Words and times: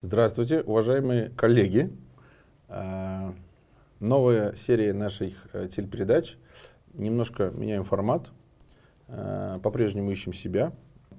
Здравствуйте, 0.00 0.60
уважаемые 0.60 1.30
коллеги. 1.30 1.90
А, 2.68 3.34
новая 3.98 4.54
серия 4.54 4.92
наших 4.92 5.34
э, 5.52 5.66
телепередач. 5.74 6.36
Немножко 6.94 7.50
меняем 7.50 7.82
формат. 7.82 8.30
А, 9.08 9.58
по-прежнему 9.58 10.12
ищем 10.12 10.32
себя. 10.32 10.72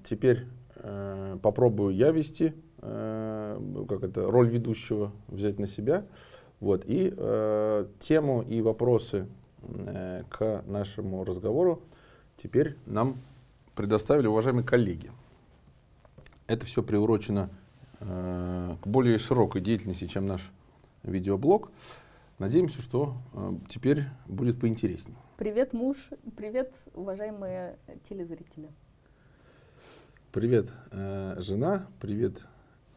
Теперь 0.05 0.45
э, 0.75 1.37
попробую 1.43 1.93
я 1.93 2.11
вести, 2.11 2.53
э, 2.77 3.83
как 3.89 4.03
это, 4.03 4.31
роль 4.31 4.47
ведущего 4.47 5.11
взять 5.27 5.59
на 5.59 5.67
себя. 5.67 6.05
Вот. 6.61 6.85
И 6.85 7.09
тему 7.99 8.41
и 8.41 8.61
вопросы 8.61 9.27
к 10.29 10.63
нашему 10.67 11.25
разговору 11.25 11.81
теперь 12.37 12.77
нам 12.85 13.17
предоставили 13.75 14.27
уважаемые 14.27 14.65
коллеги. 14.65 15.11
Это 16.47 16.65
все 16.65 16.81
приурочено 16.81 17.49
к 17.99 18.79
более 18.85 19.19
широкой 19.19 19.61
деятельности, 19.61 20.07
чем 20.07 20.25
наш 20.25 20.51
видеоблог. 21.03 21.71
Надеемся, 22.37 22.81
что 22.81 23.17
э, 23.33 23.51
теперь 23.69 24.05
будет 24.25 24.61
поинтереснее. 24.61 25.17
Привет, 25.37 25.73
муж. 25.73 25.97
Привет, 26.37 26.71
уважаемые 26.93 27.77
телезрители. 28.07 28.69
Привет, 30.31 30.69
э, 30.91 31.35
жена. 31.39 31.87
Привет, 31.99 32.45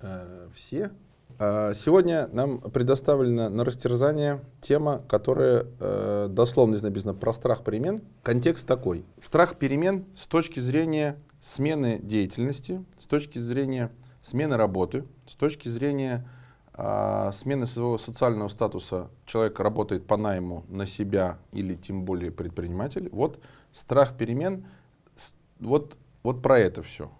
э, 0.00 0.48
все. 0.54 0.92
Э, 1.40 1.72
сегодня 1.74 2.28
нам 2.28 2.60
предоставлена 2.60 3.48
на 3.48 3.64
растерзание 3.64 4.44
тема, 4.60 5.02
которая 5.08 5.66
э, 5.80 6.28
дословно 6.30 6.80
написана 6.80 7.14
про 7.14 7.32
страх 7.32 7.64
перемен. 7.64 8.00
Контекст 8.22 8.64
такой. 8.64 9.04
Страх 9.20 9.56
перемен 9.58 10.04
с 10.16 10.28
точки 10.28 10.60
зрения 10.60 11.18
смены 11.40 11.98
деятельности, 12.00 12.84
с 13.00 13.06
точки 13.06 13.38
зрения 13.38 13.90
смены 14.22 14.56
работы, 14.56 15.04
с 15.26 15.34
точки 15.34 15.68
зрения 15.68 16.26
э, 16.74 17.30
смены 17.34 17.66
своего 17.66 17.98
социального 17.98 18.48
статуса, 18.48 19.10
человек 19.26 19.58
работает 19.60 20.06
по 20.06 20.16
найму 20.16 20.64
на 20.68 20.86
себя 20.86 21.38
или 21.52 21.74
тем 21.74 22.04
более 22.04 22.30
предприниматель, 22.30 23.08
вот 23.12 23.40
страх 23.72 24.16
перемен, 24.16 24.64
вот, 25.60 25.96
вот 26.22 26.40
про 26.40 26.58
это 26.58 26.82
все. 26.82 27.10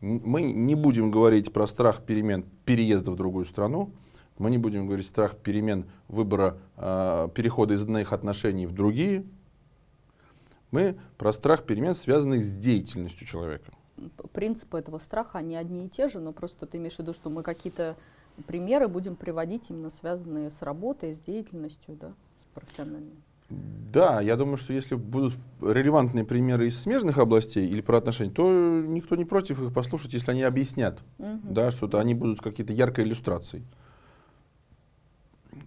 Мы 0.00 0.42
не 0.42 0.74
будем 0.74 1.10
говорить 1.10 1.52
про 1.52 1.66
страх 1.66 2.02
перемен 2.02 2.44
переезда 2.64 3.12
в 3.12 3.16
другую 3.16 3.46
страну, 3.46 3.92
мы 4.36 4.50
не 4.50 4.58
будем 4.58 4.86
говорить 4.86 5.06
страх 5.06 5.36
перемен 5.36 5.86
выбора, 6.08 6.58
э, 6.76 7.28
перехода 7.34 7.74
из 7.74 7.84
одних 7.84 8.12
отношений 8.12 8.66
в 8.66 8.72
другие. 8.72 9.24
Мы 10.70 10.96
про 11.16 11.32
страх 11.32 11.64
перемен, 11.64 11.94
связанных 11.94 12.44
с 12.44 12.52
деятельностью 12.52 13.26
человека 13.26 13.72
принципы 14.32 14.78
этого 14.78 14.98
страха, 14.98 15.38
они 15.38 15.56
одни 15.56 15.86
и 15.86 15.88
те 15.88 16.08
же, 16.08 16.20
но 16.20 16.32
просто 16.32 16.66
ты 16.66 16.78
имеешь 16.78 16.96
в 16.96 16.98
виду, 16.98 17.12
что 17.12 17.30
мы 17.30 17.42
какие-то 17.42 17.96
примеры 18.46 18.88
будем 18.88 19.16
приводить 19.16 19.70
именно 19.70 19.90
связанные 19.90 20.50
с 20.50 20.62
работой, 20.62 21.14
с 21.14 21.20
деятельностью, 21.20 21.96
да, 22.00 22.12
с 22.38 22.54
профессиональной. 22.54 23.16
Да, 23.48 24.20
я 24.20 24.36
думаю, 24.36 24.56
что 24.56 24.72
если 24.72 24.96
будут 24.96 25.34
релевантные 25.62 26.24
примеры 26.24 26.66
из 26.66 26.80
смежных 26.80 27.18
областей 27.18 27.68
или 27.68 27.80
про 27.80 27.98
отношения, 27.98 28.32
то 28.32 28.50
никто 28.50 29.14
не 29.14 29.24
против 29.24 29.62
их 29.62 29.72
послушать, 29.72 30.12
если 30.14 30.32
они 30.32 30.42
объяснят, 30.42 30.98
угу. 31.18 31.38
да, 31.44 31.70
что-то, 31.70 32.00
они 32.00 32.14
будут 32.14 32.40
какие-то 32.40 32.72
яркой 32.72 33.04
иллюстрацией. 33.04 33.64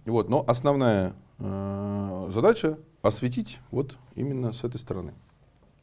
Вот, 0.04 0.28
но 0.28 0.44
основная 0.46 1.14
э, 1.38 2.30
задача 2.32 2.78
осветить 3.02 3.60
вот 3.70 3.96
именно 4.14 4.52
с 4.52 4.62
этой 4.62 4.78
стороны. 4.78 5.14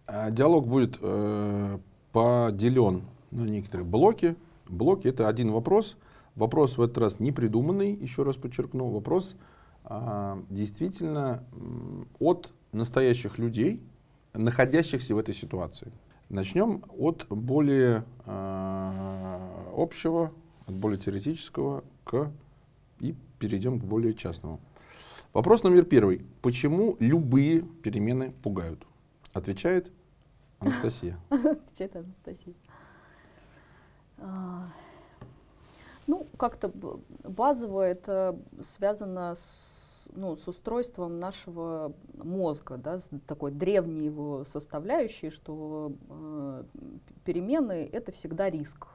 А 0.06 0.30
диалог 0.32 0.68
будет 0.68 0.98
э, 1.02 1.80
поделен 2.12 3.04
на 3.32 3.44
некоторые 3.44 3.86
блоки. 3.86 4.36
Блоки— 4.68 5.08
это 5.10 5.28
один 5.28 5.52
вопрос. 5.52 5.98
Вопрос 6.36 6.78
в 6.78 6.82
этот 6.82 6.98
раз 7.00 7.20
не 7.20 7.32
придуманный, 7.32 7.94
еще 7.94 8.24
раз 8.24 8.36
подчеркну. 8.36 8.90
Вопрос 8.90 9.36
а, 9.84 10.40
действительно 10.50 11.44
от 12.20 12.52
настоящих 12.72 13.40
людей, 13.40 13.82
находящихся 14.34 15.16
в 15.16 15.18
этой 15.18 15.34
ситуации. 15.34 15.92
Начнем 16.30 16.84
от 16.98 17.26
более 17.30 18.04
а, 18.26 19.72
общего, 19.76 20.32
от 20.66 20.76
более 20.76 21.00
теоретического 21.00 21.84
к 22.04 22.32
и 23.00 23.16
перейдем 23.40 23.80
к 23.80 23.84
более 23.84 24.14
частному. 24.14 24.60
Вопрос 25.34 25.64
номер 25.64 25.86
первый. 25.86 26.26
Почему 26.42 26.98
любые 27.00 27.62
перемены 27.62 28.34
пугают? 28.44 28.86
Отвечает 29.34 29.92
Анастасия. 30.60 31.18
Отвечает 31.30 31.96
Анастасия. 31.96 32.54
А, 34.18 34.70
ну, 36.08 36.26
как-то 36.38 36.72
базово 37.24 37.82
это 37.84 38.40
связано 38.62 39.36
с, 39.36 40.10
ну, 40.14 40.36
с 40.36 40.48
устройством 40.48 41.20
нашего 41.20 41.94
мозга, 42.16 42.78
да, 42.78 43.00
с 43.00 43.10
такой 43.28 43.52
древней 43.52 44.06
его 44.06 44.46
составляющей, 44.46 45.30
что 45.30 45.94
э, 46.10 46.64
перемены— 47.26 47.88
это 47.92 48.12
всегда 48.12 48.50
риск. 48.50 48.88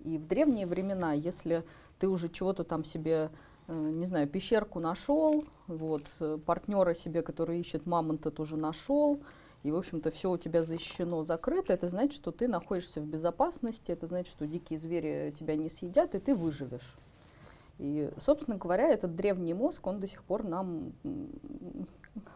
И 0.00 0.18
в 0.18 0.26
древние 0.26 0.66
времена, 0.66 1.12
если 1.12 1.64
ты 1.98 2.08
уже 2.08 2.28
чего-то 2.28 2.64
там 2.64 2.84
себе 2.84 3.30
э, 3.68 3.72
не 3.72 4.06
знаю, 4.06 4.28
пещерку 4.28 4.80
нашел, 4.80 5.44
вот, 5.66 6.08
э, 6.20 6.38
партнера 6.44 6.94
себе, 6.94 7.22
который 7.22 7.60
ищет 7.60 7.86
мамонта, 7.86 8.30
тоже 8.30 8.56
нашел, 8.56 9.20
и, 9.66 9.72
в 9.72 9.76
общем-то, 9.76 10.12
все 10.12 10.30
у 10.30 10.38
тебя 10.38 10.62
защищено, 10.62 11.24
закрыто, 11.24 11.72
это 11.72 11.88
значит, 11.88 12.12
что 12.12 12.30
ты 12.30 12.46
находишься 12.46 13.00
в 13.00 13.04
безопасности, 13.04 13.90
это 13.90 14.06
значит, 14.06 14.30
что 14.30 14.46
дикие 14.46 14.78
звери 14.78 15.34
тебя 15.36 15.56
не 15.56 15.68
съедят, 15.68 16.14
и 16.14 16.20
ты 16.20 16.36
выживешь. 16.36 16.96
И, 17.78 18.08
собственно 18.16 18.56
говоря, 18.56 18.88
этот 18.88 19.16
древний 19.16 19.54
мозг, 19.54 19.84
он 19.88 19.98
до 19.98 20.06
сих 20.06 20.22
пор 20.22 20.44
нам 20.44 20.92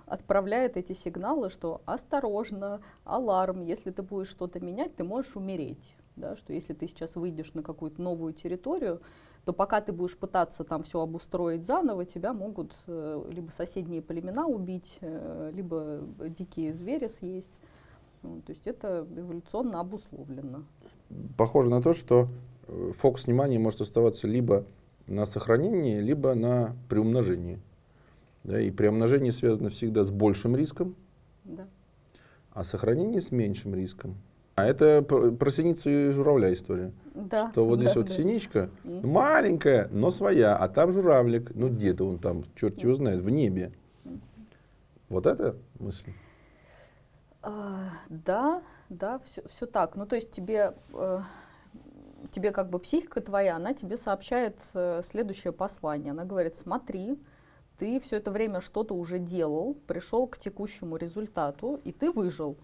отправляет 0.06 0.76
эти 0.76 0.92
сигналы, 0.92 1.50
что 1.50 1.82
осторожно, 1.86 2.80
аларм, 3.04 3.62
если 3.62 3.92
ты 3.92 4.02
будешь 4.02 4.28
что-то 4.28 4.58
менять, 4.58 4.97
ты 4.97 5.04
можешь 5.04 5.36
умереть. 5.36 5.94
Да, 6.16 6.34
что 6.34 6.52
если 6.52 6.74
ты 6.74 6.88
сейчас 6.88 7.14
выйдешь 7.14 7.54
на 7.54 7.62
какую-то 7.62 8.02
новую 8.02 8.32
территорию, 8.32 9.00
то 9.45 9.53
пока 9.53 9.81
ты 9.81 9.93
будешь 9.93 10.17
пытаться 10.17 10.65
там 10.65 10.83
все 10.83 11.01
обустроить 11.01 11.65
заново, 11.65 12.05
тебя 12.05 12.33
могут 12.33 12.75
э, 12.87 13.25
либо 13.31 13.51
соседние 13.51 14.03
племена 14.03 14.47
убить, 14.47 14.99
э, 15.01 15.51
либо 15.55 16.01
дикие 16.19 16.75
звери 16.75 17.09
съесть. 17.09 17.59
Ну, 18.23 18.43
то 18.43 18.51
есть 18.51 18.67
это 18.67 19.06
эволюционно 19.17 19.81
обусловлено. 19.81 20.65
Похоже 21.39 21.71
на 21.71 21.81
то, 21.81 21.95
что 21.95 22.28
э, 22.69 22.93
фокус 22.99 23.27
внимания 23.27 23.59
может 23.59 23.81
оставаться 23.81 24.27
либо 24.27 24.65
на 25.06 25.25
сохранении, 25.25 26.01
либо 26.01 26.34
на 26.34 26.77
приумножении. 26.89 27.59
Да, 28.45 28.61
и 28.61 28.71
приумножение 28.71 29.33
связано 29.33 29.69
всегда 29.69 30.03
с 30.03 30.11
большим 30.11 30.57
риском, 30.57 30.95
да. 31.45 31.67
а 32.53 32.65
сохранение 32.65 33.21
с 33.21 33.31
меньшим 33.31 33.75
риском. 33.75 34.17
А 34.56 34.66
это 34.66 35.03
про 35.03 35.50
синицу 35.50 35.88
и 35.88 36.11
журавля 36.11 36.53
история. 36.53 36.93
Да, 37.15 37.50
что 37.50 37.65
вот 37.65 37.77
да, 37.77 37.83
здесь 37.83 37.94
да. 37.94 38.00
вот 38.00 38.11
синичка, 38.11 38.71
mm. 38.84 39.06
маленькая, 39.06 39.88
но 39.91 40.11
своя, 40.11 40.56
а 40.56 40.69
там 40.69 40.93
журавлик, 40.93 41.55
ну 41.55 41.69
где-то 41.69 42.06
он 42.06 42.19
там, 42.19 42.44
черт 42.55 42.78
его 42.83 42.94
знает, 42.94 43.21
в 43.21 43.31
небе. 43.31 43.72
Вот 45.09 45.27
это 45.27 45.56
мысль? 45.78 46.12
А, 47.43 47.91
да, 48.09 48.62
да, 48.89 49.19
все, 49.21 49.43
все 49.49 49.66
так. 49.66 49.97
Ну 49.97 50.06
то 50.06 50.15
есть 50.15 50.31
тебе, 50.31 50.75
э, 50.93 51.21
тебе 52.31 52.53
как 52.53 52.71
бы 52.71 52.78
психика 52.78 53.21
твоя, 53.21 53.56
она 53.56 53.75
тебе 53.75 53.97
сообщает 53.97 54.56
э, 54.75 55.00
следующее 55.03 55.53
послание. 55.53 56.12
Она 56.12 56.25
говорит, 56.25 56.55
смотри, 56.55 57.19
ты 57.78 57.99
все 57.99 58.16
это 58.16 58.31
время 58.31 58.60
что-то 58.60 58.94
уже 58.94 59.19
делал, 59.19 59.75
пришел 59.87 60.27
к 60.27 60.39
текущему 60.39 60.97
результату, 60.97 61.81
и 61.83 61.93
ты 61.93 62.12
выжил. 62.12 62.56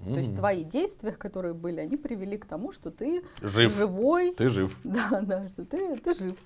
Mm-hmm. 0.00 0.12
То 0.12 0.18
есть 0.18 0.34
твои 0.34 0.64
действия, 0.64 1.12
которые 1.12 1.54
были, 1.54 1.80
они 1.80 1.96
привели 1.96 2.38
к 2.38 2.46
тому, 2.46 2.72
что 2.72 2.90
ты 2.90 3.22
жив. 3.42 3.70
живой. 3.72 4.34
Ты 4.34 4.48
жив. 4.48 4.76
Да, 4.84 5.20
да, 5.20 5.48
что 5.50 5.64
ты, 5.64 5.96
ты 5.96 6.14
жив. 6.14 6.36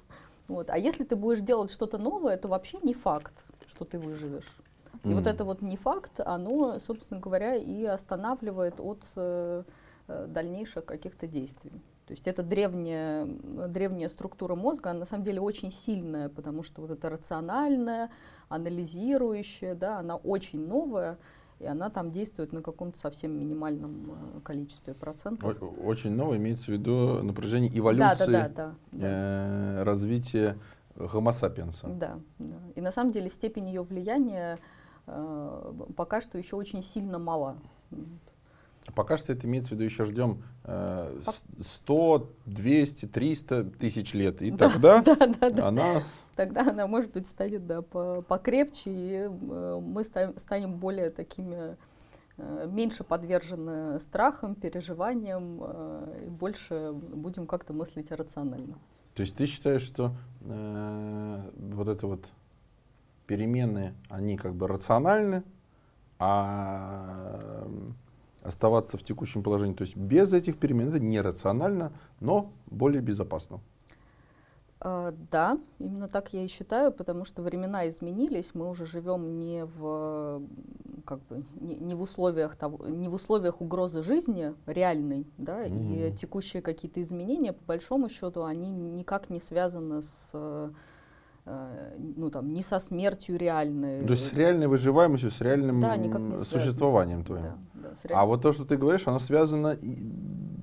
Вот. 0.49 0.71
А 0.71 0.79
если 0.79 1.05
ты 1.05 1.17
будешь 1.17 1.41
делать 1.41 1.71
что-то 1.71 1.99
новое, 1.99 2.37
то 2.37 2.49
вообще 2.49 2.79
не 2.83 2.95
факт, 2.95 3.45
что 3.67 3.85
ты 3.85 3.99
выживешь. 3.99 4.57
И 5.05 5.09
mm. 5.09 5.15
вот 5.15 5.27
это 5.27 5.45
вот 5.45 5.63
не 5.63 5.77
факт, 5.77 6.21
оно, 6.21 6.79
собственно 6.81 7.21
говоря, 7.21 7.57
и 7.57 7.85
останавливает 7.85 8.81
от 8.81 9.03
э, 9.17 9.63
э, 10.09 10.27
дальнейших 10.29 10.85
каких-то 10.85 11.27
действий. 11.27 11.73
То 12.07 12.13
есть 12.13 12.29
это 12.29 12.43
древняя, 12.43 13.27
древняя 13.27 14.09
структура 14.09 14.55
мозга, 14.55 14.91
она 14.91 15.01
на 15.01 15.05
самом 15.07 15.25
деле 15.25 15.41
очень 15.41 15.73
сильная, 15.73 16.29
потому 16.29 16.63
что 16.63 16.83
вот 16.83 16.91
это 16.91 17.09
рациональная, 17.09 18.11
анализирующая, 18.49 19.75
да, 19.75 19.99
она 19.99 20.17
очень 20.17 20.67
новая, 20.67 21.19
и 21.65 21.67
она 21.67 21.89
там 21.89 22.11
действует 22.11 22.53
на 22.53 22.61
каком-то 22.61 22.99
совсем 22.99 23.39
минимальном 23.39 24.11
э, 24.37 24.41
количестве 24.43 24.93
процентов. 24.93 25.57
Очень 25.83 26.15
новое 26.15 26.37
имеется 26.37 26.67
в 26.67 26.69
виду 26.69 27.23
напряжение 27.23 27.77
эволюции, 27.77 28.27
да, 28.27 28.27
да, 28.27 28.49
да, 28.49 28.75
да, 28.93 29.07
э, 29.09 29.83
развития 29.83 30.59
Homo 30.97 31.31
sapiens. 31.31 31.81
Да, 31.99 32.19
да. 32.39 32.55
И 32.75 32.83
на 32.83 32.93
самом 32.93 33.13
деле 33.13 33.31
степень 33.31 33.69
ее 33.69 33.83
влияния 33.83 34.59
э, 35.07 35.73
пока 35.97 36.21
что 36.21 36.37
еще 36.37 36.57
очень 36.57 36.83
сильно 36.83 37.19
мала. 37.19 37.57
Пока 38.95 39.17
что 39.17 39.33
это 39.33 39.47
имеется 39.47 39.71
в 39.71 39.73
виду, 39.73 39.85
еще 39.85 40.05
ждем 40.05 40.43
э, 40.65 41.19
100, 41.63 42.31
200, 42.45 43.07
300 43.07 43.65
тысяч 43.65 44.13
лет. 44.13 44.43
И 44.43 44.51
Да, 44.51 44.69
тогда 44.69 45.03
да, 45.07 45.15
да, 45.15 45.51
да. 45.51 45.69
она... 45.69 46.03
Тогда 46.35 46.63
она, 46.63 46.87
может 46.87 47.13
быть, 47.13 47.27
станет 47.27 47.67
да, 47.67 47.83
по- 47.83 48.23
покрепче, 48.23 48.91
и 48.91 49.13
э, 49.29 49.81
мы 49.83 50.05
ста- 50.05 50.39
станем 50.39 50.79
более 50.79 51.11
такими, 51.11 51.77
э, 52.37 52.69
меньше 52.71 53.05
подвержены 53.05 54.01
страхам, 54.01 54.55
переживаниям, 54.55 55.61
э, 55.63 56.25
и 56.27 56.29
больше 56.29 56.93
будем 56.93 57.47
как-то 57.47 57.73
мыслить 57.73 58.11
рационально. 58.11 58.75
То 59.15 59.23
есть 59.23 59.37
ты 59.37 59.47
считаешь, 59.47 59.83
что 59.83 60.13
э, 60.41 61.51
вот 61.73 61.89
это 61.89 62.07
вот 62.07 62.25
перемены, 63.27 63.95
они 64.09 64.37
как 64.37 64.55
бы 64.55 64.67
рациональны, 64.67 65.45
а 66.19 67.67
оставаться 68.43 68.99
в 68.99 69.03
текущем 69.03 69.43
положении, 69.43 69.75
то 69.75 69.83
есть 69.83 69.97
без 69.97 70.33
этих 70.33 70.59
перемен, 70.59 70.89
это 70.89 71.01
нерационально, 71.01 71.93
но 72.21 72.53
более 72.67 73.01
безопасно. 73.01 73.61
Э, 74.85 75.13
Да, 75.31 75.59
именно 75.79 76.09
так 76.09 76.33
я 76.35 76.45
и 76.45 76.47
считаю, 76.47 76.93
потому 76.93 77.25
что 77.25 77.43
времена 77.43 77.89
изменились, 77.89 78.51
мы 78.55 78.69
уже 78.69 78.85
живем 78.87 79.39
не 79.39 79.65
в 79.65 80.43
как 81.07 81.21
бы 81.29 81.43
не, 81.61 81.75
не 81.77 81.95
в 81.95 82.01
условиях 82.03 82.55
того, 82.57 82.87
не 82.89 83.09
в 83.09 83.15
условиях 83.15 83.61
угрозы 83.61 84.03
жизни 84.03 84.55
реальной, 84.67 85.27
да, 85.39 85.65
и 85.65 85.71
Мгм. 86.09 86.17
текущие 86.17 86.63
какие-то 86.63 87.01
изменения, 87.03 87.53
по 87.53 87.65
большому 87.67 88.09
счету, 88.09 88.45
они 88.45 88.71
никак 88.71 89.29
не 89.31 89.41
связаны 89.41 90.03
с 90.03 90.31
э, 90.35 90.71
э, 91.47 91.97
ну 92.17 92.31
там 92.31 92.53
не 92.53 92.63
со 92.63 92.79
смертью 92.79 93.37
реальной. 93.39 94.01
То 94.01 94.13
есть 94.13 94.29
с 94.29 94.33
реальной 94.35 94.67
выживаемостью, 94.67 95.31
с 95.31 95.41
реальным 95.41 95.81
Да, 95.81 95.97
существованием 96.45 97.25
твоим. 97.25 97.43
Да, 97.43 97.59
да, 97.75 97.97
с 97.97 98.05
А 98.05 98.09
реаль- 98.09 98.27
вот 98.27 98.43
то, 98.43 98.53
что 98.53 98.65
ты 98.65 98.77
говоришь, 98.77 99.07
оно 99.07 99.19
связано 99.19 99.73
и- 99.73 100.05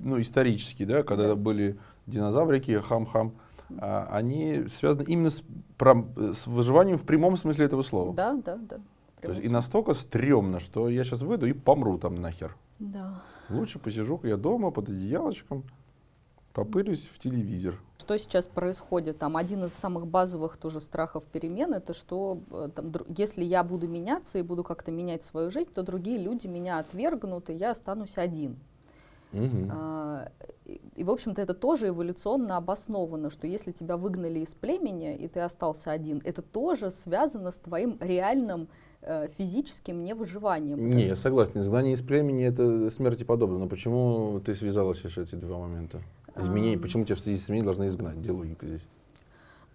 ну, 0.02 0.20
исторически, 0.20 0.84
да, 0.84 1.02
когда 1.02 1.28
Да. 1.28 1.34
были 1.36 1.76
динозаврики, 2.06 2.80
хам-хам, 2.80 3.28
а, 3.28 3.51
они 3.80 4.68
связаны 4.68 5.04
именно 5.04 5.30
с, 5.30 5.42
прям- 5.78 6.12
с 6.16 6.46
выживанием 6.46 6.98
в 6.98 7.04
прямом 7.04 7.36
смысле 7.36 7.66
этого 7.66 7.82
слова. 7.82 8.12
Да, 8.14 8.34
да, 8.34 8.56
да. 8.56 8.80
То 9.20 9.30
есть 9.30 9.44
и 9.44 9.48
настолько 9.48 9.94
стрёмно, 9.94 10.58
что 10.58 10.88
я 10.88 11.04
сейчас 11.04 11.22
выйду 11.22 11.46
и 11.46 11.52
помру 11.52 11.98
там 11.98 12.16
нахер. 12.16 12.56
Да. 12.80 13.22
Лучше 13.48 13.78
посижу 13.78 14.18
я 14.24 14.36
дома 14.36 14.72
под 14.72 14.88
одеялочком, 14.88 15.62
попырюсь 16.52 17.08
в 17.12 17.18
телевизор. 17.18 17.76
Что 17.98 18.18
сейчас 18.18 18.46
происходит? 18.46 19.18
Там 19.18 19.36
один 19.36 19.64
из 19.64 19.72
самых 19.74 20.08
базовых 20.08 20.56
тоже 20.56 20.80
страхов 20.80 21.24
перемен 21.26 21.72
это 21.72 21.94
что 21.94 22.40
э, 22.50 22.68
там, 22.74 22.92
если 23.16 23.44
я 23.44 23.62
буду 23.62 23.86
меняться 23.86 24.40
и 24.40 24.42
буду 24.42 24.64
как-то 24.64 24.90
менять 24.90 25.22
свою 25.22 25.50
жизнь, 25.50 25.70
то 25.72 25.84
другие 25.84 26.18
люди 26.18 26.48
меня 26.48 26.80
отвергнут 26.80 27.48
и 27.48 27.54
я 27.54 27.70
останусь 27.70 28.18
один. 28.18 28.56
Мгм. 29.32 29.70
А, 29.72 30.28
и, 30.64 30.80
и, 30.96 31.04
в 31.04 31.10
общем-то 31.10 31.40
это 31.40 31.54
тоже 31.54 31.88
эволюционно 31.88 32.56
обосновано, 32.56 33.30
что 33.30 33.46
если 33.46 33.72
тебя 33.72 33.96
выгнали 33.96 34.40
из 34.40 34.54
племени 34.54 35.16
и 35.16 35.28
ты 35.28 35.40
остался 35.40 35.90
один, 35.90 36.20
это 36.24 36.42
тоже 36.42 36.90
связано 36.90 37.50
с 37.50 37.56
твоим 37.56 37.96
реальным 38.00 38.68
э, 39.00 39.28
физическим 39.38 40.04
невыживанием. 40.04 40.90
Не, 40.90 41.08
я 41.08 41.16
согласен. 41.16 41.60
Изгнание 41.60 41.94
из 41.94 42.02
племени 42.02 42.44
это 42.44 42.90
смерти 42.90 43.24
подобно. 43.24 43.58
Но 43.58 43.68
почему 43.68 44.40
ты 44.44 44.54
связала 44.54 44.94
сейчас 44.94 45.28
эти 45.28 45.34
два 45.34 45.58
момента? 45.58 46.00
Изменение, 46.36 46.76
Ам. 46.76 46.82
почему 46.82 47.04
тебя 47.04 47.16
в 47.16 47.20
связи 47.20 47.38
с 47.38 47.44
изменением 47.44 47.66
должны 47.66 47.86
изгнать? 47.86 48.16
Где 48.16 48.32
логика 48.32 48.66
здесь? 48.66 48.82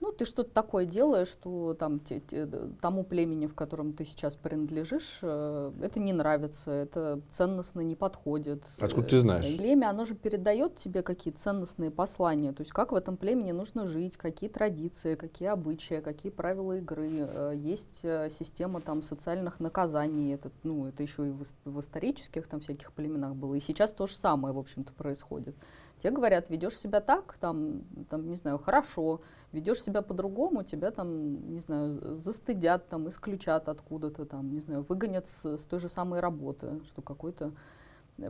Ну, 0.07 0.13
ты 0.13 0.24
что-то 0.24 0.51
такое 0.51 0.86
делаешь, 0.86 1.27
что 1.27 1.74
там 1.74 2.00
те- 2.00 2.21
те- 2.21 2.45
тому 2.80 3.04
племени, 3.04 3.45
в 3.45 3.54
котором 3.54 3.92
ты 3.92 4.06
сейчас 4.06 4.38
принадлежишь, 4.38 5.19
э, 5.21 5.71
это 5.81 6.00
не 6.00 6.13
нравится, 6.13 6.71
это 6.71 7.19
ценностно 7.30 7.81
не 7.81 7.95
подходит. 7.98 8.63
Откуда 8.80 9.06
Э, 9.06 9.09
ты 9.09 9.18
знаешь? 9.19 9.57
Племя, 9.57 9.89
оно 9.89 10.06
же 10.06 10.15
передает 10.15 10.77
тебе 10.77 11.01
какие-то 11.04 11.42
ценностные 11.42 11.92
послания, 11.92 12.54
то 12.54 12.62
есть 12.62 12.71
как 12.71 12.94
в 12.94 12.95
этом 12.95 13.18
племени 13.18 13.51
нужно 13.51 13.86
жить, 13.86 14.15
какие 14.15 14.50
традиции, 14.50 15.15
какие 15.15 15.50
обычаи, 15.50 16.00
какие 16.00 16.31
правила 16.31 16.77
игры. 16.77 17.09
Э, 17.30 17.54
Есть 17.57 18.00
э, 18.04 18.30
система 18.30 18.80
там 18.80 19.01
социальных 19.01 19.59
наказаний, 19.59 20.33
это, 20.33 20.51
ну, 20.63 20.88
это 20.88 21.04
еще 21.04 21.27
и 21.27 21.31
в, 21.31 21.44
в 21.65 21.80
исторических 21.81 22.48
там 22.48 22.62
всяких 22.62 22.94
племенах 22.94 23.36
было, 23.36 23.56
и 23.56 23.59
сейчас 23.59 23.92
то 23.92 24.07
же 24.07 24.15
самое, 24.15 24.54
в 24.54 24.57
общем-то, 24.59 24.94
происходит. 24.94 25.57
Тебе 26.00 26.12
говорят, 26.12 26.50
ведешь 26.50 26.78
себя 26.78 27.02
так, 27.02 27.38
там, 27.40 27.82
там, 28.10 28.30
не 28.30 28.36
знаю, 28.36 28.58
хорошо, 28.58 29.22
ведешь 29.52 29.82
себя 29.82 30.02
по-другому, 30.02 30.64
тебя 30.64 30.92
там, 30.92 31.54
не 31.54 31.60
знаю, 31.60 32.20
застыдят, 32.20 32.88
там, 32.88 33.08
исключат 33.10 33.68
откуда-то, 33.68 34.26
там, 34.26 34.54
не 34.54 34.60
знаю, 34.60 34.84
выгонят 34.88 35.28
с, 35.28 35.58
с 35.58 35.64
той 35.64 35.80
же 35.80 35.90
самой 35.90 36.20
работы, 36.20 36.80
что 36.86 37.02
какое-то 37.02 37.54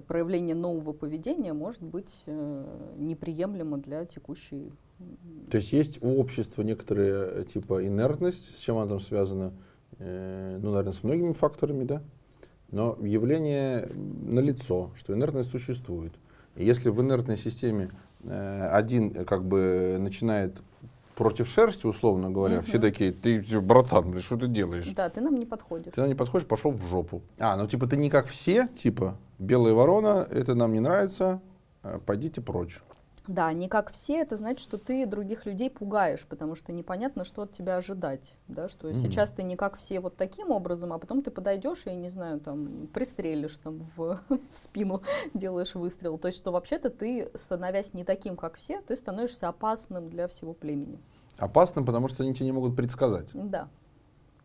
проявление 0.07 0.55
нового 0.55 0.93
поведения 0.93 1.53
может 1.53 1.81
быть 1.81 2.23
э, 2.25 2.93
неприемлемо 2.97 3.77
для 3.77 4.05
текущей. 4.05 4.73
То 5.49 5.57
есть 5.57 5.71
есть 5.71 6.03
у 6.03 6.19
общества 6.19 6.61
некоторые 6.61 7.41
э, 7.41 7.43
типа 7.45 7.85
инертность, 7.85 8.55
с 8.55 8.59
чем 8.59 8.77
она 8.77 8.87
там 8.89 8.99
связана, 8.99 9.53
Э, 9.99 10.59
ну, 10.61 10.69
наверное, 10.69 10.93
с 10.93 11.03
многими 11.03 11.33
факторами, 11.33 11.83
да? 11.83 12.03
Но 12.71 12.97
явление 13.01 13.89
налицо, 13.93 14.91
что 14.95 15.13
инертность 15.13 15.49
существует. 15.49 16.13
Если 16.57 16.89
в 16.89 17.01
инертной 17.01 17.37
системе 17.37 17.91
э, 18.23 18.69
один 18.71 19.13
э, 19.15 19.25
как 19.25 19.43
бы 19.45 19.97
начинает 19.99 20.57
против 21.15 21.47
шерсти, 21.47 21.85
условно 21.87 22.29
говоря, 22.29 22.57
Мгм. 22.57 22.65
все 22.65 22.79
такие, 22.79 23.11
ты, 23.11 23.43
братан, 23.61 24.11
блин, 24.11 24.21
что 24.21 24.37
ты 24.37 24.47
делаешь? 24.47 24.87
Да, 24.95 25.09
ты 25.09 25.21
нам 25.21 25.35
не 25.35 25.45
подходишь. 25.45 25.93
Ты 25.93 26.01
нам 26.01 26.09
не 26.09 26.15
подходишь, 26.15 26.47
пошел 26.47 26.71
в 26.71 26.85
жопу. 26.87 27.21
А, 27.39 27.55
ну 27.57 27.67
типа 27.67 27.87
ты 27.87 27.97
не 27.97 28.09
как 28.09 28.27
все, 28.27 28.67
типа, 28.75 29.17
белая 29.39 29.73
ворона, 29.73 30.27
это 30.29 30.55
нам 30.55 30.73
не 30.73 30.79
нравится, 30.79 31.41
э, 31.83 31.99
пойдите 32.05 32.41
прочь. 32.41 32.79
Да, 33.27 33.51
не 33.51 33.67
как 33.67 33.91
все, 33.91 34.21
это 34.21 34.37
значит, 34.37 34.61
что 34.61 34.77
ты 34.77 35.05
других 35.05 35.45
людей 35.45 35.69
пугаешь, 35.69 36.25
потому 36.25 36.55
что 36.55 36.71
непонятно, 36.71 37.25
что 37.25 37.41
от 37.41 37.51
тебя 37.51 37.75
ожидать. 37.75 38.35
Да, 38.47 38.69
что 38.69 38.87
Мгм. 38.87 38.95
сейчас 38.95 39.31
ты 39.31 39.43
не 39.43 39.57
как 39.57 39.77
все 39.77 39.99
вот 39.99 40.15
таким 40.15 40.51
образом, 40.51 40.93
а 40.93 40.97
потом 40.97 41.21
ты 41.21 41.29
подойдешь 41.29 41.85
и, 41.87 41.95
не 41.95 42.09
знаю, 42.09 42.39
там, 42.39 42.87
пристрелишь 42.93 43.57
там 43.57 43.85
в, 43.95 44.19
в 44.29 44.57
спину, 44.57 45.01
делаешь 45.33 45.75
выстрел. 45.75 46.17
То 46.17 46.27
есть, 46.27 46.37
что 46.37 46.51
вообще-то 46.51 46.89
ты, 46.89 47.29
становясь 47.35 47.93
не 47.93 48.05
таким, 48.05 48.37
как 48.37 48.55
все, 48.55 48.81
ты 48.81 48.95
становишься 48.95 49.49
опасным 49.49 50.09
для 50.09 50.27
всего 50.27 50.53
племени. 50.53 50.99
Опасным, 51.37 51.85
потому 51.85 52.07
что 52.07 52.23
они 52.23 52.33
тебе 52.33 52.45
не 52.45 52.51
могут 52.53 52.75
предсказать. 52.75 53.27
Да. 53.33 53.67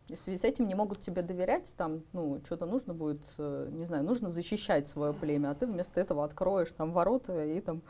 И 0.09 0.15
в 0.15 0.19
связи 0.19 0.37
с 0.37 0.43
этим 0.43 0.67
не 0.67 0.75
могут 0.75 0.99
тебе 0.99 1.21
доверять, 1.21 1.73
там, 1.77 2.01
ну, 2.11 2.41
что-то 2.43 2.65
нужно 2.65 2.93
будет, 2.93 3.21
э, 3.37 3.69
не 3.71 3.85
знаю, 3.85 4.03
нужно 4.03 4.29
защищать 4.29 4.87
свое 4.87 5.13
племя, 5.13 5.51
а 5.51 5.55
ты 5.55 5.65
вместо 5.65 6.01
этого 6.01 6.25
откроешь 6.25 6.71
там 6.71 6.91
ворота 6.91 7.45
и 7.45 7.61
там, 7.61 7.81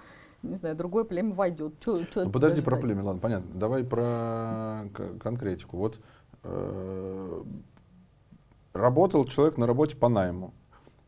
не 0.43 0.55
знаю, 0.55 0.75
другое 0.75 1.03
племя 1.05 1.33
войдет. 1.33 1.79
Чё, 1.79 2.03
чё 2.13 2.25
Ну, 2.25 2.29
подожди 2.29 2.61
про 2.61 2.77
племя, 2.77 3.03
ладно, 3.03 3.19
понятно. 3.21 3.49
Давай 3.53 3.83
про 3.83 4.85
к- 4.93 5.17
конкретику. 5.19 5.77
Вот 5.77 5.99
э, 6.43 7.43
работал 8.73 9.25
человек 9.25 9.57
на 9.57 9.65
работе 9.67 9.95
по 9.95 10.09
найму. 10.09 10.53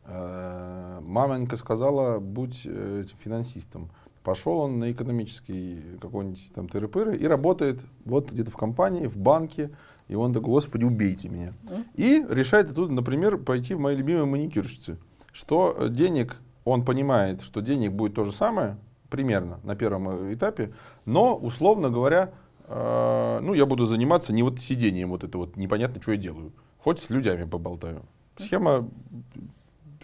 Э, 0.04 1.00
маменька 1.02 1.56
сказала, 1.56 2.18
будь 2.20 2.62
э, 2.64 3.04
финансистом. 3.20 3.90
Пошел 4.22 4.58
он 4.58 4.78
на 4.80 4.90
экономический 4.90 5.98
какой-нибудь 6.00 6.50
там 6.54 6.66
тыры-пыры 6.66 7.16
и 7.16 7.26
работает 7.26 7.80
вот 8.04 8.32
где-то 8.32 8.50
в 8.50 8.56
компании, 8.56 9.06
в 9.06 9.16
банке. 9.16 9.70
И 10.08 10.14
он 10.14 10.32
такой, 10.32 10.50
господи, 10.50 10.84
убейте 10.84 11.28
меня. 11.28 11.52
М? 11.68 11.84
И 11.94 12.24
решает 12.28 12.70
оттуда, 12.70 12.92
например, 12.92 13.38
пойти 13.38 13.74
в 13.74 13.80
мои 13.80 13.96
любимые 13.96 14.24
маникюрщицы. 14.24 14.98
Что 15.32 15.76
э, 15.78 15.88
денег, 15.90 16.36
он 16.64 16.84
понимает, 16.84 17.42
что 17.42 17.60
денег 17.60 17.92
будет 17.92 18.14
то 18.14 18.24
же 18.24 18.32
самое, 18.32 18.76
примерно, 19.10 19.60
на 19.62 19.76
первом 19.76 20.08
э, 20.08 20.34
этапе, 20.34 20.72
но, 21.04 21.36
условно 21.36 21.90
говоря, 21.90 22.32
э, 22.64 23.38
ну, 23.42 23.54
я 23.54 23.66
буду 23.66 23.86
заниматься 23.86 24.32
не 24.32 24.42
вот 24.42 24.60
сидением, 24.60 25.10
вот 25.10 25.24
это 25.24 25.38
вот 25.38 25.56
непонятно, 25.56 26.00
что 26.02 26.12
я 26.12 26.18
делаю. 26.18 26.52
Хоть 26.78 27.00
с 27.00 27.10
людьми 27.10 27.44
поболтаю. 27.46 28.02
Схема, 28.36 28.88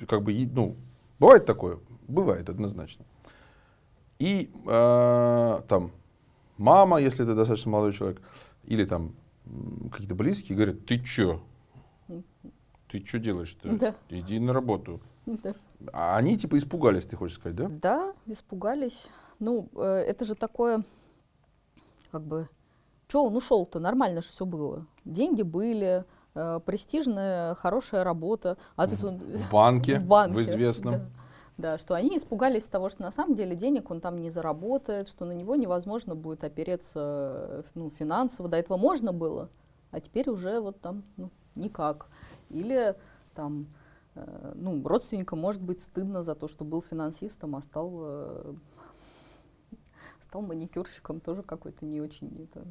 как 0.08 0.22
бы, 0.22 0.48
ну, 0.52 0.76
бывает 1.18 1.46
такое? 1.46 1.78
Бывает, 2.08 2.48
однозначно. 2.48 3.04
И 4.18 4.50
э, 4.66 5.60
там 5.68 5.90
мама, 6.58 7.00
если 7.00 7.24
ты 7.24 7.34
достаточно 7.34 7.70
молодой 7.70 7.92
человек, 7.92 8.22
или 8.64 8.84
там 8.84 9.12
какие-то 9.90 10.14
близкие, 10.14 10.56
говорят, 10.56 10.86
ты 10.86 10.98
чё? 11.00 11.42
Ты 12.88 13.04
что 13.06 13.18
делаешь-то? 13.18 13.72
Да. 13.72 13.94
Иди 14.10 14.38
на 14.38 14.52
работу. 14.52 15.00
Да. 15.26 15.54
А 15.92 16.16
они 16.16 16.36
типа 16.36 16.58
испугались, 16.58 17.04
ты 17.04 17.16
хочешь 17.16 17.36
сказать, 17.36 17.56
да? 17.56 17.68
Да, 17.68 18.12
испугались. 18.26 19.08
Ну, 19.38 19.68
э, 19.74 19.82
это 19.82 20.24
же 20.24 20.34
такое, 20.34 20.84
как 22.10 22.22
бы, 22.22 22.48
что 23.08 23.24
он 23.26 23.36
ушел-то, 23.36 23.78
нормально 23.78 24.22
же 24.22 24.28
все 24.28 24.46
было. 24.46 24.86
Деньги 25.04 25.42
были, 25.42 26.04
э, 26.34 26.60
престижная, 26.64 27.54
хорошая 27.54 28.04
работа. 28.04 28.56
А 28.74 28.86
тут 28.86 29.04
он 29.04 29.18
В 29.18 29.50
банке, 29.50 29.98
в 30.00 30.06
банке. 30.06 30.34
в 30.34 30.40
известном. 30.40 30.94
Да. 30.94 31.06
Да, 31.58 31.78
что 31.78 31.94
они 31.94 32.16
испугались 32.16 32.64
того, 32.64 32.88
что 32.88 33.02
на 33.02 33.12
самом 33.12 33.34
деле 33.34 33.54
денег 33.54 33.90
он 33.90 34.00
там 34.00 34.20
не 34.20 34.30
заработает, 34.30 35.08
что 35.08 35.26
на 35.26 35.32
него 35.32 35.54
невозможно 35.54 36.14
будет 36.14 36.42
опереться 36.42 36.94
э, 36.98 37.62
ну, 37.74 37.90
финансово. 37.90 38.48
До 38.48 38.56
этого 38.56 38.78
можно 38.78 39.12
было, 39.12 39.50
а 39.90 40.00
теперь 40.00 40.30
уже 40.30 40.60
вот 40.60 40.80
там 40.80 41.02
ну, 41.18 41.30
никак. 41.54 42.06
Или 42.48 42.96
там 43.34 43.66
ну, 44.14 44.86
родственникам 44.86 45.38
может 45.38 45.62
быть 45.62 45.80
стыдно 45.80 46.22
за 46.22 46.34
то, 46.34 46.48
что 46.48 46.64
был 46.64 46.82
финансистом, 46.82 47.56
а 47.56 47.62
стал, 47.62 47.90
э, 48.02 48.54
стал 50.20 50.42
маникюрщиком, 50.42 51.20
тоже 51.20 51.42
какой-то 51.42 51.86
не 51.86 52.00
очень 52.00 52.42
это, 52.42 52.66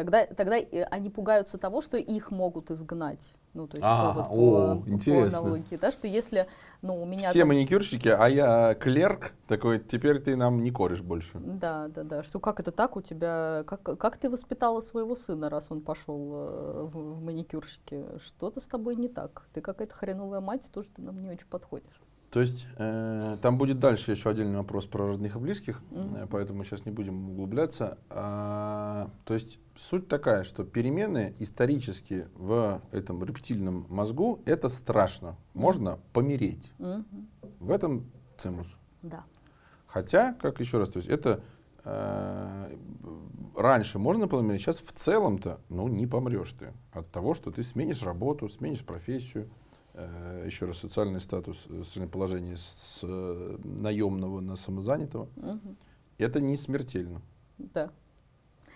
Тогда, 0.00 0.24
тогда 0.24 0.56
они 0.90 1.10
пугаются 1.10 1.58
того, 1.58 1.82
что 1.82 1.98
их 1.98 2.30
могут 2.30 2.70
изгнать. 2.70 3.34
Ну, 3.52 3.66
то 3.66 3.76
есть 3.76 3.86
а, 3.86 4.12
вот 4.12 4.26
о, 4.30 4.76
по, 4.76 4.88
интересно. 4.88 5.30
по 5.30 5.38
аналогии, 5.38 5.76
да, 5.76 5.90
что 5.90 6.06
если, 6.06 6.46
ну, 6.80 7.02
у 7.02 7.04
меня... 7.04 7.28
Все 7.28 7.40
там... 7.40 7.48
маникюрщики, 7.48 8.08
а 8.08 8.26
я 8.28 8.74
клерк, 8.76 9.32
такой, 9.46 9.78
теперь 9.78 10.20
ты 10.20 10.36
нам 10.36 10.62
не 10.62 10.70
коришь 10.70 11.02
больше. 11.02 11.32
Да, 11.34 11.88
да, 11.88 12.02
да, 12.02 12.22
что 12.22 12.40
как 12.40 12.60
это 12.60 12.72
так 12.72 12.96
у 12.96 13.02
тебя, 13.02 13.62
как, 13.66 13.82
как 13.82 14.16
ты 14.16 14.30
воспитала 14.30 14.80
своего 14.80 15.14
сына, 15.14 15.50
раз 15.50 15.66
он 15.68 15.82
пошел 15.82 16.30
э, 16.32 16.82
в, 16.84 17.16
в 17.16 17.22
маникюрщики, 17.22 18.06
что-то 18.24 18.60
с 18.60 18.66
тобой 18.66 18.94
не 18.94 19.08
так, 19.08 19.48
ты 19.52 19.60
какая-то 19.60 19.94
хреновая 19.94 20.40
мать, 20.40 20.70
тоже 20.72 20.88
ты 20.96 21.02
нам 21.02 21.20
не 21.20 21.28
очень 21.28 21.48
подходишь. 21.48 22.00
То 22.30 22.40
есть 22.40 22.68
э, 22.76 23.38
там 23.42 23.58
будет 23.58 23.80
дальше 23.80 24.12
еще 24.12 24.30
отдельный 24.30 24.56
вопрос 24.56 24.86
про 24.86 25.08
родных 25.08 25.34
и 25.34 25.38
близких, 25.38 25.82
mm-hmm. 25.90 26.28
поэтому 26.30 26.62
сейчас 26.62 26.84
не 26.84 26.92
будем 26.92 27.30
углубляться. 27.30 27.98
А, 28.08 29.10
то 29.24 29.34
есть 29.34 29.58
суть 29.76 30.06
такая, 30.06 30.44
что 30.44 30.62
перемены 30.62 31.34
исторически 31.40 32.28
в 32.36 32.82
этом 32.92 33.24
рептильном 33.24 33.84
мозгу 33.88 34.40
это 34.44 34.68
страшно. 34.68 35.36
Можно 35.54 35.98
помереть. 36.12 36.72
Mm-hmm. 36.78 37.04
В 37.58 37.70
этом 37.72 38.06
цимус. 38.38 38.68
Да. 39.02 39.24
Хотя, 39.88 40.34
как 40.34 40.60
еще 40.60 40.78
раз, 40.78 40.90
то 40.90 40.98
есть 40.98 41.08
это 41.08 41.42
э, 41.82 42.76
раньше 43.56 43.98
можно 43.98 44.28
помереть, 44.28 44.62
сейчас 44.62 44.80
в 44.82 44.92
целом-то 44.92 45.58
ну 45.68 45.88
не 45.88 46.06
помрешь 46.06 46.52
ты 46.52 46.72
от 46.92 47.10
того, 47.10 47.34
что 47.34 47.50
ты 47.50 47.64
сменишь 47.64 48.04
работу, 48.04 48.48
сменишь 48.48 48.84
профессию 48.84 49.50
еще 50.46 50.66
раз, 50.66 50.78
социальный 50.78 51.20
статус, 51.20 51.66
э, 51.68 51.82
социальное 51.84 52.10
положение 52.10 52.56
с 52.56 53.00
э, 53.02 53.58
наемного 53.64 54.40
на 54.40 54.56
самозанятого, 54.56 55.28
угу. 55.36 55.76
это 56.18 56.40
не 56.40 56.56
смертельно. 56.56 57.22
Да 57.58 57.90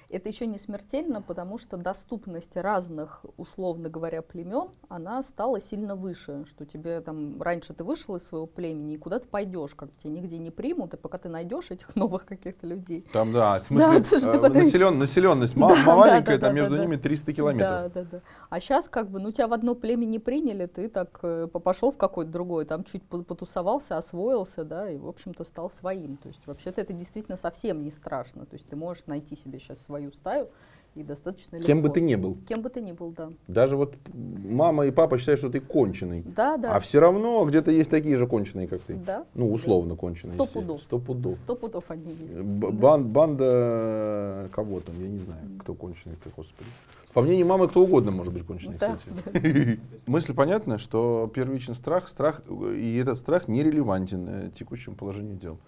это 0.08 0.28
еще 0.28 0.46
не 0.46 0.58
смертельно, 0.58 1.23
потому 1.23 1.58
что 1.58 1.76
доступность 1.76 2.56
разных, 2.56 3.25
условно 3.37 3.88
говоря, 3.88 4.23
племен, 4.23 4.68
она 4.88 5.23
стала 5.23 5.61
сильно 5.61 5.96
выше, 5.96 6.44
что 6.46 6.64
тебе 6.64 7.00
там 7.00 7.40
раньше 7.42 7.75
ты 7.75 7.84
вышел 7.84 8.16
из 8.16 8.25
своего 8.25 8.46
племени, 8.46 8.94
и 8.94 8.99
куда 8.99 9.18
ты 9.18 9.28
пойдешь, 9.28 9.75
как 9.75 9.90
тебя 9.99 10.12
нигде 10.12 10.38
не 10.38 10.50
примут, 10.50 10.94
и 10.94 10.96
пока 10.96 11.18
ты 11.18 11.28
найдешь 11.28 11.70
этих 11.70 11.94
новых 11.96 12.25
каких-то 12.25 12.66
людей. 12.66 13.06
Там, 13.12 13.32
да, 13.32 13.61
в 13.61 13.64
смысле, 13.64 14.20
да, 14.20 14.30
э, 14.30 14.38
потом... 14.40 14.62
населен, 14.62 14.99
населенность 14.99 15.54
да, 15.54 15.68
маленькая, 15.94 16.38
да, 16.38 16.38
да, 16.38 16.38
там 16.38 16.54
да, 16.54 16.61
между 16.61 16.76
да, 16.76 16.82
ними 16.82 16.96
300 16.96 17.32
километров. 17.32 17.92
Да, 17.92 18.02
да, 18.02 18.08
да. 18.11 18.20
А 18.50 18.61
сейчас 18.61 18.88
как 18.88 19.11
бы, 19.11 19.18
ну 19.18 19.32
тебя 19.32 19.49
в 19.49 19.52
одно 19.52 19.75
племя 19.75 20.04
не 20.04 20.18
приняли, 20.18 20.66
ты 20.66 20.88
так 20.88 21.18
э, 21.23 21.46
пошел 21.46 21.90
в 21.90 21.99
какое-то 21.99 22.30
другое, 22.30 22.64
там 22.64 22.84
чуть 22.84 23.02
потусовался, 23.04 23.96
освоился, 23.96 24.64
да, 24.64 24.90
и, 24.90 24.96
в 24.96 25.08
общем-то, 25.08 25.44
стал 25.44 25.70
своим. 25.70 26.16
То 26.16 26.28
есть 26.28 26.46
вообще-то 26.46 26.80
это 26.80 26.92
действительно 26.92 27.37
совсем 27.37 27.82
не 27.82 27.90
страшно. 27.90 28.46
То 28.46 28.54
есть 28.54 28.68
ты 28.68 28.76
можешь 28.76 29.06
найти 29.06 29.37
себе 29.37 29.58
сейчас 29.58 29.80
свою 29.94 30.10
стаю 30.10 30.48
и 30.96 31.02
достаточно 31.02 31.56
легко. 31.56 31.66
Кем 31.66 31.82
бы 31.82 31.88
ты 31.88 32.00
ни 32.00 32.14
был. 32.14 32.36
Кем 32.48 32.62
бы 32.62 32.68
ты 32.68 32.80
ни 32.80 32.92
был, 32.92 33.12
да. 33.12 33.30
Даже 33.48 33.76
вот 33.76 33.94
мама 34.12 34.86
и 34.86 34.90
папа 34.90 35.18
считают, 35.18 35.38
что 35.38 35.50
ты 35.50 35.60
конченый. 35.60 36.22
Да, 36.22 36.56
да. 36.56 36.74
А 36.74 36.80
все 36.80 37.00
равно 37.00 37.44
где-то 37.44 37.70
есть 37.70 37.90
такие 37.90 38.16
же 38.16 38.26
конченые, 38.26 38.66
как 38.68 38.80
ты. 38.82 38.94
Да. 38.94 39.24
Ну, 39.34 39.52
условно 39.52 39.96
конченые. 39.96 40.34
Сто 40.34 40.46
пудов. 40.46 40.82
Сто 40.82 40.98
пудов. 40.98 41.32
Сто 41.32 41.56
пудов 41.56 41.90
они 41.90 42.12
есть. 42.12 42.40
Бан, 42.40 43.08
банда 43.08 44.48
кого 44.52 44.80
там, 44.80 45.00
я 45.00 45.08
не 45.08 45.18
знаю, 45.18 45.42
кто 45.60 45.74
конченый, 45.74 46.16
кто, 46.16 46.30
господи. 46.36 46.68
По 47.12 47.22
мнению 47.22 47.46
мамы, 47.46 47.68
кто 47.68 47.82
угодно 47.82 48.10
может 48.10 48.32
быть 48.32 48.44
конченый, 48.44 48.76
да, 48.78 48.96
кстати. 48.96 49.78
Мысль 50.06 50.34
понятна, 50.34 50.78
что 50.78 51.30
первичный 51.32 51.76
страх, 51.76 52.08
страх, 52.08 52.42
и 52.48 52.96
этот 52.96 53.18
страх 53.18 53.46
нерелевантен 53.46 54.28
э, 54.28 54.50
текущему 54.50 54.96
положению 54.96 55.36
дел. 55.36 55.58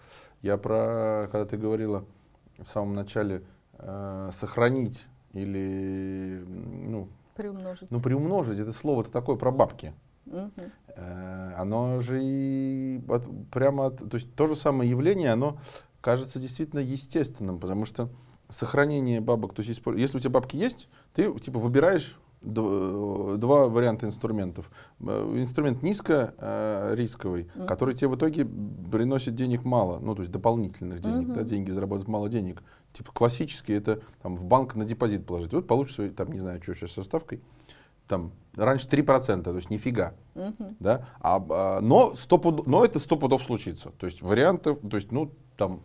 Я 0.42 0.56
про, 0.56 1.28
когда 1.30 1.45
ты 1.45 1.56
говорила 1.56 2.04
в 2.59 2.68
самом 2.68 2.95
начале, 2.95 3.42
э, 3.78 4.30
сохранить 4.33 5.04
или 5.33 6.42
ну, 6.47 7.09
приумножить. 7.35 7.90
Ну, 7.90 8.00
приумножить, 8.00 8.59
это 8.59 8.73
слово-то 8.73 9.11
такое 9.11 9.37
про 9.37 9.50
бабки. 9.50 9.95
Угу. 10.26 10.50
Э, 10.88 11.52
оно 11.56 12.00
же 12.00 12.21
и 12.23 13.00
от, 13.09 13.25
прямо, 13.50 13.87
от, 13.87 13.99
то 13.99 14.16
есть 14.16 14.35
то 14.35 14.47
же 14.47 14.56
самое 14.56 14.90
явление, 14.90 15.30
оно 15.30 15.59
кажется 16.00 16.38
действительно 16.38 16.80
естественным, 16.80 17.59
потому 17.61 17.85
что 17.85 18.11
сохранение 18.49 19.21
бабок, 19.21 19.54
то 19.54 19.62
есть 19.62 19.80
если 19.97 20.16
у 20.16 20.21
тебя 20.21 20.30
бабки 20.30 20.56
есть, 20.56 20.88
ты 21.14 21.33
типа 21.38 21.59
выбираешь 21.59 22.18
два 22.47 23.67
варианта 23.69 24.07
инструментов. 24.07 24.71
Э, 25.00 25.29
инструмент 25.35 25.83
низко 25.83 26.35
э, 26.38 26.95
mm-hmm. 26.97 27.67
который 27.67 27.95
тебе 27.95 28.09
в 28.09 28.17
итоге 28.17 28.45
приносит 28.45 29.35
денег 29.35 29.65
мало, 29.65 29.99
ну 29.99 30.15
то 30.15 30.23
есть 30.23 30.33
дополнительных 30.33 31.00
денег, 31.00 31.29
mm-hmm. 31.29 31.35
да, 31.35 31.43
деньги 31.43 31.71
заработать 31.71 32.09
мало 32.09 32.29
денег. 32.29 32.62
Типа 32.93 33.12
классический 33.12 33.75
это 33.75 34.00
там 34.23 34.37
в 34.37 34.45
банк 34.47 34.75
на 34.75 34.85
депозит 34.85 35.26
положить. 35.26 35.53
Вот 35.53 35.67
получится 35.67 36.09
там 36.11 36.33
не 36.33 36.38
знаю, 36.38 36.62
что 36.62 36.75
сейчас 36.75 36.93
со 36.93 37.03
ставкой. 37.03 37.43
Там 38.09 38.31
раньше 38.55 38.88
3%, 38.88 39.43
то 39.43 39.57
есть 39.57 39.69
нифига. 39.69 40.15
Uh-huh. 40.35 40.76
Да? 40.79 41.09
А, 41.21 41.45
а, 41.50 41.81
но, 41.81 42.15
стопуд, 42.15 42.65
но 42.67 42.85
это 42.85 43.00
сто 43.00 43.17
пудов 43.17 43.43
случится. 43.43 43.91
То 43.99 44.07
есть 44.07 44.23
вариантов, 44.23 44.79
то 44.88 44.97
есть, 44.97 45.11
ну, 45.11 45.33
там, 45.57 45.83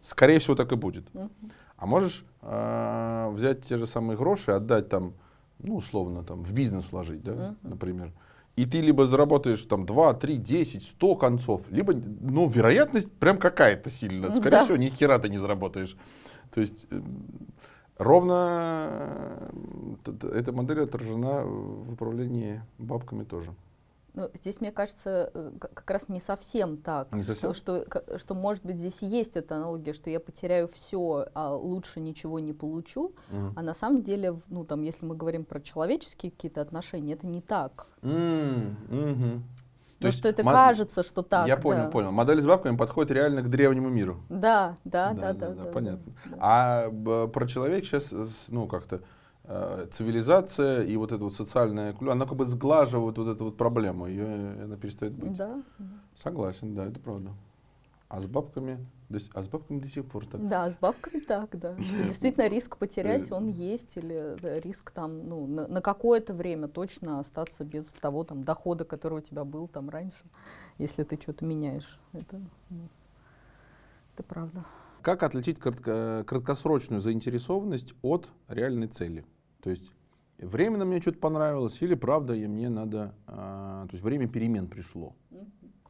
скорее 0.00 0.38
всего, 0.38 0.54
так 0.54 0.70
и 0.70 0.76
будет. 0.76 1.10
Uh-huh. 1.12 1.28
А 1.76 1.86
можешь 1.86 2.24
э, 2.42 3.30
взять 3.32 3.62
те 3.62 3.76
же 3.76 3.86
самые 3.86 4.16
гроши, 4.16 4.52
отдать 4.52 4.88
там 4.88 5.14
ну, 5.58 5.76
условно, 5.76 6.22
там, 6.22 6.42
в 6.42 6.52
бизнес 6.52 6.92
вложить, 6.92 7.22
да, 7.22 7.32
uh-huh. 7.32 7.56
например. 7.62 8.12
И 8.56 8.64
ты 8.64 8.80
либо 8.80 9.06
заработаешь 9.06 9.62
там 9.64 9.84
2, 9.84 10.14
3, 10.14 10.36
10, 10.36 10.82
100 10.82 11.16
концов, 11.16 11.60
либо, 11.70 11.92
ну, 11.94 12.48
вероятность 12.48 13.12
прям 13.12 13.38
какая-то 13.38 13.90
сильная. 13.90 14.30
Скорее 14.34 14.50
да. 14.50 14.64
всего, 14.64 14.76
ни 14.76 14.88
хера 14.88 15.18
ты 15.18 15.28
не 15.28 15.38
заработаешь. 15.38 15.96
То 16.54 16.60
есть 16.60 16.86
э, 16.90 17.00
ровно 17.98 19.48
э, 20.06 20.28
эта 20.32 20.52
модель 20.52 20.80
отражена 20.80 21.42
в 21.42 21.92
управлении 21.92 22.62
бабками 22.78 23.24
тоже. 23.24 23.54
Ну, 24.16 24.30
здесь, 24.32 24.62
мне 24.62 24.72
кажется, 24.72 25.30
э, 25.34 25.50
как 25.60 25.90
раз 25.90 26.08
не 26.08 26.20
совсем 26.20 26.78
так. 26.78 27.12
Не 27.12 27.22
совсем? 27.22 27.52
Что, 27.52 27.84
что, 27.84 28.18
что, 28.18 28.34
может 28.34 28.64
быть, 28.64 28.78
здесь 28.78 29.02
и 29.02 29.06
есть 29.06 29.36
эта 29.36 29.56
аналогия, 29.56 29.92
что 29.92 30.08
я 30.08 30.20
потеряю 30.20 30.68
все, 30.68 31.28
а 31.34 31.54
лучше 31.54 32.00
ничего 32.00 32.40
не 32.40 32.54
получу. 32.54 33.14
Mm. 33.30 33.52
А 33.54 33.62
на 33.62 33.74
самом 33.74 34.02
деле, 34.02 34.40
ну, 34.48 34.64
там, 34.64 34.80
если 34.80 35.04
мы 35.04 35.14
говорим 35.14 35.44
про 35.44 35.60
человеческие 35.60 36.32
какие-то 36.32 36.62
отношения, 36.62 37.12
это 37.12 37.26
не 37.26 37.42
так. 37.42 37.88
Mm. 38.00 38.76
Mm-hmm. 38.88 39.40
То 39.98 40.06
есть 40.06 40.18
что 40.18 40.28
это 40.28 40.42
кажется, 40.42 41.02
что 41.02 41.20
так. 41.20 41.46
Я 41.46 41.58
понял, 41.58 41.84
да. 41.84 41.90
понял. 41.90 42.10
Модель 42.10 42.40
с 42.40 42.46
бабками 42.46 42.76
подходит 42.76 43.10
реально 43.10 43.42
к 43.42 43.50
древнему 43.50 43.90
миру. 43.90 44.20
Да, 44.30 44.78
да, 44.84 45.12
да, 45.12 45.32
да. 45.32 45.32
да, 45.32 45.48
да, 45.48 45.64
да 45.64 45.72
понятно. 45.72 46.12
Да. 46.24 46.36
А 46.40 46.90
б, 46.90 47.28
про 47.28 47.46
человек 47.46 47.84
сейчас, 47.84 48.14
ну, 48.48 48.66
как-то 48.66 48.96
Э, 48.96 49.00
цивилизация 49.92 50.82
и 50.82 50.96
вот 50.96 51.12
эта 51.12 51.22
вот 51.22 51.34
социальная 51.34 51.92
культура, 51.92 52.12
она 52.12 52.26
как 52.26 52.36
бы 52.36 52.44
сглаживает 52.46 53.16
вот 53.16 53.28
эту 53.28 53.44
вот 53.44 53.56
проблему, 53.56 54.06
ее 54.06 54.62
она 54.64 54.76
перестает 54.76 55.12
быть. 55.14 55.36
Да. 55.36 55.62
Согласен, 56.16 56.74
да, 56.74 56.86
это 56.86 56.98
правда. 56.98 57.30
А 58.08 58.20
с 58.20 58.26
бабками, 58.26 58.86
а 59.34 59.42
с 59.42 59.48
бабками 59.48 59.80
до 59.80 59.88
сих 59.88 60.06
пор 60.06 60.26
так. 60.26 60.48
Да, 60.48 60.70
с 60.70 60.76
бабками 60.76 61.20
так, 61.20 61.58
да. 61.58 61.74
Действительно, 62.04 62.48
риск 62.48 62.76
потерять 62.76 63.32
он 63.32 63.48
есть, 63.48 63.96
или 63.96 64.36
риск 64.60 64.90
там, 64.92 65.28
ну, 65.28 65.46
на, 65.46 65.66
на 65.66 65.80
какое-то 65.80 66.32
время 66.32 66.68
точно 66.68 67.20
остаться 67.20 67.64
без 67.64 67.86
того 67.86 68.24
там 68.24 68.42
дохода, 68.42 68.84
который 68.84 69.18
у 69.18 69.22
тебя 69.22 69.44
был 69.44 69.66
там 69.68 69.90
раньше, 69.90 70.24
если 70.78 71.02
ты 71.02 71.20
что-то 71.20 71.44
меняешь. 71.44 72.00
Это, 72.12 72.40
ну, 72.70 72.88
это 74.14 74.22
правда. 74.22 74.64
Как 75.02 75.22
отличить 75.22 75.58
краткосрочную 75.60 77.00
заинтересованность 77.00 77.94
от 78.02 78.28
реальной 78.48 78.88
цели? 78.88 79.24
То 79.66 79.70
есть 79.70 79.90
временно 80.38 80.84
мне 80.84 81.00
что-то 81.00 81.18
понравилось, 81.18 81.82
или 81.82 81.96
правда 81.96 82.34
и 82.34 82.46
мне 82.46 82.68
надо, 82.68 83.16
а, 83.26 83.84
то 83.86 83.94
есть 83.94 84.04
время 84.04 84.28
перемен 84.28 84.68
пришло. 84.68 85.16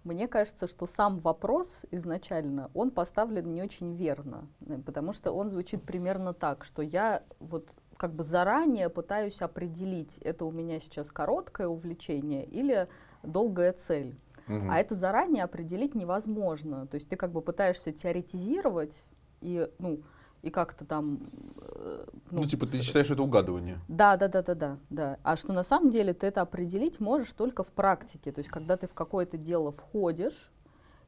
Мне 0.03 0.29
кажется, 0.29 0.67
что 0.67 0.87
сам 0.87 1.19
вопрос 1.19 1.85
изначально, 1.91 2.71
он 2.73 2.91
поставлен 2.91 3.53
не 3.53 3.61
очень 3.61 3.95
верно, 3.95 4.49
э, 4.67 4.79
потому 4.79 5.13
что 5.13 5.31
он 5.33 5.51
звучит 5.51 5.83
примерно 5.83 6.33
так, 6.33 6.65
что 6.65 6.81
я 6.81 7.23
вот 7.39 7.69
как 7.99 8.15
бы 8.15 8.25
заранее 8.25 8.89
пытаюсь 8.89 9.43
определить, 9.43 10.17
это 10.21 10.47
у 10.47 10.53
меня 10.53 10.81
сейчас 10.81 11.11
короткое 11.11 11.69
увлечение 11.69 12.47
или 12.47 12.89
долгая 13.23 13.75
цель. 13.75 14.17
Угу. 14.49 14.71
А 14.71 14.79
это 14.79 14.95
заранее 14.95 15.45
определить 15.45 15.95
невозможно. 15.95 16.87
То 16.87 16.95
есть 16.95 17.11
ты 17.11 17.17
как 17.17 17.31
бы 17.31 17.43
пытаешься 17.43 17.93
теоретизировать 17.93 19.05
и, 19.43 19.69
ну, 19.79 20.01
и 20.47 20.51
как-то 20.51 20.85
там... 20.85 21.19
Э, 21.61 22.07
ну, 22.31 22.43
ну, 22.43 22.45
типа, 22.47 22.67
ты 22.67 22.77
с, 22.77 22.83
считаешь, 22.83 23.11
это 23.11 23.23
угадывание? 23.23 23.81
Да, 23.89 24.17
да, 24.17 24.29
да, 24.29 24.43
да, 24.43 24.55
да, 24.55 24.79
да. 24.91 25.19
А 25.25 25.37
что 25.37 25.53
на 25.53 25.65
самом 25.65 25.91
деле 25.91 26.15
ты 26.15 26.29
это 26.29 26.41
определить 26.41 27.01
можешь 27.01 27.33
только 27.33 27.65
в 27.65 27.73
практике. 27.73 28.31
То 28.31 28.39
есть, 28.39 28.51
когда 28.51 28.77
ты 28.77 28.87
в 28.87 28.95
какое-то 28.95 29.37
дело 29.37 29.73
входишь, 29.73 30.53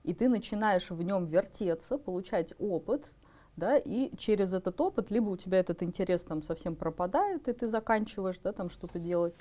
и 0.02 0.12
ты 0.12 0.28
начинаешь 0.28 0.90
в 0.90 1.02
нем 1.02 1.24
вертеться, 1.24 1.98
получать 1.98 2.52
опыт, 2.58 3.12
да, 3.56 3.76
и 3.76 4.10
через 4.16 4.54
этот 4.54 4.80
опыт 4.80 5.10
либо 5.10 5.28
у 5.30 5.36
тебя 5.36 5.58
этот 5.58 5.82
интерес 5.82 6.24
там 6.24 6.42
совсем 6.42 6.74
пропадает, 6.74 7.48
и 7.48 7.52
ты 7.52 7.66
заканчиваешь, 7.68 8.38
да, 8.38 8.52
там 8.52 8.68
что-то 8.68 8.98
делать, 8.98 9.34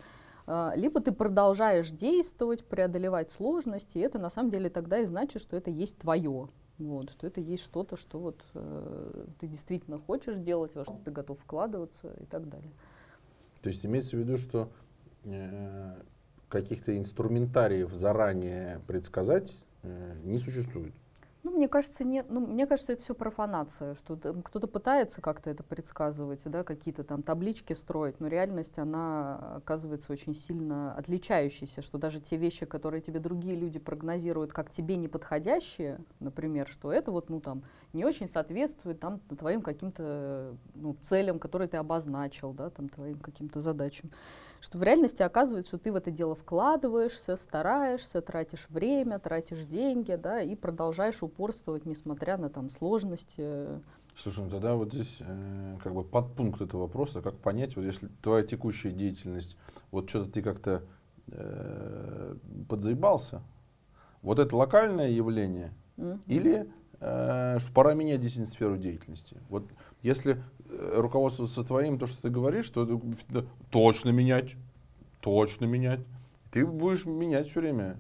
А, 0.49 0.73
либо 0.75 1.01
ты 1.01 1.11
продолжаешь 1.11 1.91
действовать, 1.91 2.65
преодолевать 2.65 3.31
сложности, 3.31 3.97
и 3.97 4.01
это 4.01 4.17
на 4.17 4.29
самом 4.29 4.49
деле 4.49 4.69
тогда 4.69 4.99
и 4.99 5.05
значит, 5.05 5.41
что 5.41 5.57
это 5.57 5.69
есть 5.69 5.97
твое. 5.97 6.47
Вот, 6.79 7.09
что 7.09 7.25
это 7.25 7.41
есть 7.41 7.63
что-то, 7.63 7.97
что 7.97 8.19
вот 8.19 8.43
э, 8.53 9.25
ты 9.39 9.47
действительно 9.47 9.97
хочешь 9.97 10.37
делать, 10.37 10.75
во 10.75 10.85
что 10.85 10.99
ты 11.03 11.09
готов 11.09 11.39
вкладываться 11.39 12.13
и 12.19 12.25
так 12.25 12.47
далее. 12.47 12.71
То 13.61 13.69
есть 13.69 13.83
имеется 13.83 14.15
в 14.15 14.19
виду, 14.19 14.37
что 14.37 14.71
э, 15.23 15.95
каких-то 16.49 16.95
инструментариев 16.95 17.91
заранее 17.93 18.81
предсказать 18.85 19.57
э, 19.81 20.19
не 20.23 20.37
существует? 20.37 20.93
Ну, 21.47 21.53
мне 21.53 21.69
кажется, 21.69 22.03
нет. 22.03 22.25
Ну, 22.29 22.41
мне 22.41 22.67
кажется, 22.67 22.91
это 22.91 23.01
все 23.01 23.15
профанация, 23.15 23.95
что 23.95 24.17
кто-то 24.17 24.67
пытается 24.67 25.21
как-то 25.21 25.49
это 25.49 25.63
предсказывать, 25.63 26.41
да, 26.43 26.65
какие-то 26.65 27.05
там 27.05 27.23
таблички 27.23 27.71
строить, 27.71 28.19
но 28.19 28.27
реальность, 28.27 28.77
она 28.77 29.55
оказывается 29.55 30.11
очень 30.11 30.35
сильно 30.35 30.93
отличающейся, 30.95 31.81
что 31.81 31.97
даже 31.97 32.19
те 32.19 32.35
вещи, 32.35 32.65
которые 32.65 32.99
тебе 33.01 33.21
другие 33.21 33.55
люди 33.55 33.79
прогнозируют 33.79 34.51
как 34.51 34.71
тебе 34.71 34.97
неподходящие, 34.97 36.01
например, 36.19 36.67
что 36.67 36.91
это 36.91 37.13
вот, 37.13 37.29
ну, 37.29 37.39
там, 37.39 37.63
не 37.93 38.03
очень 38.03 38.27
соответствует 38.27 38.99
там 38.99 39.19
твоим 39.39 39.61
каким-то 39.61 40.53
ну, 40.75 40.97
целям, 40.99 41.39
которые 41.39 41.69
ты 41.69 41.77
обозначил, 41.77 42.51
да, 42.51 42.69
там, 42.71 42.89
твоим 42.89 43.19
каким-то 43.19 43.61
задачам 43.61 44.11
что 44.59 44.77
в 44.77 44.83
реальности 44.83 45.21
оказывается, 45.21 45.69
что 45.69 45.77
ты 45.77 45.91
в 45.91 45.95
это 45.95 46.11
дело 46.11 46.35
вкладываешься, 46.35 47.37
стараешься, 47.37 48.21
тратишь 48.21 48.67
время, 48.69 49.19
тратишь 49.19 49.65
деньги, 49.65 50.15
да, 50.15 50.41
и 50.41 50.55
продолжаешь 50.55 51.23
упорствовать, 51.23 51.85
несмотря 51.85 52.37
на 52.37 52.49
там 52.49 52.69
сложности. 52.69 53.67
Слушай, 54.17 54.45
ну 54.45 54.49
тогда 54.49 54.75
вот 54.75 54.93
здесь 54.93 55.17
э, 55.19 55.77
как 55.83 55.93
бы 55.93 56.03
подпункт 56.03 56.61
этого 56.61 56.81
вопроса, 56.81 57.21
как 57.21 57.37
понять, 57.37 57.75
вот 57.75 57.83
если 57.83 58.09
твоя 58.21 58.43
текущая 58.43 58.91
деятельность, 58.91 59.57
вот 59.91 60.09
что-то 60.09 60.31
ты 60.31 60.41
как-то 60.41 60.83
э, 61.27 62.35
подзаебался, 62.67 63.41
вот 64.23 64.39
это 64.39 64.55
локальное 64.55 65.09
явление 65.09 65.71
mm-hmm. 65.97 66.19
или 66.25 66.71
э, 66.99 67.57
пора 67.75 67.93
менять 67.93 68.21
действительно 68.21 68.47
сферу 68.47 68.77
деятельности. 68.77 69.37
Вот 69.49 69.65
если 70.01 70.41
руководствоваться 70.69 71.63
твоим, 71.63 71.99
то, 71.99 72.07
что 72.07 72.21
ты 72.21 72.29
говоришь, 72.29 72.69
то 72.69 73.01
точно 73.69 74.09
менять, 74.09 74.55
точно 75.21 75.65
менять. 75.65 76.01
Ты 76.51 76.65
будешь 76.65 77.05
менять 77.05 77.47
все 77.47 77.59
время. 77.59 77.97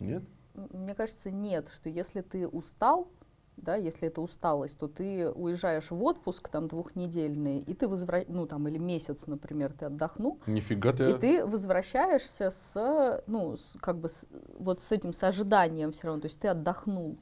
Нет? 0.00 0.22
Мне 0.54 0.94
кажется, 0.94 1.30
нет, 1.30 1.68
что 1.72 1.88
если 1.88 2.20
ты 2.20 2.46
устал, 2.46 3.08
да, 3.56 3.76
если 3.76 4.08
это 4.08 4.20
усталость, 4.20 4.78
то 4.78 4.88
ты 4.88 5.30
уезжаешь 5.30 5.90
в 5.90 6.02
отпуск 6.02 6.48
там 6.48 6.68
двухнедельный, 6.68 7.60
и 7.60 7.74
ты 7.74 7.88
возвращаешься, 7.88 8.32
ну 8.32 8.46
там 8.46 8.66
или 8.68 8.78
месяц, 8.78 9.26
например, 9.26 9.72
ты 9.72 9.86
отдохнул. 9.86 10.40
Нифига 10.46 10.92
ты. 10.92 11.10
И 11.10 11.14
ты 11.14 11.46
возвращаешься 11.46 12.50
с, 12.50 13.22
ну, 13.26 13.56
с, 13.56 13.76
как 13.80 13.98
бы 13.98 14.08
с, 14.08 14.26
вот 14.58 14.82
с 14.82 14.92
этим, 14.92 15.12
с 15.12 15.22
ожиданием 15.22 15.92
все 15.92 16.08
равно, 16.08 16.22
то 16.22 16.26
есть 16.26 16.40
ты 16.40 16.48
отдохнул. 16.48 17.18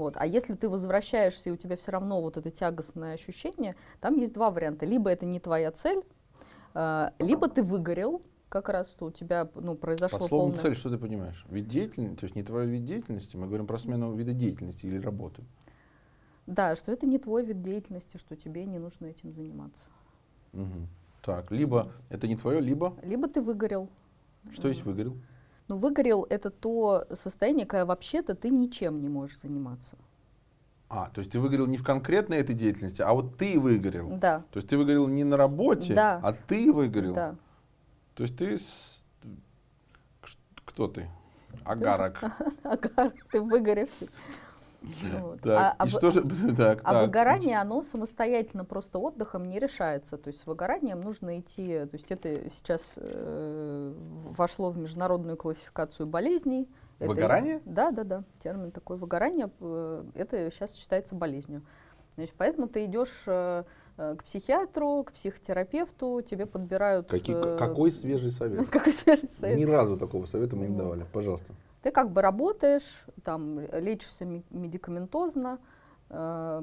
Вот. 0.00 0.16
А 0.16 0.26
если 0.26 0.54
ты 0.54 0.66
возвращаешься, 0.66 1.50
и 1.50 1.52
у 1.52 1.56
тебя 1.56 1.76
все 1.76 1.92
равно 1.92 2.22
вот 2.22 2.38
это 2.38 2.50
тягостное 2.50 3.12
ощущение, 3.12 3.76
там 4.00 4.16
есть 4.16 4.32
два 4.32 4.50
варианта. 4.50 4.86
Либо 4.86 5.10
это 5.10 5.26
не 5.26 5.40
твоя 5.40 5.70
цель, 5.72 6.02
э, 6.72 7.10
либо 7.18 7.48
ты 7.50 7.62
выгорел, 7.62 8.22
как 8.48 8.70
раз, 8.70 8.90
что 8.90 9.06
у 9.06 9.10
тебя 9.10 9.46
ну, 9.54 9.74
произошло 9.74 10.20
Под 10.20 10.28
словом 10.28 10.52
полное... 10.52 10.62
цель, 10.62 10.74
что 10.74 10.88
ты 10.88 10.96
понимаешь? 10.96 11.44
Вид 11.50 11.68
деятельности, 11.68 12.16
то 12.16 12.24
есть 12.24 12.34
не 12.34 12.42
твой 12.42 12.66
вид 12.66 12.86
деятельности, 12.86 13.36
мы 13.36 13.46
говорим 13.46 13.66
про 13.66 13.76
смену 13.76 14.14
вида 14.14 14.32
деятельности 14.32 14.86
или 14.86 14.98
работы. 14.98 15.44
Да, 16.46 16.74
что 16.74 16.90
это 16.90 17.04
не 17.04 17.18
твой 17.18 17.44
вид 17.44 17.60
деятельности, 17.60 18.16
что 18.16 18.36
тебе 18.36 18.64
не 18.64 18.78
нужно 18.78 19.04
этим 19.04 19.34
заниматься. 19.34 19.84
Угу. 20.54 20.88
Так, 21.20 21.50
либо 21.50 21.92
это 22.08 22.26
не 22.26 22.36
твое, 22.36 22.60
либо... 22.60 22.96
Либо 23.02 23.28
ты 23.28 23.42
выгорел. 23.42 23.90
Что 24.50 24.68
есть 24.68 24.82
выгорел? 24.82 25.14
Но 25.70 25.76
выгорел 25.76 26.26
это 26.28 26.50
то 26.50 27.06
состояние, 27.14 27.64
когда 27.64 27.86
вообще-то 27.86 28.34
ты 28.34 28.50
ничем 28.50 29.00
не 29.00 29.08
можешь 29.08 29.38
заниматься. 29.38 29.96
А, 30.88 31.08
то 31.14 31.20
есть 31.20 31.30
ты 31.30 31.38
выгорел 31.38 31.68
не 31.68 31.78
в 31.78 31.84
конкретной 31.84 32.38
этой 32.38 32.56
деятельности, 32.56 33.00
а 33.00 33.14
вот 33.14 33.36
ты 33.36 33.58
выгорел. 33.60 34.16
Да. 34.16 34.40
То 34.50 34.56
есть 34.56 34.68
ты 34.68 34.76
выгорел 34.76 35.06
не 35.06 35.22
на 35.22 35.36
работе, 35.36 35.94
да. 35.94 36.20
а 36.24 36.32
ты 36.32 36.72
выгорел. 36.72 37.14
Да. 37.14 37.36
То 38.14 38.24
есть 38.24 38.36
ты... 38.36 38.58
Кто 40.64 40.88
ты? 40.88 41.08
Агарок. 41.64 42.20
Агарок, 42.64 43.14
ты 43.30 43.40
выгоревший. 43.40 44.10
Вот. 44.82 45.40
Так, 45.42 45.76
а, 45.78 45.84
и 45.84 45.86
а, 45.86 45.90
что 45.90 46.10
же, 46.10 46.22
так, 46.56 46.80
а 46.84 46.92
так. 46.92 47.06
выгорание, 47.06 47.60
оно 47.60 47.82
самостоятельно 47.82 48.64
просто 48.64 48.98
отдыхом 48.98 49.48
не 49.48 49.58
решается. 49.58 50.16
То 50.16 50.28
есть 50.28 50.40
с 50.40 50.46
выгоранием 50.46 51.00
нужно 51.00 51.38
идти, 51.38 51.80
то 51.80 51.90
есть 51.92 52.10
это 52.10 52.48
сейчас 52.48 52.94
э, 52.96 53.92
вошло 54.30 54.70
в 54.70 54.78
международную 54.78 55.36
классификацию 55.36 56.06
болезней. 56.06 56.68
Выгорание? 56.98 57.56
Это, 57.56 57.70
да, 57.70 57.90
да, 57.90 58.04
да. 58.04 58.24
Термин 58.42 58.70
такой 58.70 58.96
выгорание, 58.96 59.50
э, 59.60 60.04
это 60.14 60.50
сейчас 60.50 60.74
считается 60.74 61.14
болезнью. 61.14 61.62
Значит, 62.14 62.34
поэтому 62.36 62.68
ты 62.68 62.84
идешь 62.86 63.22
э, 63.26 63.64
э, 63.96 64.16
к 64.16 64.24
психиатру, 64.24 65.04
к 65.04 65.12
психотерапевту, 65.12 66.22
тебе 66.22 66.46
подбирают... 66.46 67.08
Какие, 67.08 67.36
э, 67.36 67.58
какой 67.58 67.90
свежий 67.90 68.30
совет? 68.30 68.68
Какой 68.70 68.92
свежий 68.92 69.28
совет? 69.28 69.58
Ни 69.58 69.64
разу 69.64 69.96
такого 69.96 70.26
совета 70.26 70.56
мы 70.56 70.66
не 70.66 70.76
давали. 70.76 71.06
Пожалуйста. 71.12 71.54
Ты 71.82 71.90
как 71.90 72.12
бы 72.12 72.20
работаешь, 72.20 73.06
там, 73.24 73.60
лечишься 73.60 74.24
медикаментозно, 74.24 75.58
э, 76.10 76.60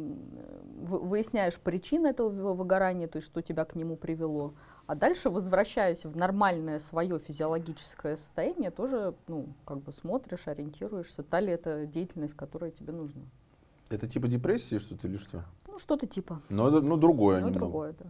выясняешь 0.83 1.59
причины 1.59 2.07
этого 2.07 2.53
выгорания, 2.53 3.07
то 3.07 3.17
есть 3.17 3.27
что 3.27 3.41
тебя 3.41 3.65
к 3.65 3.75
нему 3.75 3.95
привело. 3.95 4.53
А 4.85 4.95
дальше, 4.95 5.29
возвращаясь 5.29 6.05
в 6.05 6.15
нормальное 6.15 6.79
свое 6.79 7.19
физиологическое 7.19 8.15
состояние, 8.15 8.71
тоже 8.71 9.15
ну, 9.27 9.47
как 9.65 9.79
бы 9.79 9.91
смотришь, 9.91 10.47
ориентируешься, 10.47 11.23
та 11.23 11.39
ли 11.39 11.51
это 11.51 11.85
деятельность, 11.85 12.35
которая 12.35 12.71
тебе 12.71 12.93
нужна. 12.93 13.23
Это 13.89 14.07
типа 14.07 14.27
депрессии 14.27 14.77
что-то 14.77 15.07
или 15.07 15.17
что? 15.17 15.43
Ну, 15.67 15.79
что-то 15.79 16.05
типа. 16.07 16.41
Но 16.49 16.67
это 16.67 16.81
ну, 16.81 16.97
другое. 16.97 17.39
Ну, 17.41 17.49
другое, 17.49 17.95
да. 17.97 18.05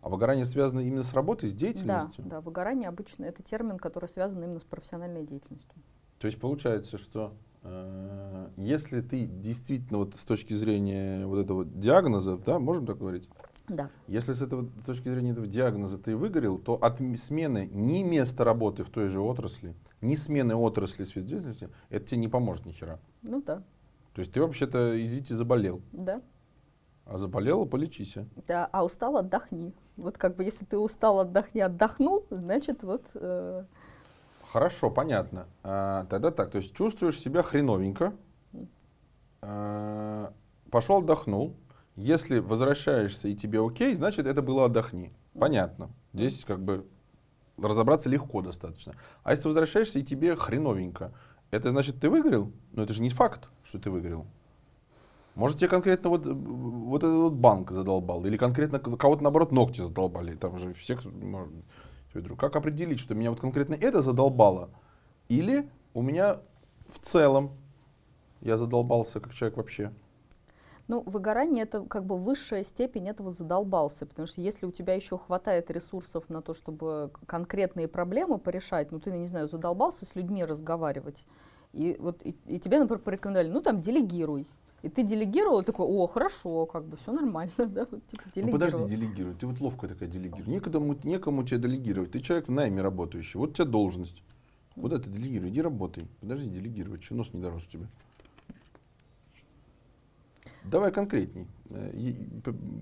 А 0.00 0.08
выгорание 0.08 0.44
связано 0.44 0.80
именно 0.80 1.02
с 1.02 1.12
работой, 1.12 1.48
с 1.48 1.52
деятельностью? 1.52 2.24
Да, 2.24 2.30
да, 2.30 2.40
выгорание 2.40 2.88
обычно 2.88 3.24
это 3.24 3.42
термин, 3.42 3.78
который 3.78 4.08
связан 4.08 4.42
именно 4.42 4.60
с 4.60 4.64
профессиональной 4.64 5.24
деятельностью. 5.24 5.82
То 6.18 6.26
есть 6.26 6.38
получается, 6.38 6.98
что 6.98 7.34
э, 7.62 8.48
если 8.56 9.00
ты 9.00 9.26
действительно 9.26 9.98
вот 9.98 10.16
с 10.16 10.24
точки 10.24 10.54
зрения 10.54 11.26
вот 11.26 11.38
этого 11.38 11.64
диагноза, 11.64 12.36
да, 12.38 12.58
можем 12.58 12.86
так 12.86 12.98
говорить? 12.98 13.28
Да. 13.68 13.90
Если 14.06 14.32
с 14.32 14.42
этого 14.42 14.68
с 14.82 14.84
точки 14.84 15.08
зрения 15.10 15.32
этого 15.32 15.46
диагноза 15.46 15.98
ты 15.98 16.16
выгорел, 16.16 16.58
то 16.58 16.74
от 16.74 16.98
смены 17.16 17.68
ни 17.72 18.02
места 18.02 18.42
работы 18.44 18.82
в 18.82 18.90
той 18.90 19.08
же 19.08 19.20
отрасли, 19.20 19.74
ни 20.00 20.16
смены 20.16 20.54
отрасли 20.54 21.04
деятельности, 21.20 21.68
это 21.90 22.06
тебе 22.06 22.18
не 22.18 22.28
поможет 22.28 22.66
ни 22.66 22.72
хера. 22.72 22.98
Ну 23.22 23.42
да. 23.42 23.62
То 24.14 24.20
есть 24.20 24.32
ты 24.32 24.40
вообще-то, 24.40 25.02
извините, 25.04 25.36
заболел. 25.36 25.82
Да. 25.92 26.22
А 27.04 27.18
заболела, 27.18 27.64
полечись. 27.64 28.16
Да, 28.46 28.66
а 28.72 28.84
устал, 28.84 29.16
отдохни. 29.16 29.74
Вот 29.96 30.18
как 30.18 30.36
бы 30.36 30.44
если 30.44 30.64
ты 30.64 30.78
устал, 30.78 31.20
отдохни, 31.20 31.60
отдохнул, 31.60 32.26
значит 32.30 32.82
вот 32.82 33.06
э, 33.14 33.64
Хорошо, 34.52 34.90
понятно. 34.90 35.46
А, 35.62 36.06
тогда 36.06 36.30
так, 36.30 36.50
то 36.50 36.58
есть 36.58 36.74
чувствуешь 36.74 37.18
себя 37.18 37.42
хреновенько, 37.42 38.14
а, 39.42 40.32
пошел 40.70 40.98
отдохнул. 40.98 41.54
Если 41.96 42.38
возвращаешься 42.38 43.28
и 43.28 43.34
тебе 43.34 43.64
окей, 43.64 43.94
значит 43.94 44.26
это 44.26 44.40
было 44.40 44.66
отдохни. 44.66 45.12
Понятно. 45.38 45.90
Здесь 46.14 46.44
как 46.44 46.60
бы 46.62 46.86
разобраться 47.58 48.08
легко 48.08 48.40
достаточно. 48.40 48.94
А 49.22 49.32
если 49.32 49.48
возвращаешься 49.48 49.98
и 49.98 50.02
тебе 50.02 50.34
хреновенько, 50.36 51.12
это 51.50 51.70
значит 51.70 52.00
ты 52.00 52.08
выиграл? 52.08 52.50
Но 52.72 52.84
это 52.84 52.94
же 52.94 53.02
не 53.02 53.10
факт, 53.10 53.48
что 53.64 53.78
ты 53.78 53.90
выиграл. 53.90 54.26
Может, 55.34 55.58
тебе 55.58 55.68
конкретно 55.68 56.10
вот, 56.10 56.26
вот 56.26 57.02
этот 57.02 57.16
вот 57.16 57.32
банк 57.34 57.70
задолбал, 57.70 58.24
или 58.24 58.36
конкретно 58.36 58.78
кого-то, 58.78 59.22
наоборот, 59.22 59.52
ногти 59.52 59.80
задолбали. 59.80 60.32
Там 60.32 60.58
же 60.58 60.72
всех, 60.72 61.02
Федору, 62.18 62.36
как 62.36 62.56
определить, 62.56 62.98
что 62.98 63.14
меня 63.14 63.30
вот 63.30 63.40
конкретно 63.40 63.74
это 63.74 64.02
задолбало? 64.02 64.70
Или 65.28 65.68
у 65.94 66.02
меня 66.02 66.38
в 66.88 66.98
целом 66.98 67.52
я 68.40 68.56
задолбался 68.56 69.20
как 69.20 69.34
человек 69.34 69.56
вообще? 69.56 69.92
Ну, 70.88 71.02
выгорание 71.02 71.64
это 71.64 71.82
как 71.82 72.04
бы 72.04 72.16
высшая 72.16 72.64
степень 72.64 73.08
этого 73.08 73.30
задолбался, 73.30 74.06
потому 74.06 74.26
что 74.26 74.40
если 74.40 74.64
у 74.64 74.72
тебя 74.72 74.94
еще 74.94 75.18
хватает 75.18 75.70
ресурсов 75.70 76.30
на 76.30 76.40
то, 76.40 76.54
чтобы 76.54 77.10
конкретные 77.26 77.88
проблемы 77.88 78.38
порешать, 78.38 78.90
ну 78.90 78.98
ты, 78.98 79.10
не 79.10 79.28
знаю, 79.28 79.48
задолбался 79.48 80.06
с 80.06 80.16
людьми 80.16 80.44
разговаривать, 80.44 81.26
и 81.74 81.94
вот 82.00 82.22
и, 82.24 82.34
и 82.46 82.58
тебе, 82.58 82.78
например, 82.78 83.02
порекомендовали, 83.02 83.50
ну 83.50 83.60
там 83.60 83.80
делегируй. 83.82 84.46
И 84.82 84.88
ты 84.88 85.02
делегировал, 85.02 85.64
такой, 85.64 85.86
о, 85.86 86.06
хорошо, 86.06 86.66
как 86.66 86.84
бы 86.84 86.96
все 86.96 87.12
нормально, 87.12 87.52
да, 87.58 87.86
вот, 87.90 88.06
типа 88.06 88.22
Ну 88.36 88.52
подожди, 88.52 88.84
делегируй, 88.84 89.34
ты 89.34 89.46
вот 89.46 89.60
ловко 89.60 89.88
такая 89.88 90.08
делегируй. 90.08 90.46
Некому, 90.46 90.96
некому 91.02 91.42
тебе 91.42 91.58
делегировать, 91.58 92.12
ты 92.12 92.20
человек 92.20 92.48
в 92.48 92.52
найме 92.52 92.80
работающий, 92.80 93.38
вот 93.38 93.50
у 93.50 93.52
тебя 93.54 93.64
должность. 93.64 94.22
Куда 94.80 94.98
ты 94.98 95.10
делегируй, 95.10 95.50
иди 95.50 95.60
работай. 95.60 96.06
Подожди, 96.20 96.48
делегировать, 96.48 97.02
что 97.02 97.16
нос 97.16 97.32
не 97.32 97.40
дорос 97.40 97.64
у 97.66 97.70
тебя. 97.70 97.86
Давай 100.62 100.92
конкретней. 100.92 101.48
Э, 101.70 101.90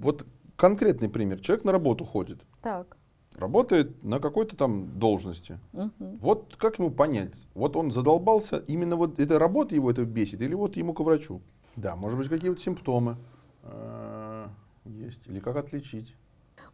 вот 0.01 0.27
конкретный 0.57 1.09
пример. 1.09 1.41
Человек 1.41 1.65
на 1.65 1.73
работу 1.73 2.05
ходит. 2.05 2.41
Так. 2.63 2.97
работает 3.37 4.03
на 4.03 4.19
какой-то 4.19 4.57
там 4.57 4.99
должности. 4.99 5.59
Мгм. 5.73 6.19
Вот 6.21 6.57
как 6.57 6.79
ему 6.79 6.91
понять? 6.91 7.47
Вот 7.55 7.77
он 7.77 7.91
задолбался, 7.91 8.59
именно 8.67 8.97
вот 8.97 9.21
эта 9.21 9.39
работа 9.39 9.75
его 9.75 9.91
это 9.91 10.05
бесит, 10.05 10.43
или 10.43 10.55
вот 10.55 10.77
ему 10.77 10.95
к 10.95 11.01
врачу? 11.01 11.41
Да, 11.77 11.95
может 11.97 12.19
быть, 12.19 12.29
какие-то 12.29 12.61
симптомы 12.61 13.17
э, 13.63 14.49
есть, 14.87 15.27
или 15.27 15.41
как 15.41 15.57
отличить? 15.57 16.15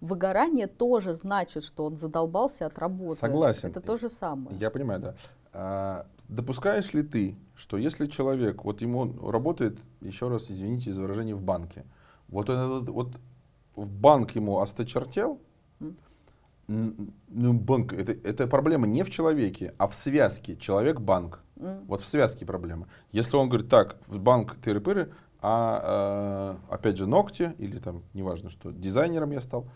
Выгорание 0.01 0.67
тоже 0.69 1.15
значит, 1.15 1.65
что 1.65 1.85
он 1.85 1.97
задолбался 1.97 2.67
от 2.67 2.79
работы. 2.79 3.21
Согласен. 3.21 3.69
Это 3.69 3.81
то 3.81 3.97
же 3.97 4.09
самое. 4.09 4.57
Я 4.59 4.71
понимаю, 4.71 5.01
да. 5.01 5.15
А, 5.53 6.07
допускаешь 6.29 6.93
ли 6.95 7.03
ты, 7.03 7.37
что 7.55 7.77
если 7.77 8.07
человек, 8.07 8.65
вот 8.65 8.81
ему 8.81 9.29
работает, 9.29 9.79
еще 10.01 10.29
раз 10.29 10.51
извините 10.51 10.93
за 10.93 11.03
выражение, 11.03 11.35
в 11.35 11.43
банке, 11.43 11.85
вот, 12.29 12.49
этот- 12.49 12.89
вот 12.89 13.19
в 13.75 13.87
банк 13.89 14.33
ему 14.33 14.61
осточертел, 14.61 15.41
ну, 16.69 17.53
банк, 17.53 17.93
это, 17.93 18.13
это 18.13 18.47
проблема 18.47 18.87
не 18.87 19.03
в 19.03 19.11
человеке, 19.11 19.75
а 19.79 19.89
в 19.89 19.95
связке 19.95 20.57
человек-банк. 20.57 21.41
М. 21.57 21.85
Вот 21.87 22.01
в 22.01 22.07
связке 22.07 22.47
проблема. 22.47 22.89
Если 23.11 23.37
он 23.37 23.49
говорит, 23.49 23.69
так, 23.69 23.97
в 24.07 24.19
банк 24.19 24.57
тыры-пыры, 24.63 25.13
а 25.41 26.57
э, 26.71 26.75
опять 26.75 26.97
же 26.97 27.07
ногти, 27.07 27.55
или 27.59 27.79
там, 27.79 28.03
неважно 28.15 28.49
что, 28.49 28.71
дизайнером 28.71 29.33
я 29.33 29.41
стал, 29.41 29.67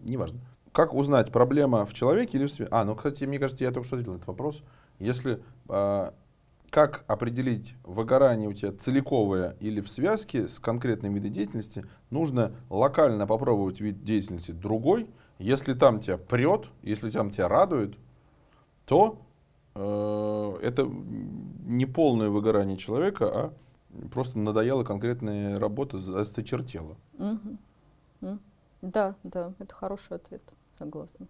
неважно. 0.00 0.40
Как 0.72 0.94
узнать, 0.94 1.30
проблема 1.30 1.86
в 1.86 1.94
человеке 1.94 2.38
или 2.38 2.46
в 2.46 2.50
связке? 2.50 2.74
А, 2.74 2.84
ну, 2.84 2.96
кстати, 2.96 3.24
мне 3.24 3.38
кажется, 3.38 3.62
я 3.62 3.70
только 3.70 3.86
что 3.86 3.96
ответил 3.96 4.12
на 4.12 4.16
этот 4.16 4.28
вопрос. 4.28 4.62
Если, 4.98 5.42
э, 5.68 6.10
как 6.70 7.04
определить, 7.06 7.74
выгорание 7.84 8.48
у 8.48 8.52
тебя 8.52 8.72
целиковое 8.72 9.56
или 9.60 9.80
в 9.80 9.88
связке 9.88 10.48
с 10.48 10.58
конкретным 10.58 11.14
видом 11.14 11.30
деятельности, 11.30 11.84
нужно 12.10 12.52
локально 12.70 13.26
попробовать 13.26 13.80
вид 13.80 14.02
деятельности 14.02 14.50
другой. 14.50 15.06
Если 15.42 15.74
там 15.74 15.98
тебя 15.98 16.18
прет, 16.18 16.66
если 16.82 17.10
там 17.10 17.30
тебя 17.30 17.48
радует, 17.48 17.96
то 18.86 19.20
э, 19.74 20.56
это 20.62 20.84
не 20.86 21.84
полное 21.84 22.28
выгорание 22.30 22.76
человека, 22.76 23.26
а 23.26 23.52
просто 24.12 24.38
надоела 24.38 24.84
конкретная 24.84 25.58
работа, 25.58 25.98
осточертела. 26.20 26.96
Мгм. 27.14 27.58
М. 28.20 28.40
Да, 28.82 29.16
да, 29.24 29.52
это 29.58 29.74
хороший 29.74 30.16
ответ, 30.16 30.42
согласна. 30.78 31.26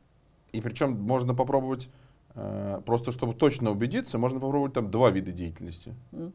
И 0.53 0.61
причем 0.61 0.93
можно 1.01 1.35
попробовать, 1.35 1.89
э, 2.35 2.83
просто 2.85 3.13
чтобы 3.13 3.33
точно 3.33 3.71
убедиться, 3.71 4.19
можно 4.19 4.41
попробовать 4.41 4.75
там 4.75 4.91
два 4.91 5.11
вида 5.11 5.33
деятельности. 5.33 5.95
М. 6.13 6.35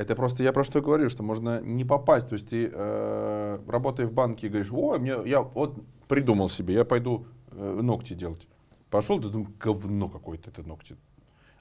Это 0.00 0.16
просто 0.16 0.42
я 0.42 0.54
про 0.54 0.64
что 0.64 0.80
говорю, 0.80 1.10
что 1.10 1.22
можно 1.22 1.60
не 1.60 1.84
попасть. 1.84 2.30
То 2.30 2.32
есть 2.32 2.48
ты, 2.48 2.70
э, 2.72 3.58
работая 3.68 4.06
в 4.06 4.12
банке, 4.12 4.48
говоришь, 4.48 4.72
ой, 4.72 4.98
мне, 4.98 5.14
я 5.26 5.42
вот 5.42 5.78
придумал 6.08 6.48
себе, 6.48 6.72
я 6.72 6.86
пойду 6.86 7.26
э, 7.50 7.80
ногти 7.82 8.14
делать. 8.14 8.48
Пошел, 8.88 9.20
ты 9.20 9.28
думаешь, 9.28 9.50
говно 9.60 10.08
какое-то 10.08 10.48
это 10.48 10.66
ногти. 10.66 10.96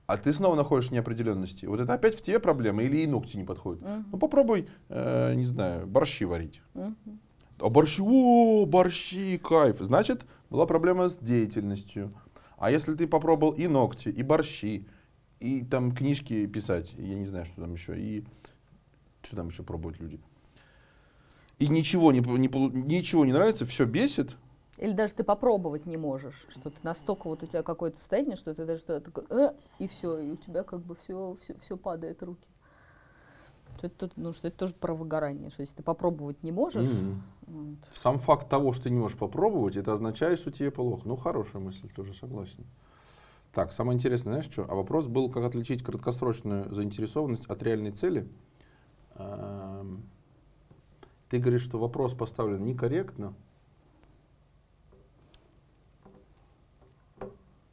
А 0.08 0.16
ты 0.16 0.32
снова 0.32 0.56
находишь 0.56 0.90
неопределенности. 0.90 1.66
Вот 1.66 1.82
это 1.82 1.94
опять 1.94 2.16
в 2.16 2.22
тебе 2.22 2.40
проблема 2.40 2.82
или 2.82 3.00
и 3.00 3.08
ногти 3.08 3.36
не 3.36 3.44
подходят. 3.44 3.82
Мгм. 3.82 4.06
Ну 4.10 4.18
попробуй, 4.18 4.70
э, 4.88 5.34
не 5.36 5.46
знаю, 5.46 5.86
борщи 5.86 6.24
варить. 6.24 6.62
Мгм. 6.76 7.20
А 7.60 7.68
борщи, 7.68 8.02
о, 8.02 8.66
борщи, 8.66 9.38
кайф. 9.38 9.80
Значит, 9.82 10.26
была 10.50 10.66
проблема 10.66 11.10
с 11.10 11.18
деятельностью. 11.18 12.14
А 12.58 12.72
если 12.72 12.94
ты 12.94 13.06
попробовал 13.06 13.52
и 13.52 13.68
ногти, 13.68 14.08
и 14.08 14.24
борщи, 14.24 14.88
и 15.40 15.64
там 15.64 15.92
книжки 15.94 16.46
писать, 16.46 16.94
я 16.98 17.16
не 17.16 17.26
знаю, 17.26 17.46
что 17.46 17.62
там 17.62 17.74
еще, 17.74 18.00
и 18.00 18.24
что 19.22 19.36
там 19.36 19.48
еще 19.50 19.64
пробуют 19.64 20.00
люди. 20.00 20.20
И 21.60 21.68
ничего 21.68 22.12
не, 22.12 22.20
не, 22.20 22.48
ничего 22.84 23.26
не 23.26 23.34
нравится, 23.34 23.66
все 23.66 23.86
бесит, 23.86 24.38
Или 24.78 24.94
даже 24.94 25.14
ты 25.14 25.24
попробовать 25.24 25.86
не 25.86 25.98
можешь, 25.98 26.46
что 26.50 26.70
ты 26.70 26.80
настолько 26.84 27.28
вот 27.28 27.44
у 27.44 27.48
тебя 27.48 27.64
какое-то 27.64 27.98
состояние, 27.98 28.36
что 28.38 28.54
ты 28.56 28.66
даже 28.66 28.82
что-то 28.82 29.12
такой, 29.12 29.26
«Э», 29.30 29.54
и 29.78 29.88
все, 29.88 30.20
и 30.20 30.32
у 30.32 30.38
тебя 30.38 30.64
как 30.64 30.82
бы 30.82 30.96
все, 30.96 31.36
все, 31.42 31.54
все 31.56 31.78
падает 31.78 32.24
руки. 32.24 32.48
Что 33.78 33.88
это, 33.88 34.10
ну, 34.16 34.34
что 34.34 34.48
это 34.50 34.58
тоже 34.58 34.74
про 34.74 34.94
выгорание, 34.94 35.50
что 35.50 35.62
если 35.62 35.76
ты 35.76 35.84
попробовать 35.84 36.44
не 36.44 36.52
можешь, 36.52 36.86
Мгм. 36.86 37.22
вот, 37.48 37.78
Сам 37.92 38.20
факт 38.20 38.50
того, 38.50 38.74
что 38.74 38.84
ты 38.84 38.90
не 38.90 38.98
можешь 39.00 39.18
попробовать, 39.18 39.78
это 39.78 39.94
означает, 39.94 40.40
что 40.40 40.52
тебе 40.52 40.70
плохо. 40.72 41.04
Ну, 41.06 41.16
хорошая 41.16 41.62
мысль, 41.62 41.90
тоже 41.90 42.14
согласен. 42.14 42.66
Так, 43.60 43.74
самое 43.74 43.98
интересное, 43.98 44.36
знаешь 44.36 44.50
что? 44.50 44.66
А 44.70 44.74
вопрос 44.74 45.08
был, 45.08 45.30
как 45.30 45.44
отличить 45.44 45.84
краткосрочную 45.84 46.74
заинтересованность 46.74 47.46
от 47.48 47.62
реальной 47.62 47.92
цели. 47.92 48.26
Ам, 49.16 50.02
Ты 51.28 51.40
говоришь, 51.40 51.64
что 51.64 51.78
вопрос 51.78 52.14
поставлен 52.14 52.64
некорректно. 52.64 53.34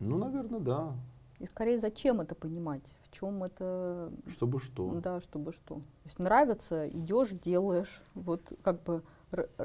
Ну, 0.00 0.18
наверное, 0.18 0.58
да. 0.58 0.92
и 1.38 1.46
скорее 1.46 1.78
зачем 1.78 2.20
это 2.20 2.34
понимать, 2.34 2.82
в 3.04 3.12
чем 3.12 3.44
это, 3.44 4.10
Чтобы 4.26 4.58
что? 4.58 4.90
да, 5.00 5.20
чтобы 5.20 5.52
что. 5.52 5.76
То 5.76 5.82
есть 6.04 6.18
нравится, 6.18 6.88
идешь, 6.88 7.30
делаешь, 7.30 8.02
вот 8.14 8.42
как 8.64 8.82
бы, 8.82 9.04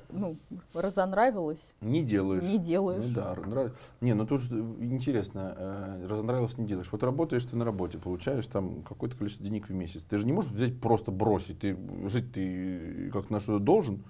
ну, 0.10 0.38
разонравилось, 0.74 1.74
Не 1.82 2.04
делаешь. 2.04 2.44
не 2.44 2.58
делаешь. 2.58 3.04
Ну 3.08 3.14
да, 3.14 3.36
нрав- 3.36 3.72
Не, 4.02 4.14
ну 4.14 4.26
тут 4.26 4.42
же 4.42 4.60
интересно, 4.80 5.56
э, 5.58 6.08
разонравилось 6.08 6.58
не 6.58 6.66
делаешь. 6.66 6.90
Вот 6.92 7.04
работаешь 7.04 7.46
ты 7.46 7.56
на 7.56 7.66
работе, 7.66 7.98
получаешь 7.98 8.48
там 8.48 8.82
какое-то 8.84 9.18
количество 9.18 9.46
денег 9.46 9.70
в 9.70 9.74
месяц. 9.74 10.04
Ты 10.04 10.18
же 10.18 10.26
не 10.26 10.34
можешь 10.34 10.52
взять 10.52 10.80
просто 10.80 11.12
бросить. 11.12 11.60
Ты 11.60 11.78
жить 12.08 12.34
ты 12.34 13.10
как 13.12 13.30
на 13.30 13.40
что 13.40 13.60
должен. 13.60 14.04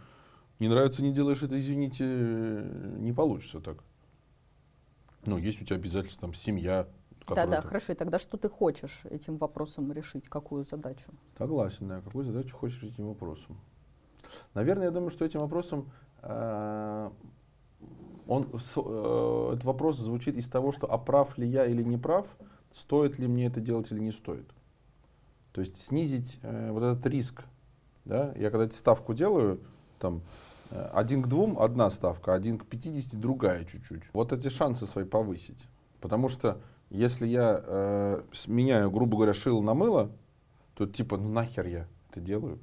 Не 0.60 0.68
нравится, 0.68 1.02
не 1.02 1.12
делаешь 1.12 1.42
это, 1.44 1.60
извините, 1.60 2.06
э, 2.08 2.96
не 3.00 3.14
получится 3.14 3.60
так. 3.60 3.84
Ну, 5.26 5.38
есть 5.38 5.62
у 5.62 5.66
тебя 5.66 5.76
обязательства, 5.76 6.22
там, 6.22 6.34
семья. 6.34 6.88
Да, 7.28 7.46
да, 7.46 7.62
хорошо. 7.62 7.94
И 7.94 7.96
тогда 7.96 8.18
что 8.20 8.38
ты 8.38 8.50
хочешь 8.50 9.02
этим 9.06 9.38
вопросом 9.38 9.92
решить? 9.92 10.28
Какую 10.28 10.66
задачу? 10.66 11.12
Согласен, 11.38 11.88
да. 11.88 12.02
Какую 12.02 12.26
задачу 12.26 12.56
хочешь 12.56 12.84
этим 12.84 13.08
вопросом? 13.08 13.58
Наверное, 14.54 14.86
я 14.86 14.92
думаю, 14.92 15.12
что 15.12 15.26
этим 15.26 15.40
вопросом 15.40 15.92
э, 16.22 17.10
он, 18.28 18.48
э, 18.54 19.50
этот 19.54 19.64
вопрос 19.64 19.98
звучит 19.98 20.38
из 20.38 20.48
того, 20.48 20.72
что 20.72 20.92
а 20.92 20.98
прав 20.98 21.38
ли 21.38 21.48
я 21.48 21.66
или 21.66 21.84
не 21.84 21.98
прав, 21.98 22.26
стоит 22.74 23.20
ли 23.20 23.28
мне 23.28 23.48
это 23.48 23.60
делать 23.60 23.92
или 23.92 24.00
не 24.00 24.12
стоит. 24.12 24.50
То 25.52 25.62
есть 25.62 25.82
снизить 25.84 26.40
э, 26.42 26.72
вот 26.72 26.84
этот 26.84 27.06
риск. 27.08 27.44
Да? 28.06 28.34
Я 28.36 28.50
когда 28.52 28.70
ставку 28.74 29.14
делаю, 29.14 29.60
там 30.00 30.22
э, 30.70 30.82
один 30.94 31.22
к 31.24 31.28
двум 31.28 31.60
одна 31.60 31.90
ставка, 31.90 32.34
один 32.34 32.58
к 32.58 32.66
50 32.66 33.20
другая 33.20 33.66
чуть-чуть. 33.66 34.04
Вот 34.14 34.32
эти 34.32 34.48
шансы 34.48 34.86
свои 34.86 35.06
повысить. 35.06 35.66
Потому 36.00 36.30
что 36.30 36.62
если 36.90 37.28
я 37.28 37.62
э, 37.64 38.24
меняю, 38.48 38.90
грубо 38.92 39.18
говоря, 39.18 39.34
шило 39.34 39.62
на 39.62 39.74
мыло, 39.74 40.12
то 40.74 40.86
типа, 40.86 41.18
ну 41.18 41.30
нахер 41.30 41.68
я 41.68 41.88
это 42.10 42.22
делаю. 42.22 42.60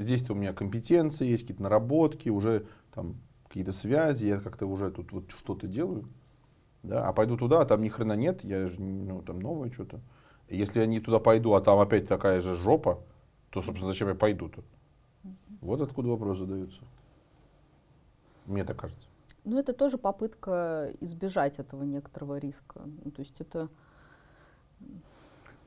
Здесь-то 0.00 0.32
у 0.32 0.36
меня 0.36 0.54
компетенции 0.54 1.26
есть, 1.26 1.42
какие-то 1.42 1.62
наработки, 1.62 2.30
уже 2.30 2.66
там 2.94 3.16
какие-то 3.46 3.72
связи, 3.72 4.26
я 4.26 4.40
как-то 4.40 4.64
уже 4.64 4.90
тут 4.90 5.12
вот 5.12 5.30
что-то 5.30 5.66
делаю. 5.66 6.08
Да? 6.82 7.06
А 7.06 7.12
пойду 7.12 7.36
туда, 7.36 7.60
а 7.60 7.66
там 7.66 7.82
ни 7.82 7.90
хрена 7.90 8.14
нет, 8.14 8.42
я 8.42 8.66
же, 8.66 8.80
ну, 8.80 9.20
там 9.20 9.40
новое 9.40 9.70
что-то. 9.70 10.00
Если 10.48 10.80
я 10.80 10.86
не 10.86 11.00
туда 11.00 11.18
пойду, 11.18 11.52
а 11.52 11.60
там 11.60 11.78
опять 11.78 12.08
такая 12.08 12.40
же 12.40 12.56
жопа, 12.56 13.04
то, 13.50 13.60
собственно, 13.60 13.92
зачем 13.92 14.08
я 14.08 14.14
пойду-то? 14.14 14.64
Вот 15.60 15.82
откуда 15.82 16.08
вопрос 16.08 16.38
задается. 16.38 16.80
Мне 18.46 18.64
так 18.64 18.78
кажется. 18.78 19.06
Ну, 19.44 19.58
это 19.58 19.74
тоже 19.74 19.98
попытка 19.98 20.90
избежать 21.00 21.58
этого 21.58 21.82
некоторого 21.82 22.38
риска. 22.38 22.80
Ну, 23.04 23.10
то 23.10 23.20
есть 23.20 23.38
это 23.38 23.68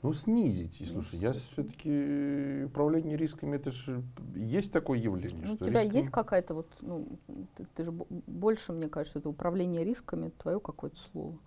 Ну, 0.03 0.13
снизить. 0.13 0.81
И 0.81 0.83
Ну, 0.85 1.01
слушай, 1.01 1.17
я 1.19 1.31
все-таки 1.31 2.63
управление 2.65 3.15
рисками, 3.15 3.55
это 3.55 3.71
же 3.71 4.03
есть 4.35 4.71
такое 4.73 4.99
явление. 4.99 5.43
Ну, 5.45 5.53
у 5.53 5.55
что 5.55 5.65
тебя 5.65 5.83
риски- 5.83 5.95
есть 5.95 6.09
какая-то 6.11 6.53
вот, 6.55 6.67
ну, 6.81 7.07
ты, 7.55 7.65
ты 7.73 7.85
же 7.85 7.91
бо- 7.91 8.05
больше, 8.27 8.73
мне 8.73 8.89
кажется, 8.89 9.19
это 9.19 9.29
управление 9.29 9.83
рисками, 9.85 10.29
твое 10.37 10.59
какое-то 10.59 10.97
слово. 11.11 11.37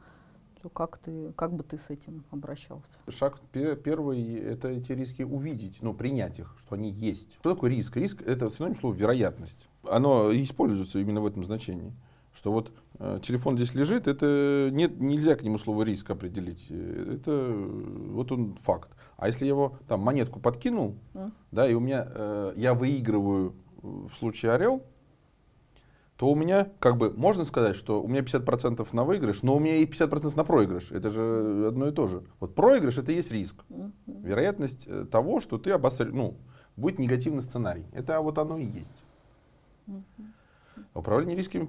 Как 0.73 0.99
ты, 0.99 1.33
как 1.37 1.53
бы 1.53 1.63
ты 1.63 1.77
с 1.79 1.91
этим 1.91 2.25
обращался? 2.31 2.91
Шаг 3.09 3.39
пе- 3.53 3.77
первый– 3.77 4.35
это 4.35 4.69
эти 4.69 4.93
риски 4.93 5.23
увидеть, 5.23 5.79
ну, 5.83 5.93
принять 5.95 6.39
их, 6.41 6.57
что 6.59 6.75
они 6.75 6.91
есть. 6.91 7.35
Что 7.35 7.55
такое 7.55 7.71
риск? 7.71 7.97
Риск– 7.99 8.23
это 8.27 8.49
синоним 8.49 8.75
слова 8.77 8.95
вероятность. 8.95 9.69
Оно 9.85 10.33
используется 10.35 10.99
именно 10.99 11.21
в 11.21 11.27
этом 11.27 11.45
значении. 11.45 11.93
Что 12.35 12.53
вот 12.53 12.71
э, 12.71 12.73
телефон 12.99 13.57
здесь 13.57 13.75
лежит, 13.75 14.09
это 14.09 14.71
нет, 14.73 15.01
нельзя 15.01 15.37
к 15.37 15.43
нему 15.43 15.59
слово 15.59 15.83
риск 15.83 16.11
определить. 16.11 16.67
Э, 16.71 17.17
Это 17.17 17.31
э, 17.31 18.09
вот 18.13 18.33
он 18.33 18.57
факт. 18.63 18.91
А 19.17 19.27
если 19.27 19.45
я 19.45 19.51
его 19.51 19.79
там 19.89 20.01
монетку 20.01 20.41
подкинул, 20.41 20.97
М? 21.15 21.33
да, 21.53 21.69
и 21.69 21.75
у 21.75 21.81
меня 21.81 22.07
э, 22.09 22.53
я 22.57 22.75
выигрываю 22.75 23.55
э, 23.83 23.87
в 23.87 24.11
случае 24.19 24.53
орел, 24.53 24.83
то 26.17 26.31
у 26.31 26.35
меня, 26.35 26.69
как 26.79 26.97
бы, 26.97 27.11
можно 27.11 27.45
сказать, 27.45 27.77
что 27.77 28.03
у 28.03 28.09
меня 28.09 28.21
50% 28.21 28.87
на 28.93 29.05
выигрыш, 29.05 29.43
но 29.43 29.55
у 29.55 29.59
меня 29.59 29.77
и 29.77 29.85
50% 29.85 30.35
на 30.35 30.45
проигрыш. 30.45 30.91
Это 30.91 31.11
же 31.11 31.67
одно 31.69 31.89
и 31.89 31.93
то 31.93 32.07
же. 32.07 32.23
Вот 32.41 32.55
проигрыш 32.55 32.97
это 32.97 33.13
и 33.13 33.17
есть 33.17 33.31
риск. 33.31 33.57
Мгм. 33.69 33.93
Вероятность 34.07 34.87
э, 34.87 35.05
того, 35.11 35.41
что 35.41 35.59
ты 35.59 35.71
обостр... 35.73 36.11
ну, 36.13 36.39
будет 36.77 36.99
негативный 36.99 37.43
сценарий. 37.43 37.85
Это 37.93 38.21
вот 38.21 38.39
оно 38.39 38.57
и 38.57 38.65
есть. 38.65 38.95
Мгм. 39.87 40.05
Управление 40.97 41.37
рисками 41.37 41.67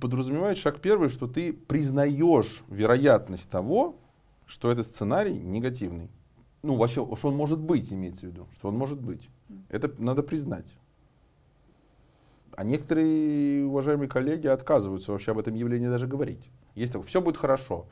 подразумевает 0.00 0.58
шаг 0.58 0.80
первый, 0.80 1.08
что 1.08 1.26
ты 1.26 1.52
признаешь 1.54 2.62
вероятность 2.68 3.48
того, 3.48 3.96
что 4.44 4.70
этот 4.70 4.86
сценарий 4.86 5.38
негативный. 5.38 6.10
Ну, 6.62 6.74
вообще, 6.74 7.08
что 7.16 7.28
он 7.28 7.34
может 7.34 7.58
быть, 7.58 7.90
имеется 7.90 8.26
в 8.26 8.30
виду, 8.30 8.46
что 8.52 8.68
он 8.68 8.76
может 8.76 9.00
быть. 9.00 9.28
Это 9.70 9.90
надо 9.98 10.22
признать. 10.22 10.74
А 12.54 12.64
некоторые 12.64 13.64
уважаемые 13.64 14.08
коллеги 14.08 14.46
отказываются 14.46 15.12
вообще 15.12 15.30
об 15.32 15.38
этом 15.38 15.54
явлении 15.54 15.88
даже 15.88 16.06
говорить. 16.06 16.50
Есть 16.74 16.92
такое, 16.92 17.08
все 17.08 17.22
будет 17.22 17.38
хорошо. 17.38 17.86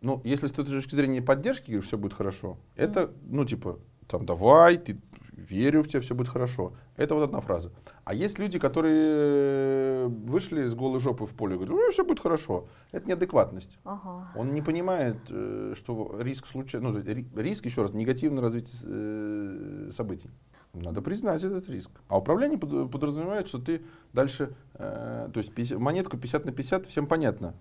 Ну, 0.00 0.22
если 0.24 0.46
с 0.46 0.52
точки 0.52 0.94
зрения 0.94 1.20
поддержки, 1.20 1.78
все 1.80 1.98
будет 1.98 2.14
хорошо, 2.14 2.56
это, 2.76 3.12
ну, 3.24 3.44
типа, 3.44 3.78
там, 4.08 4.24
давай, 4.24 4.78
ты 4.78 4.98
верю 5.36 5.82
в 5.82 5.88
тебя, 5.88 6.00
все 6.00 6.14
будет 6.14 6.28
хорошо. 6.28 6.72
Это 6.96 7.14
вот 7.14 7.22
одна 7.22 7.40
фраза. 7.40 7.70
А 8.04 8.14
есть 8.14 8.38
люди, 8.38 8.58
которые 8.58 10.08
вышли 10.08 10.68
с 10.68 10.74
голой 10.74 11.00
жопы 11.00 11.26
в 11.26 11.34
поле 11.34 11.54
и 11.54 11.58
говорят, 11.58 11.76
ну, 11.76 11.92
все 11.92 12.04
будет 12.04 12.20
хорошо. 12.20 12.66
Это 12.92 13.08
неадекватность. 13.08 13.78
Ага. 13.84 14.28
Он 14.34 14.54
не 14.54 14.62
понимает, 14.62 15.16
э, 15.28 15.74
что 15.76 16.16
риск 16.20 16.46
случая, 16.46 16.80
ну, 16.80 16.96
риск, 17.00 17.66
еще 17.66 17.82
раз, 17.82 17.92
негативное 17.92 18.42
развитие 18.42 18.76
э, 18.84 19.90
событий. 19.92 20.30
Надо 20.72 21.00
признать 21.00 21.42
этот 21.42 21.68
риск. 21.68 21.90
А 22.08 22.18
управление 22.18 22.58
подразумевает, 22.58 23.48
что 23.48 23.58
ты 23.58 23.82
дальше, 24.12 24.54
э, 24.74 25.28
то 25.32 25.38
есть 25.38 25.54
50, 25.54 25.78
монетку 25.78 26.16
50 26.16 26.44
на 26.44 26.52
50, 26.52 26.86
всем 26.86 27.06
понятно. 27.06 27.54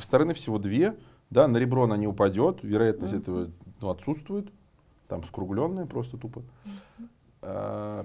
Стороны 0.00 0.34
всего 0.34 0.58
две, 0.58 0.96
да, 1.30 1.48
на 1.48 1.56
ребро 1.58 1.84
она 1.84 1.96
не 1.96 2.06
упадет, 2.06 2.62
вероятность 2.62 3.14
mm-hmm. 3.14 3.20
этого 3.20 3.50
ну, 3.80 3.90
отсутствует, 3.90 4.52
там 5.08 5.24
скругленная 5.24 5.86
просто 5.86 6.18
тупо. 6.18 6.40
Mm-hmm. 6.40 7.08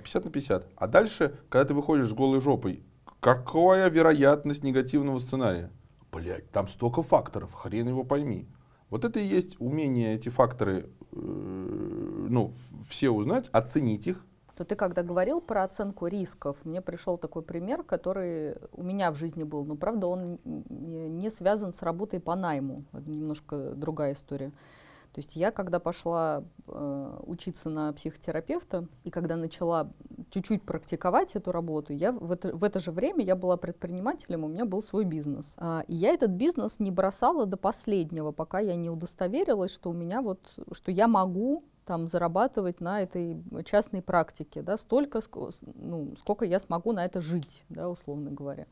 50 0.03 0.25
на 0.25 0.31
50. 0.31 0.67
А 0.75 0.87
дальше, 0.87 1.35
когда 1.49 1.65
ты 1.65 1.73
выходишь 1.73 2.09
с 2.09 2.13
голой 2.13 2.41
жопой, 2.41 2.83
какая 3.19 3.89
вероятность 3.89 4.63
негативного 4.63 5.19
сценария? 5.19 5.71
Блять, 6.11 6.51
там 6.51 6.67
столько 6.67 7.03
факторов, 7.03 7.53
хрен 7.53 7.87
его 7.87 8.03
пойми. 8.03 8.47
Вот 8.89 9.05
это 9.05 9.19
и 9.19 9.25
есть 9.25 9.55
умение 9.59 10.13
эти 10.13 10.29
факторы, 10.29 10.89
э, 11.11 11.15
ну, 11.15 12.51
все 12.87 13.09
узнать, 13.09 13.49
оценить 13.51 14.05
их. 14.07 14.23
То 14.55 14.65
ты 14.65 14.75
когда 14.75 15.01
говорил 15.01 15.41
про 15.41 15.63
оценку 15.63 16.05
рисков, 16.05 16.57
мне 16.63 16.79
пришел 16.79 17.17
такой 17.17 17.41
пример, 17.41 17.81
который 17.81 18.55
у 18.71 18.83
меня 18.83 19.11
в 19.11 19.15
жизни 19.15 19.43
был, 19.43 19.65
но 19.65 19.75
правда 19.75 20.05
он 20.05 20.39
не 20.45 21.31
связан 21.31 21.73
с 21.73 21.81
работой 21.81 22.19
по 22.19 22.35
найму. 22.35 22.83
Это 22.93 23.09
немножко 23.09 23.71
другая 23.71 24.13
история. 24.13 24.51
То 25.13 25.19
есть 25.19 25.35
я, 25.35 25.51
когда 25.51 25.79
пошла 25.79 26.43
э, 26.67 27.19
учиться 27.27 27.69
на 27.69 27.93
психотерапевта, 27.93 28.87
и 29.03 29.11
когда 29.11 29.35
начала 29.35 29.91
чуть-чуть 30.31 30.63
практиковать 30.63 31.35
эту 31.35 31.51
работу, 31.51 31.93
я 31.93 32.11
в 32.11 32.31
это, 32.31 32.55
в 32.55 32.63
это 32.63 32.79
же 32.79 32.91
время 32.91 33.23
я 33.23 33.35
была 33.35 33.55
предпринимателем, 33.55 34.43
у 34.43 34.47
меня 34.47 34.65
был 34.65 34.81
свой 34.81 35.05
бизнес. 35.05 35.53
А, 35.57 35.83
и 35.87 35.93
я 35.93 36.09
этот 36.09 36.31
бизнес 36.31 36.79
не 36.79 36.89
бросала 36.89 37.45
до 37.45 37.57
последнего, 37.57 38.31
пока 38.31 38.59
я 38.59 38.75
не 38.75 38.89
удостоверилась, 38.89 39.71
что 39.71 39.91
у 39.91 39.93
меня 39.93 40.23
вот, 40.23 40.39
что 40.71 40.91
я 40.91 41.07
могу 41.07 41.63
там 41.85 42.07
зарабатывать 42.07 42.81
на 42.81 43.03
этой 43.03 43.43
частной 43.65 44.01
практике, 44.01 44.63
да, 44.63 44.77
столько, 44.77 45.21
ну, 45.75 46.15
сколько 46.17 46.45
я 46.45 46.59
смогу 46.59 46.91
на 46.91 47.05
это 47.05 47.21
жить, 47.21 47.63
да, 47.69 47.87
условно 47.87 48.31
говоря. 48.31 48.65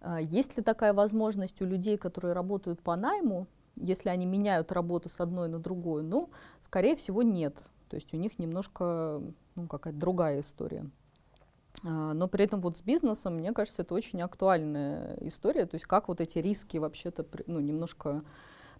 А, 0.00 0.20
есть 0.20 0.56
ли 0.56 0.62
такая 0.62 0.92
возможность 0.92 1.60
у 1.60 1.64
людей, 1.64 1.96
которые 1.96 2.32
работают 2.32 2.80
по 2.80 2.94
найму, 2.94 3.48
если 3.76 4.08
они 4.08 4.26
меняют 4.26 4.72
работу 4.72 5.08
с 5.08 5.20
одной 5.20 5.48
на 5.48 5.58
другую, 5.58 6.04
ну, 6.04 6.30
скорее 6.62 6.96
всего, 6.96 7.22
нет. 7.22 7.62
То 7.88 7.96
есть 7.96 8.12
у 8.14 8.16
них 8.16 8.38
немножко 8.38 9.20
ну, 9.54 9.66
какая-то 9.66 9.98
другая 9.98 10.40
история. 10.40 10.90
А, 11.84 12.12
но 12.12 12.28
при 12.28 12.44
этом 12.44 12.60
вот 12.60 12.78
с 12.78 12.82
бизнесом, 12.82 13.36
мне 13.36 13.52
кажется, 13.52 13.82
это 13.82 13.94
очень 13.94 14.20
актуальная 14.22 15.16
история. 15.20 15.66
То 15.66 15.76
есть 15.76 15.86
как 15.86 16.08
вот 16.08 16.20
эти 16.20 16.38
риски 16.38 16.78
вообще-то 16.78 17.26
ну, 17.46 17.60
немножко 17.60 18.22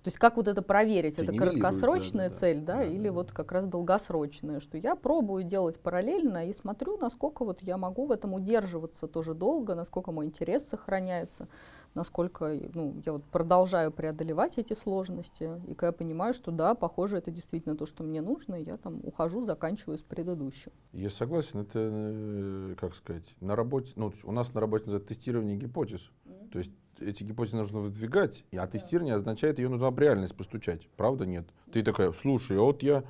то 0.05 0.09
есть 0.09 0.19
как 0.19 0.37
вот 0.37 0.49
это 0.49 0.61
проверить? 0.61 1.19
Это 1.19 1.33
краткосрочная 1.33 2.29
да, 2.29 2.35
цель, 2.35 2.61
да, 2.61 2.77
да, 2.77 2.85
или 2.85 3.09
да, 3.09 3.13
вот 3.13 3.33
как 3.33 3.53
раз 3.53 3.67
долгосрочная, 3.67 4.61
что 4.61 4.77
я 4.77 4.97
пробую 4.97 5.45
делать 5.45 5.81
параллельно 5.81 6.47
и 6.47 6.53
смотрю, 6.53 6.99
насколько 6.99 7.43
вот 7.43 7.63
я 7.63 7.79
могу 7.79 8.05
в 8.05 8.13
этом 8.13 8.35
удерживаться 8.35 9.07
тоже 9.07 9.33
долго, 9.33 9.75
насколько 9.75 10.13
мой 10.13 10.27
интерес 10.27 10.69
сохраняется, 10.69 11.49
насколько 11.95 12.59
ну, 12.75 13.01
я 13.05 13.13
вот 13.13 13.25
продолжаю 13.25 13.93
преодолевать 13.93 14.59
эти 14.59 14.75
сложности, 14.75 15.51
и 15.67 15.75
когда 15.75 15.89
я 15.89 15.93
понимаю, 15.93 16.35
что 16.35 16.51
да, 16.51 16.75
похоже, 16.75 17.19
это 17.19 17.31
действительно 17.31 17.77
то, 17.77 17.87
что 17.87 18.03
мне 18.03 18.21
нужно, 18.21 18.57
я 18.57 18.77
там 18.77 19.01
ухожу, 19.05 19.45
заканчиваю 19.45 19.99
с 19.99 20.03
предыдущим. 20.03 20.73
Я 20.93 21.11
согласен, 21.11 21.61
это, 21.61 21.71
э, 21.75 22.75
как 22.79 22.95
сказать, 22.95 23.25
на 23.41 23.57
работе, 23.57 23.93
ну, 23.97 24.13
у 24.25 24.33
нас 24.33 24.53
на 24.55 24.61
работе 24.61 24.87
называют 24.87 25.09
тестирование 25.09 25.57
гипотез, 25.57 26.11
mm-hmm. 26.27 26.51
то 26.51 26.59
есть 26.59 26.71
эти 27.01 27.25
гипотезы 27.25 27.57
нужно 27.57 27.81
выдвигать, 27.81 28.45
а 28.53 28.67
тестирование 28.67 29.15
означает, 29.15 29.59
ее 29.59 29.69
нужно 29.69 29.91
в 29.91 29.99
реальность 29.99 30.37
постучать. 30.37 30.89
Правда, 30.97 31.27
нет? 31.27 31.47
Ты 31.73 31.83
такая, 31.83 32.13
слушай, 32.13 32.57
а 32.57 32.61
вот 32.61 32.83
я, 32.83 33.05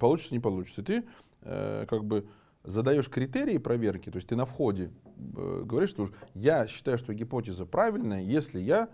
получится, 0.00 0.34
не 0.34 0.40
получится. 0.40 0.82
Ты 0.82 1.04
э, 1.42 1.86
как 1.88 2.04
бы 2.04 2.26
задаешь 2.68 3.08
критерии 3.08 3.58
проверки, 3.58 4.10
то 4.10 4.16
есть 4.16 4.28
ты 4.28 4.36
на 4.36 4.44
входе 4.44 4.90
э, 5.16 5.62
говоришь, 5.64 5.90
что 5.90 6.10
я 6.34 6.66
считаю, 6.66 6.98
что 6.98 7.14
гипотеза 7.14 7.64
правильная, 7.64 8.20
если 8.20 8.60
я, 8.60 8.88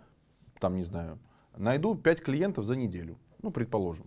там, 0.60 0.76
не 0.76 0.84
знаю, 0.84 1.18
найду 1.56 1.94
5 1.94 2.22
клиентов 2.22 2.64
за 2.64 2.76
неделю, 2.76 3.18
ну, 3.42 3.50
предположим. 3.50 4.06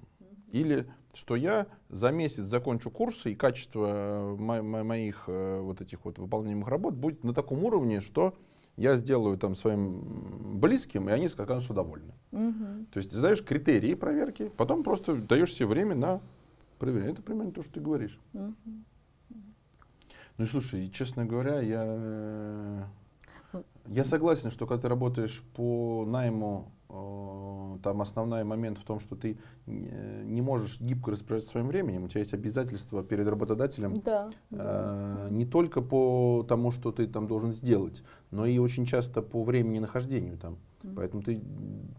Или 0.52 0.88
что 1.14 1.36
я 1.36 1.68
за 1.90 2.12
месяц 2.12 2.46
закончу 2.46 2.90
курсы, 2.90 3.34
и 3.34 3.36
качество 3.36 3.88
э, 3.88 4.36
мо- 4.38 4.62
мо- 4.62 4.84
моих 4.84 5.26
э, 5.28 5.60
вот 5.60 5.82
этих 5.82 6.06
вот 6.06 6.18
выполняемых 6.18 6.68
работ 6.70 6.94
будет 6.94 7.24
на 7.24 7.34
таком 7.34 7.64
уровне, 7.64 8.00
что 8.00 8.36
я 8.78 8.96
сделаю 8.96 9.38
там 9.38 9.56
своим 9.56 10.60
близким, 10.60 11.10
и 11.10 11.12
они 11.12 11.26
окажутся 11.26 11.74
довольны. 11.74 12.14
Угу. 12.32 12.86
То 12.92 12.98
есть 12.98 13.10
ты 13.10 13.16
задаешь 13.16 13.44
критерии 13.44 13.96
проверки, 13.96 14.52
потом 14.56 14.84
просто 14.84 15.16
даешь 15.16 15.54
себе 15.54 15.68
время 15.68 15.96
на 15.96 16.22
проверение. 16.78 17.14
Это 17.14 17.22
примерно 17.22 17.52
то, 17.52 17.64
что 17.64 17.74
ты 17.74 17.80
говоришь. 17.82 18.20
Угу. 18.34 18.54
Ну 20.38 20.45
и 20.45 20.47
слушай, 20.47 20.89
честно 20.89 21.26
говоря, 21.26 21.62
я, 21.62 22.88
ну. 23.54 23.63
я 23.88 24.04
согласен, 24.04 24.52
что 24.52 24.67
когда 24.67 24.84
ты 24.84 24.88
работаешь 24.88 25.43
по 25.56 26.06
найму 26.06 26.71
Э, 26.89 27.78
там 27.84 28.02
основной 28.02 28.43
момент 28.45 28.78
в 28.78 28.84
том, 28.84 29.00
что 29.00 29.15
ты 29.15 29.38
не 29.65 30.41
можешь 30.41 30.80
гибко 30.80 31.12
распоряжаться 31.12 31.52
своим 31.52 31.67
временем, 31.67 32.06
у 32.06 32.08
тебя 32.08 32.21
есть 32.21 32.34
обязательства 32.34 33.04
перед 33.04 33.28
работодателем 33.28 34.02
да, 34.02 34.30
э, 34.52 34.56
да. 34.56 35.28
не 35.30 35.45
только 35.45 35.82
по 35.82 36.45
тому, 36.47 36.71
что 36.71 36.91
ты 36.91 37.08
там 37.08 37.28
должен 37.28 37.52
сделать, 37.52 38.04
но 38.32 38.45
и 38.45 38.58
очень 38.58 38.86
часто 38.86 39.21
по 39.21 39.43
времени 39.43 39.80
нахождению 39.80 40.38
там. 40.38 40.58
Mm-hmm. 40.82 40.93
Поэтому 40.95 41.23
ты, 41.23 41.41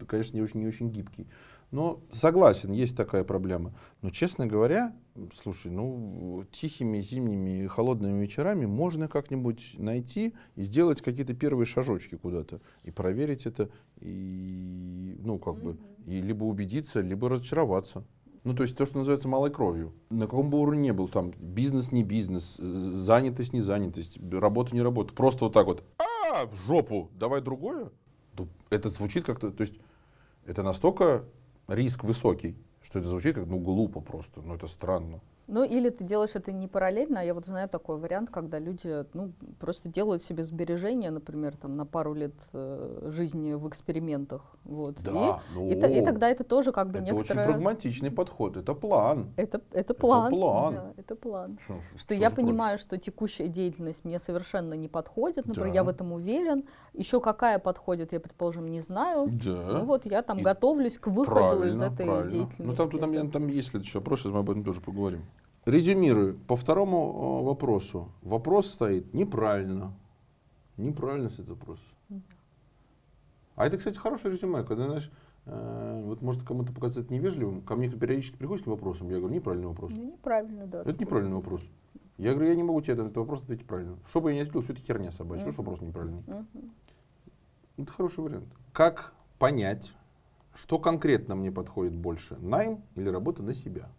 конечно, 0.07 0.35
не 0.35 0.41
очень, 0.41 0.59
не 0.61 0.67
очень 0.67 0.89
гибкий. 0.89 1.27
Но 1.71 2.01
согласен, 2.11 2.71
есть 2.71 2.97
такая 2.97 3.23
проблема. 3.23 3.73
Но, 4.01 4.09
честно 4.09 4.47
говоря, 4.47 4.95
слушай, 5.41 5.71
ну, 5.71 6.43
тихими 6.51 6.99
зимними 7.01 7.67
холодными 7.67 8.21
вечерами 8.21 8.65
можно 8.65 9.07
как-нибудь 9.07 9.75
найти 9.77 10.33
и 10.55 10.63
сделать 10.63 11.01
какие-то 11.01 11.35
первые 11.35 11.67
шажочки 11.67 12.15
куда-то. 12.15 12.59
И 12.83 12.91
проверить 12.91 13.45
это, 13.45 13.69
и, 13.99 15.15
ну, 15.19 15.37
как 15.37 15.55
mm-hmm. 15.55 15.63
бы, 15.63 15.77
и 16.07 16.21
либо 16.21 16.45
убедиться, 16.45 17.01
либо 17.01 17.29
разочароваться. 17.29 18.03
Ну, 18.43 18.55
то 18.55 18.63
есть 18.63 18.75
то, 18.75 18.85
что 18.85 18.97
называется 18.97 19.27
малой 19.27 19.51
кровью. 19.51 19.93
На 20.09 20.25
каком 20.25 20.49
бы 20.49 20.59
уровне 20.59 20.81
не 20.81 20.93
был, 20.93 21.07
там, 21.07 21.33
бизнес, 21.37 21.91
не 21.91 22.03
бизнес, 22.03 22.55
занятость, 22.55 23.53
не 23.53 23.61
занятость, 23.61 24.17
работа, 24.31 24.73
не 24.73 24.81
работа. 24.81 25.13
Просто 25.13 25.45
вот 25.45 25.53
так 25.53 25.67
вот, 25.67 25.83
а, 25.99 26.47
в 26.47 26.55
жопу, 26.55 27.11
давай 27.13 27.41
другое. 27.41 27.91
Это 28.69 28.89
звучит 28.89 29.25
как-то, 29.25 29.51
то 29.51 29.61
есть 29.61 29.75
это 30.45 30.63
настолько 30.63 31.25
риск 31.69 32.03
высокий, 32.03 32.55
что 32.81 32.99
это 32.99 33.07
звучит 33.07 33.35
как 33.35 33.47
ну 33.47 33.59
глупо 33.59 34.01
просто, 34.01 34.41
ну 34.41 34.55
это 34.55 34.67
странно. 34.67 35.21
Ну, 35.51 35.63
или 35.63 35.89
ты 35.89 36.03
делаешь 36.03 36.35
это 36.35 36.51
не 36.51 36.67
параллельно, 36.67 37.21
а 37.21 37.23
я 37.23 37.33
вот 37.33 37.47
знаю 37.47 37.67
такой 37.67 37.97
вариант, 37.97 38.29
когда 38.29 38.59
люди, 38.59 39.03
ну, 39.13 39.31
просто 39.59 39.89
делают 39.89 40.23
себе 40.23 40.43
сбережения, 40.43 41.09
например, 41.09 41.57
там, 41.57 41.75
на 41.75 41.87
пару 41.87 42.13
лет 42.13 42.35
э, 42.53 43.07
жизни 43.07 43.53
в 43.53 43.67
экспериментах, 43.67 44.43
вот. 44.63 45.01
Да, 45.03 45.41
и, 45.55 45.55
ну, 45.55 45.67
и, 45.67 45.73
и 45.73 46.03
тогда 46.03 46.29
это 46.29 46.43
тоже 46.43 46.71
как 46.71 46.91
бы 46.91 46.99
это 46.99 47.11
некоторое... 47.11 47.41
очень 47.41 47.51
прагматичный 47.51 48.11
подход, 48.11 48.57
это 48.57 48.75
план. 48.75 49.33
Это, 49.37 49.59
это 49.71 49.95
план. 49.95 50.27
Это 50.27 50.35
план. 50.35 50.73
Да, 50.75 50.93
это 50.97 51.15
план. 51.15 51.59
Что, 51.65 51.73
что 51.97 52.13
я 52.13 52.29
понимаю, 52.29 52.77
что 52.77 52.97
текущая 52.97 53.47
деятельность 53.47 54.05
мне 54.05 54.19
совершенно 54.19 54.75
не 54.75 54.87
подходит, 54.87 55.47
например, 55.47 55.69
да. 55.69 55.75
я 55.75 55.83
в 55.83 55.89
этом 55.89 56.13
уверен. 56.13 56.65
Еще 56.93 57.19
какая 57.19 57.57
подходит, 57.57 58.13
я, 58.13 58.19
предположим, 58.19 58.67
не 58.67 58.81
знаю. 58.81 59.27
Да. 59.31 59.65
Ну 59.67 59.83
вот 59.83 60.05
я 60.05 60.21
там 60.21 60.37
и 60.37 60.41
готовлюсь 60.43 60.99
к 60.99 61.07
выходу 61.07 61.67
из 61.67 61.81
этой 61.81 62.05
правильно. 62.05 62.29
деятельности. 62.29 62.61
Ну 62.61 62.75
там, 62.75 62.89
там, 62.91 63.31
там 63.31 63.47
есть 63.47 63.69
следующий 63.69 63.97
вопрос, 63.97 64.19
сейчас 64.19 64.31
мы 64.31 64.39
об 64.39 64.49
этом 64.51 64.63
тоже 64.63 64.79
поговорим. 64.81 65.23
Резюмирую. 65.65 66.37
По 66.47 66.55
второму 66.55 67.41
э, 67.41 67.45
вопросу. 67.45 68.11
Вопрос 68.21 68.67
стоит 68.67 69.13
неправильно. 69.13 69.93
Неправильно 70.77 71.29
стоит 71.29 71.49
вопрос. 71.49 71.79
А 73.55 73.67
это, 73.67 73.77
кстати, 73.77 73.97
хорошее 73.97 74.33
резюме, 74.33 74.63
когда, 74.63 74.85
знаешь, 74.85 75.11
э, 75.45 76.01
вот 76.05 76.21
может 76.21 76.43
кому-то 76.43 76.71
показаться 76.71 77.11
невежливым, 77.13 77.61
ко 77.61 77.75
мне 77.75 77.89
периодически 77.89 78.37
приходит 78.37 78.63
к 78.63 78.67
вопросам, 78.67 79.09
я 79.09 79.17
говорю, 79.17 79.35
неправильный 79.35 79.67
вопрос. 79.67 79.91
Ну, 79.93 80.03
неправильно, 80.05 80.65
да. 80.65 80.81
Это 80.81 80.97
неправильный 80.97 81.35
вопрос. 81.35 81.61
Я 82.17 82.33
говорю, 82.33 82.49
я 82.49 82.55
не 82.55 82.63
могу 82.63 82.81
тебе 82.81 82.95
на 82.95 83.01
этот 83.03 83.17
вопрос 83.17 83.41
ответить 83.41 83.65
правильно. 83.65 83.97
Что 84.07 84.21
бы 84.21 84.31
я 84.31 84.37
ни 84.37 84.39
ответил, 84.39 84.61
все 84.61 84.73
это 84.73 84.81
херня 84.81 85.11
собачья. 85.11 85.51
Что 85.51 85.61
вопрос 85.61 85.81
неправильный? 85.81 86.23
Мгм. 86.25 86.71
Это 87.77 87.91
хороший 87.91 88.23
вариант. 88.23 88.47
Как 88.71 89.13
понять, 89.37 89.93
что 90.53 90.79
конкретно 90.79 91.35
мне 91.35 91.51
подходит 91.51 91.93
больше? 91.93 92.37
Найм 92.39 92.81
или 92.95 93.09
работа 93.09 93.43
на 93.43 93.53
себя? 93.53 93.89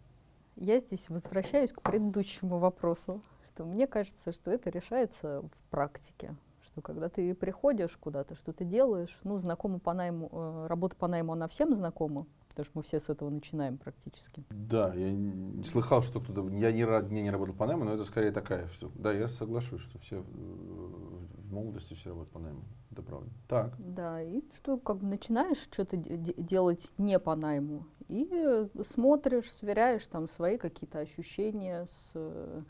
Я 0.55 0.79
здесь 0.79 1.09
возвращаюсь 1.09 1.71
к 1.73 1.81
предыдущему 1.81 2.57
вопросу, 2.57 3.21
что 3.47 3.65
мне 3.65 3.87
кажется, 3.87 4.31
что 4.31 4.51
это 4.51 4.69
решается 4.69 5.41
в 5.41 5.69
практике. 5.69 6.35
Что 6.65 6.81
когда 6.81 7.09
ты 7.09 7.33
приходишь 7.33 7.97
куда-то, 7.97 8.35
что 8.35 8.53
ты 8.53 8.63
делаешь, 8.63 9.19
ну, 9.23 9.37
знакома 9.37 9.79
по 9.79 9.93
найму, 9.93 10.29
э, 10.31 10.67
работа 10.67 10.95
по 10.95 11.07
найму, 11.07 11.33
она 11.33 11.47
всем 11.47 11.73
знакома, 11.73 12.27
потому 12.49 12.65
что 12.65 12.77
мы 12.77 12.83
все 12.83 12.99
с 12.99 13.09
этого 13.09 13.29
начинаем 13.29 13.77
практически. 13.77 14.45
Да, 14.49 14.93
я 14.93 15.11
не 15.11 15.63
слыхал, 15.63 16.01
что 16.01 16.21
кто-то... 16.21 16.47
Я 16.49 16.71
ни 16.71 16.83
разу 16.83 17.09
не 17.09 17.29
работал 17.29 17.55
по 17.55 17.65
найму, 17.65 17.83
но 17.83 17.93
это 17.93 18.05
скорее 18.05 18.31
такая. 18.31 18.67
Что, 18.69 18.91
да, 18.95 19.11
я 19.11 19.27
соглашусь, 19.27 19.81
что 19.81 19.99
все 19.99 20.21
в 20.21 21.51
молодости 21.51 21.93
все 21.93 22.09
работают 22.09 22.31
по 22.31 22.39
найму. 22.39 22.61
Это 22.91 23.01
правда. 23.01 23.29
Так. 23.47 23.73
Да, 23.77 24.21
и 24.21 24.41
что 24.53 24.77
как 24.77 24.97
бы 24.97 25.07
начинаешь 25.07 25.57
что-то 25.57 25.97
де- 25.97 26.17
де- 26.17 26.33
делать 26.37 26.91
не 26.97 27.19
по 27.19 27.35
найму, 27.35 27.85
и 28.11 28.67
смотришь, 28.83 29.51
сверяешь 29.51 30.05
там 30.05 30.27
свои 30.27 30.57
какие-то 30.57 30.99
ощущения 30.99 31.85
с 31.85 32.11
э, 32.13 32.61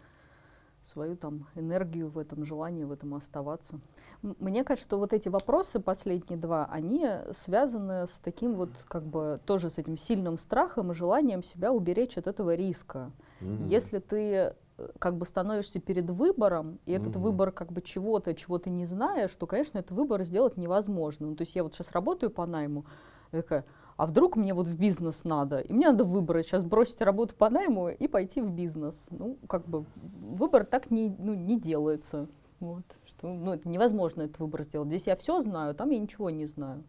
свою 0.83 1.15
там 1.15 1.47
энергию 1.55 2.07
в 2.07 2.19
этом, 2.19 2.43
желание 2.45 2.85
в 2.85 2.91
этом 2.91 3.15
оставаться. 3.15 3.79
Мне 4.21 4.63
кажется, 4.63 4.87
что 4.87 4.97
вот 4.99 5.13
эти 5.13 5.29
вопросы, 5.29 5.79
последние 5.79 6.39
два, 6.39 6.65
они 6.65 7.07
связаны 7.33 8.07
с 8.07 8.19
таким 8.23 8.53
вот, 8.53 8.69
как 8.87 9.03
бы, 9.03 9.39
тоже 9.45 9.69
с 9.69 9.79
этим 9.79 9.97
сильным 9.97 10.37
страхом 10.37 10.91
и 10.91 10.95
желанием 10.95 11.43
себя 11.43 11.71
уберечь 11.71 12.17
от 12.17 12.27
этого 12.27 12.53
риска. 12.53 13.11
Мгм. 13.39 13.63
Если 13.63 13.97
ты 13.97 14.23
э, 14.23 14.53
как 14.99 15.17
бы 15.17 15.25
становишься 15.25 15.79
перед 15.79 16.09
выбором, 16.09 16.79
и 16.85 16.91
этот 16.91 17.15
Мгм. 17.15 17.23
выбор 17.23 17.51
как 17.51 17.71
бы 17.71 17.81
чего-то, 17.81 18.35
чего 18.35 18.59
ты 18.59 18.69
не 18.69 18.85
знаешь, 18.85 19.33
то, 19.35 19.47
конечно, 19.47 19.79
этот 19.79 19.91
выбор 19.91 20.23
сделать 20.23 20.55
невозможно. 20.57 21.27
Ну, 21.27 21.35
то 21.35 21.41
есть 21.41 21.55
я 21.55 21.63
вот 21.63 21.73
сейчас 21.73 21.91
работаю 21.91 22.29
по 22.29 22.45
найму, 22.45 22.85
такая, 23.31 23.65
а 24.01 24.07
вдруг 24.07 24.35
мне 24.35 24.55
вот 24.55 24.67
в 24.67 24.79
бизнес 24.79 25.23
надо, 25.25 25.59
и 25.59 25.71
мне 25.71 25.85
надо 25.85 26.03
выбрать, 26.05 26.47
сейчас 26.47 26.63
бросить 26.63 26.99
работу 27.01 27.35
по 27.35 27.51
найму 27.51 27.89
и 27.89 28.07
пойти 28.07 28.41
в 28.41 28.49
бизнес. 28.49 29.05
Ну, 29.11 29.37
как 29.47 29.67
бы 29.67 29.85
выбор 29.93 30.65
так 30.65 30.89
не, 30.89 31.15
ну, 31.19 31.35
не 31.35 31.59
делается. 31.59 32.27
Вот, 32.59 32.81
что, 33.05 33.31
ну, 33.31 33.53
это 33.53 33.69
невозможно 33.69 34.23
этот 34.23 34.39
выбор 34.39 34.63
сделать. 34.63 34.87
Здесь 34.87 35.05
я 35.05 35.15
все 35.15 35.39
знаю, 35.41 35.75
там 35.75 35.91
я 35.91 35.99
ничего 35.99 36.31
не 36.31 36.47
знаю. 36.47 36.83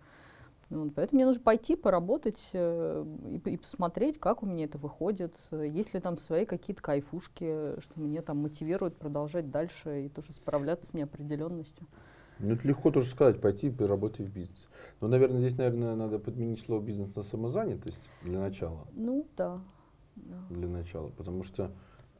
Вот, 0.70 0.94
поэтому 0.94 1.18
мне 1.18 1.26
нужно 1.26 1.42
пойти, 1.42 1.76
поработать 1.76 2.40
э, 2.54 3.04
и, 3.28 3.50
и 3.50 3.56
посмотреть, 3.58 4.18
как 4.18 4.42
у 4.42 4.46
меня 4.46 4.64
это 4.64 4.78
выходит, 4.78 5.34
э, 5.50 5.68
есть 5.68 5.92
ли 5.92 6.00
там 6.00 6.16
свои 6.16 6.46
какие-то 6.46 6.80
кайфушки, 6.80 7.78
что 7.78 8.00
меня 8.00 8.22
там 8.22 8.38
мотивирует 8.38 8.96
продолжать 8.96 9.50
дальше 9.50 10.06
и 10.06 10.08
тоже 10.08 10.32
справляться 10.32 10.88
с 10.88 10.94
неопределенностью. 10.94 11.86
Ну, 12.42 12.54
это 12.54 12.66
легко 12.66 12.90
тоже 12.90 13.06
сказать, 13.08 13.40
пойти 13.40 13.68
и 13.68 13.84
работать 13.84 14.26
в 14.26 14.32
бизнес. 14.32 14.68
Но, 15.00 15.06
наверное, 15.06 15.38
здесь, 15.38 15.56
наверное, 15.56 15.94
надо 15.94 16.18
подменить 16.18 16.60
слово 16.60 16.82
бизнес 16.82 17.14
на 17.14 17.22
самозанятость 17.22 18.00
для 18.22 18.40
начала. 18.40 18.86
Ну 18.94 19.26
да. 19.36 19.60
Для 20.50 20.66
начала. 20.68 21.08
Потому 21.10 21.44
что, 21.44 21.70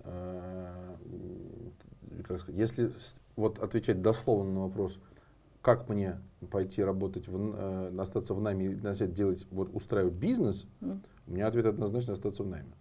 э, 0.01 0.95
как 2.23 2.41
сказать, 2.41 2.59
если 2.59 2.93
вот 3.35 3.59
отвечать 3.59 4.01
дословно 4.01 4.53
на 4.53 4.61
вопрос, 4.63 5.01
как 5.61 5.89
мне 5.89 6.21
пойти 6.51 6.83
работать, 6.83 7.27
в, 7.27 7.55
э, 7.55 8.01
остаться 8.01 8.35
в 8.35 8.41
найме 8.41 8.73
и 8.73 8.77
начать 8.77 9.13
делать, 9.13 9.47
вот 9.51 9.75
устраивать 9.75 10.15
бизнес, 10.15 10.67
М. 10.81 11.03
у 11.27 11.33
меня 11.33 11.49
ответ 11.49 11.67
однозначно 11.67 12.13
остаться 12.13 12.45
в 12.45 12.47
найме. 12.47 12.73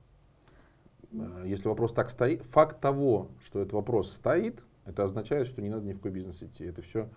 Э, 1.12 1.44
Если 1.46 1.68
вопрос 1.68 1.92
так 1.92 2.10
стоит, 2.10 2.44
факт 2.44 2.80
того, 2.80 3.30
что 3.42 3.60
этот 3.60 3.74
вопрос 3.74 4.12
стоит, 4.12 4.64
это 4.86 5.04
означает, 5.04 5.48
что 5.48 5.62
не 5.62 5.70
надо 5.70 5.86
ни 5.86 5.94
в 5.94 5.98
какой 5.98 6.12
бизнес 6.12 6.42
идти. 6.42 6.66
Это 6.66 6.82
все 6.82 7.10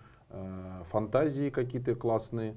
фантазии 0.85 1.49
какие-то 1.49 1.95
классные, 1.95 2.55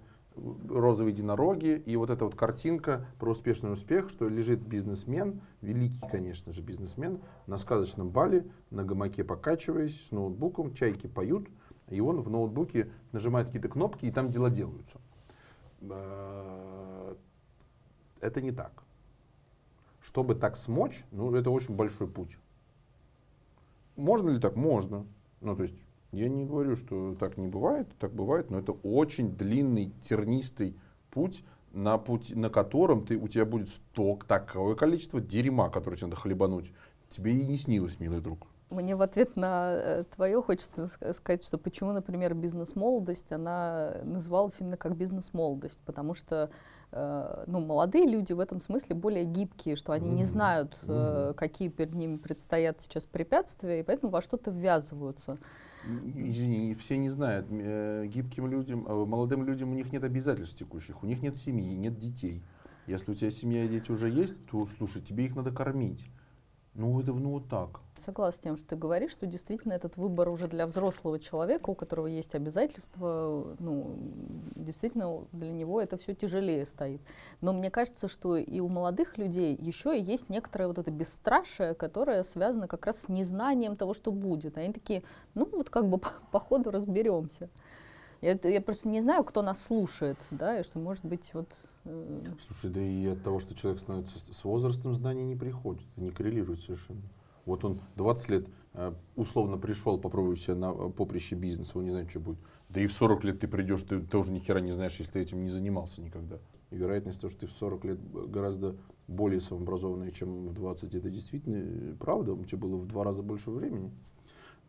розовые 0.68 1.12
единороги, 1.12 1.82
и 1.84 1.96
вот 1.96 2.10
эта 2.10 2.24
вот 2.24 2.34
картинка 2.34 3.06
про 3.18 3.30
успешный 3.30 3.72
успех, 3.72 4.08
что 4.10 4.28
лежит 4.28 4.60
бизнесмен, 4.60 5.40
великий, 5.60 6.06
конечно 6.08 6.52
же, 6.52 6.62
бизнесмен, 6.62 7.20
на 7.46 7.58
сказочном 7.58 8.10
бале, 8.10 8.46
на 8.70 8.84
гамаке 8.84 9.24
покачиваясь, 9.24 10.06
с 10.06 10.10
ноутбуком, 10.12 10.72
чайки 10.72 11.06
поют, 11.06 11.48
и 11.88 12.00
он 12.00 12.20
в 12.20 12.30
ноутбуке 12.30 12.90
нажимает 13.12 13.46
какие-то 13.46 13.68
кнопки, 13.68 14.06
и 14.06 14.10
там 14.10 14.30
дела 14.30 14.50
делаются. 14.50 15.00
Э, 15.80 17.14
Это 18.20 18.40
не 18.40 18.52
так. 18.52 18.82
Чтобы 20.02 20.34
так 20.34 20.56
смочь, 20.56 21.04
ну, 21.10 21.34
это 21.34 21.50
очень 21.50 21.74
большой 21.74 22.08
путь. 22.08 22.38
Можно 23.96 24.30
ли 24.30 24.40
так? 24.40 24.56
Можно. 24.56 25.06
Ну, 25.40 25.56
то 25.56 25.62
есть, 25.62 25.74
я 26.12 26.28
не 26.28 26.44
говорю, 26.44 26.76
что 26.76 27.14
так 27.14 27.36
не 27.36 27.48
бывает, 27.48 27.88
так 27.98 28.12
бывает, 28.12 28.50
но 28.50 28.58
это 28.58 28.72
очень 28.72 29.36
длинный, 29.36 29.92
тернистый 30.02 30.76
путь, 31.10 31.44
на, 31.72 31.98
пути, 31.98 32.34
на 32.34 32.50
котором 32.50 33.04
ты, 33.04 33.16
у 33.16 33.28
тебя 33.28 33.44
будет 33.44 33.68
сток, 33.68 34.24
такое 34.24 34.74
количество 34.74 35.20
дерьма, 35.20 35.68
которое 35.68 35.96
тебе 35.96 36.06
надо 36.08 36.16
хлебануть. 36.16 36.72
Тебе 37.10 37.32
и 37.32 37.46
не 37.46 37.56
снилось, 37.56 38.00
милый 38.00 38.20
друг. 38.20 38.46
Мне 38.70 38.96
в 38.96 39.02
ответ 39.02 39.36
на 39.36 40.04
твое 40.14 40.42
хочется 40.42 40.84
ска- 40.84 41.14
сказать, 41.14 41.42
что 41.42 41.56
почему, 41.56 41.92
например, 41.92 42.34
бизнес-молодость, 42.34 43.32
она 43.32 43.96
называлась 44.04 44.60
именно 44.60 44.76
как 44.76 44.94
бизнес-молодость, 44.94 45.80
потому 45.86 46.12
что 46.12 46.36
э, 46.44 46.48
ну, 46.90 47.60
молодые 47.60 48.06
люди 48.06 48.32
в 48.32 48.40
этом 48.40 48.60
смысле 48.60 48.96
более 48.96 49.24
гибкие, 49.24 49.76
что 49.76 49.92
они 49.92 50.08
не 50.08 50.24
знают, 50.24 50.78
э, 50.86 51.34
какие 51.36 51.68
перед 51.68 51.94
ними 51.94 52.16
предстоят 52.16 52.80
сейчас 52.80 53.04
препятствия, 53.04 53.80
и 53.80 53.82
поэтому 53.82 54.10
во 54.10 54.22
что-то 54.22 54.50
ввязываются. 54.50 55.38
Извини, 55.86 56.74
все 56.74 56.96
не 56.96 57.10
знают. 57.10 57.46
Э, 57.50 58.06
Гибким 58.06 58.46
людям, 58.46 58.86
э, 58.86 59.04
молодым 59.04 59.44
людям 59.44 59.70
у 59.70 59.74
них 59.74 59.92
нет 59.92 60.04
обязательств 60.04 60.56
текущих, 60.58 61.02
у 61.02 61.06
них 61.06 61.22
нет 61.22 61.36
семьи, 61.36 61.74
нет 61.74 61.98
детей. 61.98 62.42
Если 62.86 63.10
у 63.10 63.14
тебя 63.14 63.30
семья 63.30 63.64
и 63.64 63.68
дети 63.68 63.90
уже 63.90 64.10
есть, 64.10 64.46
то, 64.46 64.66
слушай, 64.66 65.02
тебе 65.02 65.26
их 65.26 65.36
надо 65.36 65.50
кормить. 65.50 66.10
Ну, 66.78 67.00
это 67.00 67.12
ну 67.12 67.30
вот 67.30 67.48
так. 67.48 67.80
Согласна 67.96 68.38
с 68.38 68.40
тем, 68.40 68.56
что 68.56 68.68
ты 68.68 68.76
говоришь, 68.76 69.10
что 69.10 69.26
действительно 69.26 69.72
этот 69.72 69.96
выбор 69.96 70.28
уже 70.28 70.46
для 70.46 70.64
взрослого 70.64 71.18
человека, 71.18 71.70
у 71.70 71.74
которого 71.74 72.06
есть 72.06 72.36
обязательства, 72.36 73.56
ну, 73.58 73.96
действительно 74.54 75.24
для 75.32 75.50
него 75.50 75.82
это 75.82 75.98
все 75.98 76.14
тяжелее 76.14 76.64
стоит. 76.64 77.00
Но 77.40 77.52
мне 77.52 77.72
кажется, 77.72 78.06
что 78.06 78.36
и 78.36 78.60
у 78.60 78.68
молодых 78.68 79.18
людей 79.18 79.56
еще 79.60 79.98
и 79.98 80.00
есть 80.00 80.28
некоторое 80.28 80.68
вот 80.68 80.78
это 80.78 80.92
бесстрашие, 80.92 81.74
которое 81.74 82.22
связано 82.22 82.68
как 82.68 82.86
раз 82.86 83.02
с 83.02 83.08
незнанием 83.08 83.74
того, 83.74 83.92
что 83.92 84.12
будет. 84.12 84.56
Они 84.56 84.72
такие, 84.72 85.02
ну 85.34 85.48
вот 85.50 85.70
как 85.70 85.88
бы 85.88 85.98
по, 85.98 86.12
по 86.30 86.38
ходу 86.38 86.70
разберемся. 86.70 87.48
Я, 88.20 88.38
я 88.40 88.60
просто 88.60 88.86
не 88.86 89.00
знаю, 89.00 89.24
кто 89.24 89.42
нас 89.42 89.60
слушает, 89.60 90.18
да, 90.30 90.60
и 90.60 90.62
что 90.62 90.78
может 90.78 91.04
быть 91.04 91.34
вот... 91.34 91.48
э, 91.84 92.24
Слушай, 92.46 92.70
да 92.70 92.80
и 92.82 93.06
от 93.06 93.22
того, 93.22 93.40
что 93.40 93.54
человек 93.54 93.80
становится 93.80 94.18
с 94.32 94.44
возрастом, 94.44 94.94
знания 94.94 95.24
не 95.24 95.36
приходит, 95.36 95.82
это 95.92 96.00
не 96.04 96.10
коррелирует 96.10 96.60
совершенно. 96.60 97.02
Вот 97.44 97.64
он 97.64 97.80
20 97.96 98.28
лет 98.30 98.46
э, 98.74 98.92
условно 99.16 99.56
пришел, 99.58 99.98
попробуй 99.98 100.36
себя 100.36 100.54
на 100.56 100.72
э, 100.72 100.90
поприще 100.90 101.34
бизнеса, 101.34 101.78
он 101.78 101.84
не 101.84 101.90
знает, 101.90 102.10
что 102.10 102.20
будет. 102.20 102.38
Да 102.68 102.80
и 102.80 102.86
в 102.86 102.92
40 102.92 103.24
лет 103.24 103.40
ты 103.40 103.48
придешь, 103.48 103.82
ты 103.82 104.00
тоже 104.00 104.30
ни 104.30 104.38
хера 104.38 104.60
не 104.60 104.72
знаешь, 104.72 104.96
если 104.98 105.12
ты 105.12 105.20
этим 105.20 105.42
не 105.42 105.48
занимался 105.48 106.02
никогда. 106.02 106.38
И 106.70 106.76
вероятность 106.76 107.20
того, 107.20 107.30
что 107.30 107.40
ты 107.40 107.46
в 107.46 107.52
40 107.52 107.84
лет 107.86 107.98
б- 107.98 108.26
гораздо 108.26 108.76
более 109.06 109.40
самообразованный, 109.40 110.12
чем 110.12 110.46
в 110.46 110.52
20, 110.52 110.94
это 110.94 111.08
действительно 111.08 111.56
э, 111.56 111.94
правда, 111.98 112.34
у 112.34 112.44
тебя 112.44 112.58
было 112.58 112.76
в 112.76 112.86
два 112.86 113.04
раза 113.04 113.22
больше 113.22 113.50
времени. 113.50 113.90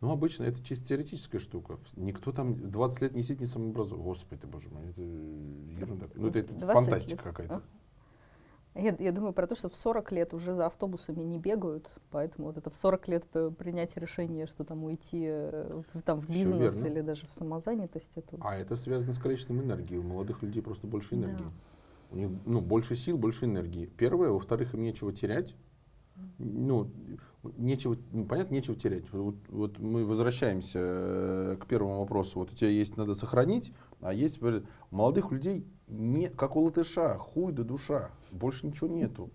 Ну, 0.00 0.10
обычно 0.10 0.44
это 0.44 0.62
чисто 0.62 0.86
теоретическая 0.86 1.38
штука. 1.38 1.78
Никто 1.96 2.32
там 2.32 2.70
20 2.70 3.00
лет 3.02 3.14
не 3.14 3.22
сидит, 3.22 3.40
не 3.40 3.46
самообразован. 3.46 4.02
Господи, 4.02 4.46
боже 4.46 4.70
мой, 4.70 4.88
это 4.88 5.02
ерунда. 5.02 6.06
Ну, 6.14 6.28
это, 6.28 6.38
это 6.38 6.54
20 6.54 6.74
фантастика 6.74 7.22
какая-то. 7.24 7.62
Я, 8.74 8.94
я 8.98 9.12
думаю 9.12 9.32
про 9.32 9.46
то, 9.48 9.56
что 9.56 9.68
в 9.68 9.74
40 9.74 10.12
лет 10.12 10.32
уже 10.32 10.54
за 10.54 10.66
автобусами 10.66 11.22
не 11.24 11.38
бегают, 11.38 11.90
поэтому 12.10 12.46
вот 12.46 12.56
это 12.56 12.70
в 12.70 12.76
40 12.76 13.08
лет 13.08 13.26
принять 13.58 13.96
решение, 13.96 14.46
что 14.46 14.64
там 14.64 14.84
уйти 14.84 15.24
э, 15.26 15.82
в, 15.92 16.02
там, 16.02 16.20
в 16.20 16.30
бизнес 16.30 16.82
или 16.84 17.00
даже 17.00 17.26
в 17.26 17.32
самозанятость, 17.32 18.12
это 18.14 18.36
А 18.40 18.56
это 18.56 18.76
связано 18.76 19.12
с 19.12 19.18
количеством 19.18 19.60
энергии. 19.60 19.96
У 19.96 20.04
молодых 20.04 20.42
людей 20.42 20.62
просто 20.62 20.86
больше 20.86 21.16
Да. 21.16 21.26
энергии. 21.26 21.46
У 22.12 22.16
них 22.16 22.30
ну, 22.46 22.60
больше 22.60 22.94
сил, 22.94 23.18
больше 23.18 23.46
энергии. 23.46 23.86
Первое, 23.86 24.30
во-вторых, 24.30 24.72
им 24.74 24.82
нечего 24.82 25.12
терять. 25.12 25.56
Ну, 26.38 26.90
нечего, 27.56 27.96
ну, 28.12 28.24
понятно, 28.24 28.54
нечего 28.54 28.76
терять. 28.76 29.10
Вот, 29.12 29.36
вот 29.48 29.78
мы 29.78 30.04
возвращаемся 30.04 30.78
э, 30.82 31.56
к 31.60 31.66
первому 31.66 32.00
вопросу. 32.00 32.38
Вот 32.38 32.52
у 32.52 32.54
тебя 32.54 32.70
есть, 32.70 32.96
надо 32.96 33.14
сохранить, 33.14 33.72
а 34.00 34.12
есть 34.12 34.42
у 34.42 34.62
молодых 34.90 35.30
людей 35.32 35.66
не, 35.88 36.28
как 36.28 36.56
у 36.56 36.60
латыша, 36.60 37.18
хуй 37.18 37.52
да 37.52 37.64
душа. 37.64 38.10
Больше 38.30 38.66
ничего 38.66 38.88
нету. 38.88 39.30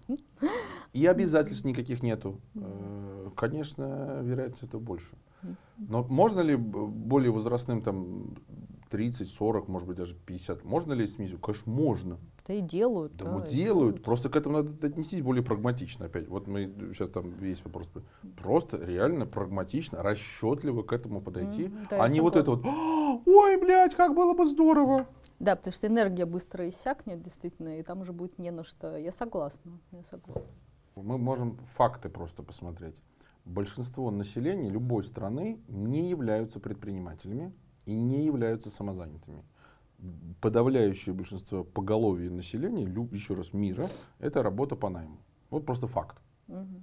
И 0.94 1.06
обязательств 1.06 1.66
никаких 1.66 2.04
нету. 2.04 2.40
Э, 2.56 3.30
Конечно, 3.36 4.22
вероятность 4.24 4.64
этого 4.64 4.82
больше. 4.82 5.16
Но 5.78 6.04
можно 6.04 6.40
ли 6.40 6.56
более 6.56 7.32
возрастным 7.32 7.82
там 7.82 8.36
30, 8.90 9.30
40, 9.30 9.68
может 9.68 9.88
быть, 9.88 9.98
даже 9.98 10.16
50. 10.16 10.64
Можно 10.64 10.94
ли 10.94 11.06
снизить? 11.08 11.40
Конечно, 11.42 11.72
можно. 11.72 12.18
Да 12.48 12.54
и 12.54 12.62
делают. 12.62 13.16
Да, 13.16 13.26
да 13.26 13.48
делают. 13.48 14.04
Просто 14.04 14.30
к 14.30 14.36
этому 14.36 14.58
надо 14.58 14.88
отнестись 14.88 15.22
более 15.22 15.44
прагматично 15.44 16.06
опять. 16.06 16.28
Вот 16.28 16.48
мы 16.48 16.72
сейчас 16.94 17.10
там 17.10 17.44
есть 17.44 17.66
вопрос. 17.66 17.90
Просто 18.38 18.78
реально 18.78 19.26
прагматично, 19.26 20.04
расчетливо 20.04 20.84
к 20.84 20.94
этому 20.94 21.22
подойти. 21.22 21.66
Mm, 21.66 21.88
да, 21.90 22.04
а 22.04 22.08
не 22.08 22.22
вот 22.22 22.36
это 22.36 22.52
вот, 22.52 22.66
ой, 23.26 23.58
блядь, 23.58 23.96
как 23.96 24.14
было 24.14 24.34
бы 24.34 24.46
здорово. 24.46 25.08
Да, 25.40 25.56
потому 25.56 25.74
что 25.74 25.88
энергия 25.88 26.26
быстро 26.26 26.70
иссякнет, 26.70 27.22
действительно, 27.22 27.80
и 27.80 27.84
там 27.84 28.02
уже 28.02 28.14
будет 28.14 28.38
не 28.38 28.52
на 28.52 28.64
что. 28.64 28.96
Я 28.96 29.12
согласна. 29.12 29.80
Я 29.92 30.04
согласна. 30.04 30.44
Мы 30.96 31.18
можем 31.18 31.58
факты 31.66 32.10
просто 32.10 32.44
посмотреть. 32.44 33.02
Большинство 33.44 34.12
населения 34.12 34.70
любой 34.70 35.04
страны 35.04 35.60
не 35.68 36.10
являются 36.10 36.60
предпринимателями 36.60 37.54
и 37.86 37.96
не 37.96 38.24
являются 38.24 38.70
самозанятыми 38.70 39.44
подавляющее 40.42 41.14
большинство 41.14 41.64
поголовья 41.64 42.30
населения, 42.30 42.84
еще 43.12 43.34
раз, 43.34 43.54
мира, 43.54 43.88
это 44.20 44.44
работа 44.44 44.76
по 44.76 44.90
найму. 44.90 45.18
Вот 45.50 45.66
просто 45.66 45.88
факт. 45.88 46.18
Угу. 46.48 46.82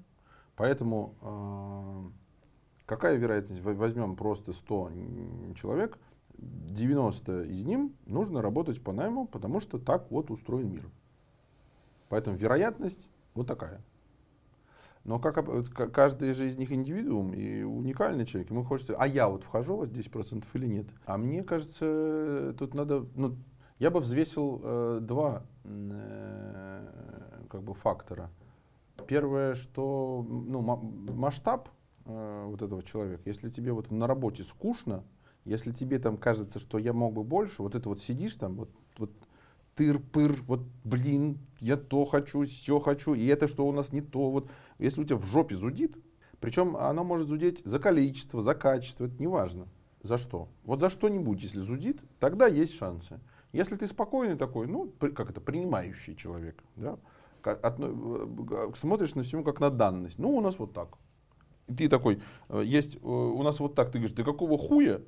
Поэтому 0.57 1.15
э, 1.23 2.11
какая 2.87 3.17
вероятность, 3.17 3.63
возьмем 3.63 4.17
просто 4.17 4.53
100 4.53 4.91
человек, 5.55 5.99
90 6.39 7.45
из 7.45 7.65
них 7.65 7.91
нужно 8.07 8.43
работать 8.43 8.83
по 8.83 8.93
найму, 8.93 9.27
потому 9.27 9.61
что 9.61 9.79
так 9.79 10.11
вот 10.11 10.31
устроен 10.31 10.73
мир. 10.73 10.89
Поэтому 12.09 12.37
вероятность 12.37 13.09
вот 13.35 13.47
такая. 13.47 13.81
Но 15.05 15.19
как, 15.19 15.93
каждый 15.93 16.33
же 16.33 16.47
из 16.47 16.57
них 16.57 16.71
индивидуум 16.71 17.33
и 17.35 17.63
уникальный 17.63 18.25
человек. 18.25 18.51
Ему 18.51 18.65
хочется, 18.65 18.95
а 18.97 19.07
я 19.07 19.29
вот 19.29 19.43
вхожу 19.43 19.77
в 19.77 19.83
10% 19.85 20.45
или 20.55 20.67
нет. 20.67 20.87
А 21.07 21.19
мне 21.19 21.43
кажется, 21.43 22.55
тут 22.59 22.75
надо, 22.75 23.07
ну, 23.17 23.37
я 23.79 23.91
бы 23.91 23.99
взвесил 23.99 24.61
э, 24.63 24.99
два 25.03 25.43
э, 25.65 26.87
как 27.51 27.63
бы 27.65 27.75
фактора. 27.75 28.31
Первое, 29.09 29.57
что 29.57 30.25
ну, 30.29 30.61
масштаб 30.61 31.69
э, 32.05 32.45
вот 32.47 32.63
этого 32.63 32.85
человека. 32.85 33.23
Если 33.25 33.49
тебе 33.49 33.73
вот 33.73 33.91
на 33.91 34.07
работе 34.07 34.45
скучно, 34.45 35.03
если 35.45 35.73
тебе 35.73 35.99
там 35.99 36.17
кажется, 36.17 36.61
что 36.61 36.79
я 36.79 36.93
мог 36.93 37.13
бы 37.15 37.25
больше, 37.25 37.63
вот 37.63 37.75
это 37.75 37.89
вот 37.89 38.01
сидишь 38.01 38.35
там, 38.35 38.55
вот, 38.55 38.71
вот 38.99 39.11
тыр-пыр, 39.75 40.39
вот 40.47 40.61
блин, 40.85 41.39
я 41.59 41.77
то 41.77 42.05
хочу, 42.05 42.45
все 42.45 42.79
хочу, 42.79 43.15
и 43.15 43.27
это 43.27 43.49
что 43.49 43.67
у 43.67 43.73
нас 43.73 43.93
не 43.93 44.01
то. 44.01 44.31
Вот 44.31 44.51
если 44.83 45.01
у 45.01 45.05
тебя 45.05 45.17
в 45.17 45.25
жопе 45.27 45.57
зудит, 45.57 45.97
причем 46.41 46.77
оно 46.77 47.05
может 47.05 47.29
зудеть 47.29 47.63
за 47.65 47.79
количество, 47.79 48.43
за 48.43 48.55
качество, 48.55 49.07
это 49.07 49.15
не 49.19 49.29
важно. 49.29 49.69
За 50.03 50.19
что? 50.19 50.49
Вот 50.65 50.81
за 50.81 50.91
что-нибудь, 50.91 51.41
если 51.41 51.61
зудит, 51.61 52.01
тогда 52.19 52.49
есть 52.49 52.75
шансы. 52.75 53.21
Если 53.53 53.77
ты 53.77 53.87
спокойный 53.87 54.37
такой, 54.37 54.67
ну, 54.67 54.93
как 54.99 55.31
это, 55.31 55.41
принимающий 55.41 56.17
человек, 56.17 56.63
да, 56.75 56.99
э, 57.45 58.73
смотришь 58.75 59.15
на 59.15 59.23
всему 59.23 59.45
как 59.45 59.61
на 59.61 59.71
данность. 59.71 60.19
Ну, 60.19 60.31
у 60.31 60.41
нас 60.41 60.59
вот 60.59 60.73
так. 60.73 60.99
И 61.69 61.75
ты 61.75 61.89
такой, 61.89 62.21
э, 62.49 62.63
есть, 62.65 62.97
э, 62.97 62.99
у 63.07 63.43
нас 63.43 63.61
вот 63.61 63.77
так, 63.77 63.93
ты 63.93 63.99
говоришь, 63.99 64.17
ты 64.17 64.25
какого 64.25 64.59
хуя? 64.59 65.03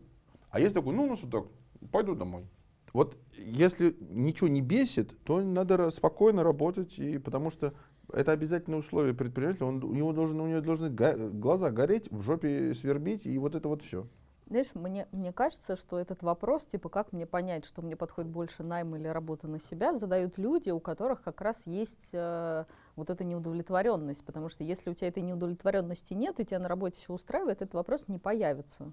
А 0.51 0.61
есть 0.61 0.75
такой, 0.75 0.95
ну, 0.95 1.05
у 1.05 1.11
нас 1.11 1.21
вот 1.23 1.31
так, 1.31 1.91
пойду 1.91 2.15
домой. 2.15 2.47
Вот 2.93 3.19
если 3.37 3.97
ничего 3.99 4.47
не 4.47 4.61
бесит, 4.61 5.19
то 5.25 5.41
надо 5.41 5.91
спокойно 5.91 6.45
работать, 6.45 6.97
и, 7.01 7.19
потому 7.19 7.51
что 7.51 7.75
это 8.13 8.33
обязательное 8.33 8.79
условие 8.79 9.15
предпринимателя. 9.15 9.67
Он, 9.67 9.83
у 9.83 9.95
него 9.95 10.13
должен, 10.13 10.41
у 10.41 10.47
него 10.47 10.61
должны 10.61 10.91
глаза 10.91 11.71
гореть, 11.71 12.11
в 12.11 12.21
жопе 12.21 12.75
свербить, 12.75 13.27
и 13.27 13.37
вот 13.39 13.55
это 13.55 13.69
вот 13.69 13.83
все. 13.83 14.07
Знаешь, 14.47 14.75
мне, 14.75 15.09
мне 15.13 15.33
кажется, 15.33 15.75
что 15.75 15.99
этот 15.99 16.23
вопрос, 16.23 16.67
типа, 16.67 16.91
как 16.91 17.13
мне 17.13 17.25
понять, 17.25 17.65
что 17.65 17.81
мне 17.81 17.97
подходит 17.97 18.31
больше 18.31 18.63
найм 18.63 18.95
или 18.95 19.09
работа 19.09 19.49
на 19.49 19.59
себя, 19.59 19.95
задают 19.95 20.37
люди, 20.37 20.69
у 20.69 20.81
которых 20.81 21.23
как 21.23 21.41
раз 21.41 21.67
есть 21.67 22.11
э, 22.13 22.65
вот 22.95 23.09
эта 23.09 23.25
неудовлетворенность. 23.25 24.23
Потому 24.23 24.51
что 24.51 24.63
если 24.63 24.91
у 24.91 24.95
тебя 24.95 25.09
этой 25.09 25.23
неудовлетворенности 25.23 26.13
нет, 26.13 26.41
и 26.41 26.45
тебя 26.45 26.59
на 26.59 26.69
работе 26.69 26.99
все 26.99 27.15
устраивает, 27.15 27.63
этот 27.63 27.75
вопрос 27.75 28.07
не 28.09 28.19
появится. 28.19 28.93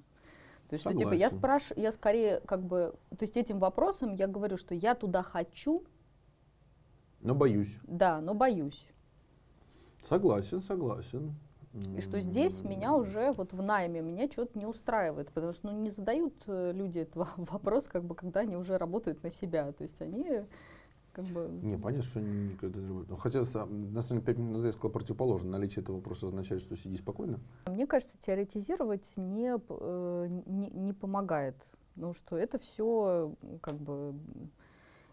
То 0.70 0.76
есть, 0.76 0.84
что, 0.84 0.94
типа, 0.94 1.12
я 1.12 1.30
спрашиваю, 1.30 1.84
я 1.84 1.92
скорее, 1.92 2.40
как 2.40 2.64
бы, 2.64 2.96
то 3.10 3.24
есть 3.24 3.36
этим 3.36 3.60
вопросом 3.60 4.14
я 4.14 4.28
говорю, 4.28 4.56
что 4.56 4.74
я 4.74 4.96
туда 4.96 5.22
хочу. 5.22 5.84
Но 7.20 7.36
боюсь. 7.36 7.78
Да, 7.84 8.22
но 8.22 8.34
боюсь. 8.34 8.88
Согласен, 10.08 10.62
согласен. 10.62 11.36
И 11.96 12.02
что 12.02 12.20
здесь 12.20 12.64
меня 12.64 12.94
уже 12.94 13.32
вот 13.32 13.54
в 13.54 13.62
найме 13.62 14.02
меня 14.02 14.30
что-то 14.30 14.60
не 14.60 14.66
устраивает, 14.66 15.32
потому 15.32 15.54
что 15.54 15.72
ну, 15.72 15.80
не 15.80 15.90
задают 15.90 16.34
э, 16.48 16.74
люди 16.74 17.00
этот 17.00 17.16
вопрос, 17.38 17.88
как 17.88 18.04
бы, 18.04 18.14
когда 18.14 18.42
они 18.42 18.58
уже 18.58 18.78
работают 18.78 19.24
на 19.24 19.32
себя. 19.32 19.72
То 19.72 19.84
есть 19.84 20.02
они 20.02 20.44
как 21.14 21.26
бы... 21.26 21.50
Не, 21.64 21.78
понятно, 21.78 22.04
что 22.04 22.20
они 22.20 22.50
никогда 22.50 22.80
не 22.80 22.88
работают. 22.88 23.20
Хотя, 23.22 23.40
на 23.40 23.46
самом 23.46 23.94
деле, 24.02 24.22
пять 24.22 24.38
минут 24.38 24.52
назад 24.52 24.66
я 24.66 24.72
сказал 24.74 24.92
противоположно. 24.92 25.52
Наличие 25.52 25.82
этого 25.82 25.98
вопроса 25.98 26.28
означает, 26.28 26.62
что 26.62 26.76
сиди 26.76 26.98
спокойно. 26.98 27.40
Мне 27.68 27.88
кажется, 27.88 28.18
теоретизировать 28.20 29.06
не, 29.16 29.56
э, 29.56 30.28
не, 30.46 30.70
не 30.70 30.94
помогает. 30.94 31.56
Ну, 31.96 32.14
что 32.14 32.38
это 32.38 32.58
все 32.58 33.34
как 33.62 33.76
бы 33.76 34.14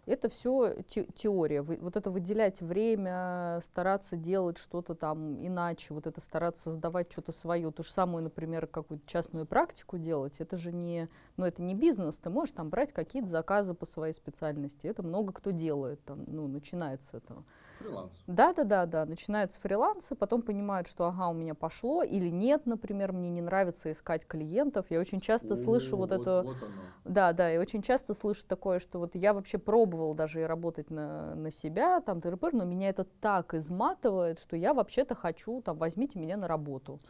это 0.08 0.28
все 0.28 0.82
те 0.86 1.04
теория. 1.14 1.62
Вы, 1.62 1.78
вот 1.80 1.96
это 1.96 2.10
выделять 2.10 2.60
время, 2.60 3.60
стараться 3.62 4.16
делать 4.16 4.58
что-то 4.58 4.94
там 4.94 5.36
иначе, 5.44 5.94
вот 5.94 6.06
это 6.06 6.20
стараться 6.20 6.62
создавать 6.64 7.12
что-то 7.12 7.32
свое. 7.32 7.70
То 7.70 7.82
же 7.82 7.90
самое, 7.90 8.24
например, 8.24 8.66
какую-то 8.66 9.06
частную 9.06 9.46
практику 9.46 9.98
делать, 9.98 10.40
это 10.40 10.56
же 10.56 10.72
не, 10.72 11.08
ну, 11.36 11.46
это 11.46 11.62
не 11.62 11.74
бизнес. 11.74 12.18
Ты 12.18 12.30
можешь 12.30 12.54
там 12.54 12.70
брать 12.70 12.92
какие-то 12.92 13.28
заказы 13.28 13.74
по 13.74 13.86
своей 13.86 14.14
специальности. 14.14 14.86
Это 14.86 15.02
много 15.02 15.32
кто 15.32 15.50
делает, 15.50 16.02
там, 16.04 16.24
ну, 16.26 16.48
начинается 16.48 17.08
с 17.10 17.14
этого. 17.14 17.44
Фриланс. 17.78 18.12
Да, 18.26 18.52
да, 18.52 18.64
да, 18.64 18.86
да. 18.86 19.04
Начинаются 19.06 19.58
фрилансы, 19.60 20.14
потом 20.14 20.42
понимают, 20.42 20.86
что 20.86 21.06
ага, 21.06 21.28
у 21.28 21.32
меня 21.32 21.54
пошло, 21.54 22.02
или 22.02 22.28
нет, 22.28 22.66
например, 22.66 23.12
мне 23.12 23.30
не 23.30 23.40
нравится 23.40 23.90
искать 23.90 24.26
клиентов. 24.26 24.86
Я 24.90 25.00
очень 25.00 25.20
часто 25.20 25.54
О, 25.54 25.56
слышу 25.56 25.96
вот, 25.96 26.10
вот 26.10 26.20
это. 26.20 26.42
Вот 26.44 26.56
да, 27.04 27.32
да, 27.32 27.48
я 27.48 27.58
очень 27.60 27.80
часто 27.80 28.12
слышу 28.12 28.44
такое, 28.46 28.80
что 28.80 28.98
вот 28.98 29.14
я 29.14 29.32
вообще 29.32 29.56
пробовал 29.56 30.12
даже 30.14 30.42
и 30.42 30.44
работать 30.44 30.90
на, 30.90 31.34
на 31.36 31.50
себя, 31.50 32.00
там, 32.02 32.20
ТРП, 32.20 32.52
но 32.52 32.64
меня 32.64 32.90
это 32.90 33.04
так 33.04 33.54
изматывает, 33.54 34.38
что 34.40 34.56
я 34.56 34.74
вообще-то 34.74 35.14
хочу, 35.14 35.62
там, 35.62 35.78
возьмите 35.78 36.18
меня 36.18 36.36
на 36.36 36.48
работу. 36.48 37.00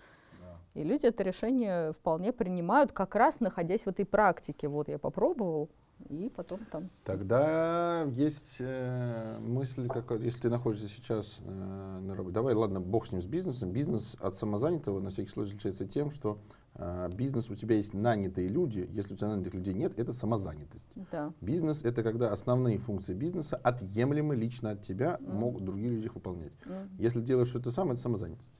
И 0.75 0.85
люди 0.85 1.07
это 1.07 1.23
решение 1.25 1.93
вполне 1.93 2.33
принимают, 2.33 2.93
как 2.93 3.15
раз 3.17 3.41
находясь 3.41 3.83
в 3.83 3.89
этой 3.89 4.05
практике. 4.07 4.69
Вот 4.69 4.89
я 4.89 4.99
попробовал, 4.99 5.69
и 6.09 6.31
потом 6.35 6.61
там. 6.71 6.91
Тогда 7.05 8.05
есть 8.15 8.57
э, 8.61 9.39
мысль, 9.41 9.89
как, 9.89 10.11
если 10.21 10.43
ты 10.43 10.51
находишься 10.51 10.89
сейчас 10.89 11.41
э, 11.45 11.99
на 12.01 12.15
работе, 12.15 12.35
давай, 12.35 12.55
ладно, 12.55 12.81
бог 12.81 13.07
с 13.07 13.13
ним, 13.13 13.21
с 13.21 13.27
бизнесом. 13.27 13.73
Бизнес 13.73 14.17
от 14.21 14.37
самозанятого 14.37 15.01
на 15.01 15.11
всякий 15.11 15.31
случай 15.31 15.51
отличается 15.51 15.87
тем, 15.87 16.11
что 16.11 16.39
э, 16.75 17.11
бизнес 17.13 17.51
у 17.51 17.55
тебя 17.55 17.77
есть 17.77 17.95
нанятые 17.95 18.49
люди, 18.49 18.89
если 18.93 19.15
у 19.15 19.17
тебя 19.17 19.29
нанятых 19.29 19.55
людей 19.55 19.75
нет, 19.75 19.99
это 19.99 20.13
самозанятость. 20.13 20.87
Да. 21.11 21.33
Без 21.41 21.61
это 21.83 22.03
когда 22.03 22.33
основные 22.33 22.79
функции 22.79 23.15
бизнеса 23.15 23.57
отъемлемы 23.57 24.35
лично 24.37 24.71
от 24.71 24.83
тебя, 24.83 25.19
mm. 25.21 25.35
могут 25.35 25.65
другие 25.65 25.91
люди 25.91 26.07
их 26.07 26.15
выполнять. 26.15 26.53
Mm. 26.65 26.89
Если 26.99 27.21
делаешь 27.21 27.49
что-то 27.49 27.71
сам, 27.71 27.91
это 27.91 28.01
самозанятость. 28.01 28.55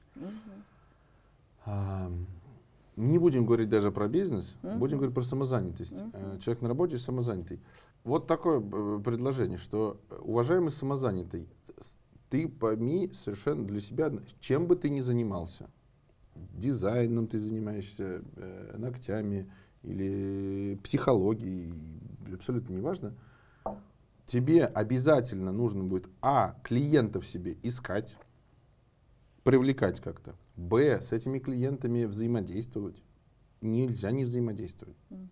Mm-hmm. 1.65 2.25
Не 2.99 3.17
будем 3.17 3.45
говорить 3.45 3.69
даже 3.69 3.91
про 3.93 4.09
бизнес, 4.09 4.57
mm-hmm. 4.61 4.77
будем 4.77 4.97
говорить 4.97 5.15
про 5.15 5.21
самозанятость. 5.21 5.93
Mm-hmm. 5.93 6.39
Человек 6.39 6.61
на 6.61 6.67
работе 6.67 6.97
самозанятый. 6.97 7.61
Вот 8.03 8.27
такое 8.27 8.59
э, 8.59 9.01
предложение, 9.05 9.57
что, 9.57 10.01
э, 10.09 10.17
уважаемый 10.17 10.69
самозанятый, 10.69 11.47
ты 12.29 12.49
пойми 12.49 13.09
совершенно 13.13 13.65
для 13.65 13.79
себя, 13.79 14.11
чем 14.41 14.67
бы 14.67 14.75
ты 14.75 14.89
ни 14.89 14.99
занимался, 14.99 15.69
дизайном 16.35 17.27
ты 17.27 17.39
занимаешься, 17.39 18.21
ногтями 18.77 19.49
или 19.83 20.77
психологией, 20.83 21.73
абсолютно 22.33 22.73
неважно, 22.73 23.13
тебе 24.25 24.65
обязательно 24.65 25.53
нужно 25.53 25.85
будет, 25.85 26.09
а, 26.21 26.55
клиентов 26.63 27.25
себе 27.25 27.55
искать, 27.63 28.17
привлекать 29.43 30.01
как-то, 30.01 30.35
Б, 30.59 30.99
с 31.01 31.13
этими 31.13 31.39
клиентами 31.39 32.03
взаимодействовать. 32.03 33.01
Нельзя 33.61 34.11
не 34.11 34.25
взаимодействовать. 34.25 34.97
Uh-huh. 35.09 35.27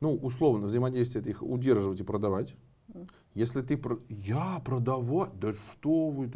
Ну, 0.00 0.14
условно, 0.14 0.66
взаимодействие 0.66 1.20
это 1.20 1.30
их 1.30 1.42
удерживать 1.42 2.00
и 2.00 2.04
продавать. 2.04 2.56
Uh-huh. 2.88 3.08
Если 3.34 3.60
ты 3.60 3.76
про... 3.76 3.98
я 4.08 4.60
продавать, 4.64 5.38
да 5.38 5.52
что 5.52 6.08
вы, 6.10 6.30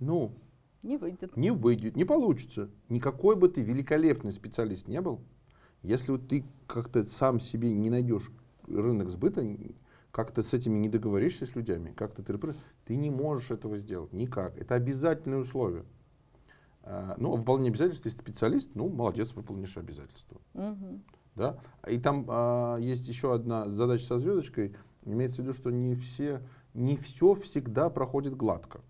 ну, 0.00 0.34
не 0.82 0.98
выйдет. 0.98 1.36
Не 1.36 1.52
выйдет, 1.52 1.96
не 1.96 2.04
получится. 2.04 2.70
Никакой 2.88 3.36
бы 3.36 3.48
ты 3.48 3.62
великолепный 3.62 4.32
специалист 4.32 4.88
не 4.88 5.00
был, 5.00 5.20
если 5.82 6.12
вот 6.12 6.28
ты 6.28 6.44
как-то 6.66 7.04
сам 7.04 7.40
себе 7.40 7.72
не 7.72 7.88
найдешь 7.88 8.30
рынок 8.66 9.10
сбыта, 9.10 9.46
как-то 10.10 10.42
с 10.42 10.52
этими 10.52 10.78
не 10.78 10.88
договоришься 10.88 11.46
с 11.46 11.54
людьми, 11.54 11.92
как-то 11.96 12.22
ты, 12.22 12.38
ты 12.84 12.96
не 12.96 13.10
можешь 13.10 13.50
этого 13.50 13.78
сделать 13.78 14.12
никак. 14.12 14.56
Это 14.58 14.74
обязательное 14.74 15.38
условие. 15.38 15.84
А, 16.84 17.14
ну, 17.18 17.36
выполнение 17.36 17.70
обязательств, 17.70 18.06
если 18.06 18.18
специалист, 18.18 18.70
ну, 18.74 18.88
молодец, 18.88 19.34
выполнишь 19.34 19.76
обязательства. 19.76 20.40
Угу. 20.54 21.00
Да? 21.36 21.58
И 21.88 21.98
там 21.98 22.26
а, 22.28 22.76
есть 22.78 23.08
еще 23.08 23.34
одна 23.34 23.68
задача 23.68 24.04
со 24.04 24.18
звездочкой. 24.18 24.74
Имеется 25.04 25.42
в 25.42 25.44
виду, 25.44 25.52
что 25.52 25.70
не, 25.70 25.94
все, 25.94 26.42
не 26.74 26.96
все 26.96 27.34
всегда 27.34 27.90
проходит 27.90 28.36
гладко. 28.36 28.80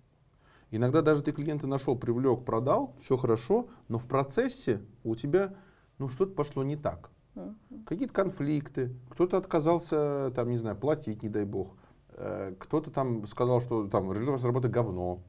Иногда 0.71 1.03
даже 1.03 1.23
ты 1.23 1.33
клиента 1.33 1.67
нашел, 1.67 1.97
привлек, 1.97 2.45
продал, 2.45 2.97
все 3.03 3.19
хорошо, 3.19 3.69
но 3.89 3.99
в 3.99 4.07
процессе 4.07 4.81
у 5.05 5.15
тебя 5.15 5.55
ну, 5.99 6.09
что-то 6.09 6.33
пошло 6.33 6.65
не 6.65 6.77
так. 6.77 7.11
Uh-huh. 7.35 7.55
Какие-то 7.87 8.13
конфликты, 8.13 8.97
кто-то 9.11 9.37
отказался, 9.37 10.33
там, 10.35 10.51
не 10.51 10.57
знаю, 10.57 10.77
платить, 10.77 11.23
не 11.23 11.29
дай 11.29 11.45
бог. 11.45 11.77
Э, 12.11 12.55
кто-то 12.59 12.91
там 12.91 13.27
сказал, 13.27 13.61
что 13.61 13.89
там 13.89 14.11
работы 14.11 14.69
говно. 14.69 15.23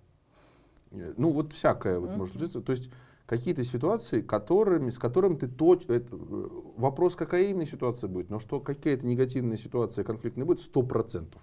Э, 0.93 1.13
ну, 1.17 1.31
вот 1.31 1.53
всякое 1.53 1.99
вот 1.99 2.11
uh-huh. 2.11 2.17
может 2.17 2.37
случиться. 2.37 2.61
То 2.61 2.71
есть 2.71 2.91
какие-то 3.25 3.63
ситуации, 3.63 4.21
которыми, 4.21 4.89
с 4.89 4.99
которыми 4.99 5.35
ты 5.35 5.47
точно... 5.47 5.93
Э, 5.93 6.01
вопрос, 6.77 7.15
какая 7.15 7.45
именно 7.45 7.65
ситуация 7.65 8.07
будет, 8.07 8.29
но 8.29 8.39
что 8.39 8.59
какая-то 8.59 9.05
негативная 9.05 9.57
ситуация, 9.57 10.03
конфликтная 10.03 10.45
будет, 10.45 10.61
сто 10.61 10.83
процентов. 10.83 11.41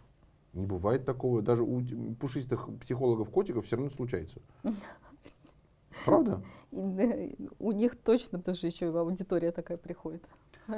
Не 0.53 0.67
бывает 0.67 1.05
такого. 1.05 1.43
Даже 1.43 1.63
у 1.63 1.83
пушистых 2.19 2.69
психологов-котиков 2.81 3.65
все 3.65 3.77
равно 3.77 3.91
случается. 3.91 4.41
Правда? 6.05 6.43
У 6.73 7.73
них 7.73 7.97
точно 7.97 8.41
тоже 8.41 8.67
еще 8.67 8.87
аудитория 8.99 9.53
такая 9.53 9.77
приходит. 9.77 10.25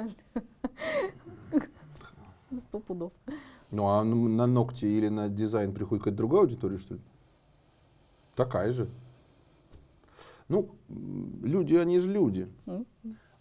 Сто 2.67 2.79
пудов. 2.79 3.13
Ну 3.71 3.87
а 3.87 4.03
на 4.03 4.45
ногти 4.45 4.85
или 4.85 5.07
на 5.07 5.29
дизайн 5.29 5.73
приходит 5.73 6.03
какая-то 6.03 6.17
другая 6.17 6.41
аудитория, 6.41 6.77
что 6.77 6.95
ли? 6.95 7.01
Такая 8.35 8.71
же. 8.71 8.87
Ну, 10.49 10.69
люди, 11.41 11.75
они 11.75 11.99
же 11.99 12.09
люди. 12.09 12.47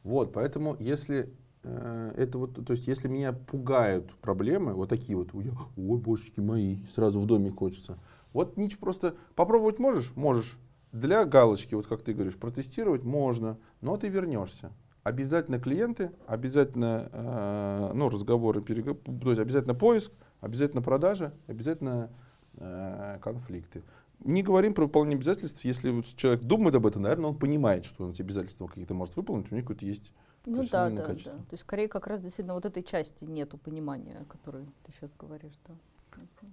Вот, 0.03 0.33
поэтому 0.33 0.77
если 0.81 1.33
э, 1.63 2.15
это 2.17 2.39
вот, 2.39 2.65
то 2.67 2.73
есть 2.73 2.87
если 2.89 3.07
меня 3.07 3.33
пугают 3.33 4.13
проблемы, 4.17 4.75
вот 4.75 4.89
такие 4.89 5.17
вот, 5.17 5.29
ой, 5.33 5.99
божечки 5.99 6.41
мои, 6.41 6.79
сразу 6.93 7.21
в 7.21 7.27
доме 7.27 7.51
хочется. 7.51 7.99
Вот 8.33 8.57
ничего, 8.57 8.81
просто 8.81 9.15
попробовать 9.37 9.79
можешь? 9.79 10.13
Можешь. 10.17 10.59
Для 10.91 11.25
галочки, 11.25 11.75
вот 11.75 11.87
как 11.87 12.03
ты 12.03 12.13
говоришь, 12.13 12.37
протестировать 12.37 13.03
можно, 13.03 13.59
но 13.81 13.97
ты 13.97 14.09
вернешься. 14.09 14.73
Обязательно 15.05 15.59
клиенты, 15.59 16.11
обязательно 16.27 17.09
э, 17.13 17.93
ну, 17.95 18.09
разговоры, 18.11 18.61
переговоры, 18.61 19.01
то 19.21 19.31
есть 19.31 19.41
обязательно 19.41 19.75
поиск, 19.75 20.13
обязательно 20.41 20.83
продажа, 20.83 21.33
обязательно 21.47 22.11
э, 22.59 23.19
конфликты. 23.23 23.83
Не 24.25 24.43
говорим 24.43 24.75
про 24.75 24.85
выполнение 24.85 25.17
обязательств, 25.17 25.65
если 25.65 25.91
вот 25.91 26.05
человек 26.17 26.43
думает 26.43 26.75
об 26.75 26.87
этом, 26.87 27.03
наверное, 27.03 27.31
он 27.31 27.37
понимает, 27.37 27.85
что 27.85 28.05
он 28.05 28.11
эти 28.13 28.23
обязательства 28.23 28.67
какие-то 28.67 28.95
может 28.95 29.17
выполнить, 29.17 29.51
у 29.51 29.55
него 29.55 29.67
какое-то 29.67 29.87
есть 29.87 30.13
ну 30.45 30.65
да, 30.71 30.91
да, 30.91 31.03
качество. 31.03 31.35
да. 31.35 31.39
То 31.39 31.53
есть 31.53 31.63
скорее 31.63 31.89
как 31.89 32.07
раз 32.07 32.21
действительно 32.21 32.55
вот 32.55 32.65
этой 32.65 32.83
части 32.83 33.25
нету 33.25 33.59
понимания, 33.59 34.19
о 34.21 34.25
которой 34.25 34.65
ты 34.85 34.93
сейчас 34.93 35.11
говоришь, 35.19 35.59
да. 35.67 35.75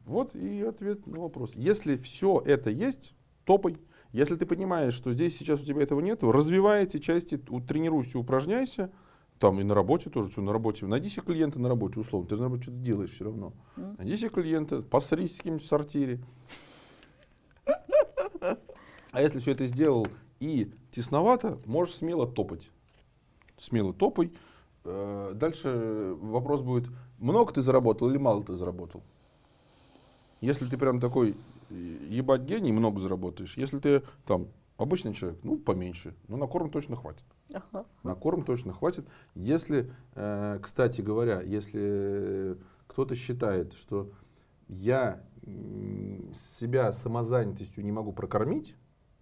Вот 0.06 0.36
и 0.36 0.62
ответ 0.62 1.06
на 1.06 1.20
вопрос. 1.20 1.52
Если 1.56 1.98
все 1.98 2.42
это 2.46 2.70
есть, 2.70 3.14
топай. 3.46 3.78
Если 4.12 4.36
ты 4.36 4.46
понимаешь, 4.46 4.94
что 4.94 5.12
здесь 5.12 5.38
сейчас 5.38 5.62
у 5.62 5.66
тебя 5.66 5.84
этого 5.84 6.00
нет, 6.00 6.24
развивай 6.24 6.84
эти 6.84 6.98
части, 6.98 7.38
тренируйся, 7.38 8.18
упражняйся, 8.18 8.92
там 9.38 9.60
и 9.60 9.64
на 9.64 9.74
работе 9.74 10.10
тоже, 10.10 10.32
что 10.32 10.42
на 10.42 10.52
работе. 10.54 10.86
Найди 10.86 11.10
себе 11.10 11.24
клиента 11.24 11.60
на 11.60 11.70
работе, 11.70 12.00
условно. 12.00 12.28
Ты 12.28 12.36
же 12.36 12.42
на 12.42 12.48
работе 12.48 12.64
что-то 12.64 12.78
делаешь 12.78 13.12
все 13.12 13.26
равно. 13.26 13.54
Найди 13.76 14.16
себе 14.16 14.30
клиента, 14.30 14.82
посрись 14.82 15.38
с 15.38 15.42
кем-нибудь 15.42 15.64
в 15.64 15.68
сортире. 15.68 16.22
А 19.12 19.22
если 19.22 19.40
все 19.40 19.52
это 19.52 19.66
сделал 19.66 20.08
и 20.40 20.72
тесновато, 20.92 21.60
можешь 21.66 21.96
смело 21.96 22.28
топать. 22.28 22.70
Смело 23.58 23.94
топай. 23.94 24.32
Э, 24.86 25.34
дальше 25.36 26.16
вопрос 26.22 26.62
будет, 26.62 26.90
много 27.18 27.54
ты 27.54 27.62
заработал 27.62 28.10
или 28.10 28.18
мало 28.18 28.44
ты 28.44 28.54
заработал? 28.54 29.02
Если 30.42 30.66
ты 30.66 30.78
прям 30.78 31.00
такой 31.00 31.36
ебать 31.70 32.42
гений, 32.42 32.72
много 32.72 33.02
заработаешь. 33.02 33.58
Если 33.58 33.80
ты 33.80 34.04
там 34.26 34.48
обычный 34.78 35.14
человек, 35.14 35.40
ну, 35.44 35.58
поменьше, 35.58 36.16
но 36.28 36.38
на 36.38 36.48
корм 36.48 36.72
точно 36.72 36.96
хватит. 36.96 37.26
Ага. 37.54 37.86
На 38.04 38.16
корм 38.16 38.44
точно 38.44 38.74
хватит. 38.74 39.06
Если, 39.36 39.92
э, 40.16 40.60
кстати 40.62 41.02
говоря, 41.02 41.42
если 41.42 42.58
кто-то 42.88 43.16
считает, 43.16 43.74
что 43.74 44.12
я 44.68 45.22
себя 46.62 46.92
самозанятостью 46.92 47.84
не 47.84 47.92
могу 47.92 48.14
прокормить, 48.14 48.76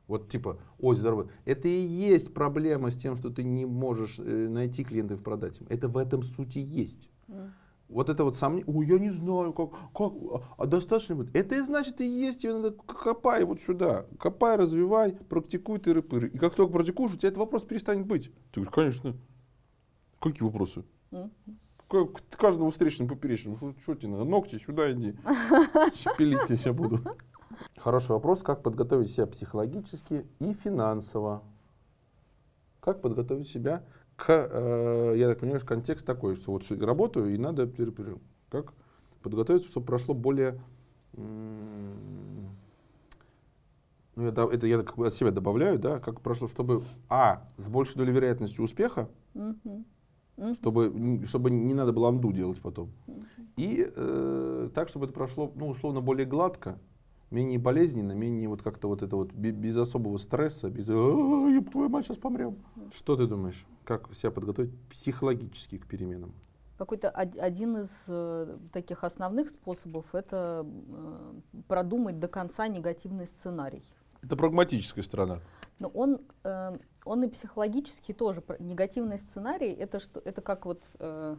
вот 0.07 0.29
типа, 0.29 0.59
ой, 0.79 0.95
здорово. 0.95 1.29
Это 1.45 1.67
и 1.67 1.85
есть 1.85 2.33
проблема 2.33 2.91
с 2.91 2.95
тем, 2.95 3.15
что 3.15 3.29
ты 3.29 3.43
не 3.43 3.65
можешь 3.65 4.19
э, 4.19 4.47
найти 4.47 4.83
клиентов 4.83 5.19
и 5.19 5.23
продать 5.23 5.59
им. 5.61 5.67
Это 5.69 5.87
в 5.87 5.97
этом 5.97 6.23
сути 6.23 6.59
есть. 6.59 7.09
Mm 7.27 7.51
вот 7.89 8.09
это 8.09 8.23
вот 8.23 8.35
сомнение, 8.35 8.65
ой, 8.67 8.85
я 8.85 8.99
не 8.99 9.11
знаю, 9.11 9.53
как, 9.53 9.71
как, 9.93 10.13
а 10.57 10.65
достаточно 10.65 11.15
будет. 11.15 11.35
Это 11.35 11.55
и 11.55 11.61
значит 11.61 12.01
и 12.01 12.05
есть, 12.05 12.41
тебе 12.41 12.53
надо 12.53 12.71
копай 12.71 13.43
вот 13.43 13.59
сюда, 13.59 14.05
копай, 14.19 14.57
развивай, 14.57 15.13
практикуй 15.29 15.79
ты 15.79 15.93
рыпыры. 15.93 16.29
И 16.29 16.37
как 16.37 16.55
только 16.55 16.73
практикуешь, 16.73 17.13
у 17.13 17.17
тебя 17.17 17.29
этот 17.29 17.39
вопрос 17.39 17.63
перестанет 17.63 18.05
быть. 18.05 18.31
Ты 18.51 18.61
говоришь, 18.61 18.73
конечно. 18.73 19.15
Какие 20.19 20.43
вопросы? 20.43 20.83
Как 21.87 22.21
каждому 22.31 22.69
встречному 22.71 23.09
поперечному, 23.09 23.57
что, 23.81 23.95
тебе 23.95 24.09
надо, 24.09 24.25
ногти 24.25 24.57
сюда 24.57 24.91
иди, 24.91 25.15
пилить 26.17 26.65
я 26.65 26.73
буду. 26.73 26.99
Хороший 27.77 28.11
вопрос, 28.11 28.43
как 28.43 28.63
подготовить 28.63 29.11
себя 29.11 29.27
психологически 29.27 30.25
и 30.39 30.53
финансово. 30.53 31.43
Как 32.79 33.01
подготовить 33.01 33.49
себя 33.49 33.83
к, 34.15 34.29
э, 34.29 35.13
я 35.15 35.27
так 35.27 35.39
понимаю, 35.39 35.65
контекст 35.65 36.05
такой, 36.05 36.35
что 36.35 36.51
вот 36.51 36.69
работаю 36.71 37.33
и 37.33 37.37
надо 37.37 37.69
как 38.49 38.73
подготовиться, 39.21 39.69
чтобы 39.69 39.85
прошло 39.85 40.13
более 40.13 40.59
ну, 44.17 44.25
я, 44.25 44.29
это 44.29 44.67
я 44.67 44.79
от 44.79 45.13
себя 45.13 45.31
добавляю, 45.31 45.77
да, 45.79 45.99
как 45.99 46.21
прошло, 46.21 46.47
чтобы, 46.47 46.81
а, 47.07 47.47
с 47.57 47.69
большей 47.69 47.97
долей 47.97 48.11
вероятности 48.11 48.59
успеха, 48.59 49.09
uh-huh. 49.35 49.83
Uh-huh. 50.37 50.53
Чтобы, 50.55 51.25
чтобы 51.27 51.51
не 51.51 51.73
надо 51.73 51.93
было 51.93 52.09
анду 52.09 52.31
делать 52.31 52.59
потом. 52.59 52.89
Uh-huh. 53.07 53.45
И 53.57 53.91
э, 53.95 54.69
так, 54.73 54.89
чтобы 54.89 55.05
это 55.05 55.13
прошло, 55.13 55.51
ну, 55.55 55.67
условно, 55.67 56.01
более 56.01 56.25
гладко, 56.25 56.79
менее 57.31 57.59
болезненно, 57.59 58.13
менее 58.13 58.47
вот 58.49 58.61
как-то 58.61 58.87
вот 58.87 59.01
это 59.01 59.15
вот 59.15 59.31
без 59.33 59.77
особого 59.77 60.17
стресса, 60.17 60.69
без 60.69 60.89
«еб 60.89 61.71
твою 61.71 61.89
мать, 61.89 62.05
сейчас 62.05 62.17
помрем». 62.17 62.57
Что 62.93 63.15
ты 63.15 63.27
думаешь, 63.27 63.65
как 63.83 64.13
себя 64.13 64.31
подготовить 64.31 64.73
психологически 64.89 65.77
к 65.77 65.87
переменам? 65.87 66.33
Какой-то 66.77 67.09
один 67.09 67.77
из 67.77 67.89
э, 68.07 68.57
таких 68.71 69.03
основных 69.03 69.49
способов 69.49 70.13
это 70.13 70.65
э, 70.65 71.33
продумать 71.67 72.19
до 72.19 72.27
конца 72.27 72.67
негативный 72.67 73.25
сценарий. 73.25 73.83
Это 74.21 74.35
прагматическая 74.35 75.03
сторона. 75.03 75.41
Но 75.79 75.87
он, 75.87 76.21
э, 76.43 76.77
он 77.03 77.23
и 77.23 77.27
психологически 77.27 78.13
тоже 78.13 78.43
негативный 78.59 79.17
сценарий. 79.17 79.71
Это 79.71 79.99
что, 79.99 80.21
это 80.23 80.41
как 80.41 80.67
вот 80.67 80.83
э, 80.99 81.35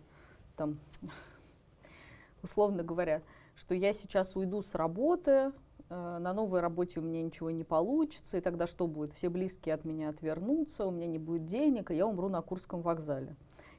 там 0.57 0.80
условно 2.43 2.82
говоря, 2.82 3.22
что 3.55 3.76
я 3.76 3.93
сейчас 3.93 4.34
уйду 4.36 4.62
с 4.62 4.74
работы, 4.74 5.53
на 5.91 6.32
новой 6.34 6.61
работе 6.61 7.01
у 7.01 7.03
меня 7.03 7.22
ничего 7.22 7.51
не 7.51 7.64
получится, 7.64 8.36
и 8.36 8.41
тогда 8.41 8.66
что 8.66 8.86
будет? 8.86 9.12
Все 9.12 9.28
близкие 9.28 9.74
от 9.74 9.84
меня 9.84 10.11
отвернутся, 10.11 10.86
у 10.86 10.91
меня 10.91 11.07
не 11.07 11.18
будет 11.18 11.47
денег, 11.47 11.91
и 11.91 11.97
я 11.97 12.07
умру 12.07 12.28
на 12.28 12.43
Курском 12.43 12.82
вокзале. 12.82 13.36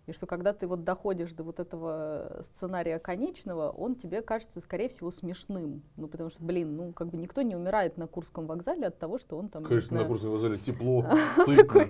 И 0.08 0.12
что 0.12 0.26
когда 0.26 0.54
ты 0.54 0.68
вот 0.68 0.84
доходишь 0.84 1.32
до 1.34 1.44
вот 1.44 1.60
этого 1.60 2.42
сценария 2.42 3.00
конечного, 3.00 3.70
он 3.70 3.96
тебе 3.96 4.22
кажется, 4.22 4.60
скорее 4.60 4.90
всего, 4.90 5.12
смешным. 5.12 5.84
Ну, 5.98 6.08
потому 6.08 6.30
что, 6.30 6.44
блин, 6.44 6.76
ну, 6.76 6.94
как 6.94 7.10
бы 7.10 7.18
никто 7.18 7.42
не 7.42 7.56
умирает 7.56 7.98
на 7.98 8.08
Курском 8.08 8.48
вокзале 8.48 8.88
от 8.88 8.98
того, 8.98 9.18
что 9.18 9.38
он 9.38 9.50
там... 9.50 9.64
Конечно, 9.64 9.98
на 9.98 10.06
Курском 10.06 10.32
вокзале 10.32 10.58
тепло, 10.58 11.06
сытно. 11.46 11.90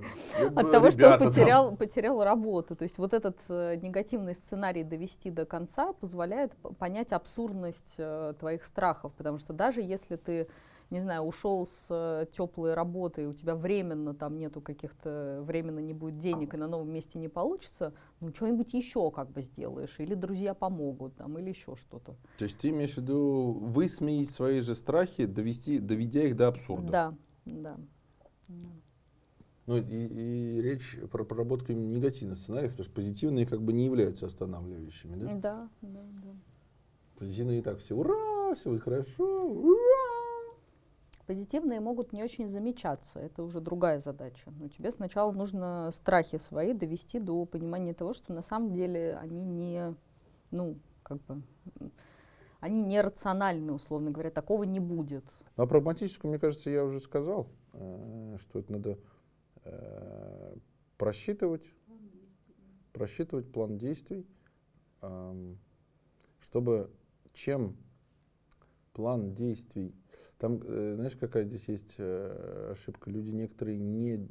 От 0.56 0.72
того, 0.72 0.92
что 0.92 1.14
он 1.14 1.20
потерял, 1.20 1.76
потерял 1.76 2.24
работу. 2.24 2.76
То 2.76 2.84
есть 2.84 2.98
вот 2.98 3.14
этот 3.14 3.38
э, 3.48 3.78
негативный 3.82 4.36
сценарий 4.36 4.84
довести 4.84 5.32
до 5.32 5.46
конца 5.46 5.94
позволяет 5.94 6.54
понять 6.78 7.12
абсурдность 7.14 7.96
э, 7.98 8.34
твоих 8.40 8.66
страхов. 8.66 9.14
Потому 9.14 9.38
что 9.38 9.54
даже 9.54 9.82
если 9.82 10.16
ты 10.18 10.48
не 10.90 11.00
знаю, 11.00 11.22
ушел 11.22 11.68
с 11.68 11.88
э, 11.90 12.26
теплой 12.32 12.74
работы, 12.74 13.24
и 13.24 13.26
у 13.26 13.34
тебя 13.34 13.56
временно 13.56 14.14
там 14.14 14.38
нету 14.38 14.62
каких-то, 14.62 15.40
временно 15.44 15.80
не 15.80 15.94
будет 15.94 16.18
денег, 16.18 16.54
и 16.54 16.58
на 16.58 16.68
новом 16.68 16.92
месте 16.92 17.20
не 17.20 17.28
получится, 17.28 17.94
ну, 18.20 18.34
что-нибудь 18.34 18.74
еще 18.74 19.12
как 19.12 19.30
бы 19.32 19.42
сделаешь, 19.42 20.00
или 20.00 20.16
друзья 20.16 20.54
помогут, 20.54 21.16
там, 21.16 21.38
или 21.38 21.50
еще 21.50 21.76
что-то. 21.76 22.16
То 22.38 22.44
есть 22.44 22.58
ты 22.58 22.70
имеешь 22.70 22.94
в 22.94 22.98
виду 22.98 23.52
высмеять 23.62 24.32
свои 24.32 24.62
же 24.62 24.74
страхи, 24.74 25.26
довести, 25.26 25.80
доведя 25.80 26.24
их 26.24 26.36
до 26.36 26.48
абсурда? 26.48 26.92
Да, 26.92 27.16
да. 27.46 27.78
Ну 29.68 29.78
и, 29.78 29.82
и 29.82 30.62
речь 30.64 30.98
про 31.12 31.24
проработку 31.24 31.74
негативных 31.74 32.40
сценариев, 32.40 32.72
потому 32.72 32.86
что 32.86 32.94
позитивные 32.96 33.46
как 33.46 33.62
бы 33.62 33.72
не 33.72 33.86
являются 33.86 34.26
останавливающими, 34.26 35.16
да? 35.16 35.36
Да, 35.36 35.70
да, 35.82 36.00
да. 36.24 36.36
Позитивные 37.20 37.60
и 37.60 37.62
так 37.62 37.78
все, 37.78 37.94
ура, 37.94 38.56
все 38.56 38.72
будет 38.72 38.82
хорошо, 38.82 39.46
ура! 39.46 40.19
Позитивные 41.30 41.80
могут 41.80 42.12
не 42.12 42.24
очень 42.24 42.50
замечаться. 42.50 43.20
Это 43.20 43.44
уже 43.44 43.60
другая 43.62 44.00
задача. 44.00 44.50
Но 44.60 44.68
тебе 44.68 44.92
сначала 44.92 45.32
нужно 45.32 45.92
страхи 45.94 46.40
свои 46.40 46.74
довести 46.74 47.20
до 47.20 47.46
понимания 47.46 47.94
того, 47.94 48.14
что 48.14 48.34
на 48.34 48.42
самом 48.42 48.74
деле 48.74 49.16
они 49.22 49.46
не, 49.46 49.96
ну, 50.50 50.80
как 51.04 51.22
бы, 51.26 51.44
они 52.60 52.82
нерациональны, 52.82 53.74
условно 53.74 54.10
говоря, 54.10 54.32
такого 54.32 54.64
не 54.64 54.80
будет. 54.80 55.24
Ну, 55.56 55.66
а 55.66 55.68
прагматическую, 55.68 56.32
мне 56.32 56.40
кажется, 56.40 56.72
я 56.72 56.84
уже 56.84 57.00
сказал, 57.00 57.46
э, 57.74 58.38
что 58.40 58.58
это 58.58 58.72
надо 58.72 58.98
э, 59.66 60.56
просчитывать, 60.98 61.70
просчитывать 62.92 63.52
план 63.52 63.78
действий, 63.78 64.26
чтобы 66.40 66.90
чем 67.34 67.78
план 69.00 69.34
действий, 69.34 69.96
там, 70.38 70.60
э, 70.64 70.96
знаешь, 70.96 71.16
какая 71.16 71.46
здесь 71.46 71.68
есть 71.68 71.96
ошибка, 72.00 73.10
люди 73.10 73.32
некоторые 73.32 73.80
не 73.80 74.28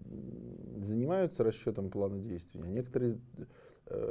занимаются 0.76 1.42
расчетом 1.42 1.90
плана 1.90 2.18
действий, 2.18 2.60
а 2.62 2.68
некоторые 2.68 3.18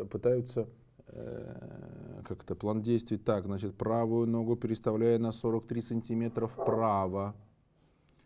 пытаются 0.10 0.68
Э, 1.10 2.22
как 2.26 2.43
это, 2.43 2.55
план 2.55 2.82
действий 2.82 3.18
так, 3.18 3.45
значит, 3.45 3.76
правую 3.76 4.28
ногу 4.28 4.58
переставляя 4.58 5.18
на 5.18 5.32
43 5.32 5.82
сантиметра 5.82 6.47
вправо, 6.47 7.36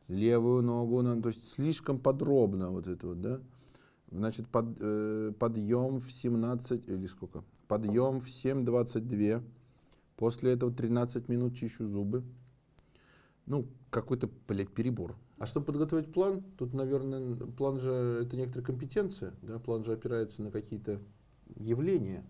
левую 0.08 0.64
ногу, 0.64 1.02
на, 1.04 1.22
то 1.22 1.30
есть 1.30 1.54
слишком 1.54 2.00
подробно 2.00 2.72
вот 2.72 2.88
это 2.88 3.08
вот, 3.08 3.22
да, 3.22 3.40
значит, 4.10 4.48
под, 4.48 4.78
э, 4.80 5.32
подъем 5.38 6.00
в 6.00 6.12
17, 6.12 6.88
или 6.88 7.06
сколько, 7.06 7.44
подъем 7.68 8.20
в 8.20 8.28
7.22, 8.28 9.44
после 10.22 10.54
этого 10.54 10.72
13 10.72 11.30
минут 11.30 11.56
чищу 11.56 11.88
зубы, 11.88 12.24
ну, 13.48 13.66
какой-то, 13.90 14.30
блядь, 14.48 14.70
перебор. 14.70 15.16
А 15.40 15.48
чтобы 15.48 15.66
подготовить 15.66 16.14
план, 16.14 16.44
тут, 16.60 16.76
наверное, 16.76 17.36
план 17.58 17.80
же, 17.80 18.20
это 18.22 18.38
некоторая 18.38 18.64
компетенция, 18.64 19.34
да, 19.42 19.58
план 19.58 19.84
же 19.84 19.94
опирается 19.94 20.44
на 20.44 20.52
какие-то 20.52 21.02
явления, 21.56 22.24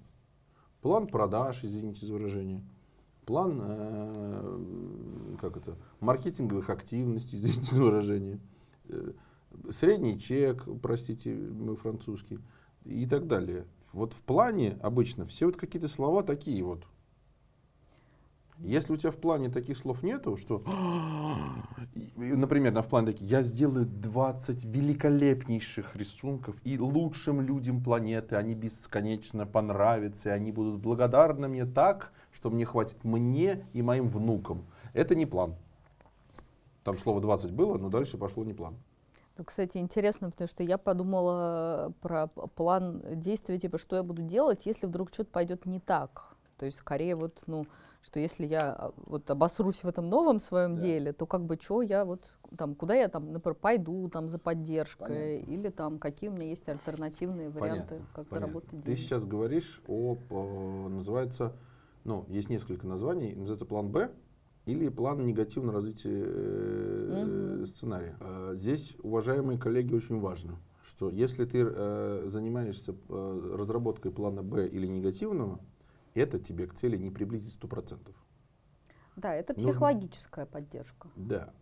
план 0.82 1.06
продаж, 1.06 1.66
извините 1.66 2.06
за 2.06 2.14
выражение, 2.14 2.64
план 3.26 3.60
э, 3.62 5.36
как 5.42 5.58
это, 5.58 5.76
маркетинговых 6.00 6.70
активностей, 6.70 7.38
извините 7.40 7.76
за 7.76 7.82
выражение, 7.82 8.40
э, 8.86 9.12
средний 9.70 10.18
чек, 10.18 10.66
простите, 10.82 11.36
мы 11.36 11.76
французский, 11.76 12.40
и 12.86 13.06
так 13.06 13.28
далее. 13.28 13.66
Вот 13.92 14.14
в 14.14 14.24
плане 14.24 14.80
обычно 14.82 15.26
все 15.26 15.48
вот 15.48 15.58
какие-то 15.58 15.90
слова 15.90 16.24
такие 16.24 16.64
вот. 16.64 16.86
Если 18.64 18.94
у 18.94 18.98
тебя 18.98 19.12
в 19.12 19.18
плане 19.18 19.50
таких 19.50 19.78
слов 19.78 20.04
нету, 20.04 20.38
что, 20.38 20.64
например, 22.16 22.72
на 22.72 22.84
в 22.84 22.88
плане 22.88 23.08
таких, 23.08 23.28
я 23.28 23.42
сделаю 23.42 23.86
20 23.86 24.64
великолепнейших 24.66 25.96
рисунков, 25.96 26.56
и 26.64 26.78
лучшим 26.78 27.42
людям 27.42 27.84
планеты 27.84 28.36
они 28.36 28.54
бесконечно 28.54 29.48
понравятся, 29.48 30.30
и 30.30 30.32
они 30.34 30.52
будут 30.52 30.80
благодарны 30.80 31.48
мне 31.48 31.66
так, 31.66 32.14
что 32.32 32.52
мне 32.52 32.66
хватит 32.66 33.04
мне 33.04 33.66
и 33.74 33.82
моим 33.82 34.08
внукам. 34.08 34.66
Это 34.94 35.16
не 35.16 35.26
план. 35.26 35.56
Там 36.84 36.98
слово 36.98 37.20
20 37.20 37.52
было, 37.52 37.78
но 37.78 37.90
дальше 37.90 38.18
пошло 38.18 38.44
не 38.44 38.54
план. 38.54 38.76
Ну, 39.38 39.46
кстати, 39.46 39.80
интересно, 39.80 40.30
потому 40.30 40.48
что 40.48 40.62
я 40.62 40.78
подумала 40.78 41.94
про 42.02 42.28
план 42.28 43.02
действия, 43.16 43.58
типа, 43.58 43.80
что 43.80 43.96
я 43.96 44.04
буду 44.04 44.22
делать, 44.22 44.66
если 44.66 44.86
вдруг 44.86 45.12
что-то 45.12 45.32
пойдет 45.32 45.66
не 45.66 45.80
так. 45.80 46.36
То 46.58 46.66
есть, 46.68 46.78
скорее, 46.78 47.16
вот, 47.16 47.42
ну, 47.48 47.66
что 48.04 48.20
если 48.20 48.46
я 48.46 48.72
а, 48.72 48.94
вот 49.06 49.30
обосрусь 49.30 49.84
в 49.84 49.88
этом 49.88 50.10
новом 50.10 50.40
своем 50.40 50.76
да. 50.76 50.82
деле, 50.82 51.14
то 51.14 51.26
как 51.26 51.46
бы 51.46 51.58
что 51.62 51.82
я 51.82 52.04
вот 52.04 52.32
там, 52.58 52.76
куда 52.76 52.96
я 52.96 53.08
там, 53.08 53.32
например, 53.32 53.56
пойду 53.56 54.10
там 54.10 54.28
за 54.28 54.38
поддержкой, 54.40 55.38
Понятно. 55.38 55.52
или 55.52 55.70
там 55.70 56.00
какие 56.00 56.30
у 56.30 56.34
меня 56.34 56.50
есть 56.50 56.68
альтернативные 56.68 57.50
варианты, 57.50 57.96
Понятно. 57.96 58.08
как 58.14 58.28
Понятно. 58.28 58.40
заработать 58.40 58.72
деньги. 58.72 58.86
Ты 58.86 58.96
сейчас 58.96 59.24
говоришь 59.24 59.82
о, 59.88 60.18
о, 60.30 60.90
называется, 60.90 61.56
ну, 62.04 62.26
есть 62.28 62.50
несколько 62.50 62.88
названий, 62.88 63.36
называется 63.36 63.66
план 63.66 63.90
Б, 63.90 64.12
или 64.66 64.90
план 64.90 65.26
негативного 65.26 65.74
развития 65.74 66.24
э, 66.24 67.58
угу. 67.58 67.66
сценария. 67.66 68.16
Э, 68.20 68.54
здесь, 68.56 68.96
уважаемые 69.02 69.58
коллеги, 69.58 69.94
очень 69.94 70.20
важно, 70.20 70.60
что 70.84 71.10
если 71.10 71.46
ты 71.46 71.64
э, 71.64 72.24
занимаешься 72.28 72.94
э, 73.10 73.56
разработкой 73.58 74.12
плана 74.12 74.44
Б 74.44 74.68
или 74.68 74.86
негативного, 74.88 75.60
это 76.14 76.40
тебе 76.40 76.68
к 76.68 76.74
цели 76.74 76.98
не 76.98 77.12
приблизит 77.12 77.54
сто 77.54 77.68
процентов. 77.68 78.16
Да, 79.16 79.34
это 79.34 79.54
психологическая 79.54 80.46
Нужно... 80.46 80.54
поддержка. 80.54 81.10
Да. 81.16 81.54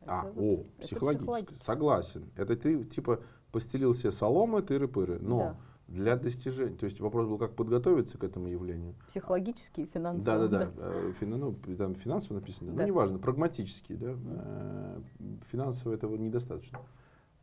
Это 0.00 0.20
а, 0.20 0.30
вот, 0.30 0.60
о, 0.60 0.82
психологическая. 0.82 1.58
Согласен. 1.58 2.30
Это 2.36 2.56
ты 2.56 2.84
типа 2.84 3.20
постелил 3.50 3.94
себе 3.94 4.10
соломы, 4.10 4.60
тыры-пыры. 4.60 5.18
Но 5.20 5.38
да. 5.38 5.56
для 5.88 6.16
достижения, 6.16 6.76
то 6.76 6.84
есть 6.84 7.00
вопрос 7.00 7.26
был, 7.26 7.38
как 7.38 7.56
подготовиться 7.56 8.18
к 8.18 8.24
этому 8.24 8.48
явлению. 8.48 8.94
Психологически 9.08 9.82
и 9.82 9.86
финансово. 9.86 10.24
Да, 10.24 10.48
да, 10.48 10.66
да. 10.66 10.72
Э, 10.76 11.12
фин, 11.18 11.30
ну, 11.30 11.54
там 11.76 11.94
финансово 11.94 12.36
написано, 12.36 12.72
да. 12.72 12.82
ну 12.82 12.88
неважно, 12.88 13.18
прагматически, 13.18 13.94
да. 13.94 14.12
Mm. 14.12 15.04
Финансово 15.50 15.94
этого 15.94 16.16
недостаточно. 16.16 16.78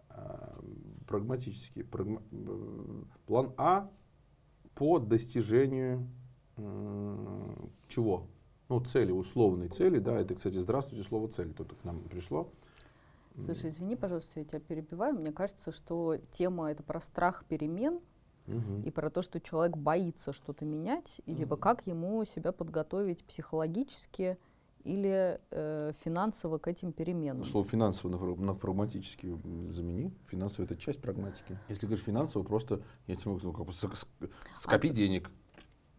А, 0.09 0.57
прагматически. 1.07 1.83
Прагма... 1.83 2.21
План 3.25 3.53
А 3.57 3.89
по 4.75 4.99
достижению 4.99 6.07
чего? 7.87 8.27
Ну, 8.67 8.79
цели, 8.79 9.11
условные 9.11 9.69
цели, 9.69 9.99
да, 9.99 10.19
это, 10.19 10.35
кстати, 10.35 10.55
здравствуйте, 10.55 11.03
слово 11.07 11.27
цель, 11.27 11.53
тут 11.53 11.73
к 11.73 11.83
нам 11.83 12.01
пришло. 12.01 12.49
Слушай, 13.43 13.69
извини, 13.69 13.95
пожалуйста, 13.95 14.39
я 14.39 14.45
тебя 14.45 14.59
перебиваю. 14.59 15.13
Мне 15.13 15.31
кажется, 15.31 15.71
что 15.71 16.17
тема 16.31 16.71
это 16.71 16.83
про 16.83 17.01
страх 17.01 17.43
перемен 17.45 17.99
угу. 18.47 18.81
и 18.85 18.91
про 18.91 19.09
то, 19.09 19.21
что 19.21 19.41
человек 19.41 19.75
боится 19.75 20.31
что-то 20.31 20.65
менять, 20.65 21.21
и 21.25 21.31
угу. 21.31 21.39
типа 21.39 21.57
как 21.57 21.85
ему 21.85 22.23
себя 22.25 22.51
подготовить 22.51 23.23
психологически 23.25 24.37
или 24.83 25.41
э, 25.49 25.93
финансово 26.03 26.59
к 26.59 26.67
этим 26.67 26.93
переменам. 26.93 27.43
Слово 27.43 27.67
финансово 27.67 28.11
на, 28.11 28.35
на 28.35 28.53
прагматически 28.53 29.35
замени. 29.71 30.13
Финансово 30.27 30.65
это 30.65 30.75
часть 30.77 31.01
прагматики. 31.01 31.57
Если 31.69 31.87
говоришь 31.87 32.05
финансово, 32.05 32.43
просто 32.43 32.81
я 33.07 33.15
тебе 33.15 33.31
могу 33.31 33.47
ну, 33.47 33.51
как 33.51 33.65
бы 33.65 33.73
скопить 34.53 34.91
а, 34.91 34.95
денег. 34.95 35.31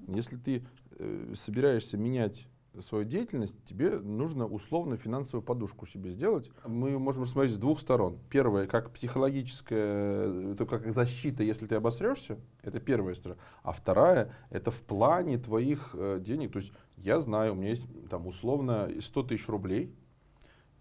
Если 0.07 0.37
ты 0.37 0.65
э, 0.99 1.35
собираешься 1.37 1.97
менять 1.97 2.47
свою 2.83 3.05
деятельность, 3.05 3.57
тебе 3.65 3.99
нужно 3.99 4.47
условно 4.47 4.97
финансовую 4.97 5.43
подушку 5.43 5.87
себе 5.87 6.11
сделать. 6.11 6.51
Мы 6.67 6.99
можем 6.99 7.23
рассмотреть 7.23 7.55
с 7.55 7.59
двух 7.59 7.81
сторон. 7.81 8.19
Первое, 8.29 8.67
как 8.67 8.91
психологическая, 8.91 10.53
это 10.53 10.67
как 10.67 10.93
защита, 10.93 11.43
если 11.43 11.67
ты 11.67 11.77
обосрешься, 11.77 12.39
это 12.63 12.81
первая 12.81 13.15
сторона. 13.15 13.41
А 13.63 13.73
вторая, 13.73 14.33
это 14.51 14.71
в 14.71 14.83
плане 14.83 15.39
твоих 15.39 15.91
э, 15.95 16.19
денег. 16.21 16.53
То 16.53 16.59
есть 16.59 16.73
я 16.97 17.21
знаю, 17.21 17.53
у 17.53 17.57
меня 17.57 17.71
есть 17.71 17.87
там 18.09 18.27
условно 18.27 18.91
100 19.01 19.23
тысяч 19.25 19.49
рублей, 19.49 19.95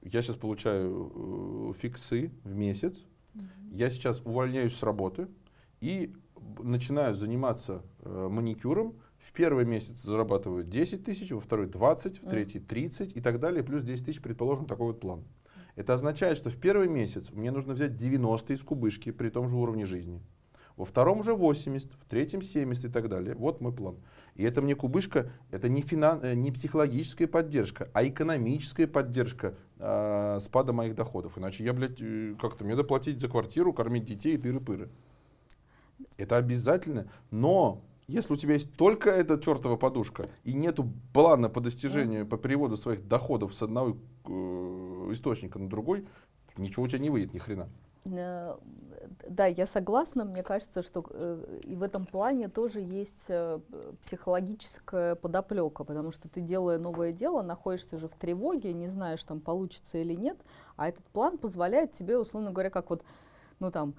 я 0.01 0.22
сейчас 0.22 0.36
получаю 0.36 1.72
э, 1.72 1.74
фиксы 1.80 2.32
в 2.43 2.55
месяц, 2.55 3.01
я 3.72 3.89
сейчас 3.89 4.22
увольняюсь 4.22 4.76
с 4.76 4.84
работы 4.84 5.28
и 5.82 6.13
начинаю 6.59 7.16
заниматься 7.16 7.82
э, 7.99 8.28
маникюром, 8.30 8.95
первый 9.36 9.65
месяц 9.65 10.01
зарабатывают 10.01 10.69
10 10.69 11.03
тысяч, 11.03 11.31
во 11.31 11.39
второй 11.39 11.67
20, 11.67 12.23
в 12.23 12.29
третий 12.29 12.59
30 12.59 13.15
и 13.15 13.21
так 13.21 13.39
далее, 13.39 13.63
плюс 13.63 13.83
10 13.83 14.05
тысяч, 14.05 14.21
предположим, 14.21 14.65
такой 14.65 14.88
вот 14.88 14.99
план. 14.99 15.23
Это 15.75 15.93
означает, 15.93 16.38
что 16.38 16.49
в 16.49 16.57
первый 16.57 16.88
месяц 16.88 17.31
мне 17.31 17.51
нужно 17.51 17.73
взять 17.73 17.97
90 17.97 18.53
из 18.53 18.63
кубышки 18.63 19.11
при 19.11 19.29
том 19.29 19.47
же 19.47 19.55
уровне 19.55 19.86
жизни. 19.86 20.21
Во 20.77 20.83
втором 20.83 21.19
уже 21.19 21.33
80, 21.33 21.91
в 21.93 22.05
третьем 22.05 22.41
70 22.41 22.86
и 22.86 22.89
так 22.89 23.07
далее. 23.07 23.36
Вот 23.36 23.61
мой 23.61 23.71
план. 23.71 23.95
И 24.36 24.43
это 24.43 24.61
мне 24.61 24.75
кубышка, 24.75 25.31
это 25.51 25.69
не, 25.69 25.81
финан, 25.81 26.19
э, 26.21 26.33
не 26.33 26.51
психологическая 26.51 27.27
поддержка, 27.27 27.89
а 27.93 28.05
экономическая 28.05 28.88
поддержка 28.88 29.55
э, 29.79 30.39
спада 30.41 30.73
моих 30.73 30.95
доходов. 30.95 31.38
Иначе 31.38 31.63
я, 31.63 31.71
блядь, 31.71 32.01
э, 32.01 32.36
как-то 32.41 32.65
мне 32.65 32.75
доплатить 32.75 33.21
за 33.21 33.29
квартиру, 33.29 33.71
кормить 33.71 34.03
детей 34.03 34.36
и 34.36 34.38
тыры-пыры. 34.38 34.89
Это 36.17 36.36
обязательно. 36.36 37.09
Но 37.31 37.81
если 38.08 38.34
у 38.34 38.36
тебя 38.36 38.53
есть 38.53 38.74
только 38.76 39.10
эта 39.10 39.39
чертова 39.39 39.78
подушка 39.78 40.28
и 40.43 40.53
нету 40.53 40.89
плана 41.14 41.49
по 41.49 41.62
достижению, 41.62 42.26
по 42.26 42.38
переводу 42.38 42.78
своих 42.78 43.08
доходов 43.08 43.53
с 43.53 43.62
одного 43.62 43.97
э, 44.26 44.30
источника 45.12 45.60
на 45.60 45.70
другой, 45.70 46.08
ничего 46.58 46.84
у 46.84 46.88
тебя 46.88 46.99
не 46.99 47.10
выйдет 47.10 47.34
ни 47.34 47.39
хрена. 47.39 47.68
Э, 48.06 48.56
да, 49.28 49.45
я 49.45 49.66
согласна. 49.66 50.26
Мне 50.26 50.43
кажется, 50.43 50.84
что 50.84 51.06
э, 51.10 51.60
и 51.64 51.76
в 51.76 51.82
этом 51.82 52.06
плане 52.06 52.47
тоже 52.47 52.80
есть 52.80 53.26
э, 53.30 53.60
психологическая 54.03 55.16
подоплека, 55.16 55.84
потому 55.84 56.12
что 56.12 56.30
ты, 56.30 56.41
делая 56.41 56.78
новое 56.78 57.12
дело, 57.12 57.41
находишься 57.41 57.97
же 57.97 58.08
в 58.08 58.16
тревоге, 58.16 58.74
не 58.74 58.88
знаешь, 58.88 59.24
там 59.24 59.39
получится 59.39 59.97
или 59.97 60.14
нет, 60.14 60.38
а 60.76 60.89
этот 60.89 61.06
план 61.06 61.38
позволяет 61.38 61.93
тебе, 61.93 62.18
условно 62.18 62.51
говоря, 62.51 62.70
как 62.70 62.89
вот, 62.89 63.03
ну 63.60 63.72
там, 63.72 63.95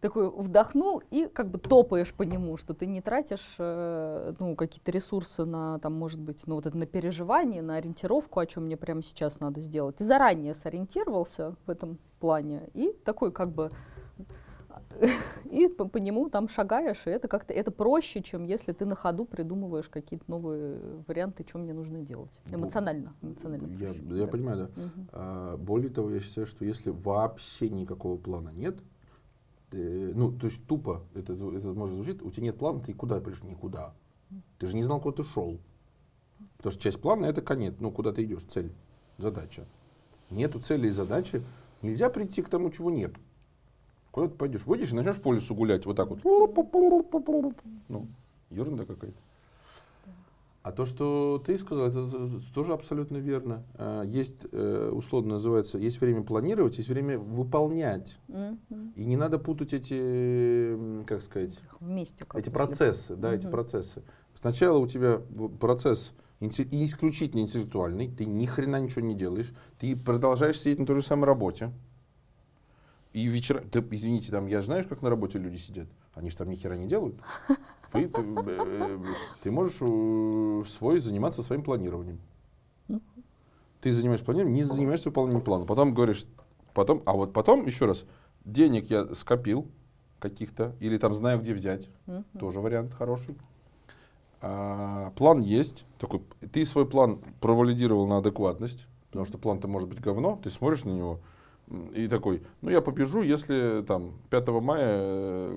такой 0.00 0.30
вдохнул 0.30 1.02
и 1.10 1.26
как 1.26 1.50
бы 1.50 1.58
топаешь 1.58 2.12
по 2.14 2.22
нему, 2.22 2.56
что 2.56 2.74
ты 2.74 2.86
не 2.86 3.00
тратишь 3.00 3.56
э, 3.58 4.34
ну, 4.38 4.56
какие-то 4.56 4.90
ресурсы 4.90 5.44
на, 5.44 5.78
там, 5.78 5.94
может 5.94 6.20
быть, 6.20 6.46
ну, 6.46 6.56
вот 6.56 6.66
это 6.66 6.76
на 6.76 6.86
переживание, 6.86 7.62
на 7.62 7.76
ориентировку, 7.76 8.40
о 8.40 8.46
чем 8.46 8.64
мне 8.64 8.76
прямо 8.76 9.02
сейчас 9.02 9.40
надо 9.40 9.60
сделать. 9.60 9.96
Ты 9.96 10.04
заранее 10.04 10.54
сориентировался 10.54 11.54
в 11.66 11.70
этом 11.70 11.98
плане 12.18 12.68
и 12.74 12.92
такой 13.04 13.32
как 13.32 13.50
бы 13.52 13.70
и 15.50 15.68
по, 15.68 15.86
по 15.86 15.98
нему 15.98 16.28
там 16.28 16.48
шагаешь, 16.48 17.06
и 17.06 17.10
это 17.10 17.28
как-то 17.28 17.52
это 17.52 17.70
проще, 17.70 18.22
чем 18.22 18.44
если 18.44 18.72
ты 18.72 18.84
на 18.84 18.94
ходу 18.94 19.24
придумываешь 19.24 19.88
какие-то 19.88 20.24
новые 20.28 20.78
варианты, 21.06 21.44
что 21.46 21.58
мне 21.58 21.72
нужно 21.72 22.00
делать. 22.00 22.30
Эмоционально. 22.50 23.14
эмоционально 23.22 23.66
я, 23.78 23.86
проще, 23.86 24.00
я 24.08 24.24
да. 24.24 24.30
понимаю, 24.30 24.56
да. 24.58 24.64
Угу. 24.64 25.06
А, 25.12 25.56
более 25.56 25.90
того, 25.90 26.10
я 26.10 26.20
считаю, 26.20 26.46
что 26.46 26.64
если 26.64 26.90
вообще 26.90 27.68
никакого 27.68 28.16
плана 28.16 28.50
нет, 28.50 28.76
ну, 29.72 30.32
то 30.32 30.46
есть 30.46 30.66
тупо, 30.66 31.02
это, 31.14 31.32
это 31.34 31.72
может 31.72 31.94
звучит, 31.94 32.22
у 32.22 32.30
тебя 32.30 32.44
нет 32.44 32.58
плана, 32.58 32.80
ты 32.80 32.92
куда 32.92 33.20
пришел? 33.20 33.48
Никуда. 33.48 33.94
Ты 34.58 34.66
же 34.66 34.76
не 34.76 34.82
знал, 34.82 35.00
куда 35.00 35.22
ты 35.22 35.28
шел. 35.28 35.58
Потому 36.56 36.72
что 36.72 36.82
часть 36.82 37.00
плана 37.00 37.26
это 37.26 37.42
конец, 37.42 37.74
ну, 37.80 37.90
куда 37.90 38.12
ты 38.12 38.24
идешь, 38.24 38.42
цель, 38.44 38.72
задача. 39.18 39.66
Нету 40.30 40.60
цели 40.60 40.86
и 40.86 40.90
задачи, 40.90 41.42
нельзя 41.82 42.10
прийти 42.10 42.42
к 42.42 42.48
тому, 42.48 42.70
чего 42.70 42.90
нет. 42.90 43.12
Куда 44.10 44.28
ты 44.28 44.34
пойдешь? 44.34 44.66
Выйдешь 44.66 44.92
и 44.92 44.94
начнешь 44.94 45.20
по 45.20 45.32
лесу 45.32 45.54
гулять 45.54 45.86
вот 45.86 45.96
так 45.96 46.08
вот. 46.10 46.20
Ну, 47.88 48.08
ерунда 48.50 48.84
какая-то. 48.84 49.18
А 50.62 50.72
то, 50.72 50.84
что 50.84 51.42
ты 51.44 51.56
сказал, 51.58 51.86
это 51.86 52.40
тоже 52.52 52.74
абсолютно 52.74 53.16
верно. 53.16 53.64
А, 53.74 54.02
есть, 54.02 54.46
э, 54.52 54.90
условно 54.92 55.34
называется, 55.34 55.78
есть 55.78 56.00
время 56.02 56.22
планировать, 56.22 56.76
есть 56.76 56.90
время 56.90 57.18
выполнять. 57.18 58.18
Mm-hmm. 58.28 58.92
И 58.94 59.04
не 59.06 59.16
надо 59.16 59.38
путать 59.38 59.72
эти, 59.72 61.04
как 61.04 61.22
сказать, 61.22 61.58
Вместе 61.80 62.26
эти 62.34 62.50
процессы. 62.50 63.16
Да, 63.16 63.32
mm-hmm. 63.32 63.38
эти 63.38 63.46
процессы. 63.46 64.02
Сначала 64.34 64.76
у 64.76 64.86
тебя 64.86 65.22
процесс 65.58 66.12
исключительно 66.40 67.40
интеллектуальный, 67.40 68.08
ты 68.08 68.26
ни 68.26 68.44
хрена 68.44 68.80
ничего 68.80 69.00
не 69.00 69.14
делаешь, 69.14 69.52
ты 69.78 69.96
продолжаешь 69.96 70.60
сидеть 70.60 70.78
на 70.78 70.86
той 70.86 70.96
же 70.96 71.02
самой 71.02 71.26
работе. 71.26 71.72
И 73.12 73.26
вечера, 73.26 73.60
ты, 73.60 73.84
извините, 73.90 74.30
там, 74.30 74.46
я 74.46 74.62
знаешь, 74.62 74.86
как 74.86 75.02
на 75.02 75.10
работе 75.10 75.38
люди 75.38 75.56
сидят? 75.56 75.88
Они 76.14 76.30
же 76.30 76.36
там 76.36 76.50
ни 76.50 76.56
хера 76.56 76.76
не 76.76 76.86
делают. 76.86 77.16
Ты, 77.92 78.08
ты, 78.08 78.22
э, 78.22 78.98
ты 79.42 79.50
можешь 79.50 79.78
э, 79.80 80.68
свой 80.68 81.00
заниматься 81.00 81.42
своим 81.42 81.62
планированием. 81.62 82.20
Ты 83.80 83.92
занимаешься 83.92 84.24
планированием, 84.24 84.56
не 84.56 84.64
занимаешься 84.64 85.08
выполнением 85.08 85.42
плана. 85.42 85.64
Потом 85.64 85.94
говоришь, 85.94 86.24
потом, 86.74 87.02
а 87.06 87.12
вот 87.12 87.32
потом, 87.32 87.66
еще 87.66 87.86
раз, 87.86 88.04
денег 88.44 88.90
я 88.90 89.14
скопил 89.14 89.68
каких-то, 90.18 90.76
или 90.80 90.98
там 90.98 91.14
знаю, 91.14 91.40
где 91.40 91.54
взять. 91.54 91.88
Тоже 92.38 92.60
вариант 92.60 92.92
хороший. 92.94 93.36
А, 94.42 95.10
план 95.16 95.40
есть. 95.40 95.86
Такой, 95.98 96.22
ты 96.52 96.64
свой 96.64 96.86
план 96.88 97.20
провалидировал 97.40 98.06
на 98.06 98.18
адекватность, 98.18 98.86
потому 99.08 99.26
что 99.26 99.38
план-то 99.38 99.68
может 99.68 99.88
быть 99.88 100.00
говно, 100.00 100.38
ты 100.42 100.50
смотришь 100.50 100.84
на 100.84 100.90
него, 100.90 101.20
и 101.94 102.08
такой, 102.08 102.42
ну 102.62 102.70
я 102.70 102.80
побежу, 102.80 103.22
если 103.22 103.84
там 103.86 104.14
5 104.30 104.48
мая 104.48 104.86
э, 104.86 105.52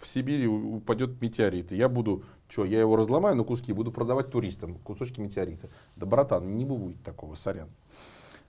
в 0.00 0.06
Сибири 0.06 0.46
упадет 0.48 1.20
метеорит. 1.20 1.70
И 1.70 1.76
я 1.76 1.88
буду, 1.88 2.24
что, 2.48 2.64
я 2.64 2.80
его 2.80 2.96
разломаю 2.96 3.36
на 3.36 3.44
куски, 3.44 3.72
буду 3.72 3.92
продавать 3.92 4.30
туристам 4.30 4.74
кусочки 4.76 5.20
метеорита. 5.20 5.68
Да, 5.96 6.06
братан, 6.06 6.52
не 6.56 6.64
будет 6.64 7.00
такого, 7.02 7.36
сорян. 7.36 7.68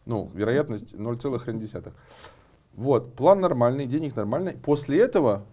Ну, 0.05 0.31
вероятность 0.33 0.95
0,1. 0.95 1.93
Вот, 2.73 3.13
план 3.13 3.41
нормальный, 3.41 3.85
денег 3.85 4.15
нормальный. 4.15 4.53
После 4.53 4.99
этого 4.99 5.45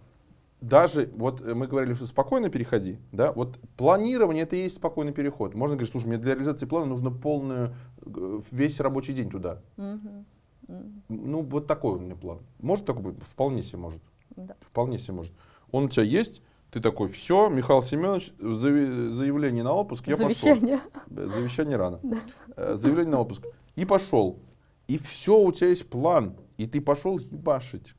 даже, 0.61 1.11
вот 1.15 1.45
мы 1.45 1.67
говорили, 1.67 1.93
что 1.93 2.07
спокойно 2.07 2.49
переходи, 2.49 2.97
да, 3.11 3.31
вот 3.31 3.59
планирование 3.75 4.43
это 4.43 4.55
и 4.55 4.63
есть 4.63 4.77
спокойный 4.77 5.13
переход. 5.13 5.53
Можно 5.53 5.75
говорить, 5.75 5.91
слушай, 5.91 6.07
мне 6.07 6.17
для 6.17 6.33
реализации 6.33 6.65
плана 6.65 6.87
нужно 6.87 7.11
полную, 7.11 7.75
э, 8.03 8.39
весь 8.49 8.79
рабочий 8.79 9.13
день 9.13 9.29
туда. 9.29 9.61
Угу. 9.77 10.25
Ну, 10.67 11.41
вот 11.43 11.67
такой 11.67 11.95
у 11.95 11.99
меня 11.99 12.15
план. 12.15 12.39
Может 12.59 12.85
такой 12.85 13.03
быть? 13.03 13.23
Вполне 13.23 13.63
себе 13.63 13.79
может. 13.79 14.01
Да. 14.35 14.55
Вполне 14.61 14.99
себе 14.99 15.13
может. 15.13 15.33
Он 15.71 15.85
у 15.85 15.89
тебя 15.89 16.03
есть, 16.03 16.41
ты 16.71 16.81
такой, 16.81 17.09
все, 17.09 17.49
Михаил 17.49 17.81
Семенович, 17.81 18.33
заявление 18.39 19.63
на 19.63 19.73
отпуск, 19.73 20.07
я 20.07 20.17
Завещание. 20.17 20.81
пошел. 20.93 21.29
Завещание 21.29 21.77
рано. 21.77 21.99
Да. 22.03 22.17
Э, 22.55 22.75
заявление 22.75 23.13
на 23.13 23.21
отпуск. 23.21 23.45
И 23.75 23.85
пошел. 23.85 24.39
И 24.87 24.97
все, 24.97 25.39
у 25.39 25.51
тебя 25.51 25.69
есть 25.69 25.89
план. 25.89 26.35
И 26.57 26.67
ты 26.67 26.81
пошел 26.81 27.19
ебашить. 27.19 27.93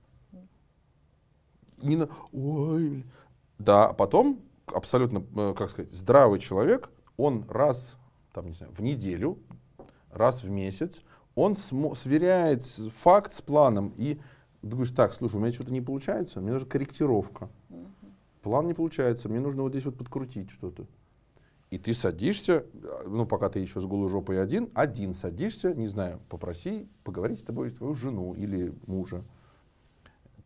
Не 1.83 1.97
на... 1.97 2.09
Ой. 2.33 3.05
Да, 3.59 3.87
а 3.87 3.93
потом 3.93 4.41
абсолютно, 4.67 5.25
э, 5.37 5.55
как 5.57 5.71
сказать, 5.71 5.93
здравый 5.93 6.39
человек, 6.39 6.91
он 7.17 7.45
раз, 7.49 7.97
там, 8.33 8.47
не 8.47 8.55
знаю, 8.55 8.73
в 8.73 8.81
неделю, 8.81 9.39
раз 10.11 10.43
в 10.43 10.51
месяц, 10.51 11.03
он 11.35 11.57
сверяет 11.57 12.65
факт 12.65 13.33
с 13.33 13.41
планом 13.41 13.93
и 13.97 14.19
ты 14.63 14.69
говоришь, 14.69 14.91
так, 14.91 15.13
слушай, 15.13 15.37
у 15.37 15.39
меня 15.39 15.53
что-то 15.53 15.73
не 15.73 15.81
получается, 15.81 16.41
мне 16.41 16.53
нужна 16.53 16.69
корректировка. 16.69 17.49
План 18.43 18.67
не 18.67 18.75
получается, 18.75 19.29
мне 19.29 19.41
нужно 19.41 19.63
вот 19.63 19.73
здесь 19.73 19.85
вот 19.85 19.97
подкрутить 19.97 20.51
что-то. 20.51 20.87
И 21.71 21.79
ты 21.79 21.93
садишься, 21.93 22.65
ну, 23.07 23.27
пока 23.27 23.51
ты 23.51 23.61
еще 23.61 23.79
с 23.81 23.85
голой 23.85 24.09
жопой 24.09 24.43
один, 24.43 24.71
один 24.75 25.15
садишься, 25.15 25.75
не 25.75 25.87
знаю, 25.87 26.21
попроси 26.29 26.89
поговорить 27.05 27.41
с 27.41 27.45
тобой 27.45 27.71
твою 27.71 27.95
жену 27.95 28.35
или 28.35 28.75
мужа. 28.87 29.23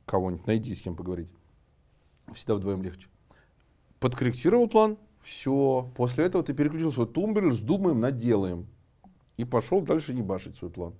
Кого-нибудь 0.04 0.46
найди, 0.46 0.74
с 0.74 0.82
кем 0.82 0.96
поговорить. 0.96 1.32
Всегда 2.34 2.56
вдвоем 2.56 2.82
легче. 2.82 3.08
Подкорректировал 4.00 4.68
план, 4.68 4.98
все. 5.20 5.88
После 5.96 6.24
этого 6.24 6.42
ты 6.42 6.54
переключился 6.54 7.00
вот 7.00 7.12
тумблер, 7.12 7.52
сдумаем, 7.52 8.00
наделаем 8.00 8.66
и 9.36 9.44
пошел 9.44 9.80
дальше 9.80 10.12
ебашить 10.12 10.56
свой 10.56 10.70
план. 10.70 10.94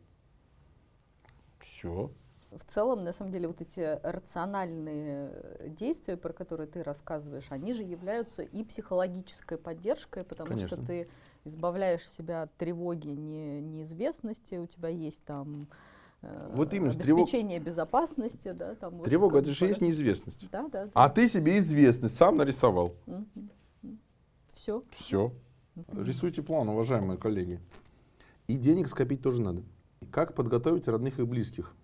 Все. 1.61 2.11
В 2.51 2.71
целом, 2.71 3.03
на 3.03 3.13
самом 3.13 3.33
деле, 3.33 3.49
вот 3.49 3.63
эти 3.63 3.99
рациональные 4.03 5.71
действия, 5.79 6.19
про 6.19 6.33
которые 6.33 6.67
ты 6.67 6.83
рассказываешь, 6.83 7.47
они 7.49 7.73
же 7.73 7.83
являются 7.83 8.43
и 8.43 8.63
психологической 8.63 9.57
поддержкой, 9.57 10.25
потому 10.25 10.51
Конечно. 10.51 10.77
что 10.77 10.87
ты 10.87 11.09
избавляешь 11.45 12.07
себя 12.07 12.43
от 12.43 12.55
тревоги, 12.57 13.09
не, 13.09 13.61
неизвестности, 13.61 14.57
у 14.57 14.67
тебя 14.67 14.91
есть 14.91 15.25
там 15.25 15.67
э, 16.21 16.51
вот 16.55 16.75
именно, 16.75 16.93
обеспечение 16.93 17.59
тревог... 17.59 17.67
безопасности, 17.67 18.53
да, 18.53 18.75
там. 18.75 19.03
Тревога 19.03 19.35
вот, 19.35 19.43
это 19.45 19.53
же 19.53 19.67
есть 19.67 19.81
неизвестность. 19.81 20.51
Да, 20.51 20.69
да. 20.69 20.91
А 20.93 21.09
ты 21.09 21.31
себе 21.31 21.59
известность 21.59 22.17
сам 22.19 22.37
нарисовал. 22.37 22.95
Угу. 23.07 23.97
Все. 24.53 24.85
Все. 24.91 25.33
Рисуйте 25.93 26.43
план, 26.43 26.69
уважаемые 26.69 27.17
коллеги. 27.19 27.61
И 28.47 28.55
денег 28.55 28.89
скопить 28.89 29.23
тоже 29.23 29.41
надо. 29.41 29.63
Как 30.11 30.35
подготовить 30.35 30.89
родных 30.89 31.19
и 31.19 31.25
близких 31.25 31.75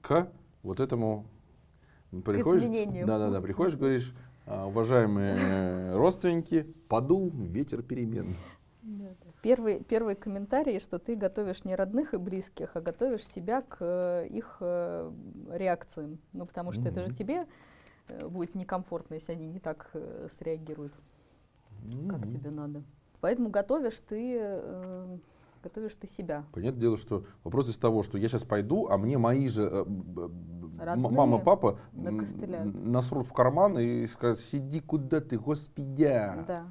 к 0.00 0.28
вот 0.62 0.80
этому... 0.80 1.26
Приходишь, 2.24 2.62
к 2.62 2.64
изменениям. 2.64 3.06
Да-да-да, 3.06 3.40
приходишь, 3.40 3.76
говоришь, 3.76 4.14
«А, 4.46 4.66
уважаемые 4.66 5.94
родственники, 5.96 6.62
подул 6.88 7.30
ветер 7.30 7.82
перемен. 7.82 8.36
Первый, 9.42 9.82
первый 9.82 10.14
комментарий, 10.14 10.78
что 10.78 10.98
ты 10.98 11.16
готовишь 11.16 11.64
не 11.64 11.74
родных 11.74 12.14
и 12.14 12.18
близких, 12.18 12.70
а 12.74 12.80
готовишь 12.80 13.26
себя 13.26 13.62
к 13.62 13.78
э, 13.80 14.26
их 14.28 14.58
э, 14.60 15.12
реакциям. 15.50 16.18
Ну, 16.32 16.46
потому 16.46 16.72
что 16.72 16.82
mm-hmm. 16.82 16.90
это 16.90 17.06
же 17.06 17.14
тебе 17.14 17.46
э, 18.08 18.26
будет 18.26 18.54
некомфортно, 18.54 19.14
если 19.14 19.32
они 19.32 19.46
не 19.46 19.58
так 19.58 19.90
среагируют, 20.30 20.94
mm-hmm. 21.82 22.08
как 22.08 22.28
тебе 22.28 22.50
надо. 22.50 22.82
Поэтому 23.20 23.48
готовишь 23.50 23.98
ты 24.06 25.20
готовишь 25.64 25.94
ты 25.94 26.06
себя. 26.06 26.44
Понятное 26.52 26.80
дело, 26.80 26.96
что 26.96 27.24
вопрос 27.42 27.68
из 27.70 27.76
того, 27.76 28.02
что 28.02 28.18
я 28.18 28.28
сейчас 28.28 28.44
пойду, 28.44 28.86
а 28.88 28.98
мне 28.98 29.16
мои 29.18 29.48
же 29.48 29.62
э, 29.62 29.84
мама, 30.96 31.38
папа 31.38 31.78
насрут 31.92 33.26
в 33.26 33.32
карман 33.32 33.78
и 33.78 34.06
скажут, 34.06 34.40
сиди 34.40 34.80
куда 34.80 35.20
ты, 35.20 35.38
господи. 35.38 36.04
Да. 36.46 36.66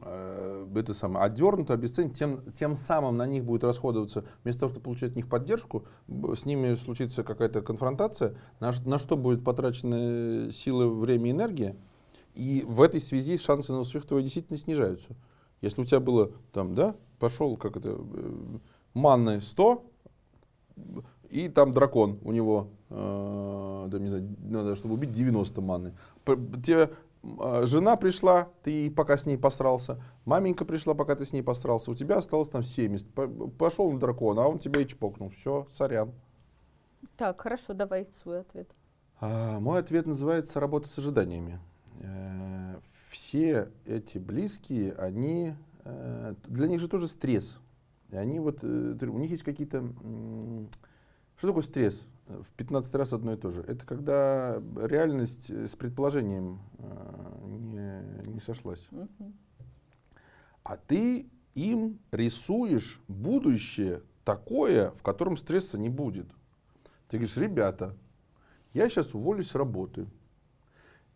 Э, 0.00 0.66
это 0.74 0.94
самое, 0.94 1.24
одернуто, 1.24 1.74
обесценить, 1.74 2.18
тем, 2.18 2.52
тем 2.52 2.74
самым 2.76 3.16
на 3.16 3.26
них 3.26 3.44
будет 3.44 3.64
расходоваться, 3.64 4.24
вместо 4.42 4.60
того, 4.60 4.70
чтобы 4.70 4.84
получать 4.84 5.10
от 5.10 5.16
них 5.16 5.28
поддержку, 5.28 5.84
с 6.08 6.44
ними 6.44 6.74
случится 6.74 7.22
какая-то 7.22 7.62
конфронтация, 7.62 8.34
на, 8.60 8.72
на 8.84 8.98
что 8.98 9.16
будет 9.16 9.44
потрачены 9.44 10.50
силы, 10.50 10.92
время, 10.92 11.30
энергия, 11.30 11.76
и 12.34 12.64
в 12.66 12.82
этой 12.82 13.00
связи 13.00 13.38
шансы 13.38 13.72
на 13.72 13.78
успех 13.78 14.06
твоего 14.06 14.22
действительно 14.22 14.58
снижаются. 14.58 15.16
Если 15.62 15.80
у 15.80 15.84
тебя 15.84 16.00
было 16.00 16.32
там, 16.52 16.74
да, 16.74 16.94
пошел, 17.18 17.56
как 17.56 17.76
это, 17.76 17.96
э, 17.98 18.58
манны 18.94 19.40
100, 19.40 19.84
и 21.30 21.48
там 21.48 21.72
дракон 21.72 22.18
у 22.22 22.32
него, 22.32 22.68
э, 22.90 23.86
да, 23.88 23.98
не 23.98 24.08
знаю, 24.08 24.36
надо, 24.40 24.76
чтобы 24.76 24.94
убить 24.94 25.12
90 25.12 25.60
манны. 25.60 25.94
Тебе 26.24 26.90
э, 27.22 27.66
жена 27.66 27.96
пришла, 27.96 28.48
ты 28.62 28.90
пока 28.90 29.16
с 29.16 29.26
ней 29.26 29.36
посрался, 29.36 30.02
маменька 30.24 30.64
пришла, 30.64 30.94
пока 30.94 31.14
ты 31.14 31.24
с 31.24 31.32
ней 31.32 31.42
посрался, 31.42 31.90
у 31.90 31.94
тебя 31.94 32.16
осталось 32.16 32.48
там 32.48 32.62
70. 32.62 33.06
Пошел 33.58 33.90
на 33.90 33.98
дракона, 33.98 34.44
а 34.44 34.48
он 34.48 34.58
тебя 34.58 34.80
и 34.80 34.86
чпокнул. 34.86 35.30
Все, 35.30 35.66
сорян. 35.70 36.12
Так, 37.16 37.40
хорошо, 37.40 37.72
давай 37.72 38.08
свой 38.12 38.40
ответ. 38.40 38.68
А, 39.20 39.58
мой 39.60 39.80
ответ 39.80 40.06
называется 40.06 40.60
«Работа 40.60 40.88
с 40.88 40.98
ожиданиями». 40.98 41.58
Э, 42.00 42.76
все 43.10 43.70
эти 43.86 44.18
близкие, 44.18 44.92
они, 44.92 45.54
для 46.46 46.68
них 46.68 46.80
же 46.80 46.88
тоже 46.88 47.08
стресс. 47.08 47.58
И 48.10 48.16
они 48.16 48.40
вот, 48.40 48.60
э, 48.62 48.96
у 49.02 49.18
них 49.18 49.30
есть 49.30 49.42
какие-то... 49.42 49.84
Что 51.36 51.48
такое 51.48 51.62
стресс? 51.62 52.02
В 52.26 52.52
15 52.56 52.94
раз 52.94 53.12
одно 53.12 53.34
и 53.34 53.36
то 53.36 53.50
же. 53.50 53.62
Это 53.62 53.84
когда 53.84 54.62
реальность 54.76 55.50
с 55.50 55.76
предположением 55.76 56.60
не, 57.44 58.30
не 58.30 58.40
сошлась. 58.40 58.88
А 60.64 60.76
ты 60.76 61.28
им 61.54 61.98
рисуешь 62.10 63.00
будущее 63.06 64.02
такое, 64.24 64.90
в 64.90 65.02
котором 65.02 65.36
стресса 65.36 65.78
не 65.78 65.88
будет. 65.88 66.26
Ты 67.08 67.18
говоришь, 67.18 67.36
ребята, 67.36 67.96
я 68.74 68.88
сейчас 68.88 69.14
уволюсь 69.14 69.50
с 69.50 69.54
работы 69.54 70.06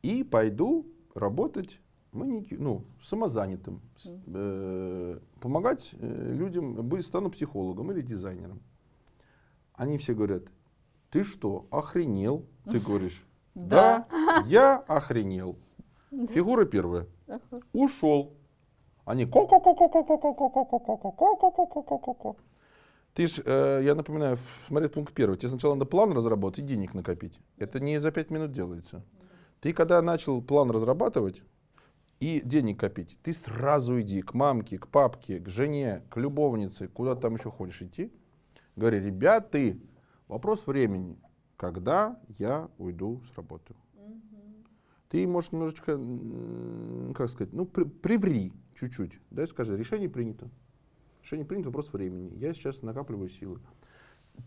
и 0.03 0.23
пойду 0.23 0.87
работать 1.15 1.81
манеки, 2.13 2.55
ну, 2.55 2.85
самозанятым, 3.03 3.81
э, 4.27 5.19
помогать 5.41 5.95
э, 5.99 6.33
людям, 6.35 6.75
быть, 6.75 7.07
стану 7.07 7.31
психологом 7.31 7.93
или 7.93 8.03
дизайнером. 8.03 8.61
Они 9.75 9.99
все 9.99 10.15
говорят, 10.15 10.45
ты 11.11 11.25
что, 11.25 11.67
охренел? 11.71 12.47
Ты 12.65 12.79
говоришь, 12.81 13.25
да, 13.55 14.07
я 14.47 14.77
охренел. 14.77 15.57
Фигура 16.11 16.65
первая. 16.65 17.07
Ушел. 17.73 18.35
Они 19.05 19.25
ко 19.27 19.47
ко 19.47 19.61
ко 19.61 19.75
ко 19.75 19.89
ко 19.89 20.05
ко 20.05 20.17
ко 20.17 20.39
ко 20.39 20.65
ко 20.65 20.65
ко 20.65 20.79
ко 20.79 20.97
ко 20.99 21.11
ко 21.13 21.51
ко 21.51 21.67
ко 21.67 21.83
ко 21.83 21.99
ко 21.99 22.15
ко 22.15 22.37
ты 23.15 23.27
ж, 23.27 23.43
э, 23.45 23.81
я 23.83 23.95
напоминаю, 23.95 24.39
смотри 24.69 24.89
пункт 24.89 25.13
первый. 25.13 25.37
Тебе 25.37 25.49
сначала 25.49 25.75
надо 25.75 25.85
план 25.85 26.13
разработать 26.13 26.61
и 26.61 26.63
денег 26.63 26.95
накопить. 26.95 27.41
Это 27.59 27.81
не 27.81 28.01
за 28.01 28.13
пять 28.13 28.31
минут 28.31 28.53
делается. 28.53 29.03
Ты 29.61 29.73
когда 29.73 30.01
начал 30.01 30.41
план 30.41 30.71
разрабатывать 30.71 31.43
и 32.21 32.43
денег 32.45 32.79
копить, 32.79 33.19
ты 33.23 33.33
сразу 33.33 34.01
иди 34.01 34.21
к 34.21 34.35
мамке, 34.35 34.79
к 34.79 34.89
папке, 34.89 35.41
к 35.41 35.49
жене, 35.49 36.03
к 36.11 36.19
любовнице, 36.19 36.87
куда 36.87 37.17
там 37.17 37.35
еще 37.35 37.51
хочешь 37.51 37.81
идти. 37.81 38.13
Говори, 38.77 39.01
ребят, 39.01 39.51
ты, 39.51 39.81
вопрос 40.29 40.67
времени, 40.67 41.19
когда 41.57 42.21
я 42.39 42.69
уйду 42.79 43.23
с 43.23 43.37
работы. 43.37 43.75
Ты 45.09 45.27
можешь 45.27 45.51
немножечко, 45.51 45.99
как 47.15 47.31
сказать, 47.31 47.53
ну, 47.53 47.65
при, 47.65 47.85
приври 47.85 48.53
чуть-чуть, 48.75 49.21
да, 49.31 49.47
скажи, 49.47 49.77
решение 49.77 50.09
принято. 50.09 50.49
Решение 51.23 51.45
принято, 51.45 51.71
вопрос 51.71 51.93
времени. 51.93 52.33
Я 52.37 52.55
сейчас 52.55 52.83
накапливаю 52.83 53.29
силы. 53.29 53.61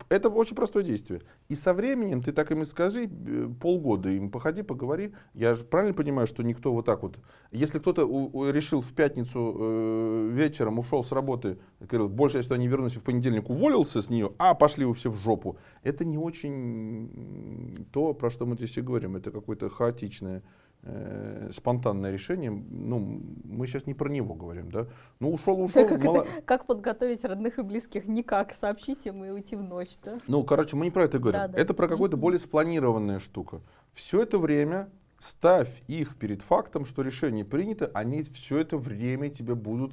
Это 0.08 0.28
очень 0.28 0.56
простое 0.56 0.82
действие. 0.82 1.22
И 1.48 1.54
со 1.54 1.74
временем 1.74 2.22
ты 2.22 2.32
так 2.32 2.50
им 2.50 2.62
и 2.62 2.64
скажи, 2.64 3.04
э, 3.04 3.48
полгода 3.60 4.08
им 4.08 4.30
походи, 4.30 4.62
поговори. 4.62 5.12
Я 5.34 5.54
же 5.54 5.64
правильно 5.64 5.94
понимаю, 5.94 6.26
что 6.26 6.42
никто 6.42 6.72
вот 6.72 6.86
так 6.86 7.02
вот... 7.02 7.18
Если 7.50 7.78
кто-то 7.78 8.02
решил 8.50 8.80
в 8.80 8.92
пятницу 8.92 9.56
э, 9.58 10.28
вечером, 10.32 10.78
ушел 10.78 11.04
с 11.04 11.12
работы, 11.12 11.58
говорил, 11.80 12.08
больше 12.08 12.38
я 12.38 12.42
сюда 12.42 12.56
не 12.56 12.68
вернусь, 12.68 12.96
в 12.96 13.02
понедельник 13.02 13.50
уволился 13.50 14.02
с 14.02 14.10
нее, 14.10 14.32
а 14.38 14.54
пошли 14.54 14.84
вы 14.84 14.94
все 14.94 15.10
в 15.10 15.16
жопу. 15.16 15.56
Это 15.82 16.04
не 16.04 16.18
очень 16.18 17.86
то, 17.92 18.14
про 18.14 18.30
что 18.30 18.46
мы 18.46 18.56
здесь 18.56 18.76
и 18.76 18.80
говорим. 18.80 19.16
Это 19.16 19.30
какое-то 19.30 19.68
хаотичное 19.68 20.42
э, 20.84 21.50
спонтанное 21.52 22.12
решение, 22.12 22.50
ну, 22.50 23.20
мы 23.44 23.66
сейчас 23.66 23.86
не 23.86 23.94
про 23.94 24.08
него 24.08 24.34
говорим, 24.34 24.70
да, 24.70 24.86
ну, 25.20 25.32
ушел, 25.32 25.60
ушел. 25.64 25.88
Как, 25.88 26.02
мало... 26.04 26.22
это, 26.22 26.42
как 26.42 26.66
подготовить 26.66 27.24
родных 27.24 27.58
и 27.58 27.62
близких? 27.62 28.06
Никак, 28.06 28.52
сообщить 28.52 29.06
им 29.06 29.24
и 29.24 29.30
уйти 29.30 29.56
в 29.56 29.62
ночь, 29.62 29.96
да? 30.04 30.18
Ну, 30.26 30.44
короче, 30.44 30.76
мы 30.76 30.86
не 30.86 30.90
про 30.90 31.04
это 31.04 31.18
говорим, 31.18 31.40
да, 31.40 31.48
да. 31.48 31.58
это 31.58 31.74
про 31.74 31.88
какую-то 31.88 32.16
более 32.16 32.38
спланированная 32.38 33.18
штука. 33.18 33.60
Все 33.92 34.22
это 34.22 34.38
время 34.38 34.88
ставь 35.18 35.82
их 35.88 36.16
перед 36.16 36.42
фактом, 36.42 36.84
что 36.84 37.02
решение 37.02 37.44
принято, 37.44 37.90
они 37.94 38.22
все 38.22 38.58
это 38.58 38.76
время 38.76 39.30
тебе 39.30 39.54
будут 39.54 39.92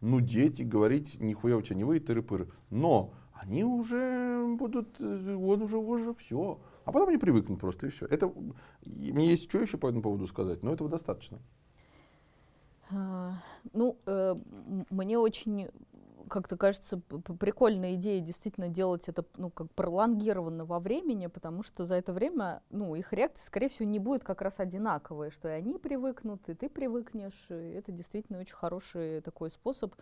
нудеть 0.00 0.60
и 0.60 0.64
говорить, 0.64 1.20
нихуя 1.20 1.56
у 1.56 1.62
тебя 1.62 1.76
не 1.76 1.84
выйдет, 1.84 2.08
тыры-пыры. 2.08 2.48
Но 2.70 3.12
они 3.32 3.64
уже 3.64 4.44
будут, 4.58 5.00
э, 5.00 5.34
он 5.34 5.62
уже, 5.62 5.76
уже 5.76 6.14
все. 6.14 6.58
А 6.90 6.92
потом 6.92 7.10
они 7.10 7.18
привыкнут 7.18 7.60
просто, 7.60 7.86
и 7.86 7.90
все. 7.90 8.04
Это, 8.06 8.32
мне 8.84 9.28
есть 9.28 9.48
что 9.48 9.60
еще 9.60 9.78
по 9.78 9.86
этому 9.86 10.02
поводу 10.02 10.26
сказать, 10.26 10.64
но 10.64 10.72
этого 10.72 10.90
достаточно. 10.90 11.38
А, 12.90 13.34
ну, 13.72 13.96
э, 14.06 14.34
мне 14.90 15.16
очень 15.16 15.68
как-то 16.30 16.56
кажется 16.56 16.98
прикольная 16.98 17.94
идея 17.94 18.20
действительно 18.20 18.68
делать 18.68 19.08
это 19.08 19.24
ну, 19.36 19.50
как 19.50 19.70
пролонгированно 19.72 20.64
во 20.64 20.78
времени, 20.78 21.26
потому 21.26 21.62
что 21.62 21.84
за 21.84 21.96
это 21.96 22.12
время 22.12 22.62
ну, 22.70 22.94
их 22.94 23.12
реакция, 23.12 23.46
скорее 23.46 23.68
всего, 23.68 23.88
не 23.88 23.98
будет 23.98 24.24
как 24.24 24.40
раз 24.40 24.58
одинаковая, 24.58 25.30
что 25.30 25.48
и 25.48 25.52
они 25.52 25.78
привыкнут, 25.78 26.48
и 26.48 26.54
ты 26.54 26.68
привыкнешь. 26.68 27.48
И 27.50 27.72
это 27.72 27.92
действительно 27.92 28.38
очень 28.38 28.54
хороший 28.54 29.20
такой 29.20 29.50
способ. 29.50 29.94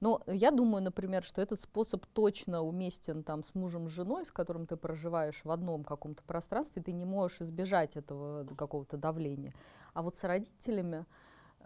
Но 0.00 0.22
я 0.26 0.50
думаю, 0.50 0.82
например, 0.82 1.22
что 1.22 1.40
этот 1.40 1.60
способ 1.60 2.04
точно 2.06 2.62
уместен 2.62 3.22
там, 3.22 3.44
с 3.44 3.54
мужем, 3.54 3.88
с 3.88 3.92
женой, 3.92 4.26
с 4.26 4.32
которым 4.32 4.66
ты 4.66 4.76
проживаешь 4.76 5.42
в 5.44 5.50
одном 5.50 5.84
каком-то 5.84 6.22
пространстве, 6.24 6.82
ты 6.82 6.92
не 6.92 7.04
можешь 7.04 7.42
избежать 7.42 7.96
этого 7.96 8.46
какого-то 8.56 8.96
давления. 8.96 9.54
А 9.92 10.02
вот 10.02 10.16
с 10.16 10.24
родителями, 10.24 11.06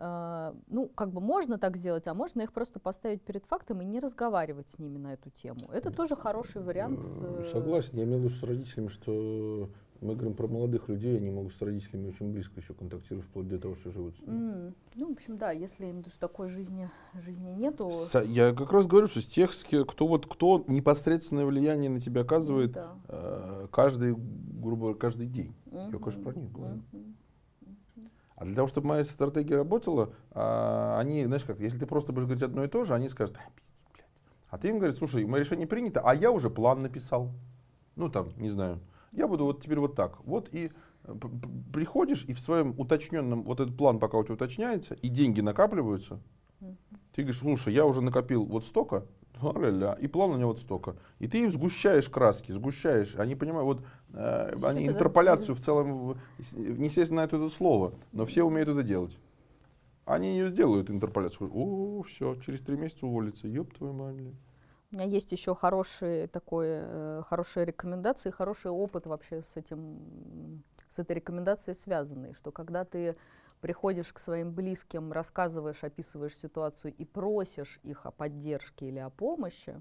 ну, 0.00 0.88
как 0.94 1.10
бы 1.12 1.20
можно 1.20 1.58
так 1.58 1.76
сделать, 1.76 2.06
а 2.06 2.14
можно 2.14 2.42
их 2.42 2.52
просто 2.52 2.78
поставить 2.78 3.22
перед 3.22 3.44
фактом 3.44 3.82
и 3.82 3.84
не 3.84 3.98
разговаривать 3.98 4.68
с 4.68 4.78
ними 4.78 4.98
на 4.98 5.14
эту 5.14 5.30
тему. 5.30 5.68
Это 5.72 5.90
тоже 5.90 6.14
хороший 6.14 6.62
вариант. 6.62 7.00
Э, 7.20 7.42
согласен, 7.50 7.98
я 7.98 8.04
имею 8.04 8.20
в 8.20 8.24
виду 8.24 8.34
с 8.34 8.42
родителями, 8.42 8.88
что 8.88 9.70
мы 10.00 10.14
говорим 10.14 10.34
про 10.34 10.46
молодых 10.46 10.88
людей, 10.88 11.16
они 11.16 11.30
могут 11.30 11.52
с 11.52 11.60
родителями 11.60 12.10
очень 12.10 12.32
близко 12.32 12.60
еще 12.60 12.74
контактировать, 12.74 13.26
вплоть 13.26 13.48
до 13.48 13.58
того, 13.58 13.74
что 13.74 13.90
живут 13.90 14.16
с 14.16 14.20
ними. 14.20 14.38
Mm. 14.38 14.74
Ну, 14.94 15.08
в 15.08 15.12
общем, 15.12 15.36
да, 15.36 15.50
если 15.50 15.86
им 15.86 16.04
что 16.04 16.20
такой 16.20 16.48
жизни, 16.48 16.88
жизни 17.14 17.50
нету. 17.50 17.90
С, 17.90 18.22
я 18.22 18.54
как 18.54 18.72
раз 18.72 18.86
говорю, 18.86 19.08
что 19.08 19.20
с 19.20 19.26
тех, 19.26 19.50
кто, 19.88 20.06
вот, 20.06 20.26
кто 20.26 20.64
непосредственное 20.68 21.46
влияние 21.46 21.90
на 21.90 21.98
тебя 21.98 22.20
оказывает, 22.20 22.72
да. 22.72 22.94
э, 23.08 23.66
каждый, 23.72 24.14
грубо 24.14 24.82
говоря, 24.82 24.98
каждый 24.98 25.26
день. 25.26 25.54
Mm-hmm. 25.66 25.92
Я, 25.92 25.98
конечно, 25.98 26.22
про 26.22 26.34
них 26.34 26.52
говорю. 26.52 26.82
Mm-hmm. 26.92 27.14
А 28.38 28.44
для 28.44 28.54
того, 28.54 28.68
чтобы 28.68 28.86
моя 28.86 29.02
стратегия 29.02 29.56
работала, 29.56 30.12
а, 30.30 30.96
они, 31.00 31.24
знаешь 31.24 31.44
как, 31.44 31.58
если 31.58 31.76
ты 31.76 31.86
просто 31.86 32.12
будешь 32.12 32.26
говорить 32.26 32.44
одно 32.44 32.62
и 32.62 32.68
то 32.68 32.84
же, 32.84 32.94
они 32.94 33.08
скажут, 33.08 33.36
а, 33.36 33.50
пиздец, 33.56 33.74
блядь. 33.92 34.06
А 34.48 34.58
ты 34.58 34.68
им 34.68 34.78
говоришь, 34.78 34.98
слушай, 34.98 35.24
мое 35.24 35.40
решение 35.40 35.66
принято, 35.66 36.00
а 36.00 36.14
я 36.14 36.30
уже 36.30 36.48
план 36.48 36.82
написал. 36.82 37.32
Ну 37.96 38.08
там, 38.08 38.28
не 38.36 38.48
знаю. 38.48 38.78
Я 39.10 39.26
буду 39.26 39.44
вот 39.44 39.60
теперь 39.60 39.80
вот 39.80 39.96
так. 39.96 40.20
Вот 40.24 40.48
и 40.52 40.70
э, 41.02 41.14
приходишь, 41.72 42.24
и 42.26 42.32
в 42.32 42.38
своем 42.38 42.78
уточненном, 42.78 43.42
вот 43.42 43.58
этот 43.58 43.76
план 43.76 43.98
пока 43.98 44.18
у 44.18 44.22
тебя 44.22 44.34
уточняется, 44.34 44.94
и 44.94 45.08
деньги 45.08 45.40
накапливаются, 45.40 46.20
ты 46.60 47.22
говоришь, 47.22 47.40
слушай, 47.40 47.74
я 47.74 47.86
уже 47.86 48.02
накопил 48.02 48.44
вот 48.44 48.64
столько, 48.64 49.04
ля 49.42 49.94
и 49.94 50.06
план 50.06 50.30
у 50.30 50.36
него 50.36 50.50
вот 50.50 50.60
столько. 50.60 50.96
И 51.18 51.28
ты 51.28 51.42
им 51.42 51.50
сгущаешь 51.50 52.08
краски, 52.08 52.52
сгущаешь. 52.52 53.16
Они 53.16 53.34
понимают, 53.34 53.66
вот 53.66 53.86
э, 54.14 54.54
они 54.64 54.86
интерполяцию 54.86 55.54
в 55.54 55.60
целом, 55.60 56.18
не 56.54 56.88
сесть 56.88 57.10
на 57.10 57.24
это 57.24 57.48
слово, 57.48 57.92
но 58.12 58.24
все 58.24 58.42
умеют 58.44 58.68
это 58.68 58.82
делать. 58.82 59.18
Они 60.04 60.30
ее 60.30 60.48
сделают, 60.48 60.90
интерполяцию. 60.90 61.50
О, 61.52 62.02
все, 62.02 62.34
через 62.36 62.60
три 62.60 62.76
месяца 62.76 63.06
уволится. 63.06 63.46
Ёб 63.46 63.74
твою 63.74 63.92
мать. 63.92 64.16
У 64.90 64.96
меня 64.96 65.04
есть 65.04 65.32
еще 65.32 65.54
хорошие, 65.54 66.28
такой, 66.28 66.66
э, 66.68 67.22
хорошие 67.28 67.66
рекомендации, 67.66 68.30
хороший 68.30 68.70
опыт 68.70 69.06
вообще 69.06 69.42
с 69.42 69.54
этим, 69.58 70.62
с 70.88 70.98
этой 70.98 71.16
рекомендацией 71.16 71.74
связанный, 71.74 72.32
что 72.32 72.50
когда 72.52 72.86
ты 72.86 73.14
приходишь 73.60 74.12
к 74.12 74.18
своим 74.18 74.52
близким, 74.52 75.12
рассказываешь, 75.12 75.84
описываешь 75.84 76.36
ситуацию 76.36 76.94
и 76.94 77.04
просишь 77.04 77.80
их 77.82 78.06
о 78.06 78.10
поддержке 78.10 78.88
или 78.88 78.98
о 78.98 79.10
помощи, 79.10 79.80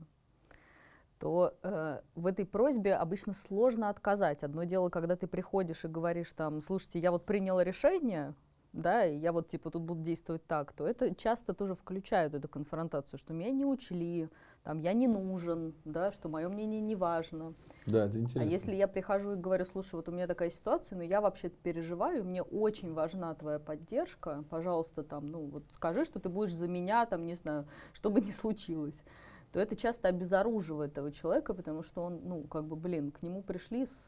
то 1.19 1.57
э, 1.63 2.01
в 2.15 2.27
этой 2.27 2.45
просьбе 2.45 2.95
обычно 2.95 3.33
сложно 3.33 3.89
отказать. 3.89 4.43
Одно 4.43 4.63
дело, 4.63 4.89
когда 4.89 5.15
ты 5.15 5.27
приходишь 5.27 5.85
и 5.85 5.87
говоришь 5.87 6.31
там, 6.33 6.61
слушайте, 6.61 6.99
я 6.99 7.11
вот 7.11 7.25
приняла 7.25 7.63
решение, 7.63 8.35
да, 8.77 9.05
и 9.05 9.17
я 9.17 9.31
вот 9.31 9.49
типа 9.49 9.71
тут 9.71 9.81
буду 9.81 10.01
действовать 10.01 10.45
так, 10.45 10.71
то 10.71 10.87
это 10.87 11.13
часто 11.15 11.53
тоже 11.53 11.73
включают 11.73 12.33
эту 12.35 12.47
конфронтацию, 12.47 13.17
что 13.19 13.33
меня 13.33 13.51
не 13.51 13.65
учли, 13.65 14.29
там 14.63 14.79
я 14.79 14.93
не 14.93 15.07
нужен, 15.07 15.73
да, 15.83 16.11
что 16.11 16.29
мое 16.29 16.47
мнение 16.47 16.79
не 16.79 16.95
важно. 16.95 17.53
Да, 17.87 18.05
это 18.05 18.19
интересно. 18.19 18.41
А 18.41 18.45
если 18.45 18.75
я 18.75 18.87
прихожу 18.87 19.33
и 19.33 19.35
говорю, 19.35 19.65
слушай, 19.65 19.95
вот 19.95 20.07
у 20.09 20.11
меня 20.11 20.27
такая 20.27 20.51
ситуация, 20.51 20.95
но 20.95 21.03
я 21.03 21.21
вообще 21.21 21.49
переживаю, 21.49 22.23
мне 22.23 22.43
очень 22.43 22.93
важна 22.93 23.33
твоя 23.33 23.59
поддержка, 23.59 24.43
пожалуйста, 24.49 25.03
там, 25.03 25.27
ну 25.27 25.45
вот 25.45 25.63
скажи, 25.73 26.05
что 26.05 26.19
ты 26.19 26.29
будешь 26.29 26.53
за 26.53 26.67
меня, 26.67 27.05
там, 27.05 27.25
не 27.25 27.35
знаю, 27.35 27.65
что 27.93 28.09
бы 28.09 28.21
ни 28.21 28.31
случилось 28.31 29.01
то 29.53 29.61
это 29.61 29.77
часто 29.77 30.09
обезоруживает 30.09 30.91
этого 30.91 31.09
человека, 31.09 31.53
потому 31.53 31.81
что 31.81 32.03
он, 32.03 32.19
ну, 32.25 32.43
как 32.43 32.65
бы, 32.65 32.75
блин, 32.75 33.11
к 33.11 33.21
нему 33.21 33.41
пришли 33.41 33.85
с, 33.85 34.07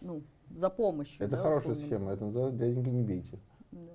ну, 0.00 0.22
за 0.56 0.70
помощью. 0.70 1.26
Это 1.26 1.36
да, 1.36 1.42
хорошая 1.42 1.72
условно. 1.72 1.82
схема, 1.82 2.12
это 2.12 2.24
называется 2.24 2.58
«деньги 2.58 2.88
не 2.88 3.02
бейте». 3.02 3.38
Да. 3.72 3.92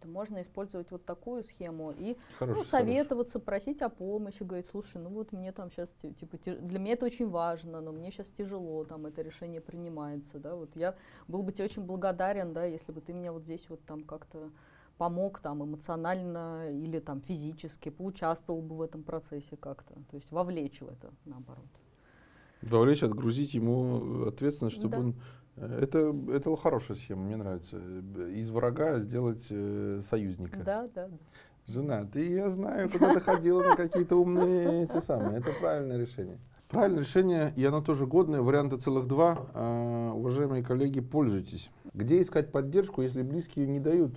то 0.00 0.08
можно 0.08 0.42
использовать 0.42 0.90
вот 0.90 1.04
такую 1.04 1.44
схему 1.44 1.92
и 1.92 2.16
Хороший, 2.38 2.58
ну, 2.58 2.64
советоваться, 2.64 3.38
просить 3.38 3.82
о 3.82 3.88
помощи, 3.88 4.42
говорить, 4.42 4.66
слушай, 4.66 5.00
ну 5.00 5.10
вот 5.10 5.32
мне 5.32 5.52
там 5.52 5.70
сейчас, 5.70 5.90
типа, 5.90 6.38
для 6.38 6.78
меня 6.78 6.94
это 6.94 7.06
очень 7.06 7.28
важно, 7.28 7.80
но 7.80 7.92
мне 7.92 8.10
сейчас 8.10 8.28
тяжело, 8.28 8.84
там 8.84 9.06
это 9.06 9.22
решение 9.22 9.60
принимается, 9.60 10.38
да, 10.38 10.54
вот 10.54 10.70
я 10.76 10.96
был 11.28 11.42
бы 11.42 11.52
тебе 11.52 11.64
очень 11.64 11.84
благодарен, 11.84 12.52
да, 12.52 12.64
если 12.64 12.92
бы 12.92 13.00
ты 13.00 13.12
меня 13.12 13.32
вот 13.32 13.42
здесь 13.44 13.68
вот 13.68 13.84
там 13.84 14.02
как-то 14.02 14.50
помог 14.98 15.40
там 15.40 15.64
эмоционально 15.64 16.70
или 16.70 17.00
там 17.00 17.20
физически, 17.20 17.88
поучаствовал 17.88 18.62
бы 18.62 18.76
в 18.76 18.82
этом 18.82 19.02
процессе 19.02 19.56
как-то, 19.56 19.94
то 19.94 20.16
есть 20.16 20.30
вовлечь 20.30 20.80
в 20.80 20.88
это, 20.88 21.10
наоборот. 21.24 21.66
Вовлечь, 22.62 23.02
отгрузить 23.02 23.54
ему 23.54 24.26
ответственность, 24.26 24.76
чтобы 24.76 24.90
да. 24.90 25.00
он 25.00 25.10
э, 25.10 25.14
это, 25.56 26.14
это 26.32 26.56
хорошая 26.56 26.96
схема, 26.96 27.22
мне 27.22 27.36
нравится. 27.36 27.76
Из 28.30 28.50
врага 28.50 28.98
сделать 29.00 29.46
э, 29.50 30.00
союзника. 30.02 30.58
Да, 30.64 30.88
да. 30.94 31.08
Жена, 31.66 32.04
ты, 32.04 32.28
я 32.32 32.48
знаю, 32.48 32.90
куда 32.90 33.14
ты 33.14 33.20
ходила 33.20 33.62
на 33.62 33.76
какие-то 33.76 34.16
умные 34.16 34.84
эти 34.84 34.98
самые. 34.98 35.38
Это 35.38 35.50
правильное 35.60 35.98
решение. 35.98 36.38
Правильное 36.68 37.00
решение, 37.00 37.52
и 37.54 37.64
оно 37.64 37.82
тоже 37.82 38.06
годное. 38.06 38.40
Варианта 38.40 38.78
целых 38.78 39.06
два. 39.06 39.46
А, 39.54 40.12
уважаемые 40.14 40.64
коллеги, 40.64 41.00
пользуйтесь. 41.00 41.70
Где 41.94 42.20
искать 42.20 42.50
поддержку, 42.50 43.02
если 43.02 43.22
близкие 43.22 43.66
не 43.66 43.78
дают? 43.78 44.12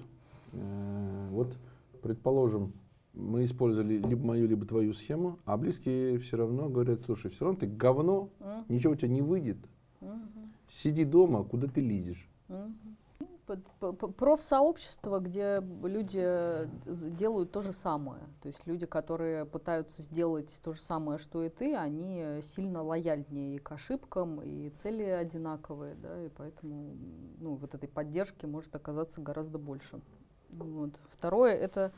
А, 0.53 1.29
вот, 1.29 1.53
предположим, 2.01 2.73
мы 3.13 3.43
использовали 3.43 3.97
либо 3.97 4.25
мою, 4.25 4.47
либо 4.47 4.65
твою 4.65 4.93
схему, 4.93 5.39
а 5.45 5.57
близкие 5.57 6.17
все 6.17 6.37
равно 6.37 6.67
говорят, 6.69 7.01
слушай, 7.05 7.29
все 7.29 7.45
равно 7.45 7.59
ты 7.59 7.67
говно, 7.67 8.29
ничего 8.69 8.93
у 8.93 8.95
тебя 8.95 9.09
не 9.09 9.21
выйдет. 9.21 9.57
Сиди 10.69 11.05
дома, 11.05 11.43
куда 11.43 11.67
ты 11.67 11.81
лезешь. 11.81 12.27
Uh-huh 12.49 12.73
профсообщество, 14.17 15.19
где 15.19 15.61
люди 15.83 16.67
делают 16.85 17.51
то 17.51 17.61
же 17.61 17.73
самое. 17.73 18.21
То 18.41 18.47
есть 18.47 18.65
люди, 18.65 18.85
которые 18.85 19.45
пытаются 19.45 20.01
сделать 20.01 20.59
то 20.63 20.73
же 20.73 20.81
самое, 20.81 21.19
что 21.19 21.43
и 21.43 21.49
ты, 21.49 21.75
они 21.75 22.41
сильно 22.41 22.81
лояльнее 22.81 23.55
и 23.55 23.59
к 23.59 23.71
ошибкам, 23.71 24.41
и 24.41 24.69
цели 24.69 25.03
одинаковые, 25.03 25.95
да, 25.95 26.25
и 26.25 26.29
поэтому 26.29 26.95
ну, 27.39 27.55
вот 27.55 27.75
этой 27.75 27.87
поддержки 27.87 28.45
может 28.45 28.75
оказаться 28.75 29.21
гораздо 29.21 29.59
больше. 29.59 30.01
Вот. 30.49 30.99
Второе 31.09 31.53
это 31.53 31.91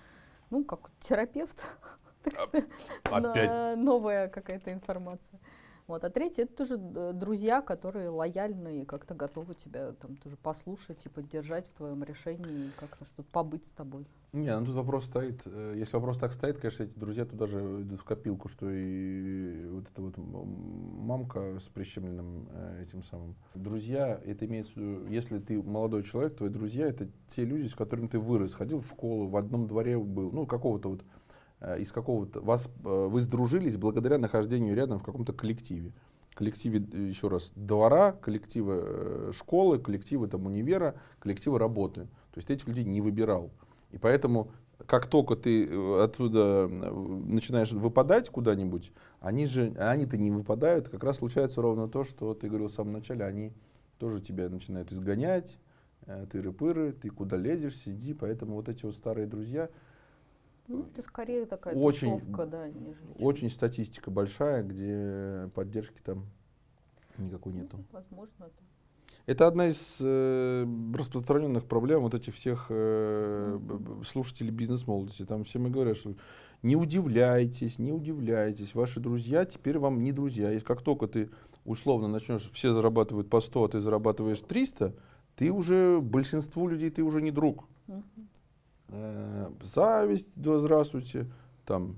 ну, 0.49 0.63
как 0.65 0.91
терапевт. 0.99 1.63
Опять. 3.03 3.77
Новая 3.77 4.27
какая-то 4.27 4.73
информация. 4.73 5.39
Вот. 5.87 6.03
А 6.03 6.09
третье 6.09 6.43
это 6.43 6.53
тоже 6.53 6.77
друзья, 7.13 7.61
которые 7.61 8.09
лояльны 8.09 8.81
и 8.81 8.85
как-то 8.85 9.13
готовы 9.13 9.53
тебя 9.55 9.93
там 9.93 10.17
тоже 10.17 10.35
послушать 10.35 11.05
и 11.05 11.09
поддержать 11.09 11.67
в 11.67 11.71
твоем 11.71 12.03
решении 12.03 12.71
как-то 12.77 13.05
что-то 13.05 13.23
побыть 13.31 13.65
с 13.65 13.69
тобой. 13.69 14.05
Не, 14.33 14.59
ну 14.59 14.65
тут 14.65 14.75
вопрос 14.75 15.05
стоит. 15.05 15.39
Э, 15.45 15.73
если 15.77 15.95
вопрос 15.95 16.17
так 16.17 16.33
стоит, 16.33 16.57
конечно, 16.57 16.83
эти 16.83 16.99
друзья 16.99 17.23
туда 17.25 17.47
же 17.47 17.59
идут 17.83 18.01
в 18.01 18.03
копилку, 18.03 18.49
что 18.49 18.69
и 18.69 19.65
вот 19.69 19.85
эта 19.89 20.01
вот 20.01 20.17
мамка 20.17 21.57
с 21.57 21.69
прищемленным 21.69 22.49
э, 22.51 22.83
этим 22.83 23.01
самым. 23.03 23.35
Друзья, 23.55 24.19
это 24.25 24.45
имеется 24.45 24.73
в 24.73 24.75
виду, 24.75 25.07
если 25.07 25.39
ты 25.39 25.63
молодой 25.63 26.03
человек, 26.03 26.35
твои 26.35 26.49
друзья 26.49 26.87
это 26.87 27.07
те 27.33 27.45
люди, 27.45 27.67
с 27.67 27.75
которыми 27.75 28.07
ты 28.07 28.19
вырос, 28.19 28.53
ходил 28.53 28.81
в 28.81 28.87
школу, 28.87 29.27
в 29.27 29.37
одном 29.37 29.67
дворе 29.67 29.97
был, 29.97 30.31
ну 30.33 30.45
какого-то 30.45 30.89
вот 30.89 31.03
Э, 31.03 31.26
из 31.79 31.91
какого-то 31.91 32.41
вас 32.41 32.67
э, 32.67 33.07
вы 33.07 33.19
сдружились 33.21 33.77
благодаря 33.77 34.17
нахождению 34.17 34.75
рядом 34.75 34.99
в 34.99 35.03
каком-то 35.03 35.33
коллективе. 35.33 35.91
Коллективе 36.35 36.85
э, 36.93 37.07
еще 37.07 37.29
раз 37.29 37.51
двора 37.55 38.11
коллектива 38.11 39.31
школы 39.33 39.79
коллективы 39.79 40.27
там 40.27 40.45
универа 40.45 40.95
коллективы 41.19 41.57
работы. 41.57 42.01
То 42.31 42.37
есть 42.37 42.47
ты 42.47 42.53
этих 42.53 42.67
людей 42.67 42.85
не 42.85 43.01
выбирал. 43.01 43.51
И 43.91 43.97
поэтому 43.97 44.51
как 44.85 45.07
только 45.07 45.35
ты 45.35 45.67
оттуда 45.99 46.67
начинаешь 46.67 47.71
выпадать 47.71 48.29
куда-нибудь 48.29 48.91
они 49.19 49.47
же 49.47 49.73
они-то 49.79 50.17
не 50.17 50.29
выпадают. 50.29 50.89
Как 50.89 51.03
раз 51.03 51.17
случается 51.17 51.63
ровно 51.63 51.87
то 51.87 52.03
что 52.03 52.35
ты 52.35 52.47
говорил 52.47 52.67
в 52.67 52.71
самом 52.71 52.93
начале 52.93 53.25
они 53.25 53.51
тоже 53.97 54.21
тебя 54.21 54.47
начинают 54.49 54.91
изгонять 54.91 55.57
тыры-пыры 56.05 56.93
ты 56.93 57.09
куда 57.09 57.35
лезешь 57.37 57.77
сиди. 57.77 58.13
Поэтому 58.13 58.55
вот 58.55 58.69
эти 58.69 58.85
вот 58.85 58.95
старые 58.95 59.27
друзья 59.27 59.69
ну, 60.67 60.83
это 60.83 61.01
скорее 61.01 61.45
такая 61.45 61.75
очень, 61.75 62.11
тусовка, 62.11 62.45
да, 62.45 62.67
нежели 62.67 63.07
Очень 63.19 63.49
статистика 63.49 64.11
большая, 64.11 64.63
где 64.63 65.49
поддержки 65.53 65.99
там 66.03 66.25
никакой 67.17 67.53
ну, 67.53 67.59
нету. 67.59 67.83
Возможно, 67.91 68.35
да. 68.39 68.49
Это 69.25 69.47
одна 69.47 69.67
из 69.67 69.97
э, 70.01 70.65
распространенных 70.93 71.65
проблем 71.65 72.01
вот 72.01 72.13
этих 72.13 72.35
всех 72.35 72.67
э, 72.69 73.59
слушателей 74.05 74.51
бизнес-молодости. 74.51 75.25
Там 75.25 75.43
все 75.43 75.59
мы 75.59 75.69
говорят, 75.69 75.97
что 75.97 76.15
не 76.63 76.75
удивляйтесь, 76.75 77.77
не 77.77 77.91
удивляйтесь, 77.91 78.73
ваши 78.73 78.99
друзья 78.99 79.45
теперь 79.45 79.79
вам 79.79 80.01
не 80.01 80.11
друзья. 80.11 80.51
Если 80.51 80.65
как 80.65 80.81
только 80.81 81.07
ты 81.07 81.29
условно 81.65 82.07
начнешь, 82.07 82.49
все 82.51 82.73
зарабатывают 82.73 83.29
по 83.29 83.41
100, 83.41 83.63
а 83.63 83.67
ты 83.69 83.81
зарабатываешь 83.81 84.39
300, 84.39 84.95
ты 85.35 85.51
уже, 85.51 85.99
большинству 86.01 86.67
людей 86.67 86.89
ты 86.89 87.03
уже 87.03 87.21
не 87.21 87.31
друг. 87.31 87.65
Uh-huh 87.87 88.03
э, 88.89 89.51
зависть, 89.61 90.31
да 90.35 90.59
здравствуйте, 90.59 91.27
там 91.65 91.97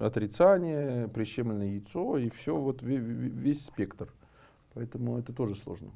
отрицание, 0.00 1.08
прищемленное 1.08 1.68
яйцо 1.68 2.18
и 2.18 2.28
все, 2.28 2.56
вот 2.56 2.82
весь 2.82 3.66
спектр. 3.66 4.12
Поэтому 4.74 5.18
это 5.18 5.32
тоже 5.32 5.54
сложно. 5.54 5.90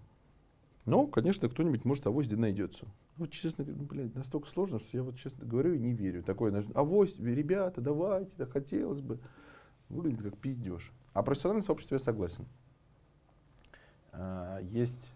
Но, 0.87 1.07
конечно, 1.07 1.49
кто-нибудь, 1.49 1.85
может, 1.85 2.07
авось 2.07 2.31
найдется. 2.31 2.87
Ну, 3.19 3.27
честно 3.27 3.65
говоря, 3.65 3.85
блядь, 3.85 4.15
настолько 4.15 4.49
сложно, 4.49 4.79
что 4.79 4.97
я 4.97 5.03
вот, 5.03 5.17
честно 5.19 5.45
говорю, 5.45 5.75
и 5.75 5.79
не 5.79 5.93
верю. 5.93 6.23
Такое, 6.23 6.65
авось, 6.75 7.19
ребята, 7.19 7.81
давайте, 7.81 8.33
да 8.39 8.47
хотелось 8.47 9.01
бы. 9.01 9.19
Выглядит 9.89 10.23
как 10.23 10.39
пиздеж. 10.39 10.93
А 11.13 11.23
профессиональное 11.23 11.65
сообщество 11.65 11.97
я 11.97 11.99
согласен. 11.99 12.47
А, 14.13 14.61
есть, 14.61 15.13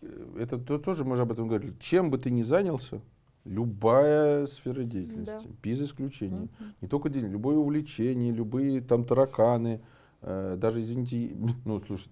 э, 0.00 0.36
это 0.38 0.58
то, 0.58 0.78
тоже 0.78 1.04
мы 1.04 1.16
же 1.16 1.22
об 1.22 1.32
этом 1.32 1.46
говорили. 1.46 1.74
Чем 1.78 2.10
бы 2.10 2.18
ты 2.18 2.30
ни 2.30 2.42
занялся, 2.42 3.00
Любая 3.46 4.46
сфера 4.46 4.82
деятельности, 4.82 5.46
да. 5.46 5.54
без 5.62 5.82
исключения. 5.82 6.42
Угу. 6.42 6.64
Не 6.82 6.88
только 6.88 7.08
день, 7.08 7.26
любое 7.26 7.56
увлечение, 7.56 8.32
любые 8.32 8.80
там 8.80 9.04
тараканы, 9.04 9.80
э, 10.22 10.56
даже, 10.58 10.82
извините, 10.82 11.36
ну, 11.64 11.80
слушай, 11.80 12.08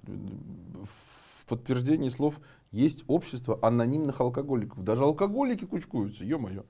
в 0.82 1.46
подтверждении 1.46 2.08
слов 2.08 2.40
есть 2.70 3.04
общество 3.06 3.58
анонимных 3.62 4.20
алкоголиков. 4.20 4.82
Даже 4.82 5.02
алкоголики 5.02 5.64
кучкуются, 5.64 6.24
ё-моё. 6.24 6.64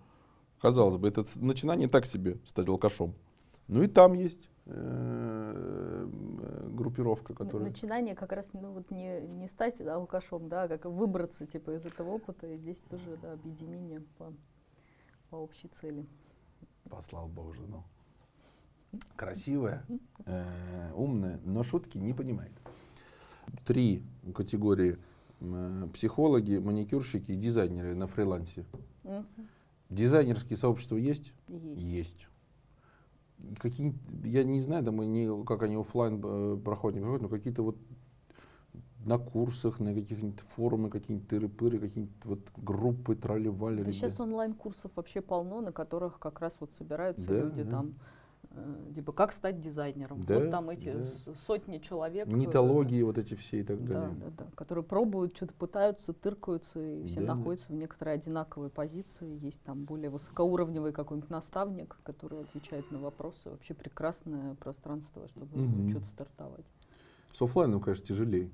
Казалось 0.60 0.96
бы, 0.96 1.08
это 1.08 1.24
начинание 1.36 1.88
так 1.88 2.06
себе 2.06 2.38
стать 2.46 2.68
алкашом. 2.68 3.14
Ну 3.68 3.82
и 3.82 3.86
там 3.86 4.12
есть 4.14 4.50
э, 4.66 6.08
группировка, 6.68 7.34
которая... 7.34 7.68
Начинание 7.68 8.14
как 8.14 8.32
раз 8.32 8.46
ну, 8.52 8.72
вот 8.72 8.90
не, 8.90 9.20
не 9.20 9.48
стать 9.48 9.80
алкашом, 9.80 10.48
да, 10.48 10.64
а 10.64 10.68
как 10.68 10.84
выбраться 10.86 11.46
типа, 11.46 11.74
из 11.76 11.86
этого 11.86 12.10
опыта. 12.10 12.46
И 12.46 12.56
здесь 12.56 12.78
тоже 12.90 13.18
да, 13.22 13.32
объединение 13.32 14.02
по 14.18 14.32
по 15.34 15.38
общей 15.38 15.66
цели. 15.66 16.06
Послал 16.88 17.26
Бог 17.26 17.56
жену. 17.56 17.82
Красивая, 19.16 19.84
э, 20.26 20.92
умная, 20.94 21.40
но 21.44 21.64
шутки 21.64 21.98
не 21.98 22.14
понимает. 22.14 22.52
Три 23.64 24.04
категории 24.32 24.96
э, 25.40 25.88
психологи, 25.92 26.58
маникюрщики 26.58 27.32
и 27.32 27.36
дизайнеры 27.36 27.96
на 27.96 28.06
фрилансе. 28.06 28.64
Угу. 29.02 29.24
Дизайнерские 29.90 30.56
сообщества 30.56 30.98
есть? 30.98 31.34
Есть. 31.48 31.80
Есть. 31.80 32.28
Какие, 33.58 33.92
я 34.22 34.44
не 34.44 34.60
знаю, 34.60 34.84
там, 34.84 35.00
не, 35.12 35.44
как 35.44 35.64
они 35.64 35.74
офлайн 35.74 36.22
э, 36.24 36.60
проходят, 36.64 36.94
не 36.94 37.02
проходят, 37.02 37.22
но 37.22 37.28
какие-то 37.28 37.64
вот 37.64 37.76
на 39.04 39.18
курсах, 39.18 39.80
на 39.80 39.94
каких-нибудь 39.94 40.40
форумах, 40.40 40.92
какие-нибудь 40.92 41.28
тыры-пыры, 41.28 41.78
какие-нибудь 41.78 42.24
вот 42.24 42.40
группы 42.56 43.14
тролли-вали. 43.14 43.84
Да 43.84 43.92
сейчас 43.92 44.18
онлайн-курсов 44.20 44.92
вообще 44.96 45.20
полно, 45.20 45.60
на 45.60 45.72
которых 45.72 46.18
как 46.18 46.40
раз 46.40 46.56
вот 46.60 46.72
собираются 46.72 47.26
да, 47.28 47.40
люди 47.40 47.62
да. 47.62 47.70
там 47.70 47.94
э, 48.50 48.92
типа 48.94 49.12
как 49.12 49.32
стать 49.32 49.60
дизайнером. 49.60 50.22
Да, 50.22 50.38
вот 50.38 50.50
там 50.50 50.70
эти 50.70 50.92
да. 50.92 51.04
сотни 51.46 51.78
человек. 51.78 52.26
Нитологии 52.26 53.02
э, 53.02 53.04
вот 53.04 53.18
эти 53.18 53.34
все 53.34 53.60
и 53.60 53.62
так 53.62 53.84
да, 53.84 54.00
далее. 54.00 54.16
Да, 54.20 54.44
да, 54.44 54.50
которые 54.54 54.84
пробуют, 54.84 55.36
что-то 55.36 55.54
пытаются, 55.54 56.12
тыркаются, 56.14 56.80
и 56.80 57.06
все 57.06 57.20
да, 57.20 57.34
находятся 57.34 57.68
да. 57.68 57.74
в 57.74 57.78
некоторой 57.78 58.14
одинаковой 58.14 58.70
позиции. 58.70 59.38
Есть 59.44 59.62
там 59.62 59.84
более 59.84 60.08
высокоуровневый 60.08 60.92
какой-нибудь 60.92 61.30
наставник, 61.30 61.98
который 62.04 62.40
отвечает 62.40 62.90
на 62.90 62.98
вопросы. 62.98 63.50
Вообще 63.50 63.74
прекрасное 63.74 64.54
пространство, 64.54 65.28
чтобы 65.28 65.62
угу. 65.62 65.88
что-то 65.90 66.06
стартовать. 66.06 66.66
С 67.34 67.42
офлайном, 67.42 67.80
конечно, 67.80 68.06
тяжелее. 68.06 68.50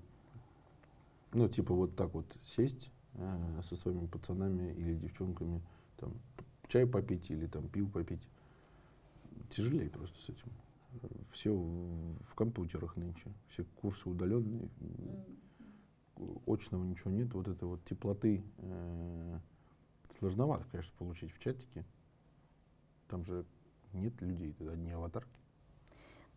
Ну, 1.33 1.49
типа 1.49 1.75
вот 1.75 1.97
так 1.97 2.13
вот 2.15 2.27
сесть 2.45 2.91
э, 3.15 3.61
со 3.63 3.77
своими 3.77 4.07
пацанами 4.07 4.73
или 4.73 4.95
девчонками, 4.95 5.63
там, 5.97 6.15
чай 6.69 6.87
попить 6.87 7.31
или 7.31 7.47
там 7.47 7.69
пиво 7.69 7.89
попить. 7.89 8.23
Тяжелее 9.51 9.91
просто 9.91 10.19
с 10.19 10.29
этим. 10.29 10.51
Все 11.31 11.55
в, 11.55 12.13
в 12.25 12.35
компьютерах 12.35 12.97
нынче. 12.97 13.33
Все 13.49 13.65
курсы 13.81 14.09
удаленные. 14.09 14.69
Очного 16.47 16.85
ничего 16.85 17.11
нет. 17.11 17.33
Вот 17.33 17.49
это 17.49 17.67
вот 17.67 17.85
теплоты 17.85 18.43
э, 18.59 19.39
сложновато, 20.19 20.67
конечно, 20.71 20.93
получить 20.99 21.33
в 21.33 21.39
чатике. 21.39 21.85
Там 23.09 23.25
же 23.25 23.45
нет 23.93 24.21
людей, 24.21 24.55
это 24.59 24.73
одни 24.73 24.91
аватарки. 24.91 25.40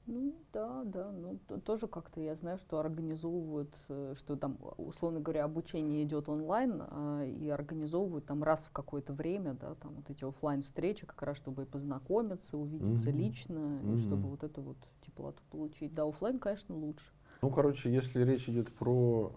Ну 0.06 0.36
да, 0.52 0.84
да, 0.84 1.12
ну 1.14 1.40
то- 1.48 1.62
тоже 1.62 1.88
как-то 1.88 2.20
я 2.20 2.36
знаю, 2.36 2.58
что 2.58 2.78
организовывают, 2.80 3.74
э, 3.88 4.16
что 4.18 4.36
там, 4.36 4.58
условно 4.78 5.22
говоря, 5.22 5.46
обучение 5.46 6.04
идет 6.04 6.28
онлайн, 6.28 6.82
а, 6.82 7.24
и 7.24 7.48
организовывают 7.48 8.26
там 8.26 8.44
раз 8.44 8.66
в 8.66 8.72
какое-то 8.72 9.14
время, 9.14 9.54
да, 9.54 9.76
там 9.76 9.94
вот 9.96 10.10
эти 10.10 10.26
оффлайн 10.26 10.62
встречи, 10.64 11.06
как 11.08 11.22
раз 11.22 11.38
чтобы 11.38 11.64
и 11.64 11.66
познакомиться, 11.66 12.58
увидеться 12.58 13.12
Мгм. 13.12 13.20
лично, 13.20 13.80
и 13.82 13.86
Мгм. 13.86 13.98
чтобы 14.00 14.30
вот 14.30 14.44
эту 14.44 14.62
вот 14.62 14.78
теплоту 15.06 15.42
получить. 15.50 15.94
Да, 15.94 16.04
оффлайн, 16.04 16.38
конечно, 16.38 16.76
лучше. 16.76 17.06
Ну, 17.42 17.50
короче, 17.50 17.90
если 17.92 18.24
речь 18.24 18.50
идет 18.50 18.74
про 18.74 19.32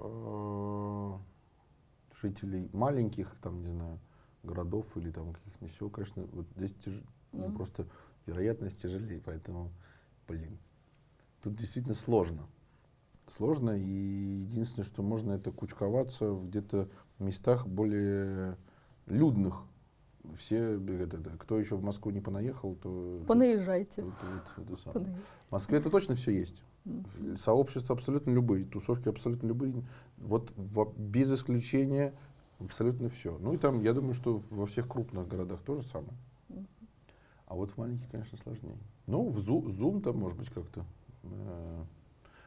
э, 2.13 2.21
жителей 2.21 2.69
маленьких, 2.73 3.37
там, 3.41 3.63
не 3.63 3.71
знаю, 3.73 4.01
городов 4.43 4.97
или 4.97 5.13
там 5.13 5.33
каких-нибудь 5.33 5.77
сел, 5.77 5.91
конечно, 5.91 6.25
вот 6.33 6.47
здесь 6.57 6.73
тяж- 6.73 7.05
ну, 7.33 7.45
Мгм. 7.45 7.57
просто 7.57 7.87
вероятность 8.27 8.83
тяжелее, 8.83 9.21
поэтому, 9.25 9.71
блин, 10.29 10.59
тут 11.43 11.55
действительно 11.55 11.95
сложно. 11.95 12.47
Сложно, 13.29 13.71
и 13.77 13.83
единственное, 13.83 14.87
что 14.87 15.03
можно, 15.03 15.33
это 15.33 15.51
кучковаться 15.51 16.31
в 16.31 16.49
где-то 16.49 16.89
местах 17.19 17.67
более 17.67 18.57
людных. 19.07 19.63
Все, 20.35 20.75
это, 20.81 21.17
это, 21.17 21.31
кто 21.39 21.59
еще 21.59 21.77
в 21.77 21.83
Москву 21.83 22.11
не 22.11 22.21
понаехал, 22.21 22.77
то... 22.77 23.23
Понаезжайте. 23.27 24.03
то- 24.03 24.11
то 24.11 24.27
вот 24.57 24.69
это 24.69 24.77
самое. 24.83 24.93
Понаезжайте. 24.95 25.23
В 25.49 25.53
Москве 25.53 25.79
это 25.79 25.91
точно 25.91 26.15
все 26.15 26.33
есть. 26.33 26.63
В- 26.85 27.37
Сообщества 27.37 27.95
абсолютно 27.97 28.31
любые, 28.31 28.65
тусовки 28.65 29.09
абсолютно 29.09 29.47
любые. 29.49 29.73
Вот 30.19 30.53
во- 30.57 30.93
без 30.97 31.33
исключения 31.33 32.13
абсолютно 32.59 33.09
все. 33.09 33.39
Ну 33.39 33.55
и 33.55 33.57
там, 33.57 33.81
я 33.81 33.93
думаю, 33.93 34.15
что 34.15 34.43
во 34.51 34.67
всех 34.67 34.89
крупных 34.89 35.27
городах 35.29 35.61
то 35.65 35.81
же 35.81 35.83
самое. 35.87 36.17
Вот 37.57 37.71
в 37.71 37.79
маленьких, 37.79 38.09
конечно, 38.11 38.39
сложнее. 38.39 38.77
Ну, 39.07 39.29
в 39.29 39.39
Zoom, 39.39 39.67
Zoom 39.67 40.03
там, 40.03 40.19
может 40.19 40.39
быть, 40.39 40.51
как-то. 40.51 40.85
э, 41.23 41.85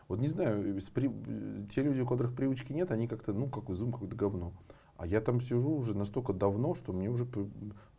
Вот 0.07 0.19
не 0.19 0.27
знаю, 0.27 0.77
э, 0.77 0.81
при- 0.93 1.11
э, 1.27 1.65
те 1.69 1.83
люди, 1.83 1.99
у 2.01 2.07
которых 2.07 2.33
привычки 2.33 2.73
нет, 2.73 2.91
они 2.91 3.07
как-то, 3.07 3.31
ну, 3.33 3.47
какой 3.47 3.75
Zoom, 3.75 3.91
какое-то 3.91 4.15
говно. 4.15 4.53
А 4.97 5.05
я 5.07 5.21
там 5.21 5.39
сижу 5.39 5.69
уже 5.71 5.95
настолько 5.95 6.33
давно, 6.33 6.73
что 6.75 6.93
мне 6.93 7.09
уже... 7.09 7.25
То 7.25 7.47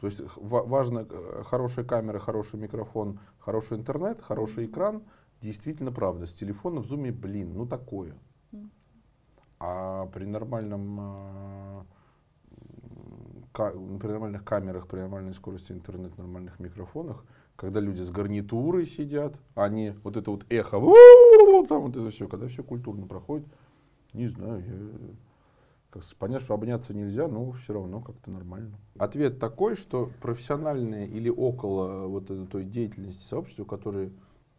есть 0.06 0.20
важно 0.36 1.06
э, 1.08 1.42
хорошая 1.46 1.84
камера, 1.84 2.18
хороший 2.18 2.58
микрофон, 2.60 3.20
хороший 3.38 3.78
интернет, 3.78 4.20
хороший 4.20 4.66
экран. 4.66 5.02
Действительно, 5.40 5.92
правда. 5.92 6.26
С 6.26 6.32
телефона 6.32 6.80
в 6.80 6.86
зуме, 6.86 7.10
блин, 7.12 7.54
ну 7.54 7.64
такое. 7.66 8.14
А 9.58 10.06
при 10.06 10.24
нормальном 10.26 10.96
ка- 10.98 11.86
при 13.68 14.08
нормальных 14.08 14.44
камерах, 14.44 14.86
при 14.86 14.98
нормальной 15.00 15.34
скорости 15.34 15.72
интернет, 15.72 16.16
нормальных 16.16 16.58
микрофонах, 16.58 17.24
когда 17.56 17.80
люди 17.80 18.00
с 18.00 18.10
гарнитурой 18.10 18.86
сидят, 18.86 19.34
не 19.70 19.94
вот 20.02 20.16
это 20.16 20.30
вот 20.30 20.46
эхо, 20.50 20.78
там 21.68 21.82
вот 21.82 21.96
это 21.96 22.10
все, 22.10 22.26
когда 22.26 22.48
все 22.48 22.62
культурно 22.62 23.06
проходит, 23.06 23.46
не 24.14 24.28
знаю, 24.28 24.64
я, 24.66 25.14
как 25.90 26.04
понятно, 26.18 26.44
что 26.44 26.54
обняться 26.54 26.94
нельзя, 26.94 27.28
но 27.28 27.52
все 27.52 27.74
равно 27.74 28.00
как-то 28.00 28.30
нормально. 28.30 28.78
Ответ 28.98 29.38
такой, 29.38 29.76
что 29.76 30.10
профессиональные 30.20 31.08
или 31.08 31.28
около 31.28 32.06
вот 32.06 32.24
этой 32.30 32.46
той 32.46 32.64
деятельности 32.64 33.26
сообщества, 33.26 33.64
которые 33.64 34.12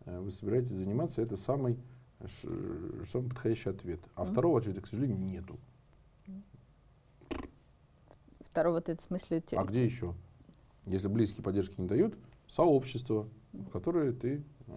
э, 0.06 0.20
вы 0.20 0.32
собираетесь 0.32 0.72
заниматься, 0.72 1.22
это 1.22 1.38
самый, 1.38 1.78
ш- 2.26 2.48
самый 3.06 3.30
подходящий 3.30 3.70
ответ. 3.70 4.02
А 4.16 4.24
Мгм. 4.24 4.32
второго 4.32 4.60
ответа, 4.60 4.82
к 4.82 4.88
сожалению, 4.88 5.20
нету. 5.20 5.58
Второй 8.52 8.74
вот 8.74 8.90
этот 8.90 9.02
в 9.02 9.08
смысле... 9.08 9.40
те- 9.42 9.58
А 9.58 9.64
где 9.64 9.84
еще? 9.84 10.14
Если 10.86 11.08
близкие 11.08 11.42
поддержки 11.42 11.80
не 11.80 11.88
дают, 11.88 12.18
сообщество, 12.50 13.30
в 13.54 13.70
которое 13.70 14.12
ты 14.12 14.44
э. 14.68 14.74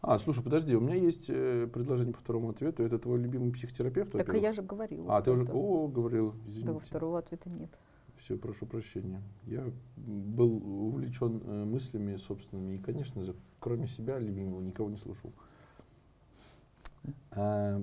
А, 0.00 0.18
слушай, 0.18 0.42
подожди, 0.42 0.74
у 0.76 0.80
меня 0.80 0.94
есть 0.94 1.26
э, 1.28 1.68
предложение 1.72 2.12
по 2.12 2.20
второму 2.20 2.50
ответу. 2.50 2.82
Это 2.84 2.98
твой 2.98 3.20
любимый 3.20 3.52
психотерапевт? 3.52 4.12
Так 4.12 4.20
во-первых? 4.26 4.42
я 4.42 4.52
же 4.52 4.62
говорила. 4.62 5.16
А, 5.16 5.22
ты 5.22 5.30
уже, 5.30 5.44
о, 5.44 5.86
говорил, 5.88 6.32
Да, 6.32 6.38
извините. 6.48 6.86
второго 6.86 7.18
ответа 7.18 7.50
нет. 7.50 7.70
Все, 8.16 8.36
прошу 8.36 8.66
прощения. 8.66 9.22
Я 9.46 9.64
был 9.96 10.56
увлечен 10.88 11.40
э, 11.44 11.64
мыслями 11.64 12.16
собственными 12.16 12.74
и, 12.74 12.78
конечно 12.78 13.22
же, 13.24 13.34
кроме 13.60 13.86
себя, 13.88 14.18
любимого, 14.18 14.60
никого 14.60 14.90
не 14.90 14.96
слушал. 14.96 15.32
А, 17.32 17.80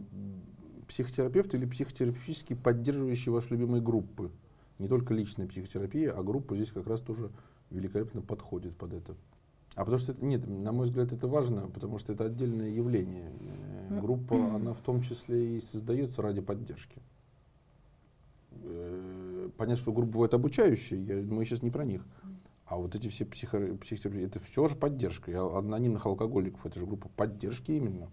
психотерапевт 0.90 1.54
или 1.54 1.66
психотерапевтически 1.66 2.56
поддерживающий 2.56 3.32
ваши 3.32 3.50
любимые 3.52 3.82
группы. 3.82 4.32
Не 4.80 4.88
только 4.88 5.14
личная 5.14 5.48
психотерапия, 5.48 6.12
а 6.12 6.24
группа 6.24 6.56
здесь 6.56 6.72
как 6.72 6.88
раз 6.88 7.00
тоже 7.02 7.30
великолепно 7.70 8.22
подходит 8.22 8.76
под 8.76 8.94
это. 8.94 9.16
А 9.76 9.82
потому 9.86 10.00
что, 10.00 10.16
нет, 10.20 10.48
на 10.48 10.72
мой 10.72 10.88
взгляд, 10.88 11.14
это 11.14 11.28
важно, 11.28 11.68
потому 11.70 12.00
что 12.00 12.12
это 12.14 12.26
отдельное 12.26 12.70
явление. 12.70 13.32
Э, 13.40 13.94
М. 13.94 14.02
Группа, 14.02 14.36
она 14.56 14.74
в 14.74 14.80
том 14.80 15.02
числе 15.02 15.58
и 15.58 15.62
создается 15.62 16.22
ради 16.22 16.42
поддержки. 16.42 17.00
Э, 18.52 19.50
Понятно, 19.58 19.82
что 19.82 19.92
группы 19.92 20.12
бывают 20.14 20.34
обучающие, 20.34 21.04
я- 21.04 21.16
мы 21.24 21.44
сейчас 21.46 21.62
не 21.62 21.70
про 21.72 21.84
них. 21.86 22.06
А 22.66 22.78
вот 22.78 22.96
эти 22.96 23.08
все 23.10 23.26
психо, 23.26 23.60
психотерапевты, 23.82 24.26
это 24.28 24.40
все 24.40 24.68
же 24.68 24.76
поддержка. 24.76 25.32
И 25.32 25.34
анонимных 25.34 26.06
алкоголиков, 26.06 26.66
это 26.66 26.80
же 26.80 26.86
группа 26.86 27.10
поддержки 27.10 27.72
именно. 27.72 28.10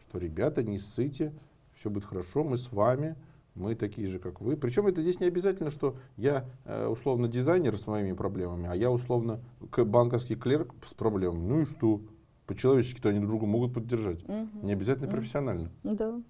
Что, 0.00 0.18
ребята, 0.18 0.62
не 0.62 0.78
ссыте, 0.78 1.32
все 1.74 1.90
будет 1.90 2.04
хорошо, 2.04 2.44
мы 2.44 2.56
с 2.56 2.72
вами, 2.72 3.16
мы 3.54 3.74
такие 3.74 4.08
же, 4.08 4.18
как 4.18 4.40
вы. 4.40 4.56
Причем 4.56 4.86
это 4.86 5.00
здесь 5.02 5.20
не 5.20 5.26
обязательно, 5.26 5.70
что 5.70 5.96
я 6.16 6.44
э, 6.64 6.86
условно 6.86 7.28
дизайнер 7.28 7.76
с 7.76 7.86
моими 7.86 8.12
проблемами, 8.12 8.68
а 8.68 8.74
я 8.74 8.90
условно 8.90 9.40
банковский 9.60 10.34
клерк 10.34 10.74
с 10.84 10.94
проблемами. 10.94 11.46
Ну 11.46 11.60
и 11.60 11.64
что? 11.64 12.00
По-человечески-то 12.46 13.08
они 13.08 13.20
друг 13.20 13.30
друга 13.30 13.46
могут 13.46 13.72
поддержать. 13.72 14.26
Мгм. 14.28 14.50
Не 14.62 14.72
обязательно 14.72 15.06
Мгм. 15.06 15.16
профессионально. 15.16 15.70
Да. 15.82 16.20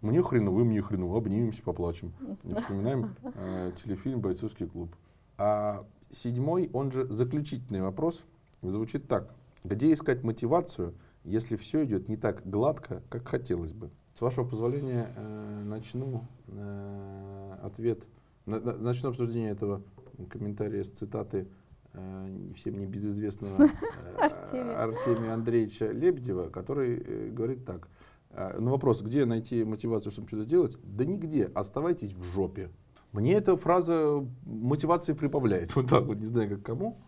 Мне 0.00 0.22
хреново, 0.22 0.54
вы 0.56 0.64
мне 0.64 0.80
хреново, 0.80 1.18
обнимемся, 1.18 1.62
поплачем. 1.62 2.12
И 2.44 2.54
вспоминаем 2.54 3.14
э, 3.34 3.72
телефильм 3.82 4.20
«Бойцовский 4.20 4.66
клуб». 4.66 4.94
А 5.38 5.84
седьмой, 6.10 6.70
он 6.72 6.92
же 6.92 7.06
заключительный 7.06 7.80
вопрос, 7.82 8.24
звучит 8.62 9.08
так. 9.08 9.34
Где 9.64 9.92
искать 9.92 10.22
мотивацию, 10.22 10.94
если 11.24 11.56
все 11.56 11.84
идет 11.84 12.08
не 12.08 12.16
так 12.16 12.48
гладко, 12.48 13.02
как 13.08 13.26
хотелось 13.26 13.72
бы? 13.72 13.90
С 14.18 14.20
вашего 14.20 14.44
позволения 14.44 15.12
э, 15.14 15.62
начну 15.64 16.24
э, 16.48 17.56
ответ, 17.62 18.02
на- 18.46 18.58
на- 18.58 18.76
начну 18.76 19.10
обсуждение 19.10 19.52
этого 19.52 19.80
комментария 20.28 20.82
с 20.82 20.90
цитаты 20.90 21.46
э, 21.92 22.50
всем 22.56 22.80
небезызвестного 22.80 23.68
Артемия. 24.18 25.34
Андреевича 25.34 25.92
Лебедева, 25.92 26.48
который 26.48 27.30
говорит 27.30 27.64
так. 27.64 27.86
Э, 28.30 28.58
На 28.58 28.72
вопрос, 28.72 29.02
где 29.02 29.24
найти 29.24 29.62
мотивацию, 29.62 30.10
чтобы 30.10 30.26
что-то 30.26 30.42
сделать? 30.42 30.76
Да 30.82 31.04
нигде, 31.04 31.44
оставайтесь 31.54 32.12
в 32.12 32.24
жопе. 32.24 32.70
Мне 33.12 33.34
эта 33.34 33.56
фраза 33.56 34.26
мотивации 34.44 35.12
прибавляет. 35.12 35.72
Вот 35.76 35.88
так 35.88 36.02
вот, 36.06 36.18
не 36.18 36.26
знаю, 36.26 36.48
как 36.50 36.64
кому. 36.64 36.98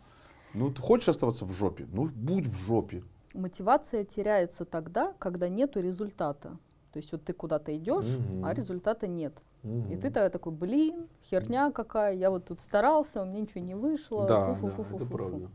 Ну, 0.55 0.71
ты 0.71 0.81
хочешь 0.81 1.09
оставаться 1.09 1.45
в 1.45 1.51
жопе? 1.51 1.89
Ну, 1.93 2.09
будь 2.15 2.47
в 2.47 2.55
жопе. 2.69 3.03
Мотивация 3.35 4.05
теряется 4.05 4.65
тогда, 4.65 5.13
когда 5.19 5.49
нету 5.49 5.81
результата. 5.81 6.57
То 6.93 6.97
есть 6.97 7.13
вот 7.13 7.25
ты 7.25 7.33
куда-то 7.33 7.77
идешь, 7.77 8.19
Мгм. 8.19 8.45
а 8.45 8.55
результата 8.55 9.07
нет. 9.07 9.43
И 9.63 9.93
Мгм. 9.93 10.01
ты 10.01 10.11
тогда 10.11 10.31
такой, 10.31 10.53
блин, 10.53 11.09
херня 11.23 11.71
какая, 11.71 12.15
я 12.15 12.31
вот 12.31 12.47
тут 12.47 12.61
старался, 12.61 13.23
у 13.23 13.25
меня 13.25 13.41
ничего 13.41 13.63
не 13.63 13.75
вышло. 13.75 14.27
Да, 14.27 14.47
да, 14.47 14.55
фу-фу-фу-фу-фу-фу». 14.55 14.97
это 14.97 15.07
правда. 15.07 15.51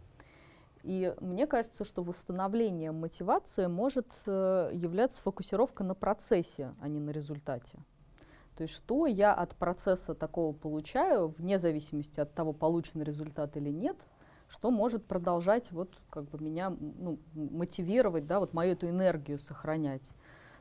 И 0.84 1.16
мне 1.20 1.48
кажется, 1.48 1.84
что 1.84 2.04
восстановление 2.04 2.92
мотивации 2.92 3.66
может 3.66 4.08
э, 4.28 4.70
являться 4.72 5.22
фокусировка 5.22 5.84
на 5.84 5.96
процессе, 5.96 6.76
а 6.80 6.88
не 6.88 7.00
на 7.00 7.10
результате. 7.10 7.80
То 8.56 8.62
есть 8.62 8.74
что 8.74 9.08
я 9.08 9.34
от 9.34 9.56
процесса 9.56 10.14
такого 10.14 10.54
получаю, 10.54 11.28
вне 11.28 11.58
зависимости 11.58 12.20
от 12.20 12.34
того, 12.34 12.54
получен 12.54 13.02
результат 13.02 13.58
или 13.58 13.70
нет, 13.70 13.98
что 14.48 14.70
может 14.70 15.06
продолжать 15.06 15.72
вот 15.72 15.90
как 16.10 16.26
бы 16.30 16.42
меня 16.42 16.70
ну, 16.70 17.20
мотивировать, 17.34 18.28
да, 18.28 18.40
вот 18.40 18.54
мою 18.54 18.74
эту 18.74 18.88
энергию 18.88 19.40
сохранять. 19.40 20.12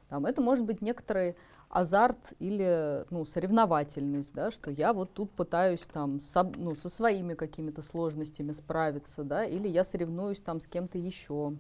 Там, 0.09 0.27
это 0.27 0.41
может 0.43 0.65
быть 0.65 0.83
некоторый 0.83 1.37
азарт 1.71 2.35
или 2.39 3.05
ну, 3.11 3.25
соревновательность, 3.25 4.33
да, 4.33 4.51
что 4.51 4.71
я 4.71 4.93
вот 4.93 5.13
тут 5.15 5.33
пытаюсь 5.33 5.83
там 5.83 6.17
соб- 6.19 6.57
ну, 6.57 6.75
со 6.77 6.89
своими 6.89 7.35
какими-то 7.35 7.83
сложностями 7.83 8.53
справиться, 8.53 9.25
да, 9.25 9.45
или 9.45 9.69
я 9.69 9.83
соревнуюсь 9.85 10.41
там 10.41 10.61
с 10.61 10.67
кем-то 10.67 10.99
еще. 10.99 11.55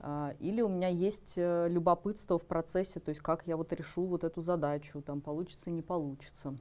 А, 0.00 0.34
Или 0.40 0.62
у 0.62 0.68
меня 0.68 0.88
есть 0.88 1.34
э, 1.36 1.68
любопытство 1.68 2.38
в 2.38 2.46
процессе, 2.46 3.00
то 3.00 3.10
есть 3.10 3.20
как 3.20 3.46
я 3.46 3.56
вот 3.56 3.72
решу 3.72 4.06
вот 4.06 4.24
эту 4.24 4.42
задачу, 4.42 5.02
там 5.02 5.20
получится, 5.20 5.70
не 5.70 5.82
получится. 5.82 6.56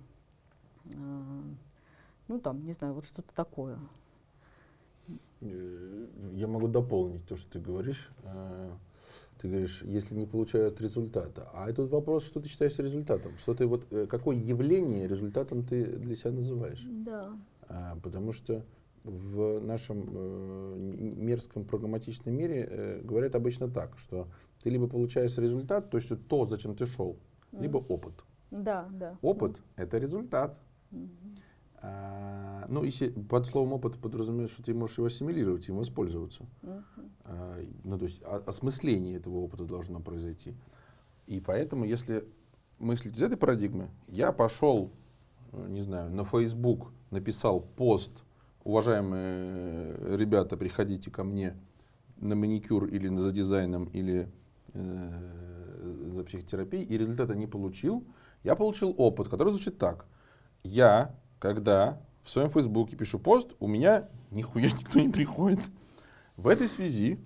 А, 0.95 1.43
Ну 2.27 2.39
там, 2.39 2.65
не 2.65 2.73
знаю, 2.73 2.93
вот 2.93 3.05
что-то 3.05 3.33
такое. 3.33 3.79
Э, 5.41 6.05
Я 6.33 6.47
могу 6.47 6.67
дополнить 6.67 7.25
то, 7.25 7.35
что 7.35 7.51
ты 7.51 7.59
говоришь. 7.59 8.09
Ты 9.41 9.47
говоришь, 9.47 9.81
если 9.83 10.15
не 10.15 10.25
получают 10.25 10.81
результата. 10.81 11.49
А 11.53 11.69
этот 11.69 11.89
вопрос, 11.89 12.25
что 12.25 12.41
ты 12.41 12.49
считаешь 12.49 12.77
результатом? 12.77 13.37
Что 13.37 13.53
ты 13.53 13.65
вот, 13.65 13.87
э, 13.89 14.05
какое 14.05 14.35
явление 14.35 15.07
результатом 15.07 15.63
ты 15.63 15.85
для 15.85 16.15
себя 16.15 16.31
называешь? 16.31 16.85
Да. 17.05 17.31
А, 17.69 17.97
потому 18.03 18.33
что 18.33 18.65
в 19.03 19.61
нашем 19.61 20.09
э, 20.11 20.75
мерзком 20.77 21.63
прагматичном 21.63 22.35
мире 22.35 22.67
э, 22.69 23.01
говорят 23.01 23.33
обычно 23.35 23.69
так, 23.69 23.97
что 23.97 24.27
ты 24.61 24.69
либо 24.69 24.87
получаешь 24.87 25.37
результат, 25.37 25.89
то 25.89 25.97
есть 25.97 26.11
то, 26.27 26.45
зачем 26.45 26.75
ты 26.75 26.85
шел, 26.85 27.17
mm. 27.53 27.61
либо 27.61 27.77
опыт. 27.77 28.13
Да, 28.51 28.89
да. 28.91 29.17
Опыт 29.21 29.51
mm. 29.51 29.61
это 29.77 29.97
результат. 29.99 30.59
Mm-hmm. 30.91 31.39
А, 31.81 32.65
ну, 32.67 32.83
если 32.83 33.09
под 33.09 33.45
словом 33.47 33.73
опыт 33.73 33.97
подразумевается, 33.97 34.55
что 34.55 34.63
ты 34.63 34.73
можешь 34.73 34.97
его 34.97 35.07
ассимилировать, 35.07 35.67
им 35.69 35.77
воспользоваться. 35.77 36.45
А, 37.23 37.63
ну, 37.83 37.97
то 37.97 38.05
есть 38.05 38.21
о, 38.23 38.43
осмысление 38.45 39.15
этого 39.15 39.37
опыта 39.37 39.63
должно 39.63 39.99
произойти. 39.99 40.53
И 41.27 41.39
поэтому, 41.39 41.85
если 41.85 42.27
мыслить 42.79 43.15
из 43.15 43.21
этой 43.21 43.37
парадигмы, 43.37 43.89
я 44.07 44.31
пошел, 44.31 44.91
э, 45.51 45.67
не 45.69 45.81
знаю, 45.81 46.11
на 46.11 46.25
Facebook, 46.25 46.91
написал 47.11 47.61
пост, 47.61 48.11
уважаемые 48.63 50.17
ребята, 50.17 50.57
приходите 50.57 51.09
ко 51.11 51.23
мне 51.23 51.55
на 52.17 52.35
маникюр 52.35 52.85
или 52.85 53.07
за 53.15 53.31
дизайном, 53.31 53.85
или 53.85 54.29
э, 54.73 56.09
за 56.11 56.23
психотерапией, 56.23 56.83
и 56.83 56.97
результата 56.97 57.35
не 57.35 57.47
получил, 57.47 58.03
я 58.43 58.55
получил 58.55 58.93
опыт, 58.97 59.29
который 59.29 59.49
звучит 59.49 59.77
так. 59.77 60.05
Я 60.63 61.15
когда 61.39 62.01
в 62.23 62.29
своем 62.29 62.49
фейсбуке 62.49 62.95
пишу 62.95 63.17
пост, 63.17 63.55
у 63.59 63.67
меня 63.67 64.09
нихуя 64.31 64.69
никто 64.79 64.99
не 64.99 65.09
приходит. 65.09 65.59
В 66.37 66.47
этой 66.47 66.67
связи 66.67 67.19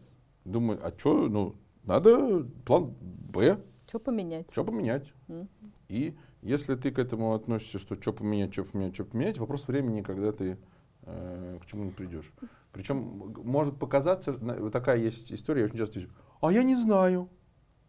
думаю, 0.45 0.79
а 0.83 0.93
что, 0.97 1.27
ну, 1.27 1.55
надо 1.83 2.45
план 2.65 2.95
Б. 2.99 3.59
Что 3.87 3.99
поменять? 3.99 4.47
Что 4.51 4.63
поменять. 4.63 5.11
Mm. 5.27 5.47
И 5.89 6.17
если 6.41 6.75
ты 6.75 6.91
к 6.91 6.99
этому 6.99 7.33
относишься, 7.33 7.79
что 7.79 7.95
что 7.95 8.13
поменять, 8.13 8.53
что 8.53 8.63
поменять, 8.63 8.95
что 8.95 9.05
поменять, 9.05 9.37
вопрос 9.37 9.67
времени, 9.67 10.01
когда 10.01 10.31
ты 10.31 10.57
э, 11.03 11.59
к 11.61 11.65
чему-нибудь 11.65 11.95
придешь. 11.95 12.31
Причем 12.71 13.33
может 13.43 13.77
показаться, 13.77 14.33
такая 14.71 14.97
есть 14.97 15.31
история, 15.31 15.61
я 15.61 15.65
очень 15.67 15.77
часто 15.77 15.99
вижу, 15.99 16.11
а 16.41 16.51
я 16.51 16.63
не 16.63 16.75
знаю. 16.75 17.29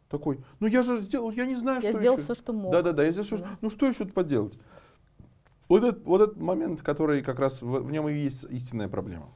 Такой, 0.08 0.44
ну 0.60 0.66
я 0.66 0.82
же 0.82 0.98
сделал, 0.98 1.30
я 1.30 1.46
не 1.46 1.56
знаю, 1.56 1.80
я 1.82 1.90
что 1.90 2.00
сделал 2.00 2.18
еще. 2.18 2.24
все, 2.24 2.34
что 2.34 2.52
мог. 2.52 2.70
Да-да-да, 2.70 3.04
я 3.04 3.10
сделал 3.10 3.26
все, 3.26 3.36
что, 3.38 3.48
ну 3.62 3.70
что 3.70 3.86
еще 3.86 4.04
тут 4.04 4.14
поделать? 4.14 4.58
Вот 5.68 5.82
этот, 5.82 6.04
вот 6.04 6.20
этот 6.20 6.36
момент, 6.40 6.82
который 6.82 7.22
как 7.22 7.38
раз 7.38 7.62
в, 7.62 7.80
в 7.80 7.90
нем 7.90 8.08
и 8.08 8.14
есть 8.14 8.44
истинная 8.50 8.88
проблема. 8.88 9.28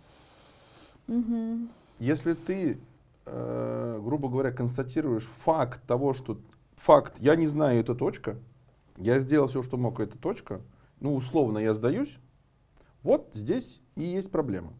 Угу. 1.06 1.68
Если 2.00 2.34
ты, 2.34 2.78
э, 3.24 4.00
грубо 4.02 4.28
говоря, 4.28 4.52
констатируешь 4.52 5.24
факт 5.24 5.82
того, 5.86 6.12
что 6.12 6.38
факт, 6.76 7.14
я 7.18 7.34
не 7.34 7.46
знаю, 7.46 7.80
это 7.80 7.94
точка, 7.94 8.36
я 8.96 9.18
сделал 9.18 9.48
все, 9.48 9.62
что 9.62 9.76
мог, 9.76 10.00
это 10.00 10.18
точка, 10.18 10.60
ну, 11.00 11.14
условно, 11.14 11.58
я 11.58 11.72
сдаюсь, 11.72 12.18
вот 13.02 13.30
здесь 13.32 13.80
и 13.96 14.02
есть 14.02 14.30
проблема. 14.30 14.72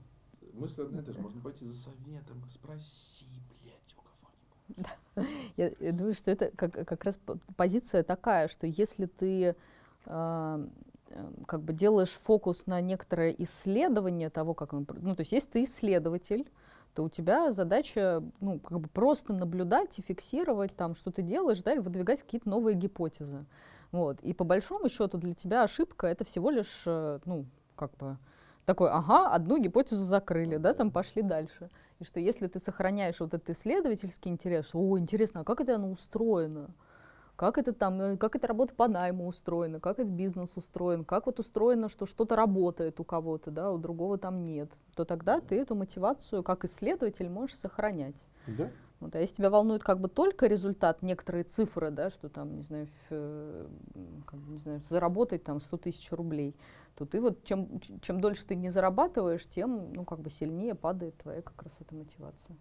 Мысль 0.53 0.83
одна 0.83 1.01
и 1.01 1.05
та 1.05 1.13
же, 1.13 1.21
можно 1.21 1.41
пойти 1.41 1.65
за 1.65 1.77
советом, 1.77 2.43
спроси, 2.51 3.27
блядь, 3.63 3.95
у 3.97 4.03
кого-нибудь. 4.03 4.87
Да. 5.15 5.25
Я, 5.57 5.73
я 5.81 5.93
думаю, 5.93 6.15
что 6.15 6.31
это 6.31 6.51
как, 6.57 6.73
как 6.73 7.05
раз 7.05 7.19
позиция 7.57 8.03
такая, 8.03 8.49
что 8.49 8.67
если 8.67 9.07
ты 9.07 9.45
э, 9.45 9.55
Эм, 10.09 10.71
как 11.47 11.63
бы 11.63 11.73
делаешь 11.73 12.11
фокус 12.11 12.67
на 12.67 12.81
некоторое 12.81 13.35
исследование 13.39 14.31
того, 14.31 14.55
как 14.55 14.73
он... 14.73 14.87
Ну, 15.01 15.15
то 15.17 15.21
есть 15.21 15.33
если 15.33 15.49
ты 15.49 15.65
исследователь, 15.65 16.49
то 16.95 17.05
у 17.05 17.09
тебя 17.09 17.53
задача, 17.53 18.23
ну, 18.41 18.59
как 18.59 18.81
бы 18.81 18.89
просто 18.89 19.33
наблюдать 19.33 19.99
и 19.99 20.03
фиксировать 20.03 20.75
там, 20.75 20.95
что 20.95 21.11
ты 21.11 21.23
делаешь, 21.23 21.63
да, 21.63 21.75
и 21.75 21.79
выдвигать 21.79 22.23
какие-то 22.23 22.49
новые 22.49 22.75
гипотезы. 22.75 23.45
Вот. 23.93 24.21
И 24.21 24.35
по 24.35 24.45
большому 24.45 24.89
счету 24.89 25.19
для 25.19 25.35
тебя 25.35 25.63
ошибка— 25.63 26.07
это 26.09 26.25
всего 26.25 26.51
лишь, 26.51 26.83
э, 26.87 27.21
ну, 27.25 27.47
как 27.77 27.97
бы 27.97 28.19
такой, 28.65 28.91
ага, 28.91 29.31
одну 29.31 29.59
гипотезу 29.59 30.05
закрыли, 30.05 30.57
да, 30.57 30.75
там 30.75 30.91
пошли 30.91 31.23
дальше. 31.23 31.71
И 32.01 32.05
что 32.05 32.21
если 32.21 32.49
ты 32.49 32.59
сохраняешь 32.59 33.21
вот 33.21 33.33
этот 33.33 33.49
исследовательский 33.51 34.31
интерес, 34.31 34.71
о, 34.75 34.99
интересно, 34.99 35.41
а 35.41 35.45
как 35.45 35.61
это 35.61 35.77
оно 35.77 35.91
устроено? 35.91 36.71
Как 37.39 37.57
это 37.57 37.73
там, 37.73 38.01
э, 38.01 38.17
как 38.17 38.35
это 38.35 38.49
работа 38.49 38.75
по 38.75 38.89
найму 38.89 39.29
устроена, 39.29 39.79
как 39.79 40.01
этот 40.01 40.13
бизнес 40.13 40.51
устроен, 40.57 41.05
как 41.05 41.27
вот 41.27 41.39
устроено, 41.39 41.89
что 41.89 42.05
что-то 42.05 42.35
работает 42.35 42.99
у 42.99 43.05
кого-то, 43.05 43.53
да, 43.53 43.71
у 43.71 43.79
другого 43.79 44.19
там 44.19 44.45
нет, 44.45 44.73
то 44.97 45.05
тогда 45.05 45.41
ты 45.41 45.55
эту 45.55 45.77
мотивацию 45.77 46.43
как 46.43 46.65
исследователь 46.65 47.29
можешь 47.29 47.55
сохранять. 47.55 48.17
Да. 48.49 48.71
Вот, 48.99 49.15
а 49.15 49.21
если 49.21 49.37
тебя 49.37 49.51
волнует 49.51 49.85
как 49.85 50.01
бы 50.01 50.09
только 50.09 50.49
результат, 50.49 51.01
некоторые 51.03 51.45
цифры, 51.45 51.93
да, 51.93 52.11
что 52.11 52.29
там, 52.29 52.57
не 52.57 52.63
знаю, 52.63 52.87
в, 52.87 53.07
э, 53.11 53.67
как, 54.27 54.41
не 54.49 54.59
знаю 54.59 54.81
заработать 54.91 55.45
там 55.45 55.61
100 55.61 55.77
тысяч 55.77 56.11
рублей, 56.11 56.57
то 56.97 57.07
ты 57.07 57.21
вот 57.21 57.45
чем, 57.45 57.79
чем 58.01 58.21
дольше 58.21 58.47
ты 58.47 58.57
не 58.57 58.71
зарабатываешь, 58.71 59.47
тем, 59.47 59.93
ну, 59.93 60.05
как 60.05 60.19
бы 60.19 60.31
сильнее 60.31 60.75
падает 60.75 61.17
твоя 61.19 61.43
как 61.43 61.63
раз 61.63 61.77
эта 61.79 61.95
мотивация. 61.95 62.57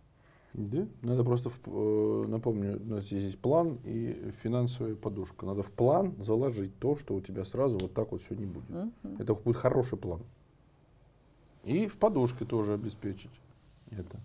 Да, 0.54 0.88
надо 1.04 1.24
просто, 1.24 1.50
в, 1.50 1.60
э, 1.66 2.26
напомню, 2.28 2.82
у 2.82 2.90
нас 2.90 3.06
здесь 3.06 3.26
есть 3.26 3.40
план 3.40 3.78
и 3.84 4.32
финансовая 4.42 4.96
подушка. 4.96 5.46
Надо 5.46 5.62
в 5.62 5.72
план 5.72 6.16
заложить 6.20 6.78
то, 6.80 6.98
что 6.98 7.16
у 7.16 7.22
тебя 7.22 7.46
сразу 7.46 7.78
вот 7.78 7.94
так 7.94 8.12
вот 8.12 8.24
все 8.24 8.36
не 8.36 8.46
будет. 8.46 8.70
Uh-huh. 8.70 8.92
Это 9.20 9.36
будет 9.36 9.58
хороший 9.58 9.98
план. 9.98 10.22
И 11.64 11.88
в 11.88 11.98
подушке 11.98 12.46
тоже 12.46 12.74
обеспечить 12.74 13.42
это. 13.92 14.20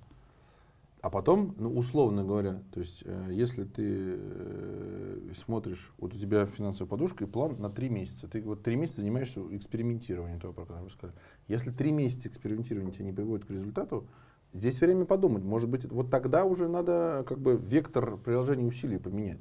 А 1.02 1.10
потом, 1.10 1.56
ну, 1.58 1.76
условно 1.76 2.22
говоря, 2.22 2.62
то 2.70 2.78
есть, 2.78 3.02
э, 3.04 3.28
если 3.32 3.64
ты 3.64 3.82
э, 3.84 5.32
смотришь, 5.36 5.92
вот 5.98 6.14
у 6.14 6.16
тебя 6.16 6.46
финансовая 6.46 6.88
подушка 6.88 7.24
и 7.24 7.26
план 7.26 7.56
на 7.58 7.68
три 7.68 7.88
месяца. 7.88 8.28
Ты 8.28 8.40
вот 8.40 8.62
три 8.62 8.76
месяца 8.76 9.00
занимаешься 9.00 9.40
экспериментированием 9.50 10.38
того, 10.38 10.52
про 10.52 10.62
которое 10.62 10.84
вы 10.84 10.90
сказали. 10.90 11.18
Если 11.48 11.72
три 11.72 11.90
месяца 11.90 12.28
экспериментирования 12.28 12.92
тебя 12.92 13.06
не 13.06 13.12
приводит 13.12 13.46
к 13.46 13.50
результату, 13.50 14.06
Здесь 14.52 14.80
время 14.80 15.06
подумать. 15.06 15.42
Может 15.42 15.68
быть, 15.70 15.90
вот 15.90 16.10
тогда 16.10 16.44
уже 16.44 16.68
надо 16.68 17.24
как 17.26 17.38
бы 17.38 17.56
вектор 17.56 18.18
приложения 18.18 18.66
усилий 18.66 18.98
поменять. 18.98 19.40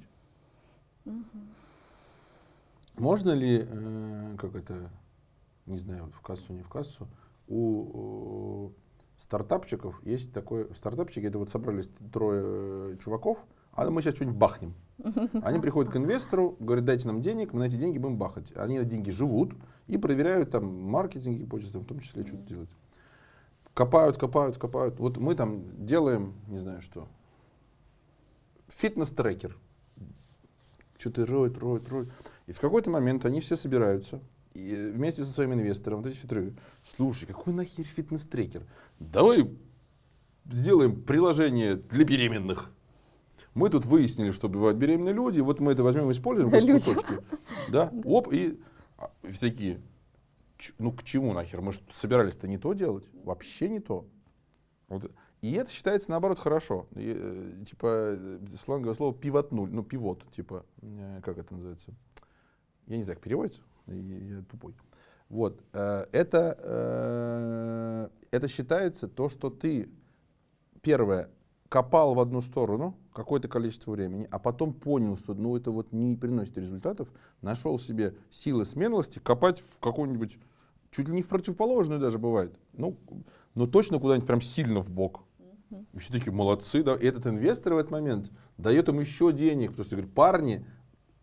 Угу. 1.05 1.15
Можно 2.97 3.31
ли, 3.31 3.67
э, 3.69 4.35
как 4.37 4.55
это, 4.55 4.89
не 5.65 5.77
знаю, 5.77 6.11
в 6.13 6.21
кассу, 6.21 6.53
не 6.53 6.61
в 6.61 6.69
кассу, 6.69 7.07
у, 7.47 7.57
у 7.57 8.71
стартапчиков 9.17 10.01
есть 10.05 10.31
такой, 10.31 10.73
стартапчики, 10.75 11.25
это 11.25 11.39
вот 11.39 11.49
собрались 11.49 11.89
трое 12.13 12.93
э, 12.93 12.97
чуваков, 13.03 13.39
а 13.73 13.89
мы 13.89 14.01
сейчас 14.01 14.15
что-нибудь 14.15 14.37
бахнем. 14.37 14.75
Они 15.41 15.59
приходят 15.59 15.91
к 15.91 15.97
инвестору, 15.97 16.55
говорят, 16.59 16.85
дайте 16.85 17.07
нам 17.07 17.21
денег, 17.21 17.53
мы 17.53 17.59
на 17.59 17.63
эти 17.65 17.75
деньги 17.75 17.97
будем 17.97 18.17
бахать. 18.17 18.53
Они 18.55 18.77
на 18.77 18.85
деньги 18.85 19.09
живут 19.09 19.53
и 19.87 19.97
проверяют 19.97 20.51
там 20.51 20.65
маркетинг, 20.83 21.37
гипотезы, 21.37 21.79
в 21.79 21.85
том 21.85 21.99
числе 21.99 22.25
что-то 22.25 22.43
делать 22.43 22.69
копают, 23.73 24.17
копают, 24.17 24.57
копают. 24.57 24.99
Вот 24.99 25.17
мы 25.17 25.35
там 25.35 25.85
делаем, 25.85 26.33
не 26.47 26.59
знаю 26.59 26.81
что, 26.81 27.07
фитнес-трекер. 28.69 29.57
Что-то 30.97 31.25
роют, 31.25 31.57
роют, 31.57 31.89
роют. 31.89 32.09
И 32.47 32.51
в 32.51 32.59
какой-то 32.59 32.91
момент 32.91 33.25
они 33.25 33.41
все 33.41 33.55
собираются 33.55 34.21
и 34.53 34.91
вместе 34.93 35.23
со 35.23 35.31
своим 35.31 35.53
инвестором, 35.53 36.01
вот 36.01 36.11
эти 36.11 36.17
фитры, 36.17 36.53
слушай, 36.83 37.25
какой 37.25 37.53
нахер 37.53 37.85
фитнес-трекер? 37.85 38.63
Давай 38.99 39.49
сделаем 40.49 41.01
приложение 41.01 41.75
для 41.75 42.03
беременных. 42.03 42.69
Мы 43.53 43.69
тут 43.69 43.85
выяснили, 43.85 44.31
что 44.31 44.49
бывают 44.49 44.77
беременные 44.77 45.13
люди, 45.13 45.41
вот 45.41 45.59
мы 45.59 45.73
это 45.73 45.83
возьмем 45.83 46.09
и 46.09 46.13
используем 46.13 46.49
как 46.49 46.65
кусочки. 46.65 47.19
Да, 47.69 47.91
оп, 48.05 48.31
и 48.31 48.59
а, 48.97 49.11
такие, 49.39 49.81
ну 50.77 50.91
к 50.91 51.03
чему 51.03 51.33
нахер? 51.33 51.61
Мы 51.61 51.71
собирались-то 51.91 52.47
не 52.47 52.57
то 52.57 52.73
делать, 52.73 53.05
вообще 53.23 53.69
не 53.69 53.79
то. 53.79 54.05
Вот. 54.87 55.11
И 55.41 55.53
это 55.53 55.71
считается 55.71 56.11
наоборот 56.11 56.39
хорошо. 56.39 56.87
И, 56.91 57.13
э, 57.17 57.63
типа 57.67 58.17
сланговое 58.63 58.93
слово 58.93 59.13
пивотнуль, 59.13 59.71
ну 59.71 59.83
пивот, 59.83 60.23
типа, 60.31 60.65
э, 60.81 61.21
как 61.23 61.37
это 61.37 61.53
называется? 61.53 61.93
Я 62.87 62.97
не 62.97 63.03
знаю, 63.03 63.17
как 63.17 63.23
переводится, 63.23 63.61
я, 63.87 63.95
я 63.95 64.43
тупой. 64.43 64.75
Вот, 65.29 65.63
э, 65.73 66.05
это, 66.11 66.57
э, 66.61 68.09
это 68.31 68.47
считается 68.47 69.07
то, 69.07 69.29
что 69.29 69.49
ты, 69.49 69.89
первое, 70.81 71.29
копал 71.69 72.13
в 72.15 72.19
одну 72.19 72.41
сторону 72.41 72.97
какое-то 73.13 73.47
количество 73.47 73.91
времени, 73.91 74.27
а 74.29 74.39
потом 74.39 74.73
понял, 74.73 75.15
что 75.15 75.33
ну, 75.33 75.55
это 75.55 75.71
вот 75.71 75.93
не 75.93 76.17
приносит 76.17 76.57
результатов, 76.57 77.07
нашел 77.41 77.79
себе 77.79 78.13
силы 78.29 78.65
смелости 78.65 79.19
копать 79.19 79.61
в 79.61 79.79
какую-нибудь 79.79 80.37
чуть 80.91 81.07
ли 81.07 81.13
не 81.15 81.21
в 81.21 81.27
противоположную 81.27 81.99
даже 81.99 82.19
бывает. 82.19 82.53
Ну, 82.73 82.97
но 83.55 83.65
точно 83.65 83.99
куда-нибудь 83.99 84.27
прям 84.27 84.41
сильно 84.41 84.81
в 84.81 84.91
бок. 84.91 85.23
И 85.93 85.99
все 85.99 86.11
такие 86.13 86.33
молодцы, 86.33 86.83
да. 86.83 86.95
И 86.95 87.05
этот 87.05 87.25
инвестор 87.27 87.73
в 87.73 87.77
этот 87.77 87.91
момент 87.91 88.29
дает 88.57 88.89
им 88.89 88.99
еще 88.99 89.31
денег, 89.31 89.69
потому 89.71 89.85
что 89.85 89.95
говорит, 89.95 90.13
парни 90.13 90.65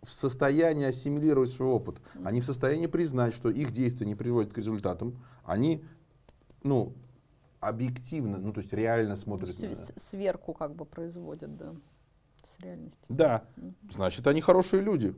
в 0.02 0.10
состоянии 0.10 0.86
ассимилировать 0.86 1.50
свой 1.50 1.68
опыт, 1.68 2.00
они 2.24 2.40
в 2.40 2.44
состоянии 2.46 2.86
признать, 2.86 3.34
что 3.34 3.50
их 3.50 3.72
действия 3.72 4.06
не 4.06 4.14
приводят 4.14 4.52
к 4.52 4.56
результатам, 4.58 5.22
они, 5.44 5.84
ну, 6.62 6.94
объективно, 7.60 8.38
ну, 8.38 8.52
то 8.52 8.60
есть 8.60 8.72
реально 8.72 9.16
смотрят. 9.16 9.50
С- 9.50 9.92
Сверку 9.96 10.54
как 10.54 10.74
бы 10.74 10.86
производят, 10.86 11.56
да. 11.56 11.74
С 12.44 12.58
реальностью. 12.60 13.04
Да. 13.08 13.44
Значит, 13.90 14.26
они 14.26 14.40
хорошие 14.40 14.82
люди. 14.82 15.14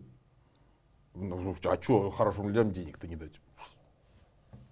Ну, 1.14 1.54
а 1.64 1.82
что 1.82 2.10
хорошим 2.10 2.48
людям 2.48 2.72
денег-то 2.72 3.06
не 3.06 3.16
дать? 3.16 3.40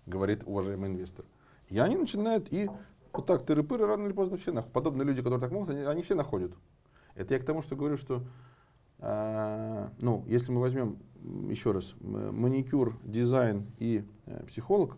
Говорит 0.09 0.43
уважаемый 0.47 0.89
инвестор. 0.89 1.25
И 1.69 1.79
они 1.79 1.97
начинают 1.97 2.53
и 2.53 2.69
вот 3.13 3.27
так 3.27 3.45
тыры-пыры 3.45 3.87
рано 3.87 4.07
или 4.07 4.13
поздно 4.13 4.37
все 4.37 4.53
находят. 4.53 4.73
Подобные 4.73 5.07
люди, 5.07 5.23
которые 5.23 5.41
так 5.41 5.53
могут, 5.53 5.71
они, 5.71 5.83
они 5.83 6.03
все 6.03 6.15
находят. 6.15 6.53
Это 7.15 7.35
я 7.35 7.41
к 7.41 7.45
тому, 7.45 7.63
что 7.63 7.77
говорю, 7.77 7.97
что 7.97 8.23
а, 9.01 9.93
ну, 9.99 10.25
если 10.27 10.51
мы 10.53 10.61
возьмем 10.61 10.99
еще 11.49 11.73
раз 11.73 11.95
маникюр, 12.01 12.99
дизайн 13.05 13.67
и 13.79 14.05
э, 14.27 14.45
психолог, 14.47 14.97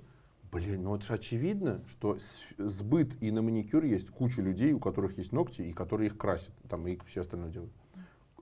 блин, 0.52 0.84
ну 0.84 0.94
это 0.94 1.04
же 1.04 1.14
очевидно, 1.14 1.82
что 1.88 2.18
сбыт 2.58 3.16
и 3.20 3.30
на 3.30 3.42
маникюр 3.42 3.84
есть 3.84 4.10
куча 4.10 4.42
людей, 4.42 4.72
у 4.72 4.80
которых 4.80 5.18
есть 5.18 5.32
ногти 5.32 5.62
и 5.62 5.72
которые 5.72 6.08
их 6.08 6.18
красят, 6.18 6.52
там 6.68 6.86
и 6.86 6.98
все 7.06 7.22
остальное 7.22 7.50
делают. 7.50 7.72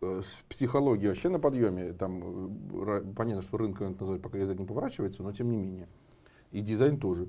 Э, 0.00 0.22
с 0.24 0.44
психологией 0.48 1.08
вообще 1.08 1.28
на 1.28 1.38
подъеме, 1.38 1.92
там 1.92 2.52
э, 2.72 3.12
понятно, 3.16 3.42
что 3.42 3.58
рынком 3.58 3.92
это 3.92 4.00
назвать, 4.00 4.22
пока 4.22 4.38
язык 4.38 4.58
не 4.58 4.66
поворачивается, 4.66 5.22
но 5.22 5.32
тем 5.32 5.50
не 5.50 5.56
менее. 5.56 5.88
И 6.50 6.60
дизайн 6.60 6.98
тоже. 6.98 7.28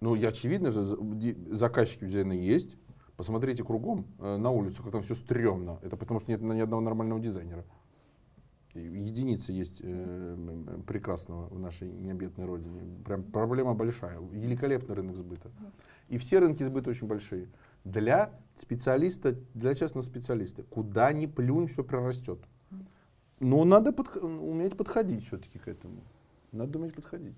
Ну, 0.00 0.14
и 0.14 0.24
очевидно 0.24 0.70
же, 0.70 0.82
заказчики 1.50 2.04
у 2.04 2.06
дизайна 2.06 2.32
есть. 2.32 2.76
Посмотрите 3.16 3.64
кругом 3.64 4.06
э, 4.18 4.36
на 4.36 4.50
улицу, 4.50 4.82
как 4.82 4.92
там 4.92 5.02
все 5.02 5.14
стрёмно. 5.14 5.78
Это 5.82 5.96
потому 5.96 6.20
что 6.20 6.30
нет 6.30 6.42
ни 6.42 6.60
одного 6.60 6.82
нормального 6.82 7.20
дизайнера. 7.20 7.64
Единицы 8.74 9.52
есть 9.52 9.80
э, 9.84 10.82
прекрасного 10.86 11.46
в 11.46 11.58
нашей 11.60 11.92
необъятной 11.92 12.44
родине. 12.44 12.82
Прям 13.04 13.22
проблема 13.22 13.74
большая. 13.74 14.18
Великолепный 14.20 14.96
рынок 14.96 15.16
сбыта. 15.16 15.50
И 16.08 16.18
все 16.18 16.40
рынки 16.40 16.64
сбыта 16.64 16.90
очень 16.90 17.06
большие. 17.06 17.48
Для 17.84 18.32
специалиста, 18.56 19.36
для 19.54 19.74
частного 19.74 20.04
специалиста, 20.04 20.64
куда 20.64 21.12
ни 21.12 21.26
плюнь, 21.26 21.68
все 21.68 21.84
прорастет. 21.84 22.40
Но 23.38 23.64
надо 23.64 23.90
подх- 23.90 24.18
уметь 24.18 24.76
подходить 24.76 25.24
все-таки 25.24 25.58
к 25.58 25.68
этому. 25.68 26.02
Надо 26.54 26.78
уметь 26.78 26.94
подходить. 26.94 27.34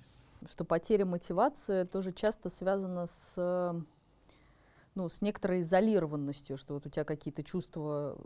что 0.47 0.65
потеря 0.65 1.07
мотивации 1.07 1.85
тоже 1.85 2.13
часто 2.13 2.51
связана 2.51 3.07
с, 3.07 3.83
ну, 4.95 5.09
с 5.09 5.23
некоторой 5.23 5.63
изолированностью, 5.63 6.59
что 6.59 6.75
вот 6.75 6.87
у 6.87 6.91
тебя 6.91 7.05
какие-то 7.05 7.43
чувства, 7.43 8.19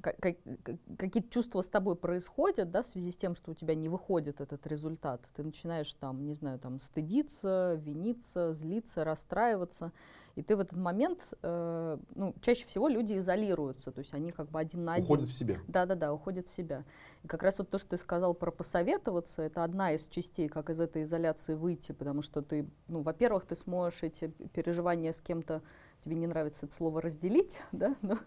какие-то 0.00 1.28
чувства 1.30 1.62
с 1.62 1.68
тобой 1.68 1.96
происходят, 1.96 2.70
да, 2.70 2.82
в 2.82 2.86
связи 2.86 3.10
с 3.10 3.16
тем, 3.16 3.34
что 3.34 3.52
у 3.52 3.54
тебя 3.54 3.74
не 3.74 3.88
выходит 3.88 4.40
этот 4.40 4.66
результат. 4.66 5.22
Ты 5.34 5.42
начинаешь 5.42 5.92
там, 5.94 6.26
не 6.26 6.34
знаю, 6.34 6.58
там 6.58 6.80
стыдиться, 6.80 7.74
виниться, 7.80 8.52
злиться, 8.54 9.04
расстраиваться. 9.04 9.92
И 10.34 10.42
ты 10.42 10.56
в 10.56 10.60
этот 10.60 10.78
момент, 10.78 11.32
э, 11.42 11.98
ну, 12.16 12.34
чаще 12.40 12.66
всего 12.66 12.88
люди 12.88 13.16
изолируются, 13.16 13.92
то 13.92 14.00
есть 14.00 14.12
они 14.14 14.32
как 14.32 14.50
бы 14.50 14.58
один 14.58 14.84
на 14.84 14.94
один. 14.94 15.04
Уходит 15.04 15.28
в 15.28 15.32
себя. 15.32 15.58
Да-да-да, 15.68 16.12
уходит 16.12 16.48
в 16.48 16.52
себя. 16.52 16.84
И 17.22 17.28
как 17.28 17.44
раз 17.44 17.58
вот 17.58 17.70
то, 17.70 17.78
что 17.78 17.90
ты 17.90 17.96
сказал 17.96 18.34
про 18.34 18.50
посоветоваться, 18.50 19.42
это 19.42 19.62
одна 19.62 19.92
из 19.92 20.06
частей, 20.08 20.48
как 20.48 20.70
из 20.70 20.80
этой 20.80 21.04
изоляции 21.04 21.54
выйти, 21.54 21.92
потому 21.92 22.20
что 22.20 22.42
ты, 22.42 22.68
ну, 22.88 23.02
во-первых, 23.02 23.46
ты 23.46 23.54
сможешь 23.54 24.02
эти 24.02 24.28
переживания 24.52 25.12
с 25.12 25.20
кем-то, 25.20 25.62
тебе 26.04 26.16
не 26.16 26.26
нравится 26.26 26.66
это 26.66 26.74
слово 26.74 27.00
разделить, 27.00 27.60
да, 27.72 27.94
но, 28.02 28.18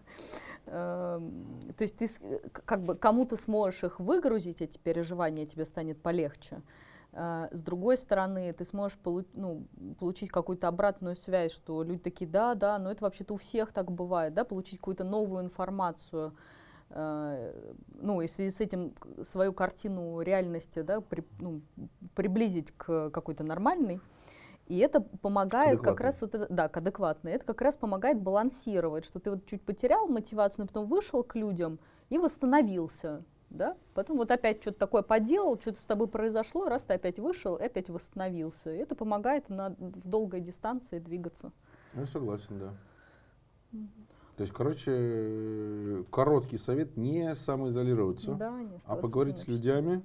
эм, 0.66 1.60
то 1.76 1.82
есть 1.82 1.96
ты 1.96 2.08
как 2.64 2.82
бы 2.82 2.96
кому-то 2.96 3.36
сможешь 3.36 3.84
их 3.84 4.00
выгрузить, 4.00 4.60
эти 4.60 4.78
переживания, 4.78 5.46
тебе 5.46 5.64
станет 5.64 6.00
полегче. 6.02 6.62
А, 7.12 7.48
С 7.52 7.60
другой 7.60 7.96
стороны, 7.96 8.52
ты 8.52 8.64
сможешь 8.64 8.98
полу- 8.98 9.26
ну, 9.32 9.64
получить 9.98 10.30
какую-то 10.30 10.68
обратную 10.68 11.16
связь, 11.16 11.52
что 11.52 11.82
люди 11.82 12.00
такие, 12.02 12.28
да, 12.28 12.54
да, 12.54 12.78
но 12.78 12.90
это 12.90 13.04
вообще-то 13.04 13.34
у 13.34 13.36
всех 13.36 13.72
так 13.72 13.90
бывает, 13.90 14.34
да, 14.34 14.44
получить 14.44 14.78
какую-то 14.78 15.04
новую 15.04 15.42
информацию, 15.42 16.34
э, 16.90 17.72
ну, 17.94 18.20
и 18.20 18.26
в 18.26 18.30
связи 18.30 18.50
с 18.50 18.60
этим 18.60 18.92
свою 19.22 19.52
картину 19.52 20.20
реальности, 20.20 20.82
да, 20.82 21.00
при- 21.00 21.24
ну, 21.40 21.62
приблизить 22.14 22.72
к 22.72 23.10
какой-то 23.10 23.44
нормальной. 23.44 24.00
И 24.68 24.78
это 24.78 25.00
помогает 25.00 25.80
как 25.80 26.00
раз 26.00 26.20
вот 26.20 26.34
это, 26.34 26.46
да, 26.50 26.68
к 26.68 26.76
адекватной. 26.76 27.32
Это 27.32 27.44
как 27.46 27.62
раз 27.62 27.76
помогает 27.76 28.20
балансировать, 28.20 29.06
что 29.06 29.18
ты 29.18 29.30
вот 29.30 29.46
чуть 29.46 29.62
потерял 29.62 30.06
мотивацию, 30.08 30.64
но 30.64 30.66
потом 30.66 30.84
вышел 30.84 31.24
к 31.24 31.36
людям 31.36 31.78
и 32.10 32.18
восстановился, 32.18 33.24
да. 33.48 33.78
Потом 33.94 34.18
вот 34.18 34.30
опять 34.30 34.60
что-то 34.60 34.78
такое 34.78 35.00
поделал, 35.00 35.58
что-то 35.58 35.80
с 35.80 35.84
тобой 35.84 36.06
произошло, 36.06 36.68
раз 36.68 36.84
ты 36.84 36.92
опять 36.92 37.18
вышел, 37.18 37.56
и 37.56 37.64
опять 37.64 37.88
восстановился. 37.88 38.70
И 38.70 38.76
это 38.76 38.94
помогает 38.94 39.48
на, 39.48 39.70
в 39.70 40.06
долгой 40.06 40.42
дистанции 40.42 40.98
двигаться. 40.98 41.50
Я 41.94 42.06
согласен, 42.06 42.58
да. 42.58 42.74
То 44.36 44.42
есть, 44.42 44.52
короче, 44.52 46.04
короткий 46.10 46.58
совет 46.58 46.96
не 46.98 47.34
самоизолироваться, 47.34 48.34
Да, 48.34 48.50
не 48.62 48.78
а 48.84 48.96
поговорить 48.96 49.38
с 49.38 49.48
людьми. 49.48 50.02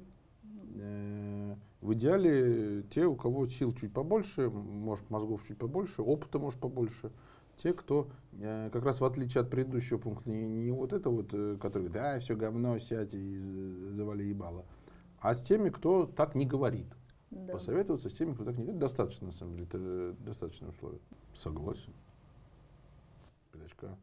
Э, 0.76 1.56
В 1.82 1.94
идеале 1.94 2.84
те, 2.84 3.06
у 3.06 3.16
кого 3.16 3.48
сил 3.48 3.74
чуть 3.74 3.94
побольше, 3.94 4.50
может 4.50 5.10
мозгов 5.10 5.44
чуть 5.46 5.58
побольше, 5.58 6.02
опыта 6.02 6.40
может 6.40 6.60
побольше. 6.60 7.12
Те, 7.58 7.74
кто 7.74 8.10
э, 8.34 8.70
как 8.72 8.84
раз 8.84 9.00
в 9.00 9.06
отличие 9.06 9.42
от 9.42 9.50
предыдущего 9.50 10.00
пункта, 10.00 10.30
не, 10.30 10.48
не 10.48 10.72
вот 10.72 10.92
это 10.92 11.10
вот, 11.10 11.30
э, 11.34 11.58
который 11.62 11.90
говорит, 11.90 11.94
да, 11.94 12.20
все 12.20 12.36
говно, 12.36 12.80
сядь 12.80 13.14
и 13.14 13.38
завали 13.38 14.24
ебало, 14.24 14.66
а 15.20 15.34
с 15.36 15.42
теми, 15.44 15.70
кто 15.70 16.08
так 16.08 16.36
не 16.36 16.46
говорит. 16.46 16.88
Да. 17.30 17.54
Посоветоваться 17.54 18.10
с 18.10 18.14
теми, 18.14 18.34
кто 18.34 18.44
так 18.44 18.58
не 18.58 18.64
говорит, 18.64 18.80
достаточно, 18.80 19.28
на 19.28 19.34
самом 19.34 19.54
деле, 19.54 19.68
это 19.68 20.16
достаточное 20.20 20.70
условие. 20.70 21.02
Согласен. 21.36 21.94
Передачка. 23.52 23.98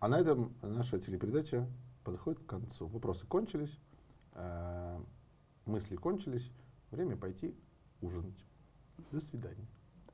А 0.00 0.08
на 0.08 0.18
этом 0.18 0.52
наша 0.62 0.98
телепередача 0.98 1.68
подходит 2.02 2.40
к 2.40 2.46
концу. 2.46 2.86
Вопросы 2.86 3.26
кончились, 3.26 3.78
э, 4.32 4.98
мысли 5.66 5.96
кончились, 5.96 6.50
время 6.90 7.16
пойти 7.16 7.54
ужинать. 8.00 8.44
До 9.10 9.20
свидания. 9.20 9.66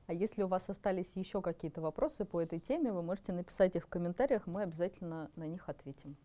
А 0.07 0.13
если 0.13 0.43
у 0.43 0.49
вас 0.49 0.69
остались 0.69 1.13
еще 1.15 1.41
какие-то 1.41 1.81
вопросы 1.81 2.25
по 2.25 2.41
этой 2.41 2.59
теме, 2.59 2.93
вы 2.93 3.03
можете 3.03 3.33
написать 3.33 3.77
их 3.77 3.85
в 3.85 3.89
комментариях, 3.89 4.47
мы 4.47 4.63
обязательно 4.63 5.31
на 5.37 5.47
них 5.47 5.69
ответим. 5.69 6.17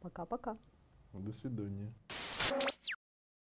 Пока-пока. 0.00 0.56
До 1.12 1.32
свидания. 1.32 1.92